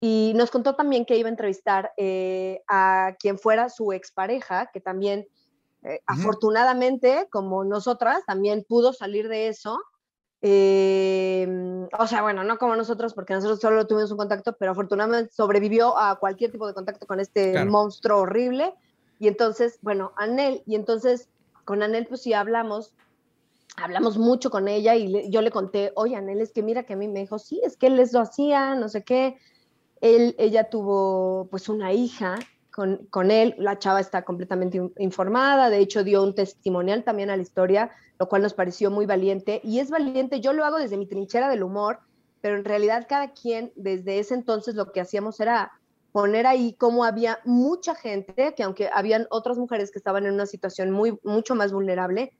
y 0.00 0.32
nos 0.34 0.50
contó 0.50 0.74
también 0.76 1.04
que 1.04 1.16
iba 1.18 1.28
a 1.28 1.30
entrevistar 1.30 1.92
eh, 1.96 2.62
a 2.68 3.16
quien 3.18 3.38
fuera 3.38 3.68
su 3.68 3.92
expareja, 3.92 4.70
que 4.72 4.80
también, 4.80 5.26
eh, 5.82 6.00
afortunadamente, 6.06 7.28
como 7.30 7.64
nosotras, 7.64 8.22
también 8.26 8.64
pudo 8.68 8.92
salir 8.92 9.28
de 9.28 9.48
eso. 9.48 9.78
Eh, 10.42 11.46
o 11.98 12.06
sea, 12.06 12.22
bueno, 12.22 12.44
no 12.44 12.58
como 12.58 12.76
nosotros, 12.76 13.14
porque 13.14 13.34
nosotros 13.34 13.60
solo 13.60 13.86
tuvimos 13.86 14.10
un 14.10 14.16
contacto, 14.18 14.56
pero 14.58 14.72
afortunadamente 14.72 15.32
sobrevivió 15.32 15.96
a 15.98 16.18
cualquier 16.18 16.50
tipo 16.50 16.66
de 16.66 16.74
contacto 16.74 17.06
con 17.06 17.20
este 17.20 17.52
Claro. 17.52 17.70
monstruo 17.70 18.20
horrible. 18.20 18.74
Y 19.18 19.28
entonces, 19.28 19.78
bueno, 19.82 20.12
Anel, 20.16 20.62
y 20.66 20.74
entonces 20.76 21.28
con 21.64 21.82
Anel, 21.82 22.06
pues 22.06 22.22
sí 22.22 22.32
hablamos, 22.32 22.94
hablamos 23.76 24.16
mucho 24.18 24.50
con 24.50 24.66
ella 24.66 24.96
y 24.96 25.08
le- 25.08 25.30
yo 25.30 25.42
le 25.42 25.50
conté, 25.50 25.92
oye, 25.94 26.16
Anel, 26.16 26.40
es 26.40 26.52
que 26.52 26.62
mira 26.62 26.84
que 26.84 26.94
a 26.94 26.96
mí 26.96 27.06
me 27.06 27.20
dijo, 27.20 27.38
sí, 27.38 27.60
es 27.62 27.76
que 27.76 27.88
él 27.88 27.96
les 27.96 28.12
lo 28.12 28.20
hacía, 28.20 28.74
no 28.74 28.88
sé 28.88 29.04
qué. 29.04 29.36
Él, 30.00 30.34
ella 30.38 30.70
tuvo 30.70 31.48
pues 31.50 31.68
una 31.68 31.92
hija 31.92 32.36
con, 32.70 33.06
con 33.10 33.30
él, 33.30 33.54
la 33.58 33.78
chava 33.78 34.00
está 34.00 34.22
completamente 34.22 34.78
in- 34.78 34.92
informada, 34.98 35.70
de 35.70 35.78
hecho 35.78 36.04
dio 36.04 36.22
un 36.22 36.34
testimonial 36.34 37.04
también 37.04 37.30
a 37.30 37.36
la 37.36 37.42
historia, 37.42 37.90
lo 38.18 38.28
cual 38.28 38.42
nos 38.42 38.54
pareció 38.54 38.90
muy 38.90 39.06
valiente. 39.06 39.60
Y 39.64 39.78
es 39.80 39.90
valiente, 39.90 40.40
yo 40.40 40.52
lo 40.52 40.64
hago 40.64 40.78
desde 40.78 40.96
mi 40.96 41.06
trinchera 41.06 41.48
del 41.48 41.62
humor, 41.62 42.00
pero 42.40 42.56
en 42.56 42.64
realidad 42.64 43.06
cada 43.08 43.32
quien 43.32 43.72
desde 43.76 44.18
ese 44.18 44.34
entonces 44.34 44.74
lo 44.74 44.92
que 44.92 45.00
hacíamos 45.00 45.40
era 45.40 45.72
poner 46.12 46.46
ahí 46.46 46.74
cómo 46.74 47.04
había 47.04 47.38
mucha 47.44 47.94
gente, 47.94 48.54
que 48.54 48.62
aunque 48.62 48.90
habían 48.92 49.26
otras 49.30 49.58
mujeres 49.58 49.90
que 49.90 49.98
estaban 49.98 50.26
en 50.26 50.34
una 50.34 50.46
situación 50.46 50.90
muy, 50.90 51.18
mucho 51.22 51.54
más 51.54 51.72
vulnerable, 51.72 52.32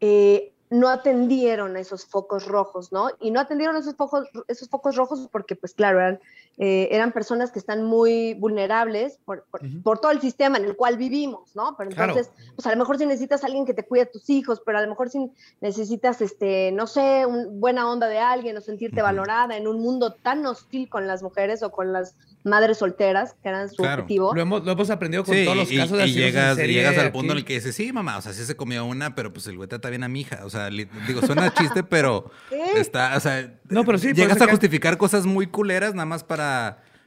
eh, 0.00 0.52
no 0.70 0.88
atendieron 0.88 1.76
a 1.76 1.80
esos 1.80 2.06
focos 2.06 2.46
rojos, 2.46 2.92
¿no? 2.92 3.08
Y 3.20 3.32
no 3.32 3.40
atendieron 3.40 3.76
esos 3.76 3.96
focos, 3.96 4.28
esos 4.46 4.68
focos 4.68 4.94
rojos 4.96 5.28
porque, 5.30 5.56
pues 5.56 5.74
claro, 5.74 5.98
eran, 5.98 6.20
eh, 6.62 6.88
eran 6.92 7.12
personas 7.12 7.50
que 7.52 7.58
están 7.58 7.82
muy 7.84 8.34
vulnerables 8.34 9.18
por, 9.24 9.46
por, 9.82 9.98
todo 9.98 10.10
el 10.12 10.20
sistema 10.20 10.58
en 10.58 10.66
el 10.66 10.76
cual 10.76 10.98
vivimos, 10.98 11.56
¿no? 11.56 11.74
Pero 11.78 11.88
Claro. 11.88 12.12
entonces, 12.12 12.30
pues 12.54 12.66
a 12.66 12.70
lo 12.70 12.76
mejor 12.76 12.98
si 12.98 13.06
necesitas 13.06 13.42
a 13.42 13.46
alguien 13.46 13.64
que 13.64 13.72
te 13.72 13.82
cuide 13.86 14.02
a 14.02 14.10
tus 14.10 14.28
hijos, 14.28 14.60
pero 14.66 14.76
a 14.76 14.82
lo 14.82 14.88
mejor 14.88 15.08
si 15.08 15.30
necesitas, 15.62 16.20
este, 16.20 16.70
no 16.72 16.86
sé, 16.86 17.24
una 17.26 17.46
buena 17.50 17.90
onda 17.90 18.08
de 18.08 18.18
alguien 18.18 18.56
o 18.58 18.60
sentirte 18.60 19.00
valorada 19.00 19.56
en 19.56 19.66
un 19.68 19.80
mundo 19.80 20.12
tan 20.22 20.44
hostil 20.46 20.88
con 20.90 21.06
las 21.06 21.22
mujeres 21.22 21.62
o 21.62 21.70
con 21.70 21.92
las 21.94 22.14
madres 22.44 22.78
solteras, 22.78 23.34
que 23.42 23.48
eran 23.50 23.68
su 23.68 23.76
Claro. 23.76 24.02
objetivo. 24.02 24.34
Lo 24.34 24.40
hemos, 24.40 24.64
lo 24.64 24.72
hemos 24.72 24.88
aprendido 24.90 25.24
con 25.24 25.34
Sí, 25.34 25.44
todos 25.44 25.56
los 25.58 25.70
y, 25.72 25.76
casos 25.76 25.98
de 25.98 26.06
y 26.08 26.12
llegas, 26.14 26.56
serie 26.56 26.76
llegas 26.76 26.96
al 26.98 27.06
aquí. 27.06 27.12
punto 27.12 27.32
en 27.32 27.38
el 27.38 27.44
que 27.44 27.54
dices, 27.54 27.74
sí, 27.74 27.92
mamá, 27.92 28.16
o 28.18 28.22
sea, 28.22 28.32
sí 28.32 28.44
se 28.44 28.56
comió 28.56 28.84
una, 28.84 29.14
pero 29.14 29.32
pues 29.32 29.46
el 29.46 29.56
güey 29.56 29.68
trata 29.68 29.90
bien 29.90 30.04
a 30.04 30.08
mi 30.08 30.20
hija. 30.20 30.40
O 30.44 30.50
sea, 30.50 30.70
li- 30.70 30.88
digo, 31.06 31.20
suena 31.22 31.52
chiste, 31.54 31.84
pero 31.84 32.30
está, 32.76 33.16
o 33.16 33.20
sea, 33.20 33.58
No, 33.68 33.84
pero 33.84 33.98
sí, 33.98 34.12
llegas 34.14 34.40
a 34.40 34.46
que- 34.46 34.52
justificar 34.52 34.96
cosas 34.98 35.26
muy 35.26 35.46
culeras 35.46 35.94
nada 35.94 36.06
más 36.06 36.24
para 36.24 36.49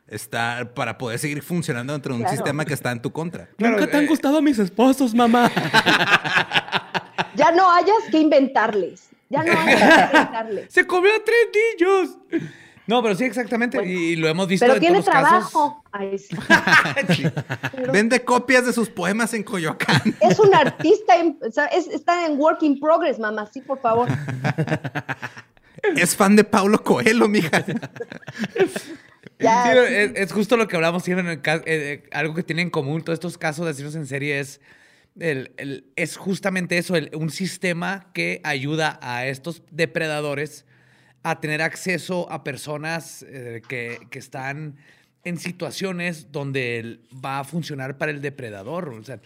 estar, 0.08 0.74
para 0.74 0.98
poder 0.98 1.18
seguir 1.20 1.41
funcionando 1.41 1.94
dentro 1.94 2.14
de 2.14 2.18
un 2.18 2.24
Claro. 2.24 2.36
sistema 2.38 2.66
que 2.66 2.74
está 2.74 2.91
en 2.91 3.02
tu 3.02 3.12
contra. 3.12 3.48
Claro, 3.58 3.78
Nunca 3.78 3.89
te 3.89 3.98
han 3.98 4.04
eh, 4.04 4.08
gustado 4.08 4.41
mis 4.41 4.60
esposos, 4.60 5.14
mamá. 5.14 5.52
Ya 7.36 7.52
no 7.52 7.70
hayas 7.72 7.96
que 8.12 8.20
inventarles. 8.20 9.10
Ya 9.30 9.44
no 9.44 9.52
hay 9.60 9.76
que 9.76 9.84
preguntarle. 10.12 10.66
¡Se 10.70 10.86
comió 10.86 11.10
a 11.12 11.20
tres 11.26 11.48
niños! 11.80 12.18
No, 12.86 13.02
pero 13.02 13.16
sí, 13.16 13.24
exactamente. 13.24 13.78
Bueno, 13.78 13.91
y 13.91 14.16
lo 14.18 14.28
hemos 14.28 14.48
visto 14.48 14.66
Pero 14.66 14.76
en 14.76 14.80
tiene 14.82 15.00
todos 15.02 15.10
casos. 15.10 15.30
trabajo. 15.52 15.84
Ay, 15.91 16.20
sí. 16.20 16.36
Vende 17.91 18.24
copias 18.24 18.66
de 18.68 18.74
sus 18.74 18.89
poemas 18.89 19.34
en 19.34 19.41
Coyoacán. 19.44 20.02
Es 20.20 20.38
un 20.38 20.54
artista, 20.54 21.16
en- 21.16 21.39
o 21.41 21.50
sea, 21.52 21.66
es- 21.68 21.88
está 21.88 22.26
en 22.28 22.38
work 22.39 22.62
in 22.62 22.80
progress, 22.80 23.18
mamá, 23.18 23.48
sí, 23.52 23.62
por 23.62 23.80
favor. 23.80 24.08
es 25.96 26.16
fan 26.16 26.36
de 26.36 26.44
Paulo 26.44 26.84
Coelho, 26.84 27.28
mija. 27.28 27.64
Ya, 29.40 29.64
Sí, 29.64 29.70
sí, 29.88 29.94
es, 29.96 30.12
es 30.16 30.32
justo 30.32 30.58
lo 30.58 30.68
que 30.68 30.76
hablamos 30.76 31.04
siempre 31.04 31.26
en 31.26 31.32
el 31.32 31.42
ca- 31.42 31.58
eh, 31.66 32.04
eh, 32.06 32.10
algo 32.12 32.34
que 32.34 32.44
tienen 32.44 32.68
en 32.68 32.70
común 32.72 33.04
todos 33.04 33.18
estos 33.18 33.38
casos 33.38 33.66
de 33.66 33.72
asesinos 33.72 33.96
en 33.96 34.06
serie 34.08 34.40
es, 34.40 34.62
el- 35.20 35.52
el- 35.58 35.86
es 35.96 36.18
justamente 36.18 36.78
eso, 36.78 36.96
el- 36.96 37.10
un 37.16 37.30
sistema 37.30 38.12
que 38.14 38.42
ayuda 38.44 39.00
a 39.02 39.28
estos 39.28 39.64
depredadores 39.72 40.66
a 41.24 41.40
tener 41.40 41.62
acceso 41.62 42.30
a 42.32 42.44
personas 42.44 43.24
eh, 43.28 43.62
que, 43.68 44.00
que 44.10 44.20
están 44.20 44.76
en 45.24 45.38
situaciones 45.38 46.32
donde 46.32 47.00
va 47.24 47.40
a 47.40 47.44
funcionar 47.46 47.98
para 47.98 48.12
el 48.12 48.22
depredador. 48.22 48.90
o 48.90 49.04
sea, 49.04 49.20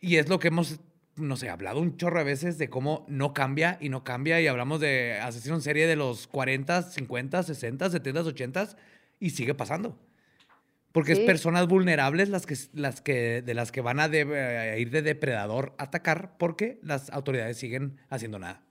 y 0.00 0.16
es 0.16 0.28
lo 0.28 0.38
que 0.38 0.48
hemos, 0.48 0.80
no 1.16 1.36
sé, 1.36 1.48
hablado 1.48 1.80
un 1.80 1.96
chorro 1.96 2.20
a 2.20 2.24
veces 2.24 2.58
de 2.58 2.68
cómo 2.68 3.06
no 3.08 3.32
cambia 3.32 3.78
y 3.80 3.88
no 3.88 4.04
cambia. 4.04 4.38
Y 4.42 4.46
hablamos 4.48 4.80
de 4.80 5.18
asesinos 5.22 5.60
en 5.60 5.62
serie 5.62 5.86
de 5.86 5.96
los 5.96 6.26
40, 6.26 6.82
50, 6.82 7.42
60, 7.42 7.88
70, 7.88 8.20
80 8.20 8.68
y 9.20 9.30
sigue 9.30 9.54
pasando. 9.54 9.96
Porque 10.92 11.14
Sí. 11.16 11.22
es 11.22 11.26
personas 11.26 11.66
vulnerables 11.66 12.28
las 12.28 12.46
que, 12.46 12.54
las 12.72 13.00
que, 13.00 13.42
de 13.42 13.54
las 13.54 13.72
que 13.72 13.80
van 13.80 13.98
a, 13.98 14.08
de- 14.08 14.22
a 14.38 14.78
ir 14.78 14.90
de 14.90 15.02
depredador 15.02 15.74
a 15.78 15.84
atacar 15.84 16.36
porque 16.38 16.78
las 16.82 17.10
autoridades 17.10 17.56
siguen 17.56 17.98
haciendo 18.10 18.38
nada. 18.38 18.62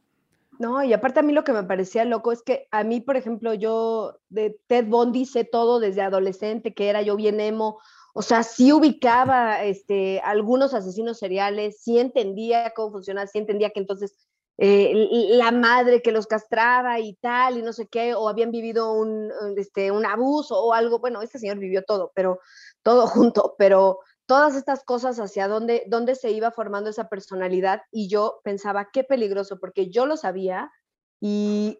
No, 0.59 0.83
y 0.83 0.93
aparte 0.93 1.19
a 1.19 1.23
mí 1.23 1.33
lo 1.33 1.43
que 1.43 1.51
me 1.51 1.63
parecía 1.63 2.05
loco 2.05 2.31
es 2.31 2.41
que 2.43 2.67
a 2.71 2.83
mí, 2.83 3.01
por 3.01 3.17
ejemplo, 3.17 3.53
yo 3.55 4.19
de 4.29 4.57
Ted 4.67 4.85
Bundy 4.85 5.25
sé 5.25 5.43
todo 5.43 5.79
desde 5.79 6.01
adolescente, 6.01 6.73
que 6.73 6.87
era 6.89 7.01
yo 7.01 7.15
bien 7.17 7.39
emo, 7.41 7.79
o 8.13 8.21
sea, 8.21 8.43
sí 8.43 8.71
ubicaba 8.71 9.63
este, 9.63 10.21
algunos 10.23 10.75
asesinos 10.75 11.17
seriales, 11.17 11.81
sí 11.81 11.97
entendía 11.97 12.71
cómo 12.75 12.91
funcionaba, 12.91 13.25
sí 13.27 13.39
entendía 13.39 13.71
que 13.71 13.79
entonces 13.79 14.15
eh, 14.57 15.07
la 15.31 15.51
madre 15.51 16.01
que 16.01 16.11
los 16.11 16.27
castraba 16.27 16.99
y 16.99 17.15
tal, 17.15 17.57
y 17.57 17.61
no 17.61 17.73
sé 17.73 17.87
qué, 17.87 18.13
o 18.13 18.29
habían 18.29 18.51
vivido 18.51 18.93
un, 18.93 19.31
este, 19.57 19.91
un 19.91 20.05
abuso 20.05 20.61
o 20.63 20.73
algo, 20.73 20.99
bueno, 20.99 21.21
este 21.21 21.39
señor 21.39 21.57
vivió 21.57 21.83
todo, 21.83 22.11
pero 22.15 22.39
todo 22.83 23.07
junto, 23.07 23.55
pero 23.57 23.99
todas 24.25 24.55
estas 24.55 24.83
cosas 24.83 25.19
hacia 25.19 25.47
dónde, 25.47 25.83
dónde 25.87 26.15
se 26.15 26.31
iba 26.31 26.51
formando 26.51 26.89
esa 26.89 27.09
personalidad 27.09 27.81
y 27.91 28.09
yo 28.09 28.39
pensaba, 28.43 28.89
qué 28.91 29.03
peligroso, 29.03 29.59
porque 29.59 29.89
yo 29.89 30.05
lo 30.05 30.17
sabía 30.17 30.71
y 31.19 31.79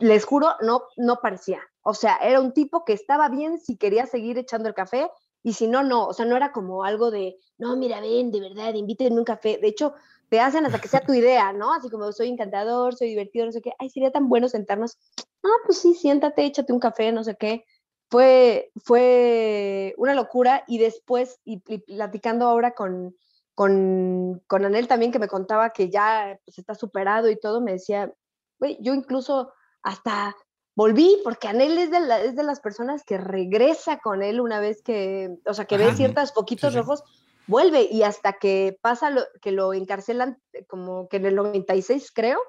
les 0.00 0.24
juro, 0.24 0.48
no, 0.60 0.82
no 0.96 1.16
parecía. 1.20 1.60
O 1.82 1.94
sea, 1.94 2.16
era 2.16 2.40
un 2.40 2.52
tipo 2.52 2.84
que 2.84 2.92
estaba 2.92 3.28
bien 3.28 3.58
si 3.58 3.76
quería 3.76 4.06
seguir 4.06 4.38
echando 4.38 4.68
el 4.68 4.74
café 4.74 5.10
y 5.42 5.54
si 5.54 5.66
no, 5.66 5.82
no. 5.82 6.06
O 6.06 6.12
sea, 6.12 6.26
no 6.26 6.36
era 6.36 6.52
como 6.52 6.84
algo 6.84 7.10
de, 7.10 7.36
no, 7.58 7.76
mira, 7.76 8.00
ven, 8.00 8.30
de 8.30 8.40
verdad, 8.40 8.74
invítenme 8.74 9.18
un 9.18 9.24
café. 9.24 9.58
De 9.58 9.68
hecho, 9.68 9.94
te 10.32 10.40
hacen 10.40 10.64
hasta 10.64 10.78
que 10.78 10.88
sea 10.88 11.04
tu 11.04 11.12
idea, 11.12 11.52
¿no? 11.52 11.74
Así 11.74 11.90
como 11.90 12.10
soy 12.10 12.30
encantador, 12.30 12.94
soy 12.94 13.08
divertido, 13.08 13.44
no 13.44 13.52
sé 13.52 13.60
qué. 13.60 13.72
Ay, 13.78 13.90
sería 13.90 14.10
tan 14.10 14.30
bueno 14.30 14.48
sentarnos. 14.48 14.96
Ah, 15.44 15.58
pues 15.66 15.76
sí, 15.78 15.92
siéntate, 15.92 16.46
échate 16.46 16.72
un 16.72 16.80
café, 16.80 17.12
no 17.12 17.22
sé 17.22 17.36
qué 17.36 17.66
fue, 18.10 18.70
fue 18.82 19.94
una 19.98 20.14
locura 20.14 20.64
y 20.66 20.78
después, 20.78 21.38
y, 21.44 21.62
y 21.66 21.78
platicando 21.96 22.46
ahora 22.46 22.70
con, 22.70 23.14
con, 23.54 24.42
con 24.46 24.64
Anel 24.64 24.88
también, 24.88 25.12
que 25.12 25.18
me 25.18 25.28
contaba 25.28 25.68
que 25.70 25.90
ya 25.90 26.38
pues, 26.46 26.58
está 26.58 26.74
superado 26.74 27.28
y 27.28 27.38
todo, 27.38 27.60
me 27.60 27.72
decía, 27.72 28.10
güey, 28.58 28.78
yo 28.80 28.94
incluso 28.94 29.52
hasta 29.82 30.34
volví, 30.74 31.20
porque 31.24 31.48
Anel 31.48 31.76
es 31.76 31.90
de, 31.90 32.00
la- 32.00 32.22
es 32.22 32.36
de 32.36 32.42
las 32.42 32.60
personas 32.60 33.04
que 33.04 33.18
regresa 33.18 33.98
con 33.98 34.22
él 34.22 34.40
una 34.40 34.60
vez 34.60 34.82
que, 34.82 35.36
o 35.44 35.52
sea, 35.52 35.66
que 35.66 35.76
ve 35.76 35.88
Ajá. 35.88 35.96
ciertos 35.96 36.32
poquitos 36.32 36.72
sí. 36.72 36.78
rojos, 36.78 37.02
vuelve 37.46 37.82
y 37.90 38.02
hasta 38.02 38.34
que 38.34 38.78
pasa 38.80 39.10
lo, 39.10 39.22
que 39.40 39.52
lo 39.52 39.72
encarcelan 39.74 40.38
eh, 40.52 40.64
como 40.66 41.08
que 41.08 41.18
en 41.18 41.26
el 41.26 41.34
96, 41.34 42.10
creo, 42.12 42.40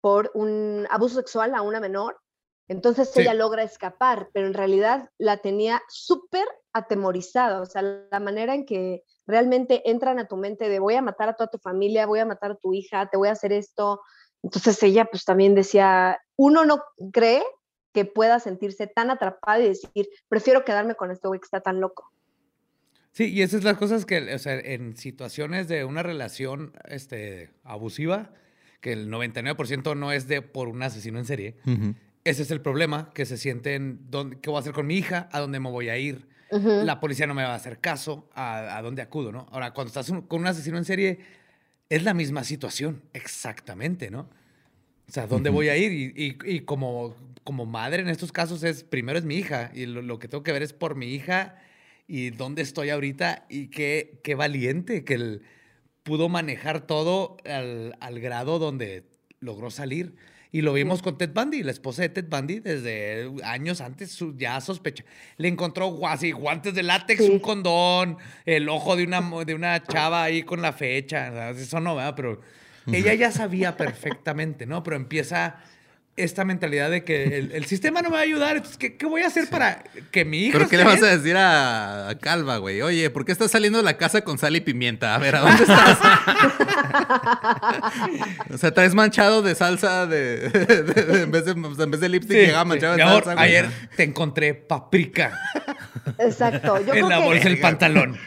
por 0.00 0.30
un 0.34 0.86
abuso 0.90 1.16
sexual 1.16 1.54
a 1.54 1.62
una 1.62 1.80
menor. 1.80 2.18
Entonces 2.68 3.10
Sí. 3.10 3.22
ella 3.22 3.34
logra 3.34 3.64
escapar, 3.64 4.30
pero 4.32 4.46
en 4.46 4.54
realidad 4.54 5.10
la 5.18 5.38
tenía 5.38 5.82
súper 5.88 6.46
atemorizada. 6.72 7.60
O 7.60 7.66
sea, 7.66 7.82
la 7.82 8.20
manera 8.20 8.54
en 8.54 8.64
que 8.64 9.02
realmente 9.26 9.88
entran 9.90 10.20
a 10.20 10.28
tu 10.28 10.36
mente 10.36 10.68
de 10.68 10.78
voy 10.78 10.94
a 10.94 11.02
matar 11.02 11.28
a 11.28 11.34
toda 11.34 11.50
tu 11.50 11.58
familia, 11.58 12.06
voy 12.06 12.20
a 12.20 12.26
matar 12.26 12.52
a 12.52 12.56
tu 12.56 12.72
hija, 12.72 13.08
te 13.10 13.16
voy 13.16 13.28
a 13.28 13.32
hacer 13.32 13.52
esto. 13.52 14.00
Entonces 14.42 14.80
ella 14.84 15.04
pues 15.06 15.24
también 15.24 15.54
decía, 15.54 16.20
uno 16.36 16.64
no 16.64 16.82
cree 17.12 17.42
que 17.92 18.04
pueda 18.04 18.38
sentirse 18.38 18.86
tan 18.86 19.10
atrapada 19.10 19.58
y 19.58 19.68
decir, 19.68 20.08
prefiero 20.28 20.64
quedarme 20.64 20.94
con 20.94 21.10
este 21.10 21.26
güey 21.26 21.40
que 21.40 21.46
está 21.46 21.60
tan 21.60 21.80
loco. 21.80 22.08
Sí, 23.12 23.24
y 23.32 23.42
esas 23.42 23.62
son 23.62 23.70
las 23.72 23.78
cosas 23.78 24.04
que, 24.06 24.32
o 24.34 24.38
sea, 24.38 24.54
en 24.58 24.96
situaciones 24.96 25.66
de 25.68 25.84
una 25.84 26.02
relación 26.02 26.72
este, 26.88 27.50
abusiva, 27.64 28.32
que 28.80 28.92
el 28.92 29.10
99% 29.10 29.94
no 29.96 30.12
es 30.12 30.28
de 30.28 30.42
por 30.42 30.68
un 30.68 30.82
asesino 30.82 31.18
en 31.18 31.24
serie, 31.24 31.56
ese 32.24 32.42
es 32.42 32.50
el 32.50 32.60
problema, 32.60 33.10
que 33.14 33.26
se 33.26 33.36
sienten, 33.36 34.00
¿dónde- 34.10 34.38
¿qué 34.40 34.48
voy 34.50 34.58
a 34.58 34.60
hacer 34.60 34.72
con 34.72 34.86
mi 34.86 34.96
hija? 34.96 35.28
¿A 35.32 35.40
dónde 35.40 35.58
me 35.60 35.68
voy 35.70 35.88
a 35.88 35.98
ir? 35.98 36.28
La 36.84 36.98
policía 37.00 37.26
no 37.26 37.34
me 37.34 37.42
va 37.42 37.52
a 37.52 37.56
hacer 37.56 37.78
caso, 37.80 38.28
¿a, 38.34 38.76
a 38.76 38.82
dónde 38.82 39.02
acudo? 39.02 39.32
¿no? 39.32 39.46
Ahora, 39.50 39.72
cuando 39.72 39.88
estás 39.88 40.08
un- 40.08 40.22
con 40.22 40.40
un 40.40 40.46
asesino 40.46 40.78
en 40.78 40.84
serie, 40.84 41.18
es 41.88 42.04
la 42.04 42.14
misma 42.14 42.44
situación, 42.44 43.02
exactamente, 43.12 44.10
¿no? 44.10 44.28
O 45.08 45.12
sea, 45.12 45.26
¿dónde 45.26 45.50
voy 45.50 45.68
a 45.68 45.76
ir? 45.76 45.90
Y, 45.92 46.12
y- 46.24 46.38
y 46.56 46.60
como, 46.60 47.16
como 47.42 47.66
madre 47.66 48.02
en 48.02 48.08
estos 48.08 48.30
casos 48.32 48.62
es, 48.62 48.84
primero 48.84 49.18
es 49.18 49.24
mi 49.24 49.36
hija, 49.36 49.70
y 49.74 49.86
lo, 49.86 50.00
lo 50.02 50.18
que 50.20 50.28
tengo 50.28 50.44
que 50.44 50.52
ver 50.52 50.62
es 50.62 50.72
por 50.72 50.94
mi 50.94 51.06
hija 51.12 51.56
y 52.12 52.30
dónde 52.30 52.62
estoy 52.62 52.90
ahorita 52.90 53.46
y 53.48 53.68
qué, 53.68 54.18
qué 54.24 54.34
valiente 54.34 55.04
que 55.04 55.14
él 55.14 55.42
pudo 56.02 56.28
manejar 56.28 56.80
todo 56.86 57.36
al, 57.44 57.96
al 58.00 58.18
grado 58.18 58.58
donde 58.58 59.04
logró 59.38 59.70
salir. 59.70 60.16
Y 60.52 60.62
lo 60.62 60.72
vimos 60.72 61.02
con 61.02 61.16
Ted 61.16 61.30
Bundy, 61.32 61.62
la 61.62 61.70
esposa 61.70 62.02
de 62.02 62.08
Ted 62.08 62.26
Bundy, 62.28 62.58
desde 62.58 63.30
años 63.44 63.80
antes 63.80 64.10
su- 64.10 64.36
ya 64.36 64.60
sospecha. 64.60 65.04
Le 65.36 65.46
encontró 65.46 66.04
así, 66.08 66.32
guantes 66.32 66.74
de 66.74 66.82
látex, 66.82 67.24
Sí. 67.24 67.30
un 67.30 67.38
condón, 67.38 68.16
el 68.44 68.68
ojo 68.68 68.96
de 68.96 69.04
una, 69.04 69.20
de 69.44 69.54
una 69.54 69.80
chava 69.84 70.24
ahí 70.24 70.42
con 70.42 70.60
la 70.60 70.72
fecha. 70.72 71.50
Eso 71.50 71.78
no, 71.78 71.94
¿verdad? 71.94 72.14
Pero 72.16 72.40
ella 72.92 73.14
ya 73.14 73.30
sabía 73.30 73.76
perfectamente, 73.76 74.66
¿no? 74.66 74.82
Pero 74.82 74.96
empieza 74.96 75.62
esta 76.24 76.44
mentalidad 76.44 76.90
de 76.90 77.04
que 77.04 77.38
el, 77.38 77.52
el 77.52 77.64
sistema 77.66 78.02
no 78.02 78.08
me 78.10 78.14
va 78.14 78.20
a 78.20 78.24
ayudar. 78.24 78.56
Entonces, 78.56 78.78
¿qué, 78.78 78.96
qué 78.96 79.06
voy 79.06 79.22
a 79.22 79.26
hacer 79.28 79.48
para 79.48 79.82
que 80.10 80.24
mi 80.24 80.46
hija 80.46 80.58
¿Pero 80.58 80.68
qué 80.70 80.76
le 80.76 80.84
vas 80.84 81.02
a 81.02 81.06
decir 81.16 81.36
a, 81.36 82.08
a 82.08 82.18
Calva, 82.18 82.56
güey? 82.58 82.82
Oye, 82.82 83.10
¿por 83.10 83.24
qué 83.24 83.32
estás 83.32 83.50
saliendo 83.50 83.78
de 83.78 83.84
la 83.84 83.96
casa 83.96 84.22
con 84.22 84.38
sal 84.38 84.56
y 84.56 84.60
pimienta? 84.60 85.14
A 85.14 85.18
ver, 85.18 85.36
¿a 85.36 85.40
dónde 85.40 85.62
estás? 85.62 85.98
o 88.52 88.58
sea, 88.58 88.72
traes 88.72 88.94
manchado 88.94 89.42
de 89.42 89.54
salsa 89.54 90.06
de, 90.06 90.48
de- 90.48 90.82
de- 90.82 91.22
en, 91.22 91.30
vez 91.30 91.44
de, 91.44 91.52
o 91.52 91.74
sea, 91.74 91.84
en 91.84 91.90
vez 91.90 92.00
de 92.00 92.08
lipstick 92.08 92.36
Sí, 92.36 92.46
llegaba 92.46 92.64
manchado 92.64 92.96
de 92.96 93.02
amor, 93.02 93.24
salsa. 93.24 93.34
güey. 93.34 93.46
ayer 93.56 93.70
te 93.96 94.02
encontré 94.04 94.54
paprika 94.54 95.38
Exacto. 96.18 96.76
Yo 96.80 96.86
en 96.86 96.90
creo 96.90 97.08
la 97.08 97.18
que- 97.18 97.24
bolsa 97.24 97.44
del 97.48 97.60
pantalón. 97.60 98.18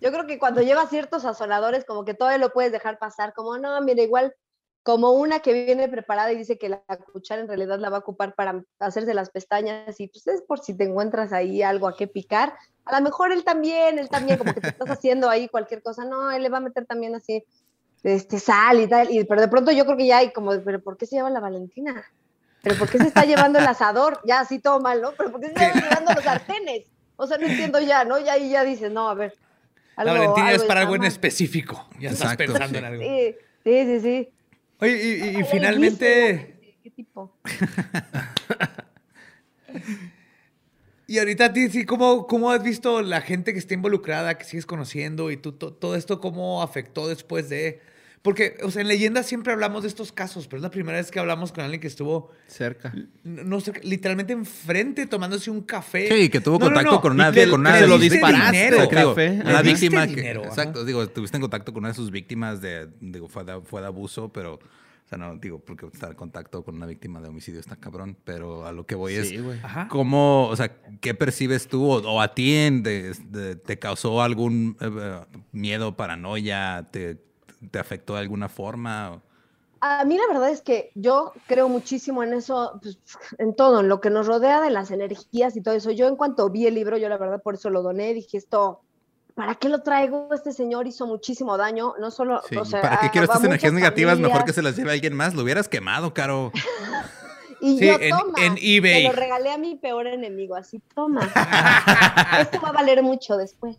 Yo 0.00 0.10
creo 0.10 0.26
que 0.26 0.38
cuando 0.38 0.62
llevas 0.62 0.90
ciertos 0.90 1.22
sazonadores, 1.22 1.84
como 1.84 2.04
que 2.04 2.14
todavía 2.14 2.38
lo 2.38 2.52
puedes 2.52 2.72
dejar 2.72 2.98
pasar, 2.98 3.32
como 3.34 3.56
no, 3.58 3.80
mira, 3.82 4.02
igual 4.02 4.34
como 4.82 5.12
una 5.12 5.40
que 5.40 5.52
viene 5.52 5.88
preparada 5.88 6.32
y 6.32 6.36
dice 6.36 6.58
que 6.58 6.68
la 6.68 6.82
cuchara 7.12 7.40
en 7.40 7.48
realidad 7.48 7.78
la 7.78 7.90
va 7.90 7.98
a 7.98 8.00
ocupar 8.00 8.34
para 8.34 8.62
hacerse 8.80 9.14
las 9.14 9.30
pestañas 9.30 10.00
y 10.00 10.08
pues 10.08 10.26
es 10.26 10.42
por 10.42 10.60
si 10.60 10.74
te 10.74 10.84
encuentras 10.84 11.32
ahí 11.32 11.62
algo 11.62 11.86
a 11.86 11.96
qué 11.96 12.06
picar. 12.06 12.54
A 12.84 12.98
lo 12.98 13.04
mejor 13.04 13.30
él 13.32 13.44
también, 13.44 13.98
él 13.98 14.08
también, 14.08 14.38
como 14.38 14.54
que 14.54 14.60
te 14.60 14.68
estás 14.68 14.90
haciendo 14.90 15.28
ahí 15.28 15.48
cualquier 15.48 15.82
cosa, 15.82 16.04
no, 16.04 16.32
él 16.32 16.42
le 16.42 16.48
va 16.48 16.58
a 16.58 16.62
meter 16.62 16.84
también 16.84 17.14
así 17.14 17.44
este 18.02 18.40
sal 18.40 18.80
y 18.80 18.88
tal, 18.88 19.08
y, 19.12 19.22
pero 19.24 19.40
de 19.40 19.46
pronto 19.46 19.70
yo 19.70 19.84
creo 19.84 19.96
que 19.96 20.06
ya 20.06 20.18
hay 20.18 20.32
como, 20.32 20.60
pero 20.64 20.82
¿por 20.82 20.96
qué 20.96 21.06
se 21.06 21.14
llama 21.14 21.30
la 21.30 21.38
Valentina? 21.38 22.04
¿Pero 22.62 22.76
por 22.76 22.88
qué 22.88 22.98
se 22.98 23.06
está 23.06 23.24
llevando 23.24 23.58
el 23.60 23.66
asador? 23.66 24.20
Ya 24.24 24.40
así 24.40 24.58
todo 24.58 24.80
mal, 24.80 25.00
¿no? 25.00 25.12
¿Pero 25.12 25.30
por 25.30 25.40
qué 25.40 25.48
se 25.48 25.52
está 25.52 25.80
llevando 25.80 26.12
los 26.14 26.24
sartenes? 26.24 26.86
O 27.16 27.26
sea, 27.26 27.38
no 27.38 27.46
entiendo 27.46 27.80
ya, 27.80 28.04
¿no? 28.04 28.18
Ya 28.18 28.34
ahí 28.34 28.50
ya 28.50 28.64
dices, 28.64 28.90
no, 28.90 29.08
a 29.08 29.14
ver. 29.14 29.36
La 29.96 30.02
algo- 30.02 30.14
Valentina 30.14 30.52
es 30.52 30.64
para 30.64 30.80
algo 30.80 30.96
en 30.96 31.04
específico. 31.04 31.88
Ya 32.00 32.10
estás 32.10 32.36
pensando 32.36 32.68
sí. 32.68 32.76
en 32.78 32.84
algo. 32.84 33.02
Sí, 33.02 33.36
sí, 33.64 33.84
sí, 33.84 34.00
sí. 34.00 34.32
Oye, 34.82 35.00
y, 35.00 35.10
y- 35.10 35.34
y 35.34 35.36
Ay, 35.36 35.44
finalmente, 35.44 36.56
¿Qué 36.82 36.90
tipo? 36.90 37.38
y 41.06 41.18
ahorita 41.18 41.44
a 41.46 41.52
ti, 41.52 41.68
sí, 41.68 41.84
¿cómo, 41.84 42.26
¿cómo 42.26 42.50
has 42.50 42.62
visto 42.64 43.00
la 43.02 43.20
gente 43.20 43.52
que 43.52 43.58
está 43.60 43.74
involucrada, 43.74 44.36
que 44.38 44.44
sigues 44.44 44.66
conociendo 44.66 45.30
y 45.30 45.36
tú, 45.36 45.52
to- 45.52 45.72
todo 45.72 45.94
esto 45.94 46.20
cómo 46.20 46.62
afectó 46.62 47.06
después 47.08 47.48
de... 47.48 47.80
Porque, 48.22 48.56
o 48.62 48.70
sea, 48.70 48.82
en 48.82 48.88
leyendas 48.88 49.26
siempre 49.26 49.52
hablamos 49.52 49.82
de 49.82 49.88
estos 49.88 50.12
casos, 50.12 50.46
pero 50.46 50.58
es 50.58 50.62
la 50.62 50.70
primera 50.70 50.96
vez 50.96 51.10
que 51.10 51.18
hablamos 51.18 51.50
con 51.50 51.64
alguien 51.64 51.80
que 51.80 51.88
estuvo, 51.88 52.30
Cerca. 52.46 52.94
no 53.24 53.42
no 53.42 53.60
sé, 53.60 53.72
literalmente 53.82 54.32
enfrente 54.32 55.06
tomándose 55.06 55.50
un 55.50 55.62
café. 55.62 56.06
Sí, 56.08 56.28
que 56.28 56.40
tuvo 56.40 56.60
No, 56.60 56.66
no, 56.66 56.74
contacto 56.74 56.92
no, 56.92 57.00
con 57.00 57.12
y 57.12 57.14
una, 57.16 57.30
le- 57.32 57.50
con 57.50 57.60
una 57.60 57.70
le 57.70 57.76
de 57.78 57.82
se 57.82 57.88
lo 57.88 57.94
sus 57.94 58.02
diste 58.02 58.18
víctimas. 58.18 58.52
disparaste, 58.52 58.74
dinero. 58.86 59.14
Digo, 59.34 59.50
una 59.50 59.62
víctima 59.62 60.06
que, 60.06 60.14
dinero, 60.14 60.40
ajá. 60.42 60.48
exacto, 60.50 60.84
digo, 60.84 61.08
tuviste 61.08 61.36
en 61.36 61.40
contacto 61.40 61.72
con 61.72 61.80
una 61.80 61.88
de 61.88 61.94
sus 61.94 62.12
víctimas 62.12 62.60
de, 62.60 62.88
digo, 63.00 63.26
fue 63.26 63.42
de, 63.42 63.60
fue 63.62 63.80
de 63.80 63.88
abuso, 63.88 64.32
pero 64.32 64.54
o 64.54 65.08
sea, 65.08 65.18
no 65.18 65.36
digo 65.36 65.58
porque 65.58 65.86
estar 65.86 66.10
en 66.10 66.16
contacto 66.16 66.62
con 66.64 66.76
una 66.76 66.86
víctima 66.86 67.20
de 67.20 67.28
homicidio 67.28 67.58
está 67.58 67.74
cabrón, 67.74 68.16
pero 68.24 68.64
a 68.66 68.72
lo 68.72 68.86
que 68.86 68.94
voy 68.94 69.14
Sí, 69.16 69.34
es 69.34 69.42
güey. 69.42 69.58
Ajá. 69.64 69.88
cómo, 69.90 70.46
o 70.46 70.54
sea, 70.54 70.76
¿qué 71.00 71.12
percibes 71.14 71.66
tú 71.66 71.84
o, 71.90 71.96
o 71.96 72.20
a 72.20 72.34
ti 72.34 72.54
en 72.54 72.84
de- 72.84 73.14
de- 73.30 73.56
te 73.56 73.80
causó 73.80 74.22
algún 74.22 74.76
eh, 74.80 74.88
eh, 74.88 75.20
miedo, 75.50 75.96
paranoia, 75.96 76.88
te, 76.92 77.18
te 77.70 77.78
afectó 77.78 78.14
de 78.14 78.20
alguna 78.20 78.48
forma? 78.48 79.22
A 79.80 80.04
mí 80.04 80.16
la 80.16 80.26
verdad 80.28 80.50
es 80.50 80.62
que 80.62 80.92
yo 80.94 81.32
creo 81.48 81.68
muchísimo 81.68 82.22
en 82.22 82.34
eso, 82.34 82.78
pues, 82.80 82.98
en 83.38 83.54
todo, 83.54 83.80
en 83.80 83.88
lo 83.88 84.00
que 84.00 84.10
nos 84.10 84.26
rodea 84.26 84.60
de 84.60 84.70
las 84.70 84.90
energías 84.92 85.56
y 85.56 85.60
todo 85.60 85.74
eso. 85.74 85.90
Yo 85.90 86.06
en 86.06 86.16
cuanto 86.16 86.48
vi 86.50 86.66
el 86.66 86.74
libro, 86.74 86.96
yo 86.96 87.08
la 87.08 87.18
verdad 87.18 87.42
por 87.42 87.54
eso 87.54 87.68
lo 87.68 87.82
doné, 87.82 88.14
dije 88.14 88.36
esto, 88.38 88.80
¿para 89.34 89.56
qué 89.56 89.68
lo 89.68 89.82
traigo? 89.82 90.28
Este 90.32 90.52
señor 90.52 90.86
hizo 90.86 91.06
muchísimo 91.06 91.56
daño, 91.56 91.94
no 91.98 92.12
solo, 92.12 92.40
Sí, 92.48 92.56
o 92.56 92.64
sea, 92.64 92.80
¿Para 92.80 93.00
qué 93.00 93.10
quiero 93.10 93.24
estas 93.24 93.42
energías 93.42 93.72
negativas? 93.72 94.18
Mejor 94.20 94.44
que 94.44 94.52
se 94.52 94.62
las 94.62 94.76
lleve 94.76 94.92
alguien 94.92 95.14
más. 95.14 95.34
Lo 95.34 95.42
hubieras 95.42 95.68
quemado, 95.68 96.14
Caro. 96.14 96.52
Y 97.64 97.78
Sí, 97.78 97.86
yo, 97.86 97.94
en- 98.00 98.10
toma, 98.10 98.44
en 98.44 98.58
eBay. 98.60 99.04
Lo 99.04 99.12
regalé 99.12 99.52
a 99.52 99.56
mi 99.56 99.76
peor 99.76 100.08
enemigo, 100.08 100.56
así, 100.56 100.80
toma. 100.96 101.20
Esto 102.40 102.60
va 102.60 102.70
a 102.70 102.72
valer 102.72 103.04
mucho 103.04 103.36
después. 103.36 103.76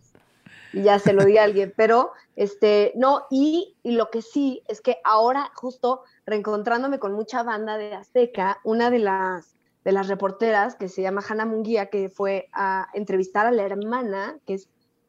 Y 0.73 0.81
ya 0.83 0.97
se 0.99 1.13
lo 1.13 1.23
di 1.23 1.37
a 1.37 1.43
alguien, 1.43 1.71
pero 1.77 2.11
este, 2.35 2.91
no, 2.95 3.25
y, 3.29 3.75
y 3.83 3.91
lo 3.91 4.09
que 4.09 4.21
sí 4.23 4.63
es 4.67 4.81
que 4.81 4.97
ahora, 5.03 5.51
justo 5.55 6.01
reencontrándome 6.25 6.97
con 6.99 7.13
mucha 7.13 7.43
banda 7.43 7.77
de 7.77 7.93
Azteca, 7.93 8.59
una 8.63 8.89
de 8.89 8.97
las, 8.99 9.55
de 9.85 9.91
las 9.91 10.07
reporteras 10.07 10.75
que 10.75 10.89
se 10.89 11.01
llama 11.03 11.23
Hanna 11.27 11.45
Munguía, 11.45 11.87
que 11.91 12.09
fue 12.09 12.49
a 12.53 12.87
entrevistar 12.93 13.45
a 13.45 13.51
la 13.51 13.63
hermana, 13.63 14.37
que 14.47 14.55
es 14.55 14.67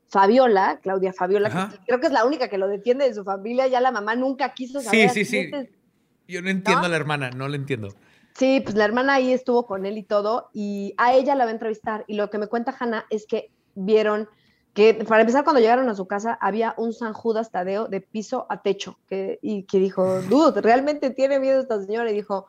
Fabiola, 0.09 0.81
Claudia 0.83 1.13
Fabiola, 1.13 1.49
que 1.71 1.79
creo 1.87 1.99
que 2.01 2.07
es 2.09 2.13
la 2.13 2.25
única 2.27 2.49
que 2.49 2.59
lo 2.59 2.69
defiende 2.69 3.07
de 3.09 3.15
su 3.15 3.25
familia, 3.25 3.67
ya 3.67 3.81
la 3.81 3.91
mamá 3.91 4.15
nunca 4.15 4.53
quiso 4.53 4.81
Sí, 4.81 4.85
saber. 4.87 5.11
sí, 5.11 5.25
sí. 5.25 5.39
este- 5.39 5.73
Yo 6.29 6.43
no 6.43 6.51
entiendo 6.51 6.83
¿No? 6.83 6.87
a 6.87 6.91
la 6.91 6.97
hermana, 6.97 7.31
no 7.31 7.49
la 7.49 7.57
entiendo. 7.57 7.89
Sí, 8.37 8.61
pues 8.61 8.75
la 8.77 8.85
hermana 8.85 9.15
ahí 9.15 9.33
estuvo 9.33 9.65
con 9.67 9.87
él 9.87 9.97
y 9.97 10.03
todo, 10.03 10.51
y 10.53 10.93
a 10.99 11.15
ella 11.15 11.35
la 11.37 11.45
va 11.45 11.51
a 11.51 11.55
entrevistar. 11.55 12.05
Y 12.07 12.15
lo 12.17 12.29
que 12.31 12.39
me 12.39 12.49
cuenta 12.49 12.77
Hannah 12.79 13.07
es 13.09 13.27
que 13.27 13.51
vieron 13.75 14.29
que, 14.75 14.93
para 14.93 15.21
empezar, 15.21 15.45
cuando 15.45 15.61
llegaron 15.61 15.89
a 15.89 15.95
su 15.95 16.07
casa, 16.07 16.37
había 16.41 16.75
un 16.77 16.93
San 16.93 17.13
Judas 17.13 17.53
Tadeo 17.53 17.87
de 17.87 18.01
piso 18.01 18.47
a 18.51 18.61
techo, 18.61 18.99
que, 19.09 19.39
y 19.41 19.63
que 19.63 19.79
dijo, 19.79 20.21
dude, 20.29 20.61
¿realmente 20.61 21.11
tiene 21.11 21.39
miedo 21.39 21.61
esta 21.61 21.81
señora? 21.81 22.11
Y 22.11 22.15
dijo, 22.15 22.47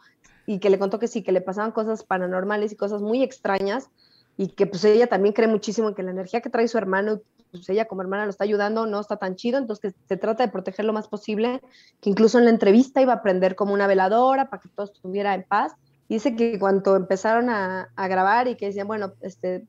y 0.47 0.59
que 0.59 0.71
le 0.71 0.79
contó 0.79 0.99
que 0.99 1.07
sí, 1.07 1.21
que 1.21 1.31
le 1.31 1.41
pasaban 1.41 1.71
cosas 1.71 2.03
paranormales 2.03 2.71
y 2.71 2.75
cosas 2.75 3.01
muy 3.01 3.23
extrañas, 3.23 3.89
y 4.37 4.49
que 4.49 4.65
pues 4.65 4.83
ella 4.83 5.07
también 5.07 5.33
cree 5.33 5.47
muchísimo 5.47 5.87
en 5.87 5.95
que 5.95 6.03
la 6.03 6.11
energía 6.11 6.41
que 6.41 6.49
trae 6.49 6.67
su 6.67 6.77
hermano, 6.77 7.21
pues 7.51 7.69
ella 7.69 7.85
como 7.85 8.01
hermana 8.01 8.25
lo 8.25 8.31
está 8.31 8.43
ayudando, 8.43 8.85
no 8.87 8.99
está 8.99 9.17
tan 9.17 9.35
chido, 9.35 9.59
entonces 9.59 9.93
que 9.93 9.99
se 10.07 10.17
trata 10.17 10.45
de 10.45 10.51
proteger 10.51 10.83
lo 10.83 10.93
más 10.93 11.07
posible, 11.07 11.61
que 12.01 12.09
incluso 12.09 12.39
en 12.39 12.45
la 12.45 12.49
entrevista 12.49 13.01
iba 13.01 13.13
a 13.13 13.21
prender 13.21 13.55
como 13.55 13.73
una 13.73 13.87
veladora 13.87 14.49
para 14.49 14.61
que 14.61 14.69
todo 14.69 14.87
estuviera 14.87 15.35
en 15.35 15.43
paz. 15.43 15.73
Y 16.09 16.15
dice 16.15 16.35
que 16.35 16.59
cuando 16.59 16.95
empezaron 16.95 17.49
a, 17.49 17.89
a 17.95 18.07
grabar 18.07 18.47
y 18.47 18.55
que 18.55 18.65
decían, 18.65 18.87
bueno, 18.87 19.13
este, 19.21 19.65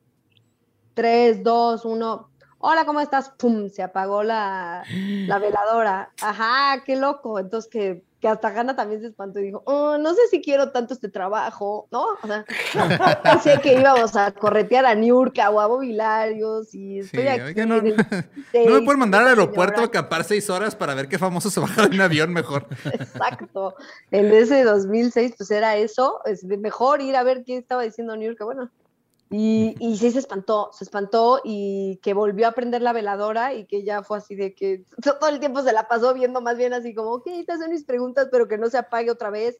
3, 0.94 1.44
2, 1.44 1.84
1, 1.84 2.30
hola, 2.68 2.84
¿cómo 2.84 3.00
estás? 3.00 3.30
¡Pum! 3.30 3.68
Se 3.68 3.82
apagó 3.82 4.22
la, 4.24 4.82
la 5.26 5.38
veladora. 5.38 6.10
Ajá, 6.20 6.82
qué 6.84 6.96
loco. 6.96 7.38
Entonces 7.38 7.70
que, 7.70 8.02
que 8.20 8.26
hasta 8.26 8.48
Hanna 8.48 8.74
también 8.74 9.00
se 9.00 9.06
espantó 9.06 9.38
y 9.38 9.44
dijo, 9.44 9.62
"Oh, 9.66 9.98
no 9.98 10.14
sé 10.14 10.22
si 10.30 10.42
quiero 10.42 10.72
tanto 10.72 10.92
este 10.94 11.08
trabajo, 11.08 11.86
¿no? 11.92 12.04
O 12.22 12.26
sea, 12.26 12.44
así 13.24 13.50
que 13.62 13.78
íbamos 13.78 14.16
a 14.16 14.32
corretear 14.32 14.84
a 14.84 14.94
Niurka 14.96 15.48
o 15.50 15.60
a 15.60 15.66
Bobilarios 15.66 16.74
y 16.74 17.02
Sí, 17.04 17.20
estoy 17.20 17.28
aquí. 17.28 17.42
oiga, 17.42 17.66
no, 17.66 17.80
del 17.80 17.96
no 17.96 18.02
me 18.02 18.12
16, 18.52 18.82
pueden 18.84 18.98
mandar 18.98 19.22
al 19.22 19.28
aeropuerto 19.28 19.82
a 19.82 19.84
acampar 19.84 20.24
seis 20.24 20.50
horas 20.50 20.74
para 20.74 20.94
ver 20.94 21.08
qué 21.08 21.18
famoso 21.18 21.50
se 21.50 21.60
baja 21.60 21.86
de 21.86 21.94
un 21.94 22.00
avión 22.00 22.32
mejor. 22.32 22.66
Exacto. 22.84 23.76
En 24.10 24.32
ese 24.32 24.64
2006, 24.64 25.34
pues 25.38 25.50
era 25.52 25.76
eso. 25.76 26.20
Es 26.24 26.42
mejor 26.42 27.00
ir 27.00 27.14
a 27.14 27.22
ver 27.22 27.44
qué 27.44 27.56
estaba 27.58 27.82
diciendo 27.84 28.16
New 28.16 28.26
York. 28.26 28.42
Bueno, 28.44 28.70
y, 29.30 29.74
y 29.80 29.96
sí 29.96 30.10
se 30.12 30.20
espantó, 30.20 30.70
se 30.72 30.84
espantó 30.84 31.40
y 31.44 31.98
que 32.02 32.14
volvió 32.14 32.46
a 32.46 32.52
prender 32.52 32.82
la 32.82 32.92
veladora 32.92 33.54
y 33.54 33.64
que 33.66 33.82
ya 33.82 34.02
fue 34.02 34.18
así 34.18 34.36
de 34.36 34.54
que 34.54 34.84
todo 35.02 35.28
el 35.28 35.40
tiempo 35.40 35.62
se 35.62 35.72
la 35.72 35.88
pasó 35.88 36.14
viendo 36.14 36.40
más 36.40 36.56
bien 36.56 36.72
así 36.72 36.94
como, 36.94 37.10
ok, 37.14 37.26
estas 37.38 37.58
son 37.60 37.70
mis 37.70 37.84
preguntas, 37.84 38.28
pero 38.30 38.46
que 38.46 38.58
no 38.58 38.68
se 38.68 38.78
apague 38.78 39.10
otra 39.10 39.30
vez. 39.30 39.58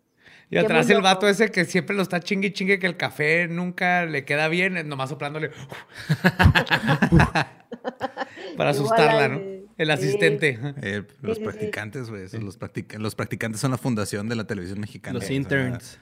Y 0.48 0.50
Qué 0.50 0.60
atrás 0.60 0.88
el 0.90 1.02
vato 1.02 1.28
ese 1.28 1.50
que 1.50 1.64
siempre 1.64 1.96
lo 1.96 2.02
está 2.02 2.20
chingue 2.20 2.48
y 2.48 2.52
chingue 2.52 2.78
que 2.78 2.86
el 2.86 2.96
café 2.96 3.48
nunca 3.48 4.04
le 4.06 4.24
queda 4.24 4.48
bien, 4.48 4.88
nomás 4.88 5.10
soplándole. 5.10 5.50
Para 8.56 8.70
asustarla, 8.70 9.28
¿no? 9.28 9.40
El 9.76 9.88
sí. 9.88 9.92
asistente. 9.92 10.58
Eh, 10.82 11.02
los 11.20 11.36
sí, 11.36 11.42
sí. 11.42 11.44
practicantes, 11.44 12.10
güey. 12.10 12.22
Los, 12.40 12.58
practic- 12.58 12.96
los 12.98 13.14
practicantes 13.14 13.60
son 13.60 13.72
la 13.72 13.78
fundación 13.78 14.28
de 14.28 14.36
la 14.36 14.46
televisión 14.46 14.80
mexicana. 14.80 15.14
Los 15.14 15.26
sea, 15.26 15.36
interns. 15.36 15.98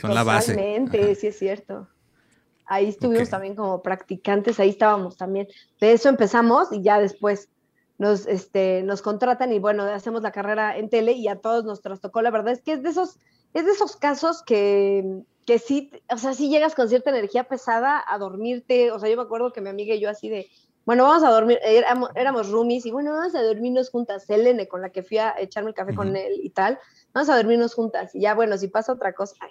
Son 0.00 0.14
la 0.14 0.22
base. 0.22 0.54
Totalmente, 0.54 1.14
sí 1.14 1.28
es 1.28 1.38
cierto. 1.38 1.88
Ahí 2.66 2.88
estuvimos 2.88 3.30
también 3.30 3.54
como 3.54 3.82
practicantes, 3.82 4.60
ahí 4.60 4.70
estábamos 4.70 5.16
también. 5.16 5.48
De 5.80 5.92
eso 5.92 6.08
empezamos 6.08 6.72
y 6.72 6.82
ya 6.82 7.00
después 7.00 7.48
nos, 7.98 8.26
este, 8.26 8.82
nos 8.82 9.02
contratan 9.02 9.52
y 9.52 9.58
bueno, 9.58 9.84
hacemos 9.84 10.22
la 10.22 10.32
carrera 10.32 10.76
en 10.76 10.88
tele 10.88 11.12
y 11.12 11.28
a 11.28 11.36
todos 11.36 11.64
nos 11.64 11.82
trastocó. 11.82 12.22
La 12.22 12.30
verdad 12.30 12.52
es 12.52 12.62
que 12.62 12.72
es 12.72 12.82
de 12.82 12.90
esos, 12.90 13.18
es 13.54 13.64
de 13.64 13.72
esos 13.72 13.96
casos 13.96 14.42
que, 14.42 15.22
que 15.46 15.58
sí, 15.58 15.90
o 16.10 16.18
sea, 16.18 16.34
sí 16.34 16.48
llegas 16.48 16.74
con 16.74 16.88
cierta 16.88 17.10
energía 17.10 17.44
pesada 17.44 18.02
a 18.06 18.18
dormirte. 18.18 18.90
O 18.90 18.98
sea, 18.98 19.08
yo 19.08 19.16
me 19.16 19.22
acuerdo 19.22 19.52
que 19.52 19.60
mi 19.60 19.68
amiga 19.68 19.94
y 19.94 20.00
yo 20.00 20.10
así 20.10 20.28
de, 20.28 20.48
bueno, 20.84 21.04
vamos 21.04 21.22
a 21.22 21.30
dormir, 21.30 21.58
éramos, 21.62 22.10
éramos 22.14 22.50
roomies 22.50 22.86
y 22.86 22.90
bueno, 22.90 23.12
vamos 23.12 23.34
a 23.34 23.42
dormirnos 23.42 23.90
juntas. 23.90 24.24
Selene, 24.24 24.66
con 24.66 24.82
la 24.82 24.90
que 24.90 25.02
fui 25.02 25.18
a 25.18 25.34
echarme 25.38 25.70
el 25.70 25.76
café 25.76 25.94
con 25.94 26.16
él 26.16 26.40
y 26.42 26.50
tal, 26.50 26.78
vamos 27.12 27.28
a 27.28 27.36
dormirnos 27.36 27.74
juntas. 27.74 28.14
Y 28.14 28.22
ya, 28.22 28.34
bueno, 28.34 28.58
si 28.58 28.68
pasa 28.68 28.92
otra 28.92 29.12
cosa, 29.12 29.36
ay, 29.40 29.50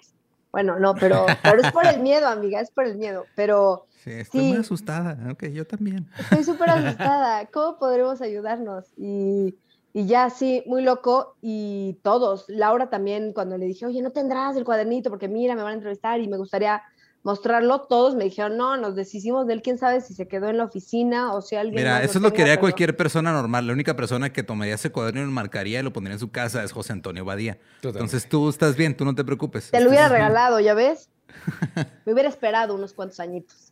bueno, 0.52 0.78
no, 0.78 0.94
pero, 0.94 1.26
pero 1.42 1.60
es 1.60 1.72
por 1.72 1.86
el 1.86 2.00
miedo, 2.00 2.28
amiga, 2.28 2.60
es 2.60 2.70
por 2.70 2.86
el 2.86 2.96
miedo. 2.96 3.26
Pero 3.34 3.86
Sí, 4.04 4.10
estoy 4.10 4.40
Sí. 4.40 4.46
muy 4.48 4.56
asustada. 4.58 5.16
Ok, 5.32 5.44
yo 5.46 5.66
también. 5.66 6.06
estoy 6.18 6.44
súper 6.44 6.68
asustada. 6.70 7.46
¿Cómo 7.46 7.78
podremos 7.78 8.20
ayudarnos? 8.20 8.84
Y, 8.96 9.54
y 9.92 10.06
ya, 10.06 10.28
sí, 10.30 10.62
muy 10.66 10.82
loco. 10.82 11.36
Y 11.40 12.00
todos, 12.02 12.44
Laura 12.48 12.90
también, 12.90 13.32
cuando 13.32 13.56
le 13.58 13.66
dije, 13.66 13.86
oye, 13.86 14.02
no 14.02 14.10
tendrás 14.10 14.56
el 14.56 14.64
cuadernito, 14.64 15.08
porque 15.08 15.28
mira, 15.28 15.54
me 15.54 15.62
van 15.62 15.72
a 15.72 15.76
entrevistar 15.76 16.20
y 16.20 16.28
me 16.28 16.36
gustaría 16.36 16.82
mostrarlo, 17.22 17.82
todos 17.82 18.14
me 18.14 18.24
dijeron, 18.24 18.56
no, 18.56 18.76
nos 18.76 18.96
deshicimos 18.96 19.46
de 19.46 19.54
él, 19.54 19.62
quién 19.62 19.78
sabe 19.78 20.00
si 20.00 20.14
se 20.14 20.26
quedó 20.26 20.48
en 20.48 20.58
la 20.58 20.64
oficina 20.64 21.32
o 21.34 21.40
si 21.42 21.56
alguien. 21.56 21.76
Mira, 21.76 21.94
más 21.94 22.04
eso 22.04 22.18
es 22.18 22.22
lo 22.22 22.32
que 22.32 22.42
haría 22.42 22.54
pero- 22.54 22.62
cualquier 22.62 22.96
persona 22.96 23.32
normal. 23.32 23.66
La 23.66 23.72
única 23.72 23.94
persona 23.96 24.32
que 24.32 24.42
tomaría 24.42 24.74
ese 24.74 24.90
cuaderno 24.90 25.22
y 25.22 25.24
lo 25.24 25.30
marcaría 25.30 25.80
y 25.80 25.82
lo 25.82 25.92
pondría 25.92 26.14
en 26.14 26.20
su 26.20 26.30
casa 26.30 26.62
es 26.64 26.72
José 26.72 26.92
Antonio 26.92 27.24
Badía. 27.24 27.54
Totalmente. 27.80 27.88
Entonces 27.88 28.28
tú 28.28 28.48
estás 28.48 28.76
bien, 28.76 28.96
tú 28.96 29.04
no 29.04 29.14
te 29.14 29.24
preocupes. 29.24 29.70
Te 29.70 29.80
lo 29.80 29.88
hubiera 29.88 30.08
regalado, 30.08 30.58
¿ya 30.60 30.74
ves? 30.74 31.08
Me 32.04 32.12
hubiera 32.12 32.28
esperado 32.28 32.74
unos 32.74 32.92
cuantos 32.92 33.20
añitos. 33.20 33.71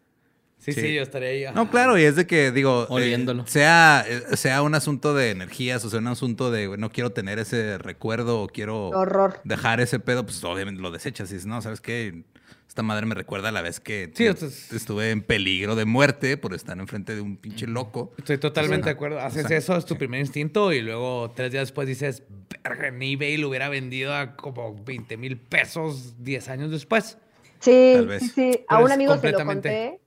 Sí, 0.60 0.72
sí, 0.74 0.80
Sí. 0.82 0.94
yo 0.94 1.02
estaría 1.02 1.28
ahí. 1.48 1.54
No, 1.54 1.70
claro, 1.70 1.98
y 1.98 2.02
es 2.02 2.16
de 2.16 2.26
que, 2.26 2.52
digo, 2.52 2.82
eh, 2.84 2.86
Oliéndolo. 2.90 3.46
sea, 3.46 4.04
eh, 4.06 4.36
sea 4.36 4.60
un 4.62 4.74
asunto 4.74 5.14
de 5.14 5.30
energías 5.30 5.82
o 5.84 5.90
sea 5.90 5.98
un 6.00 6.06
asunto 6.08 6.50
de 6.50 6.76
no 6.76 6.90
quiero 6.90 7.10
tener 7.10 7.38
ese 7.38 7.78
recuerdo 7.78 8.42
o 8.42 8.46
quiero 8.48 8.88
horror. 8.90 9.40
dejar 9.44 9.80
ese 9.80 9.98
pedo, 10.00 10.24
pues 10.24 10.44
obviamente 10.44 10.82
lo 10.82 10.90
desechas 10.90 11.30
y 11.30 11.34
dices, 11.34 11.46
no, 11.46 11.62
¿sabes 11.62 11.80
qué? 11.80 12.24
Esta 12.68 12.82
madre 12.82 13.04
me 13.06 13.16
recuerda 13.16 13.48
a 13.48 13.52
la 13.52 13.62
vez 13.62 13.80
que 13.80 14.12
Sí, 14.14 14.24
sea, 14.32 14.48
estuve 14.76 15.10
en 15.10 15.22
peligro 15.22 15.74
de 15.74 15.86
muerte 15.86 16.36
por 16.36 16.54
estar 16.54 16.78
enfrente 16.78 17.16
de 17.16 17.20
un 17.20 17.36
pinche 17.36 17.66
loco. 17.66 18.12
Estoy 18.18 18.38
totalmente 18.38 18.84
de 18.84 18.90
acuerdo. 18.92 19.18
Haces 19.18 19.50
eso, 19.50 19.76
es 19.76 19.84
tu 19.86 19.96
primer 19.96 20.20
instinto, 20.20 20.72
y 20.72 20.80
luego 20.80 21.32
tres 21.34 21.50
días 21.50 21.62
después 21.62 21.88
dices, 21.88 22.22
verga, 22.62 22.86
en 22.88 23.02
eBay 23.02 23.38
lo 23.38 23.48
hubiera 23.48 23.68
vendido 23.70 24.14
a 24.14 24.36
como 24.36 24.76
20 24.84 25.16
mil 25.16 25.36
pesos 25.36 26.22
10 26.22 26.48
años 26.48 26.70
después. 26.70 27.18
Sí, 27.58 27.92
Tal 27.96 28.06
vez. 28.06 28.22
sí, 28.22 28.28
sí. 28.52 28.64
A 28.68 28.78
un 28.78 28.92
amigo 28.92 29.18
se 29.18 29.32
lo 29.32 29.44
conté. 29.44 29.98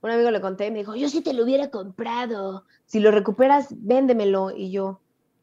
Un 0.00 0.10
amigo 0.10 0.30
le 0.30 0.40
conté 0.40 0.66
y 0.66 0.70
me 0.70 0.78
dijo, 0.78 0.94
yo 0.94 1.08
sí 1.08 1.22
te 1.22 1.32
lo 1.34 1.42
hubiera 1.44 1.70
comprado. 1.70 2.64
Si 2.86 3.00
lo 3.00 3.10
recuperas, 3.10 3.66
véndemelo. 3.70 4.52
Y 4.56 4.70
yo, 4.70 5.00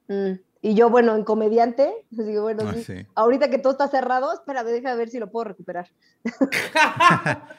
"Mm". 0.07 0.31
y 0.61 0.73
yo, 0.75 0.89
bueno, 0.89 1.15
en 1.15 1.23
comediante, 1.25 1.91
digo, 2.09 2.43
bueno, 2.43 2.63
Ah, 2.67 2.73
sí. 2.75 2.83
sí. 2.83 3.05
Ahorita 3.15 3.49
que 3.49 3.57
todo 3.57 3.73
está 3.73 3.87
cerrado, 3.89 4.33
espérame, 4.33 4.67
déjame 4.67 4.95
ver 4.97 5.09
si 5.09 5.19
lo 5.19 5.29
puedo 5.29 5.45
recuperar. 5.45 5.89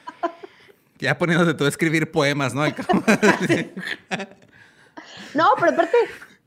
Ya 0.99 1.19
poniéndote 1.19 1.53
tú 1.53 1.67
a 1.67 1.69
escribir 1.69 2.11
poemas, 2.11 2.55
¿no? 2.55 2.65
No, 5.35 5.49
pero 5.61 5.73
aparte, 5.73 5.97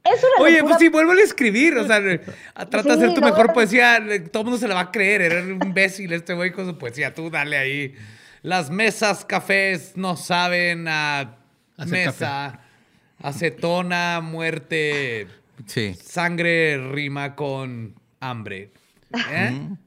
es 0.04 0.24
una 0.24 0.44
Oye, 0.44 0.58
locura. 0.58 0.76
pues 0.76 0.80
sí, 0.80 0.90
vuelve 0.90 1.22
a 1.22 1.24
escribir. 1.24 1.78
O 1.78 1.86
sea, 1.86 2.00
trata 2.02 2.78
de 2.78 2.84
Sí, 2.84 2.90
hacer 2.90 3.14
tu 3.14 3.22
mejor 3.22 3.54
poesía. 3.54 4.00
Todo 4.32 4.42
el 4.42 4.46
mundo 4.46 4.58
se 4.60 4.68
la 4.68 4.74
va 4.76 4.82
a 4.82 4.92
creer. 4.92 5.22
Eres 5.22 5.46
un 5.46 5.62
imbécil 5.64 6.12
este 6.14 6.34
güey 6.34 6.52
con 6.52 6.66
su 6.66 6.78
poesía. 6.80 7.14
Tú 7.14 7.30
dale 7.30 7.58
ahí. 7.58 7.94
Las 8.42 8.70
mesas 8.70 9.26
cafés 9.26 9.98
no 9.98 10.16
saben 10.16 10.88
a 10.88 11.38
Hacer 11.78 12.08
mesa. 12.08 12.60
Acetona, 13.22 14.22
muerte. 14.22 15.28
sí. 15.66 15.94
Sangre 15.94 16.78
rima 16.92 17.36
con 17.36 17.96
hambre. 18.20 18.72
¿Eh? 19.32 19.52
Mm. 19.52 19.78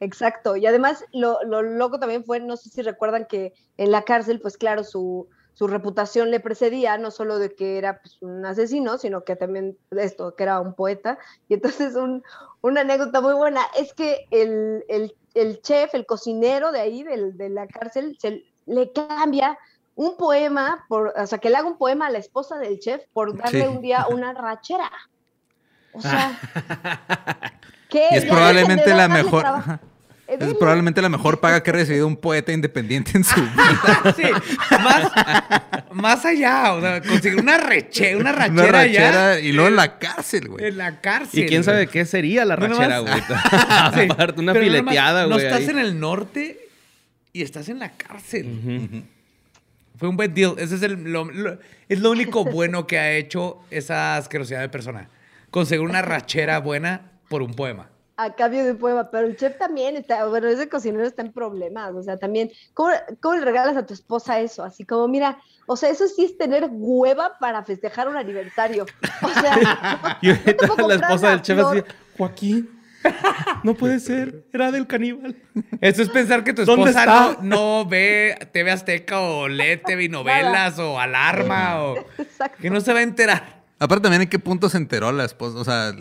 Exacto. 0.00 0.56
Y 0.56 0.66
además, 0.66 1.04
lo, 1.12 1.42
lo 1.44 1.62
loco 1.62 1.98
también 1.98 2.24
fue, 2.24 2.40
no 2.40 2.56
sé 2.56 2.70
si 2.70 2.82
recuerdan 2.82 3.26
que 3.26 3.52
en 3.76 3.90
la 3.90 4.02
cárcel, 4.02 4.40
pues 4.40 4.56
claro, 4.56 4.84
su, 4.84 5.28
su 5.54 5.66
reputación 5.66 6.30
le 6.30 6.38
precedía, 6.38 6.98
no 6.98 7.10
solo 7.10 7.38
de 7.40 7.52
que 7.54 7.78
era 7.78 8.00
pues, 8.00 8.22
un 8.22 8.46
asesino, 8.46 8.96
sino 8.96 9.24
que 9.24 9.34
también 9.34 9.76
esto, 9.90 10.36
que 10.36 10.44
era 10.44 10.60
un 10.60 10.74
poeta. 10.74 11.18
Y 11.48 11.54
entonces 11.54 11.96
un, 11.96 12.22
una 12.60 12.82
anécdota 12.82 13.20
muy 13.20 13.34
buena 13.34 13.62
es 13.76 13.92
que 13.92 14.26
el, 14.30 14.84
el, 14.88 15.16
el 15.34 15.60
chef, 15.62 15.94
el 15.94 16.06
cocinero 16.06 16.72
de 16.72 16.80
ahí, 16.80 17.02
del, 17.02 17.36
de 17.36 17.48
la 17.48 17.66
cárcel, 17.66 18.16
se 18.20 18.44
le 18.66 18.92
cambia 18.92 19.58
un 19.94 20.16
poema, 20.16 20.84
por, 20.88 21.12
o 21.16 21.26
sea, 21.26 21.38
que 21.38 21.50
le 21.50 21.56
haga 21.56 21.66
un 21.66 21.76
poema 21.76 22.06
a 22.06 22.10
la 22.10 22.18
esposa 22.18 22.56
del 22.58 22.78
chef 22.78 23.02
por 23.12 23.36
darle 23.36 23.62
Sí. 23.62 23.66
un 23.66 23.80
día 23.82 24.06
una 24.10 24.32
rachera. 24.32 24.90
O 25.92 26.00
sea, 26.00 26.38
que 27.88 28.08
es 28.10 28.24
probablemente 28.24 28.94
la 28.94 29.08
mejor. 29.08 29.44
Es 30.28 30.54
probablemente 30.54 31.00
la 31.00 31.08
mejor 31.08 31.40
paga 31.40 31.62
que 31.62 31.70
ha 31.70 31.72
recibido 31.72 32.06
un 32.06 32.16
poeta 32.16 32.52
independiente 32.52 33.12
en 33.16 33.24
su 33.24 33.40
vida. 33.40 34.14
Sí, 34.16 34.22
más, 34.82 35.10
más 35.92 36.24
allá, 36.24 36.74
o 36.74 36.80
sea, 36.80 37.00
conseguir 37.00 37.40
una, 37.40 37.56
reche, 37.56 38.14
una 38.16 38.32
rachera, 38.32 38.52
Una 38.62 38.66
rachera 38.72 39.34
ya 39.34 39.40
y 39.40 39.52
luego 39.52 39.68
en 39.68 39.76
la 39.76 39.98
cárcel, 39.98 40.48
güey. 40.48 40.66
en 40.66 40.76
la 40.78 41.00
cárcel. 41.00 41.40
Y 41.44 41.46
quién 41.46 41.64
sabe 41.64 41.84
güey. 41.84 41.88
qué 41.88 42.04
sería 42.04 42.44
la 42.44 42.56
No 42.56 42.66
rachera, 42.68 42.98
güey. 42.98 43.14
Sí, 43.94 44.08
Aparte, 44.10 44.40
una 44.40 44.52
no 44.52 44.60
fileteada, 44.60 45.22
No 45.26 45.34
güey. 45.34 45.46
estás 45.46 45.60
ahí. 45.60 45.68
en 45.70 45.78
el 45.78 45.98
norte 45.98 46.58
y 47.32 47.42
estás 47.42 47.68
en 47.68 47.78
la 47.78 47.90
cárcel. 47.92 49.04
Fue 49.98 50.08
un 50.08 50.16
buen 50.16 50.32
deal. 50.34 50.54
Ese 50.58 50.74
es, 50.76 50.82
el, 50.82 51.04
lo, 51.04 51.24
lo- 51.24 51.58
es 51.88 52.00
lo 52.00 52.10
único 52.10 52.44
bueno 52.44 52.86
que 52.86 52.98
ha 52.98 53.12
hecho 53.12 53.58
esa 53.70 54.16
asquerosidad 54.16 54.60
de 54.60 54.68
persona. 54.68 55.08
Conseguir 55.50 55.84
una 55.84 56.02
rachera 56.02 56.58
buena 56.60 57.12
por 57.28 57.42
un 57.42 57.54
poema. 57.54 57.88
A 58.18 58.34
cambio 58.34 58.64
de 58.64 58.72
un 58.72 58.78
poema, 58.78 59.10
pero 59.12 59.28
el 59.28 59.36
chef 59.36 59.56
también 59.58 59.96
está, 59.96 60.26
bueno, 60.26 60.48
ese 60.48 60.68
cocinero 60.68 61.06
está 61.06 61.22
en 61.22 61.32
problemas, 61.32 61.94
o 61.94 62.02
sea, 62.02 62.16
también, 62.16 62.50
¿cómo, 62.74 62.90
cómo 63.20 63.36
le 63.36 63.44
regalas 63.44 63.76
a 63.76 63.86
tu 63.86 63.94
esposa 63.94 64.40
eso? 64.40 64.64
Así 64.64 64.84
como, 64.84 65.06
mira, 65.06 65.38
o 65.66 65.76
sea, 65.76 65.88
eso 65.88 66.08
sí 66.08 66.24
es 66.24 66.36
tener 66.36 66.68
hueva 66.68 67.38
para 67.38 67.62
festejar 67.62 68.08
un 68.08 68.16
aniversario. 68.16 68.86
O 69.22 69.28
sea, 69.28 70.18
no 70.76 70.88
la 70.88 70.94
esposa 70.94 71.18
una 71.18 71.30
del 71.30 71.42
chef 71.42 71.58
así, 71.60 71.82
Joaquín, 72.16 72.68
no 73.62 73.74
puede 73.74 74.00
ser, 74.00 74.44
era 74.52 74.72
del 74.72 74.88
caníbal. 74.88 75.36
Eso 75.80 76.02
es 76.02 76.08
pensar 76.08 76.42
que 76.42 76.52
tu 76.52 76.64
¿Dónde 76.64 76.90
esposa 76.90 77.36
no, 77.40 77.82
no 77.82 77.88
ve 77.88 78.36
TV 78.52 78.72
Azteca 78.72 79.20
o 79.20 79.46
lee 79.46 79.80
TV 79.86 80.08
novelas 80.10 80.76
o 80.80 80.98
Alarma 80.98 81.84
o 81.84 81.98
Exacto. 82.18 82.58
que 82.60 82.68
no 82.68 82.80
se 82.80 82.92
va 82.92 82.98
a 82.98 83.02
enterar. 83.02 83.62
Aparte 83.78 84.02
también 84.02 84.22
en 84.22 84.28
qué 84.28 84.40
punto 84.40 84.68
se 84.68 84.76
enteró 84.76 85.12
la 85.12 85.24
esposa, 85.24 85.58
o 85.58 85.64
sea, 85.64 85.92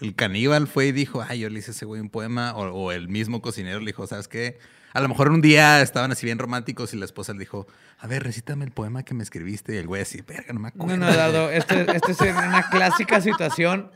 el, 0.00 0.14
caníbal 0.14 0.66
fue 0.66 0.86
y 0.88 0.92
dijo, 0.92 1.24
ay, 1.26 1.40
yo 1.40 1.48
le 1.50 1.58
hice 1.58 1.70
a 1.70 1.74
ese 1.74 1.84
güey 1.84 2.00
un 2.00 2.10
poema, 2.10 2.54
o, 2.56 2.68
o 2.70 2.92
el 2.92 3.08
mismo 3.08 3.40
cocinero 3.42 3.78
le 3.80 3.86
dijo, 3.86 4.06
¿sabes 4.06 4.28
qué? 4.28 4.58
A 4.92 5.00
lo 5.00 5.08
mejor 5.08 5.30
un 5.30 5.40
día 5.40 5.82
estaban 5.82 6.10
así 6.10 6.26
bien 6.26 6.38
románticos 6.38 6.92
y 6.94 6.96
la 6.96 7.04
esposa 7.04 7.32
le 7.32 7.38
dijo, 7.38 7.66
a 7.98 8.06
ver, 8.08 8.24
recítame 8.24 8.64
el 8.64 8.72
poema 8.72 9.04
que 9.04 9.14
me 9.14 9.22
escribiste. 9.22 9.74
Y 9.74 9.76
el 9.78 9.86
güey 9.86 10.02
así, 10.02 10.20
verga, 10.26 10.52
no 10.52 10.58
me 10.60 10.68
acuerdo. 10.68 10.96
No, 10.96 11.06
no, 11.06 11.12
Eduardo, 11.12 11.50
esto, 11.50 11.74
esto 11.74 12.10
es 12.10 12.20
una 12.20 12.68
clásica 12.70 13.20
situación 13.20 13.90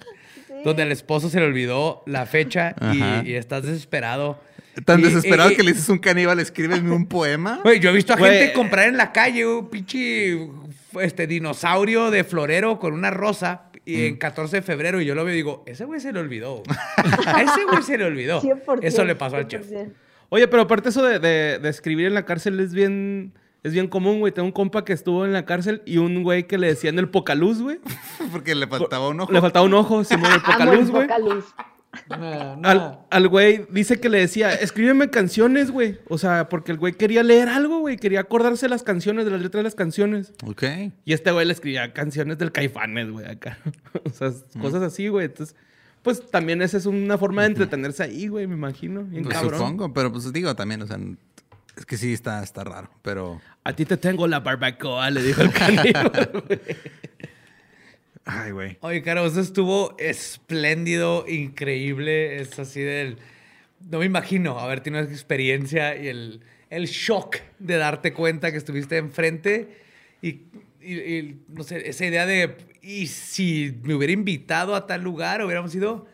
donde 0.65 0.83
al 0.83 0.93
esposo 0.93 1.29
se 1.29 1.41
le 1.41 1.47
olvidó 1.47 2.03
la 2.07 2.27
fecha 2.27 2.75
y, 3.25 3.35
estás 3.35 3.65
desesperado. 3.65 4.41
Tan 4.85 5.01
Y- 5.01 5.03
desesperado 5.05 5.51
y- 5.51 5.57
que 5.57 5.63
le 5.63 5.73
dices 5.73 5.89
un 5.89 5.99
caníbal, 5.99 6.39
escríbeme 6.39 6.91
un 6.93 7.07
poema. 7.07 7.61
Güey, 7.65 7.81
yo 7.81 7.91
he 7.91 7.93
visto 7.93 8.13
a 8.13 8.17
Güey. 8.17 8.39
gente 8.39 8.53
comprar 8.55 8.89
en 8.89 8.97
la 8.97 9.13
calle 9.13 9.47
un 9.47 9.69
pinche 9.69 10.49
este, 11.01 11.27
dinosaurio 11.27 12.11
de 12.11 12.25
florero 12.25 12.79
con 12.79 12.95
una 12.95 13.11
rosa 13.11 13.63
y 13.87 13.97
Mm. 13.97 14.01
en 14.07 14.17
14 14.17 14.57
de 14.57 14.63
febrero 14.63 15.01
y 15.01 15.05
yo 15.05 15.15
lo 15.15 15.25
veo 15.25 15.35
y 15.35 15.37
digo, 15.37 15.63
ese 15.67 15.85
güey 15.85 16.01
se 16.01 16.13
le 16.13 16.21
olvidó. 16.21 16.63
A 17.27 17.43
ese 17.43 17.65
güey 17.65 17.83
se 17.83 17.99
le 17.99 18.05
olvidó. 18.05 18.41
100%, 18.41 18.81
Eso 18.83 19.05
le 19.05 19.15
pasó 19.15 19.37
al 19.37 19.47
chef. 19.49 19.67
100%. 19.71 19.93
Oye, 20.31 20.49
pero 20.49 20.63
aparte 20.63 20.89
eso 20.89 21.03
de, 21.05 21.19
de- 21.19 21.59
de 21.59 21.69
escribir 21.69 22.07
en 22.07 22.15
la 22.15 22.25
cárcel 22.25 22.59
es 22.61 22.73
bien, 22.75 23.33
es 23.63 23.73
bien 23.73 23.87
común, 23.89 24.21
güey. 24.21 24.33
Tengo 24.33 24.47
un 24.47 24.53
compa 24.53 24.85
que 24.85 24.93
estuvo 24.93 25.25
en 25.25 25.33
la 25.33 25.45
cárcel 25.45 25.83
y 25.87 25.99
un 25.99 26.23
güey 26.23 26.47
que 26.47 26.59
le 26.59 26.67
decían 26.69 26.99
el 26.99 27.09
pocaluz, 27.09 27.61
güey. 27.63 27.79
Porque 28.33 28.55
le 28.55 28.67
faltaba 28.67 29.09
un 29.09 29.21
ojo. 29.21 29.33
Le 29.33 29.41
faltaba 29.41 29.65
un 29.67 29.75
ojo, 29.75 30.03
Simón, 30.03 30.33
el 30.33 30.41
pocaluz, 30.43 30.91
güey. 30.91 31.07
Luz. 32.09 32.99
Al, 33.11 33.29
güey 33.29 33.67
dice 33.71 34.01
que 34.01 34.09
le 34.09 34.19
decía, 34.19 34.53
escríbeme 34.53 35.11
canciones, 35.11 35.71
güey. 35.71 35.99
O 36.09 36.19
sea, 36.19 36.49
porque 36.49 36.73
el 36.73 36.79
güey 36.79 36.95
quería 36.95 37.23
leer 37.23 37.49
algo, 37.49 37.81
güey. 37.81 37.97
Quería 37.97 38.21
acordarse 38.21 38.69
las 38.69 38.83
canciones, 38.83 39.25
de 39.25 39.31
las 39.31 39.41
letras 39.41 39.61
de 39.61 39.65
las 39.65 39.75
canciones. 39.75 40.33
Ok. 40.45 40.65
Y 41.05 41.13
este 41.13 41.31
güey 41.31 41.47
le 41.47 41.53
escribía 41.53 41.93
canciones 41.93 42.39
del 42.39 42.53
Caifanes, 42.53 43.11
güey, 43.11 43.27
acá. 43.27 43.59
o 44.05 44.11
sea, 44.11 44.31
cosas 44.61 44.83
así, 44.83 45.09
güey. 45.09 45.27
Entonces, 45.27 45.57
pues 46.03 46.31
también 46.31 46.61
esa 46.61 46.77
es 46.77 46.87
una 46.87 47.17
forma 47.17 47.43
de 47.43 47.49
entretenerse 47.49 48.03
ahí, 48.03 48.29
güey, 48.29 48.47
me 48.47 48.55
imagino. 48.55 49.05
Bien 49.05 49.25
Pues 49.25 49.35
cabrón. 49.35 49.59
supongo, 49.59 49.93
pero 49.95 50.13
pues 50.13 50.31
digo 50.33 50.55
también, 50.55 50.83
o 50.83 50.87
sea, 50.87 50.99
es 51.77 51.87
que 51.87 51.97
sí 51.97 52.13
está, 52.13 52.43
está 52.43 52.63
raro, 52.63 52.91
pero... 53.03 53.41
A 53.65 53.73
ti 53.73 53.87
te 53.87 53.97
tengo 53.97 54.27
la 54.27 54.41
barbacoa, 54.41 55.11
le 55.11 55.23
dijo 55.23 55.41
el 55.41 55.51
caníbal, 55.51 56.31
güey. 56.47 56.61
Ay, 58.25 58.53
güey. 58.53 58.79
Oye, 58.81 59.03
Caro, 59.03 59.27
eso 59.27 59.41
estuvo 59.41 59.95
espléndido, 59.99 61.27
increíble. 61.29 62.41
Es 62.41 62.59
así 62.59 62.81
del. 62.81 63.19
No 63.91 63.99
me 63.99 64.07
imagino 64.07 64.59
haber 64.59 64.81
tenido 64.81 65.03
esa 65.05 65.13
experiencia 65.13 65.95
y 65.97 66.09
el, 66.09 66.41
el 66.71 66.87
shock 66.87 67.37
de 67.59 67.77
darte 67.77 68.15
cuenta 68.15 68.51
que 68.51 68.57
estuviste 68.57 68.97
enfrente 68.97 69.77
y, 70.23 70.29
y- 70.81 70.95
y, 71.01 71.41
no 71.49 71.65
sé, 71.65 71.89
esa 71.89 72.07
idea 72.07 72.25
de. 72.25 72.57
¿Y 72.81 73.07
si 73.09 73.75
me 73.83 73.95
hubiera 73.95 74.13
invitado 74.13 74.75
a 74.75 74.87
tal 74.87 75.03
lugar, 75.03 75.45
hubiéramos 75.45 75.75
ido? 75.75 76.07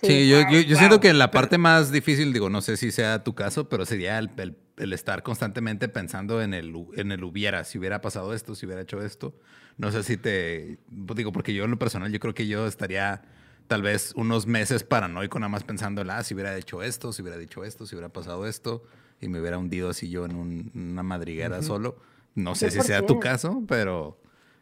Sí, 0.00 0.28
yo, 0.28 0.40
yo, 0.48 0.60
yo 0.60 0.68
Wow. 0.70 0.78
siento 0.78 1.00
que 1.00 1.12
la 1.12 1.30
parte 1.32 1.58
más 1.58 1.90
difícil, 1.90 2.32
digo, 2.32 2.48
no 2.50 2.60
sé 2.60 2.76
si 2.76 2.92
sea 2.92 3.24
tu 3.24 3.34
caso, 3.34 3.68
pero 3.68 3.84
sería 3.84 4.18
el, 4.18 4.30
el- 4.36 4.56
el 4.76 4.92
estar 4.92 5.24
constantemente 5.24 5.88
pensando 5.88 6.40
en 6.40 6.54
el, 6.54 6.72
en 6.96 7.10
el 7.10 7.24
hubiera, 7.24 7.64
si 7.64 7.78
hubiera 7.78 8.00
pasado 8.00 8.32
esto, 8.32 8.54
si 8.54 8.64
hubiera 8.66 8.82
hecho 8.82 9.02
esto. 9.04 9.34
No 9.78 9.90
sé 9.92 10.02
si 10.02 10.16
te, 10.16 10.78
pues 11.06 11.16
digo, 11.16 11.32
porque 11.32 11.54
yo 11.54 11.64
en 11.64 11.70
lo 11.70 11.78
personal, 11.78 12.12
yo 12.12 12.20
creo 12.20 12.34
que 12.34 12.46
yo 12.46 12.66
estaría 12.66 13.22
tal 13.68 13.82
vez 13.82 14.12
unos 14.16 14.46
meses 14.46 14.82
paranoico 14.84 15.38
nada 15.38 15.48
más 15.50 15.64
pensando, 15.64 16.02
en, 16.02 16.10
ah, 16.10 16.22
si 16.24 16.34
hubiera 16.34 16.56
hecho 16.56 16.82
esto, 16.82 17.12
si 17.12 17.22
hubiera 17.22 17.38
dicho 17.38 17.64
esto, 17.64 17.86
si 17.86 17.94
hubiera 17.94 18.08
pasado 18.08 18.46
esto, 18.46 18.82
y 19.20 19.28
me 19.28 19.40
hubiera 19.40 19.58
hundido 19.58 19.90
así 19.90 20.10
yo 20.10 20.24
en 20.24 20.36
un- 20.36 20.70
una 20.74 21.02
madriguera 21.02 21.62
solo. 21.62 21.96
No 22.34 22.54
sé 22.54 22.70
si 22.70 22.80
sea 22.82 23.00
tu 23.06 23.14
100%. 23.14 23.20
caso, 23.20 23.62
pero 23.68 24.18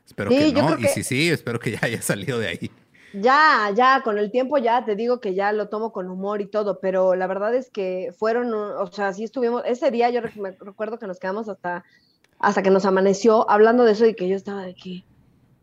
espero 0.07 0.31
Sí, 0.31 0.37
que 0.39 0.53
no. 0.53 0.73
Y 0.79 0.83
que- 0.83 0.89
si 0.89 1.03
sí, 1.05 1.29
espero 1.31 1.59
que 1.61 1.73
ya 1.73 1.81
haya 1.83 2.03
salido 2.03 2.39
de 2.39 2.49
ahí. 2.49 2.71
Ya, 3.13 3.71
ya, 3.75 4.03
con 4.03 4.19
el 4.19 4.31
tiempo 4.31 4.59
ya 4.59 4.85
te 4.85 4.95
digo 4.97 5.21
que 5.21 5.35
ya 5.35 5.53
lo 5.53 5.69
tomo 5.69 5.93
con 5.93 6.11
humor 6.11 6.43
y 6.43 6.47
todo, 6.47 6.81
pero 6.81 7.15
la 7.15 7.27
verdad 7.27 7.55
es 7.55 7.71
que 7.71 8.13
fueron, 8.19 8.53
o 8.53 8.87
sea, 8.93 9.13
sí 9.15 9.25
estuvimos, 9.25 9.63
ese 9.65 9.91
día 9.91 10.11
yo 10.11 10.21
me 10.37 10.51
recuerdo 10.61 10.99
que 10.99 11.07
nos 11.07 11.19
quedamos 11.19 11.49
hasta, 11.49 11.85
hasta 12.39 12.63
que 12.63 12.71
nos 12.71 12.85
amaneció 12.85 13.49
hablando 13.51 13.85
de 13.85 13.93
eso 13.93 14.07
y 14.07 14.15
que 14.15 14.29
yo 14.29 14.37
estaba 14.37 14.63
de 14.63 14.75
que 14.75 15.05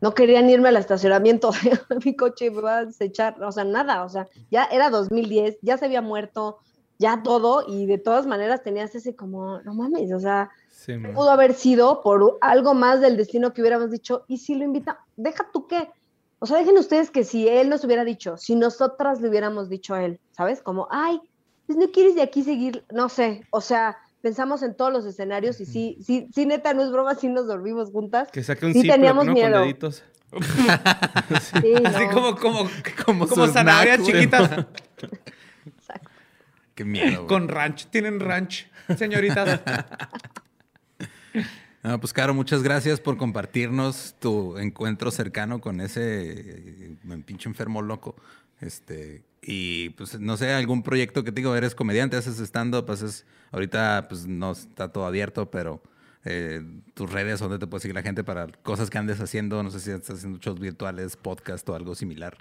no 0.02 0.14
querían 0.14 0.50
irme 0.50 0.70
al 0.70 0.78
estacionamiento 0.78 1.52
de 1.90 1.96
mi 2.04 2.16
coche, 2.16 2.52
me 2.52 2.62
va 2.62 2.80
a 2.80 2.86
desechar, 2.86 3.42
o 3.42 3.52
sea, 3.52 3.64
nada, 3.64 4.04
o 4.04 4.10
sea, 4.10 4.28
ya 4.52 4.66
era 4.66 4.90
2010, 4.90 5.60
ya 5.62 5.78
se 5.78 5.86
había 5.86 6.02
muerto, 6.02 6.58
ya 7.00 7.24
todo, 7.24 7.64
y 7.68 7.86
de 7.86 7.98
todas 7.98 8.28
maneras 8.28 8.64
tenías 8.64 8.94
ese 8.96 9.16
como, 9.16 9.62
no 9.62 9.74
mames, 9.74 10.12
o 10.12 10.20
sea, 10.20 10.52
Sí, 10.70 10.98
pudo 10.98 11.30
haber 11.30 11.54
sido 11.54 12.02
por 12.02 12.38
algo 12.42 12.74
más 12.74 13.00
del 13.00 13.16
destino 13.16 13.54
que 13.54 13.62
hubiéramos 13.62 13.92
dicho, 13.92 14.26
y 14.28 14.40
si 14.40 14.56
lo 14.56 14.66
invita, 14.66 15.00
deja 15.16 15.50
tú 15.54 15.68
qué. 15.68 15.90
O 16.40 16.46
sea, 16.46 16.58
dejen 16.58 16.78
ustedes 16.78 17.10
que 17.10 17.24
si 17.24 17.48
él 17.48 17.70
nos 17.70 17.86
hubiera 17.86 18.04
dicho, 18.04 18.36
si 18.36 18.56
nosotras 18.56 19.22
le 19.22 19.30
hubiéramos 19.30 19.70
dicho 19.70 19.94
a 19.94 20.04
él, 20.04 20.20
¿sabes? 20.32 20.62
Como, 20.62 20.90
ay, 20.92 21.22
pues 21.66 21.78
no 21.78 21.90
quieres 21.92 22.16
de 22.16 22.24
aquí 22.24 22.44
seguir, 22.44 22.84
no 22.92 23.08
sé, 23.08 23.48
o 23.52 23.62
sea, 23.62 23.96
pensamos 24.24 24.64
en 24.64 24.74
todos 24.74 24.92
los 24.92 25.06
escenarios 25.06 25.60
y 25.60 25.66
sí, 25.66 25.98
sí, 26.02 26.30
sí, 26.34 26.46
neta, 26.46 26.74
no 26.74 26.82
es 26.82 26.92
broma, 26.92 27.14
sí 27.14 27.28
nos 27.28 27.46
dormimos 27.46 27.92
juntas. 27.92 28.30
Que 28.32 28.42
saque 28.42 28.66
un 28.66 28.74
Sí 28.74 28.80
Ziploc, 28.82 28.96
teníamos 28.96 29.26
¿no? 29.26 29.34
miedo. 29.34 29.52
Con 29.52 29.62
deditos. 29.64 30.04
Sí, 31.62 31.74
Así 31.86 32.06
no. 32.08 32.12
como, 32.12 32.36
como, 32.38 32.70
Como 33.06 33.28
como 33.28 33.48
zanahorias 33.48 34.02
chiquitas 34.02 34.66
Qué 36.74 36.86
miedo. 36.86 37.18
güey. 37.18 37.28
con 37.28 37.50
ranch. 37.50 37.86
Tienen 37.92 38.20
ranch, 38.20 38.66
señoritas. 38.98 39.60
No, 41.84 42.00
pues 42.00 42.14
Caro, 42.14 42.34
muchas 42.34 42.64
gracias 42.64 43.02
por 43.02 43.18
compartirnos 43.18 44.16
tu 44.20 44.58
encuentro 44.58 45.12
cercano 45.12 45.60
con 45.60 45.82
ese 45.82 46.32
eh, 46.32 46.96
pinche 47.26 47.50
enfermo 47.50 47.82
loco. 47.82 48.16
Este, 48.64 49.24
y 49.42 49.90
pues 49.92 50.20
no 50.20 50.38
sé, 50.38 50.54
algún 50.54 50.84
proyecto 50.84 51.24
que 51.24 51.32
te 51.32 51.42
digo, 51.42 51.56
eres 51.56 51.76
comediante, 51.76 52.16
haces 52.16 52.40
stand-up, 52.40 52.90
haces, 52.90 53.26
ahorita 53.52 54.06
pues 54.08 54.26
no 54.26 54.52
está 54.52 54.92
todo 54.92 55.06
abierto, 55.06 55.52
pero 55.52 55.82
eh, 56.24 56.62
tus 56.94 57.12
redes, 57.12 57.40
donde 57.40 57.60
te 57.60 57.68
puede 57.68 57.82
seguir 57.82 57.96
la 57.96 58.02
gente 58.02 58.24
para 58.24 58.48
cosas 58.64 58.90
que 58.90 58.98
andes 58.98 59.20
haciendo, 59.20 59.62
no 59.62 59.70
sé 59.70 59.82
si 59.82 59.92
estás 59.92 60.18
haciendo 60.18 60.40
shows 60.40 60.60
virtuales, 60.60 61.18
podcast 61.18 61.68
o 61.68 61.76
algo 61.76 61.94
similar. 61.96 62.38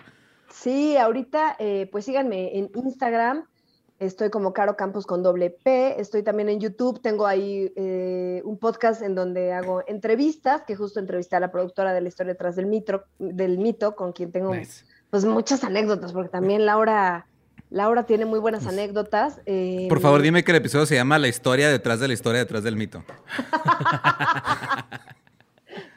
Sí, 0.53 0.97
ahorita, 0.97 1.57
eh, 1.59 1.89
pues 1.91 2.05
síganme 2.05 2.57
en 2.57 2.71
Instagram. 2.75 3.47
Estoy 3.99 4.31
como 4.31 4.53
Caro 4.53 4.77
Campos 4.77 5.07
con 5.07 5.23
doble 5.23 5.51
P. 5.51 6.01
Estoy 6.01 6.23
también 6.23 6.49
en 6.49 6.61
YouTube. 6.61 7.01
Tengo 7.01 7.27
ahí 7.27 7.73
eh, 7.77 8.43
un 8.45 8.59
podcast 8.59 9.01
en 9.01 9.15
donde 9.15 9.53
hago 9.53 9.83
entrevistas, 9.87 10.63
que 10.63 10.75
justo 10.75 10.99
entrevisté 10.99 11.37
a 11.37 11.41
la 11.41 11.53
productora 11.53 11.95
de 11.95 12.01
la 12.01 12.09
historia 12.09 12.33
detrás 12.33 12.57
del 12.57 12.67
mito, 12.67 13.05
del 13.19 13.59
mito 13.59 13.95
con 13.95 14.13
quien 14.13 14.33
tengo 14.33 14.55
Nice. 14.55 14.85
Pues 15.13 15.27
muchas 15.27 15.63
anécdotas, 15.63 16.11
porque 16.15 16.31
también 16.31 16.65
Laura, 16.65 17.27
Laura 17.69 18.05
tiene 18.05 18.25
muy 18.25 18.39
buenas 18.39 18.67
anécdotas. 18.67 19.43
eh, 19.45 19.85
Por 19.91 20.01
favor, 20.01 20.23
dime 20.23 20.43
que 20.43 20.53
el 20.53 20.57
episodio 20.57 20.87
se 20.87 20.95
llama 20.95 21.19
La 21.19 21.29
historia 21.29 21.69
detrás 21.69 22.01
de 22.01 22.09
la 22.09 22.15
historia 22.15 22.41
detrás 22.41 22.65
del 22.65 22.77
mito. 22.77 23.05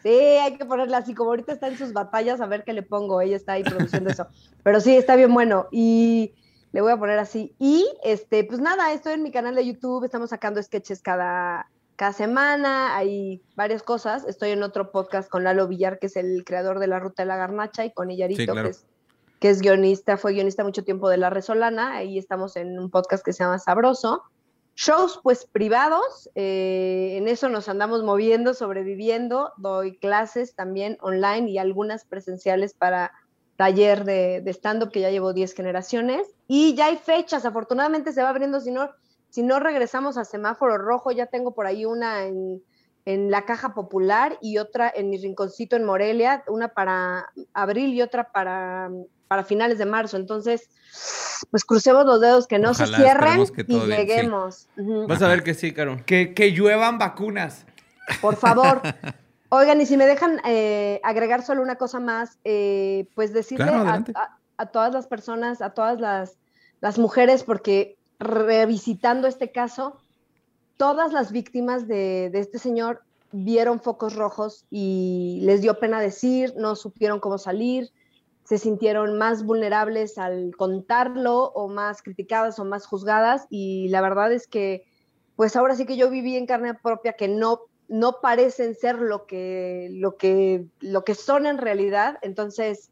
Sí, 0.03 0.09
hay 0.09 0.55
que 0.55 0.65
ponerla 0.65 0.97
así, 0.97 1.15
como 1.15 1.31
ahorita 1.31 1.51
está 1.53 1.67
en 1.67 1.79
sus 1.79 1.91
batallas, 1.91 2.39
a 2.39 2.45
ver 2.45 2.63
qué 2.63 2.73
le 2.73 2.83
pongo, 2.83 3.21
ella 3.21 3.35
está 3.35 3.53
ahí 3.53 3.63
produciendo 3.63 4.11
eso. 4.11 4.27
Pero 4.61 4.79
sí, 4.79 4.95
está 4.95 5.15
bien 5.15 5.33
bueno. 5.33 5.67
Y 5.71 6.35
le 6.73 6.81
voy 6.81 6.91
a 6.91 6.97
poner 6.97 7.17
así. 7.17 7.55
Y 7.57 7.87
este, 8.03 8.43
pues 8.43 8.59
nada, 8.59 8.93
estoy 8.93 9.13
en 9.13 9.23
mi 9.23 9.31
canal 9.31 9.55
de 9.55 9.65
YouTube, 9.65 10.03
estamos 10.05 10.29
sacando 10.29 10.61
sketches 10.61 11.01
cada, 11.01 11.71
cada 11.95 12.13
semana, 12.13 12.95
hay 12.95 13.41
varias 13.55 13.81
cosas. 13.81 14.25
Estoy 14.27 14.51
en 14.51 14.61
otro 14.61 14.91
podcast 14.91 15.27
con 15.27 15.43
Lalo 15.43 15.67
Villar, 15.67 15.97
que 15.97 16.05
es 16.05 16.15
el 16.17 16.43
creador 16.45 16.77
de 16.77 16.85
La 16.85 16.99
Ruta 16.99 17.23
de 17.23 17.27
la 17.27 17.37
Garnacha, 17.37 17.83
y 17.83 17.91
con 17.91 18.11
Illarito, 18.11 18.41
Sí, 18.41 18.45
claro. 18.45 18.67
que, 18.67 18.71
es, 18.75 18.85
que 19.39 19.49
es 19.49 19.61
guionista, 19.61 20.17
fue 20.17 20.33
guionista 20.33 20.63
mucho 20.63 20.83
tiempo 20.83 21.09
de 21.09 21.17
La 21.17 21.29
Resolana. 21.29 21.95
Ahí 21.95 22.17
estamos 22.17 22.55
en 22.55 22.79
un 22.79 22.89
podcast 22.89 23.23
que 23.23 23.33
se 23.33 23.43
llama 23.43 23.59
Sabroso. 23.59 24.23
Shows 24.75 25.21
pues 25.23 25.45
privados, 25.45 26.29
eh, 26.35 27.15
en 27.15 27.29
eso 27.29 27.47
nos 27.47 27.69
andamos 27.69 28.03
moviendo, 28.03 28.53
sobreviviendo, 28.53 29.53
doy 29.55 29.97
clases 29.97 30.53
también 30.53 30.97
online 30.99 31.49
y 31.49 31.57
algunas 31.57 32.03
presenciales 32.03 32.73
para 32.73 33.13
taller 33.55 34.03
de, 34.03 34.41
de 34.41 34.51
stand-up 34.51 34.91
que 34.91 34.99
ya 34.99 35.11
llevo 35.11 35.31
10 35.31 35.53
generaciones 35.53 36.27
y 36.45 36.75
ya 36.75 36.87
hay 36.87 36.97
fechas, 36.97 37.45
afortunadamente 37.45 38.11
se 38.11 38.21
va 38.21 38.29
abriendo, 38.29 38.59
si 38.59 38.71
no, 38.71 38.89
si 39.29 39.43
no 39.43 39.61
regresamos 39.61 40.17
a 40.17 40.25
semáforo 40.25 40.77
rojo, 40.77 41.09
ya 41.11 41.27
tengo 41.27 41.53
por 41.53 41.67
ahí 41.67 41.85
una 41.85 42.25
en, 42.25 42.61
en 43.05 43.31
la 43.31 43.45
caja 43.45 43.73
popular 43.73 44.37
y 44.41 44.57
otra 44.57 44.91
en 44.93 45.09
mi 45.09 45.17
rinconcito 45.17 45.77
en 45.77 45.85
Morelia, 45.85 46.43
una 46.47 46.69
para 46.69 47.31
abril 47.53 47.93
y 47.93 48.01
otra 48.01 48.31
para, 48.31 48.89
para 49.27 49.43
finales 49.43 49.77
de 49.77 49.85
marzo, 49.85 50.17
entonces 50.17 50.69
pues 51.51 51.65
crucemos 51.65 52.05
los 52.05 52.21
dedos 52.21 52.47
que 52.47 52.59
no 52.59 52.71
Ojalá, 52.71 52.97
se 52.97 53.03
cierren 53.03 53.45
que 53.47 53.61
y 53.61 53.65
bien, 53.65 53.81
sí. 53.81 53.87
lleguemos. 53.97 54.67
Ujú. 54.77 55.07
Vas 55.07 55.21
a 55.21 55.27
ver 55.27 55.43
que 55.43 55.53
sí, 55.53 55.73
Caro. 55.73 55.99
Que, 56.05 56.33
que 56.33 56.51
lluevan 56.53 56.97
vacunas. 56.97 57.65
Por 58.21 58.35
favor. 58.35 58.81
Oigan, 59.49 59.79
y 59.81 59.85
si 59.85 59.97
me 59.97 60.05
dejan 60.05 60.41
eh, 60.45 60.99
agregar 61.03 61.43
solo 61.43 61.61
una 61.61 61.75
cosa 61.75 61.99
más, 61.99 62.37
eh, 62.43 63.07
pues 63.15 63.33
decirle 63.33 63.65
Claro, 63.65 63.89
a, 63.89 63.95
a- 64.19 64.37
a 64.57 64.65
todas 64.67 64.93
las 64.93 65.07
personas, 65.07 65.61
a 65.61 65.71
todas 65.71 65.99
las, 65.99 66.37
las 66.81 66.97
mujeres, 66.97 67.43
porque 67.43 67.97
revisitando 68.19 69.27
este 69.27 69.51
caso, 69.51 69.97
todas 70.77 71.11
las 71.11 71.31
víctimas 71.31 71.87
de, 71.87 72.29
de 72.31 72.39
este 72.39 72.57
señor 72.59 73.01
vieron 73.33 73.81
focos 73.81 74.15
rojos 74.15 74.65
y 74.71 75.39
les 75.43 75.61
dio 75.61 75.77
pena 75.79 75.99
decir, 75.99 76.53
no 76.57 76.75
supieron 76.77 77.19
cómo 77.19 77.37
salir, 77.37 77.91
se 78.45 78.57
sintieron 78.59 79.17
más 79.17 79.43
vulnerables 79.43 80.17
al 80.17 80.55
contarlo 80.55 81.51
o 81.51 81.67
más 81.67 82.01
criticadas 82.01 82.59
o 82.59 82.65
más 82.65 82.85
juzgadas. 82.85 83.47
Y 83.49 83.89
la 83.89 84.01
verdad 84.01 84.31
es 84.31 84.47
que 84.47 84.85
pues 85.35 85.55
ahora 85.55 85.75
sí 85.75 85.85
que 85.85 85.97
yo 85.97 86.09
viví 86.09 86.37
en 86.37 86.45
carne 86.45 86.75
propia 86.75 87.13
que 87.13 87.27
no 87.27 87.61
no 87.87 88.19
parecen 88.21 88.73
ser 88.75 88.99
lo 88.99 89.25
que 89.25 89.89
lo 89.91 90.15
que 90.15 90.65
lo 90.79 91.03
que 91.03 91.15
son 91.15 91.45
en 91.45 91.57
realidad, 91.57 92.17
entonces 92.21 92.91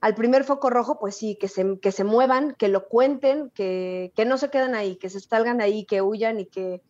al 0.00 0.14
primer 0.14 0.44
foco 0.44 0.70
rojo, 0.70 0.98
pues 0.98 1.16
sí, 1.16 1.36
que 1.36 1.48
se, 1.48 1.78
que 1.80 1.90
se 1.90 2.04
muevan, 2.04 2.54
que 2.54 2.68
lo 2.68 2.86
cuenten, 2.86 3.50
que, 3.50 4.12
que 4.14 4.24
no 4.24 4.38
se 4.38 4.50
queden 4.50 4.74
ahí, 4.74 4.96
que 4.96 5.08
se 5.08 5.20
salgan 5.20 5.60
ahí, 5.60 5.84
que 5.84 6.02
huyan 6.02 6.38
y 6.38 6.46
que, 6.46 6.82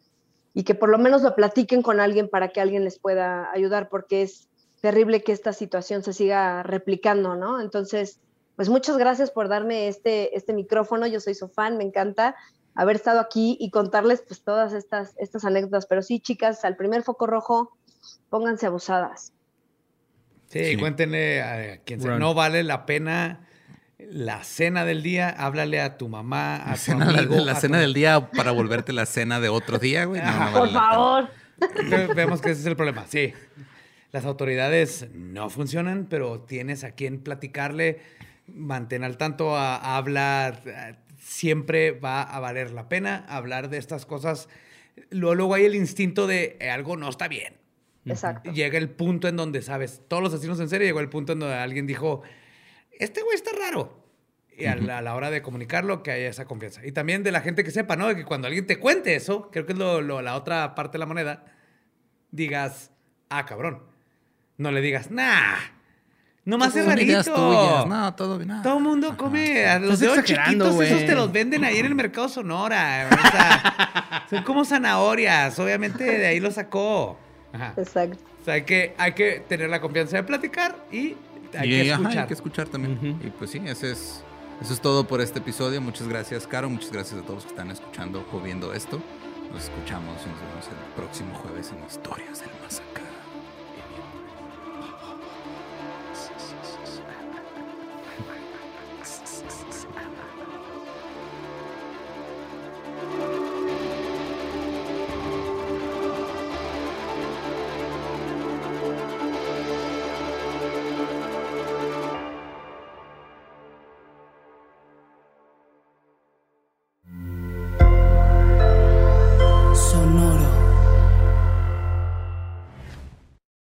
y 0.54 0.64
que 0.64 0.74
por 0.74 0.88
lo 0.88 0.98
menos 0.98 1.22
lo 1.22 1.34
platiquen 1.34 1.82
con 1.82 2.00
alguien 2.00 2.28
para 2.28 2.48
que 2.48 2.60
alguien 2.60 2.84
les 2.84 2.98
pueda 2.98 3.50
ayudar, 3.52 3.88
porque 3.88 4.22
es 4.22 4.48
terrible 4.86 5.22
que 5.24 5.32
esta 5.32 5.52
situación 5.52 6.04
se 6.04 6.12
siga 6.12 6.62
replicando, 6.62 7.34
¿no? 7.34 7.60
Entonces, 7.60 8.20
pues 8.54 8.68
muchas 8.68 8.96
gracias 8.98 9.32
por 9.32 9.48
darme 9.48 9.88
este, 9.88 10.36
este 10.36 10.52
micrófono, 10.52 11.08
yo 11.08 11.18
soy 11.18 11.34
su 11.34 11.48
fan, 11.48 11.76
me 11.76 11.82
encanta 11.82 12.36
haber 12.76 12.94
estado 12.94 13.18
aquí 13.18 13.56
y 13.58 13.70
contarles 13.70 14.22
pues 14.28 14.42
todas 14.44 14.72
estas, 14.72 15.14
estas 15.18 15.44
anécdotas, 15.44 15.86
pero 15.86 16.02
sí, 16.02 16.20
chicas, 16.20 16.64
al 16.64 16.76
primer 16.76 17.02
foco 17.02 17.26
rojo, 17.26 17.76
pónganse 18.30 18.66
abusadas. 18.66 19.32
Sí, 20.50 20.64
Sí. 20.64 20.76
cuéntenle 20.76 21.42
a 21.42 21.78
quien 21.82 22.00
sea. 22.00 22.16
No 22.18 22.32
vale 22.34 22.62
la 22.62 22.86
pena 22.86 23.40
la 23.98 24.44
cena 24.44 24.84
del 24.84 25.02
día. 25.02 25.30
Háblale 25.30 25.80
a 25.80 25.96
tu 25.98 26.08
mamá, 26.08 26.56
a 26.58 26.66
La 26.68 26.72
tu 26.74 26.78
cena, 26.80 27.08
amigo. 27.08 27.36
la 27.44 27.52
a 27.52 27.56
cena 27.56 27.78
tu- 27.78 27.80
del 27.82 27.92
día 27.94 28.30
para 28.30 28.52
volverte 28.52 28.92
la 28.92 29.06
cena 29.06 29.40
de 29.40 29.48
otro 29.48 29.78
día, 29.78 30.04
güey. 30.04 30.20
No, 30.22 30.26
no 30.28 30.32
Ajá. 30.32 30.50
vale 30.60 30.60
Por 30.60 30.70
favor. 30.72 31.28
Ve- 31.90 32.14
Vemos 32.14 32.40
que 32.40 32.50
ese 32.52 32.60
es 32.60 32.66
el 32.66 32.76
problema. 32.76 33.04
Sí. 33.08 33.32
Las 34.12 34.24
autoridades 34.24 35.08
no 35.12 35.50
funcionan, 35.50 36.06
pero 36.08 36.40
tienes 36.40 36.84
a 36.84 36.92
quien 36.92 37.20
platicarle, 37.20 38.00
mantén 38.46 39.04
al 39.04 39.16
tanto, 39.16 39.56
a, 39.56 39.96
hablar. 39.96 40.62
eh, 40.66 40.94
Siempre 41.18 41.90
va 41.90 42.22
a 42.22 42.38
valer 42.38 42.70
la 42.70 42.88
pena 42.88 43.24
hablar 43.28 43.68
de 43.68 43.78
estas 43.78 44.06
cosas. 44.06 44.48
Luego, 45.10 45.34
luego 45.34 45.54
hay 45.54 45.64
el 45.64 45.74
instinto 45.74 46.26
de 46.28 46.56
eh, 46.60 46.70
algo 46.70 46.96
no 46.96 47.08
está 47.08 47.26
bien. 47.26 47.54
Exacto. 48.04 48.52
Llega 48.52 48.78
el 48.78 48.88
punto 48.90 49.26
en 49.26 49.36
donde, 49.36 49.60
¿sabes? 49.60 50.02
Todos 50.06 50.22
los 50.22 50.32
asesinos 50.32 50.60
en 50.60 50.68
serie 50.68 50.86
llegó 50.86 51.00
el 51.00 51.08
punto 51.08 51.32
en 51.32 51.40
donde 51.40 51.56
alguien 51.56 51.86
dijo, 51.88 52.22
este 53.00 53.22
güey 53.22 53.34
está 53.34 53.50
raro. 53.58 54.04
Y 54.56 54.66
a 54.66 54.76
la, 54.76 54.98
a 54.98 55.02
la 55.02 55.16
hora 55.16 55.30
de 55.32 55.42
comunicarlo, 55.42 56.02
que 56.04 56.12
haya 56.12 56.28
esa 56.28 56.44
confianza. 56.46 56.86
Y 56.86 56.92
también 56.92 57.24
de 57.24 57.32
la 57.32 57.40
gente 57.40 57.64
que 57.64 57.72
sepa, 57.72 57.96
¿no? 57.96 58.06
De 58.06 58.14
que 58.16 58.24
cuando 58.24 58.46
alguien 58.46 58.66
te 58.66 58.78
cuente 58.78 59.16
eso, 59.16 59.50
creo 59.50 59.66
que 59.66 59.72
es 59.72 59.78
lo- 59.78 60.00
lo- 60.00 60.22
la 60.22 60.36
otra 60.36 60.74
parte 60.76 60.92
de 60.92 61.00
la 61.00 61.06
moneda, 61.06 61.44
digas, 62.30 62.92
ah, 63.28 63.44
cabrón. 63.46 63.82
No 64.58 64.70
le 64.70 64.80
digas, 64.80 65.10
nah, 65.10 65.56
nomás 66.44 66.74
es 66.76 66.86
rarito. 66.86 67.86
No, 67.86 68.14
todo 68.14 68.38
bien. 68.38 68.62
Todo 68.62 68.78
el 68.78 68.82
mundo 68.82 69.16
come 69.16 69.66
a 69.66 69.78
los 69.78 70.00
dedos 70.00 70.24
chiquitos, 70.24 70.74
güey. 70.74 70.88
esos 70.88 71.04
te 71.06 71.14
los 71.14 71.30
venden 71.30 71.64
ahí 71.64 71.78
en 71.78 71.86
el 71.86 71.94
mercado 71.94 72.28
Sonora. 72.28 73.08
O 73.10 73.30
sea, 73.30 74.26
son 74.30 74.42
como 74.44 74.64
zanahorias, 74.64 75.58
obviamente 75.58 76.04
de 76.04 76.26
ahí 76.26 76.40
lo 76.40 76.50
sacó. 76.50 77.18
Ajá. 77.52 77.74
Exacto. 77.76 78.18
O 78.40 78.44
sea, 78.44 78.54
hay 78.54 78.62
que, 78.62 78.94
hay 78.96 79.12
que 79.12 79.40
tener 79.48 79.68
la 79.68 79.80
confianza 79.80 80.16
de 80.16 80.22
platicar 80.22 80.76
y 80.92 81.16
hay 81.58 81.72
Y, 81.74 81.82
que 81.84 81.92
ajá, 81.92 82.00
escuchar. 82.02 82.22
hay 82.22 82.28
que 82.28 82.34
escuchar 82.34 82.68
también. 82.68 83.18
Y 83.24 83.30
pues 83.30 83.50
sí, 83.50 83.60
ese 83.66 83.92
es, 83.92 84.22
eso 84.60 84.72
es 84.72 84.80
todo 84.80 85.06
por 85.06 85.20
este 85.20 85.40
episodio. 85.40 85.80
Muchas 85.80 86.08
gracias, 86.08 86.46
Caro. 86.46 86.70
Muchas 86.70 86.92
gracias 86.92 87.20
a 87.20 87.22
todos 87.22 87.36
los 87.36 87.44
que 87.44 87.50
están 87.50 87.70
escuchando 87.70 88.26
o 88.32 88.40
viendo 88.40 88.72
esto. 88.72 89.02
Nos 89.52 89.64
escuchamos 89.64 90.20
y 90.24 90.28
nos 90.28 90.40
vemos 90.40 90.66
el 90.68 90.94
próximo 90.94 91.34
jueves 91.34 91.72
en 91.72 91.84
Historias 91.86 92.40
del 92.40 92.48
Mar. 92.50 93.05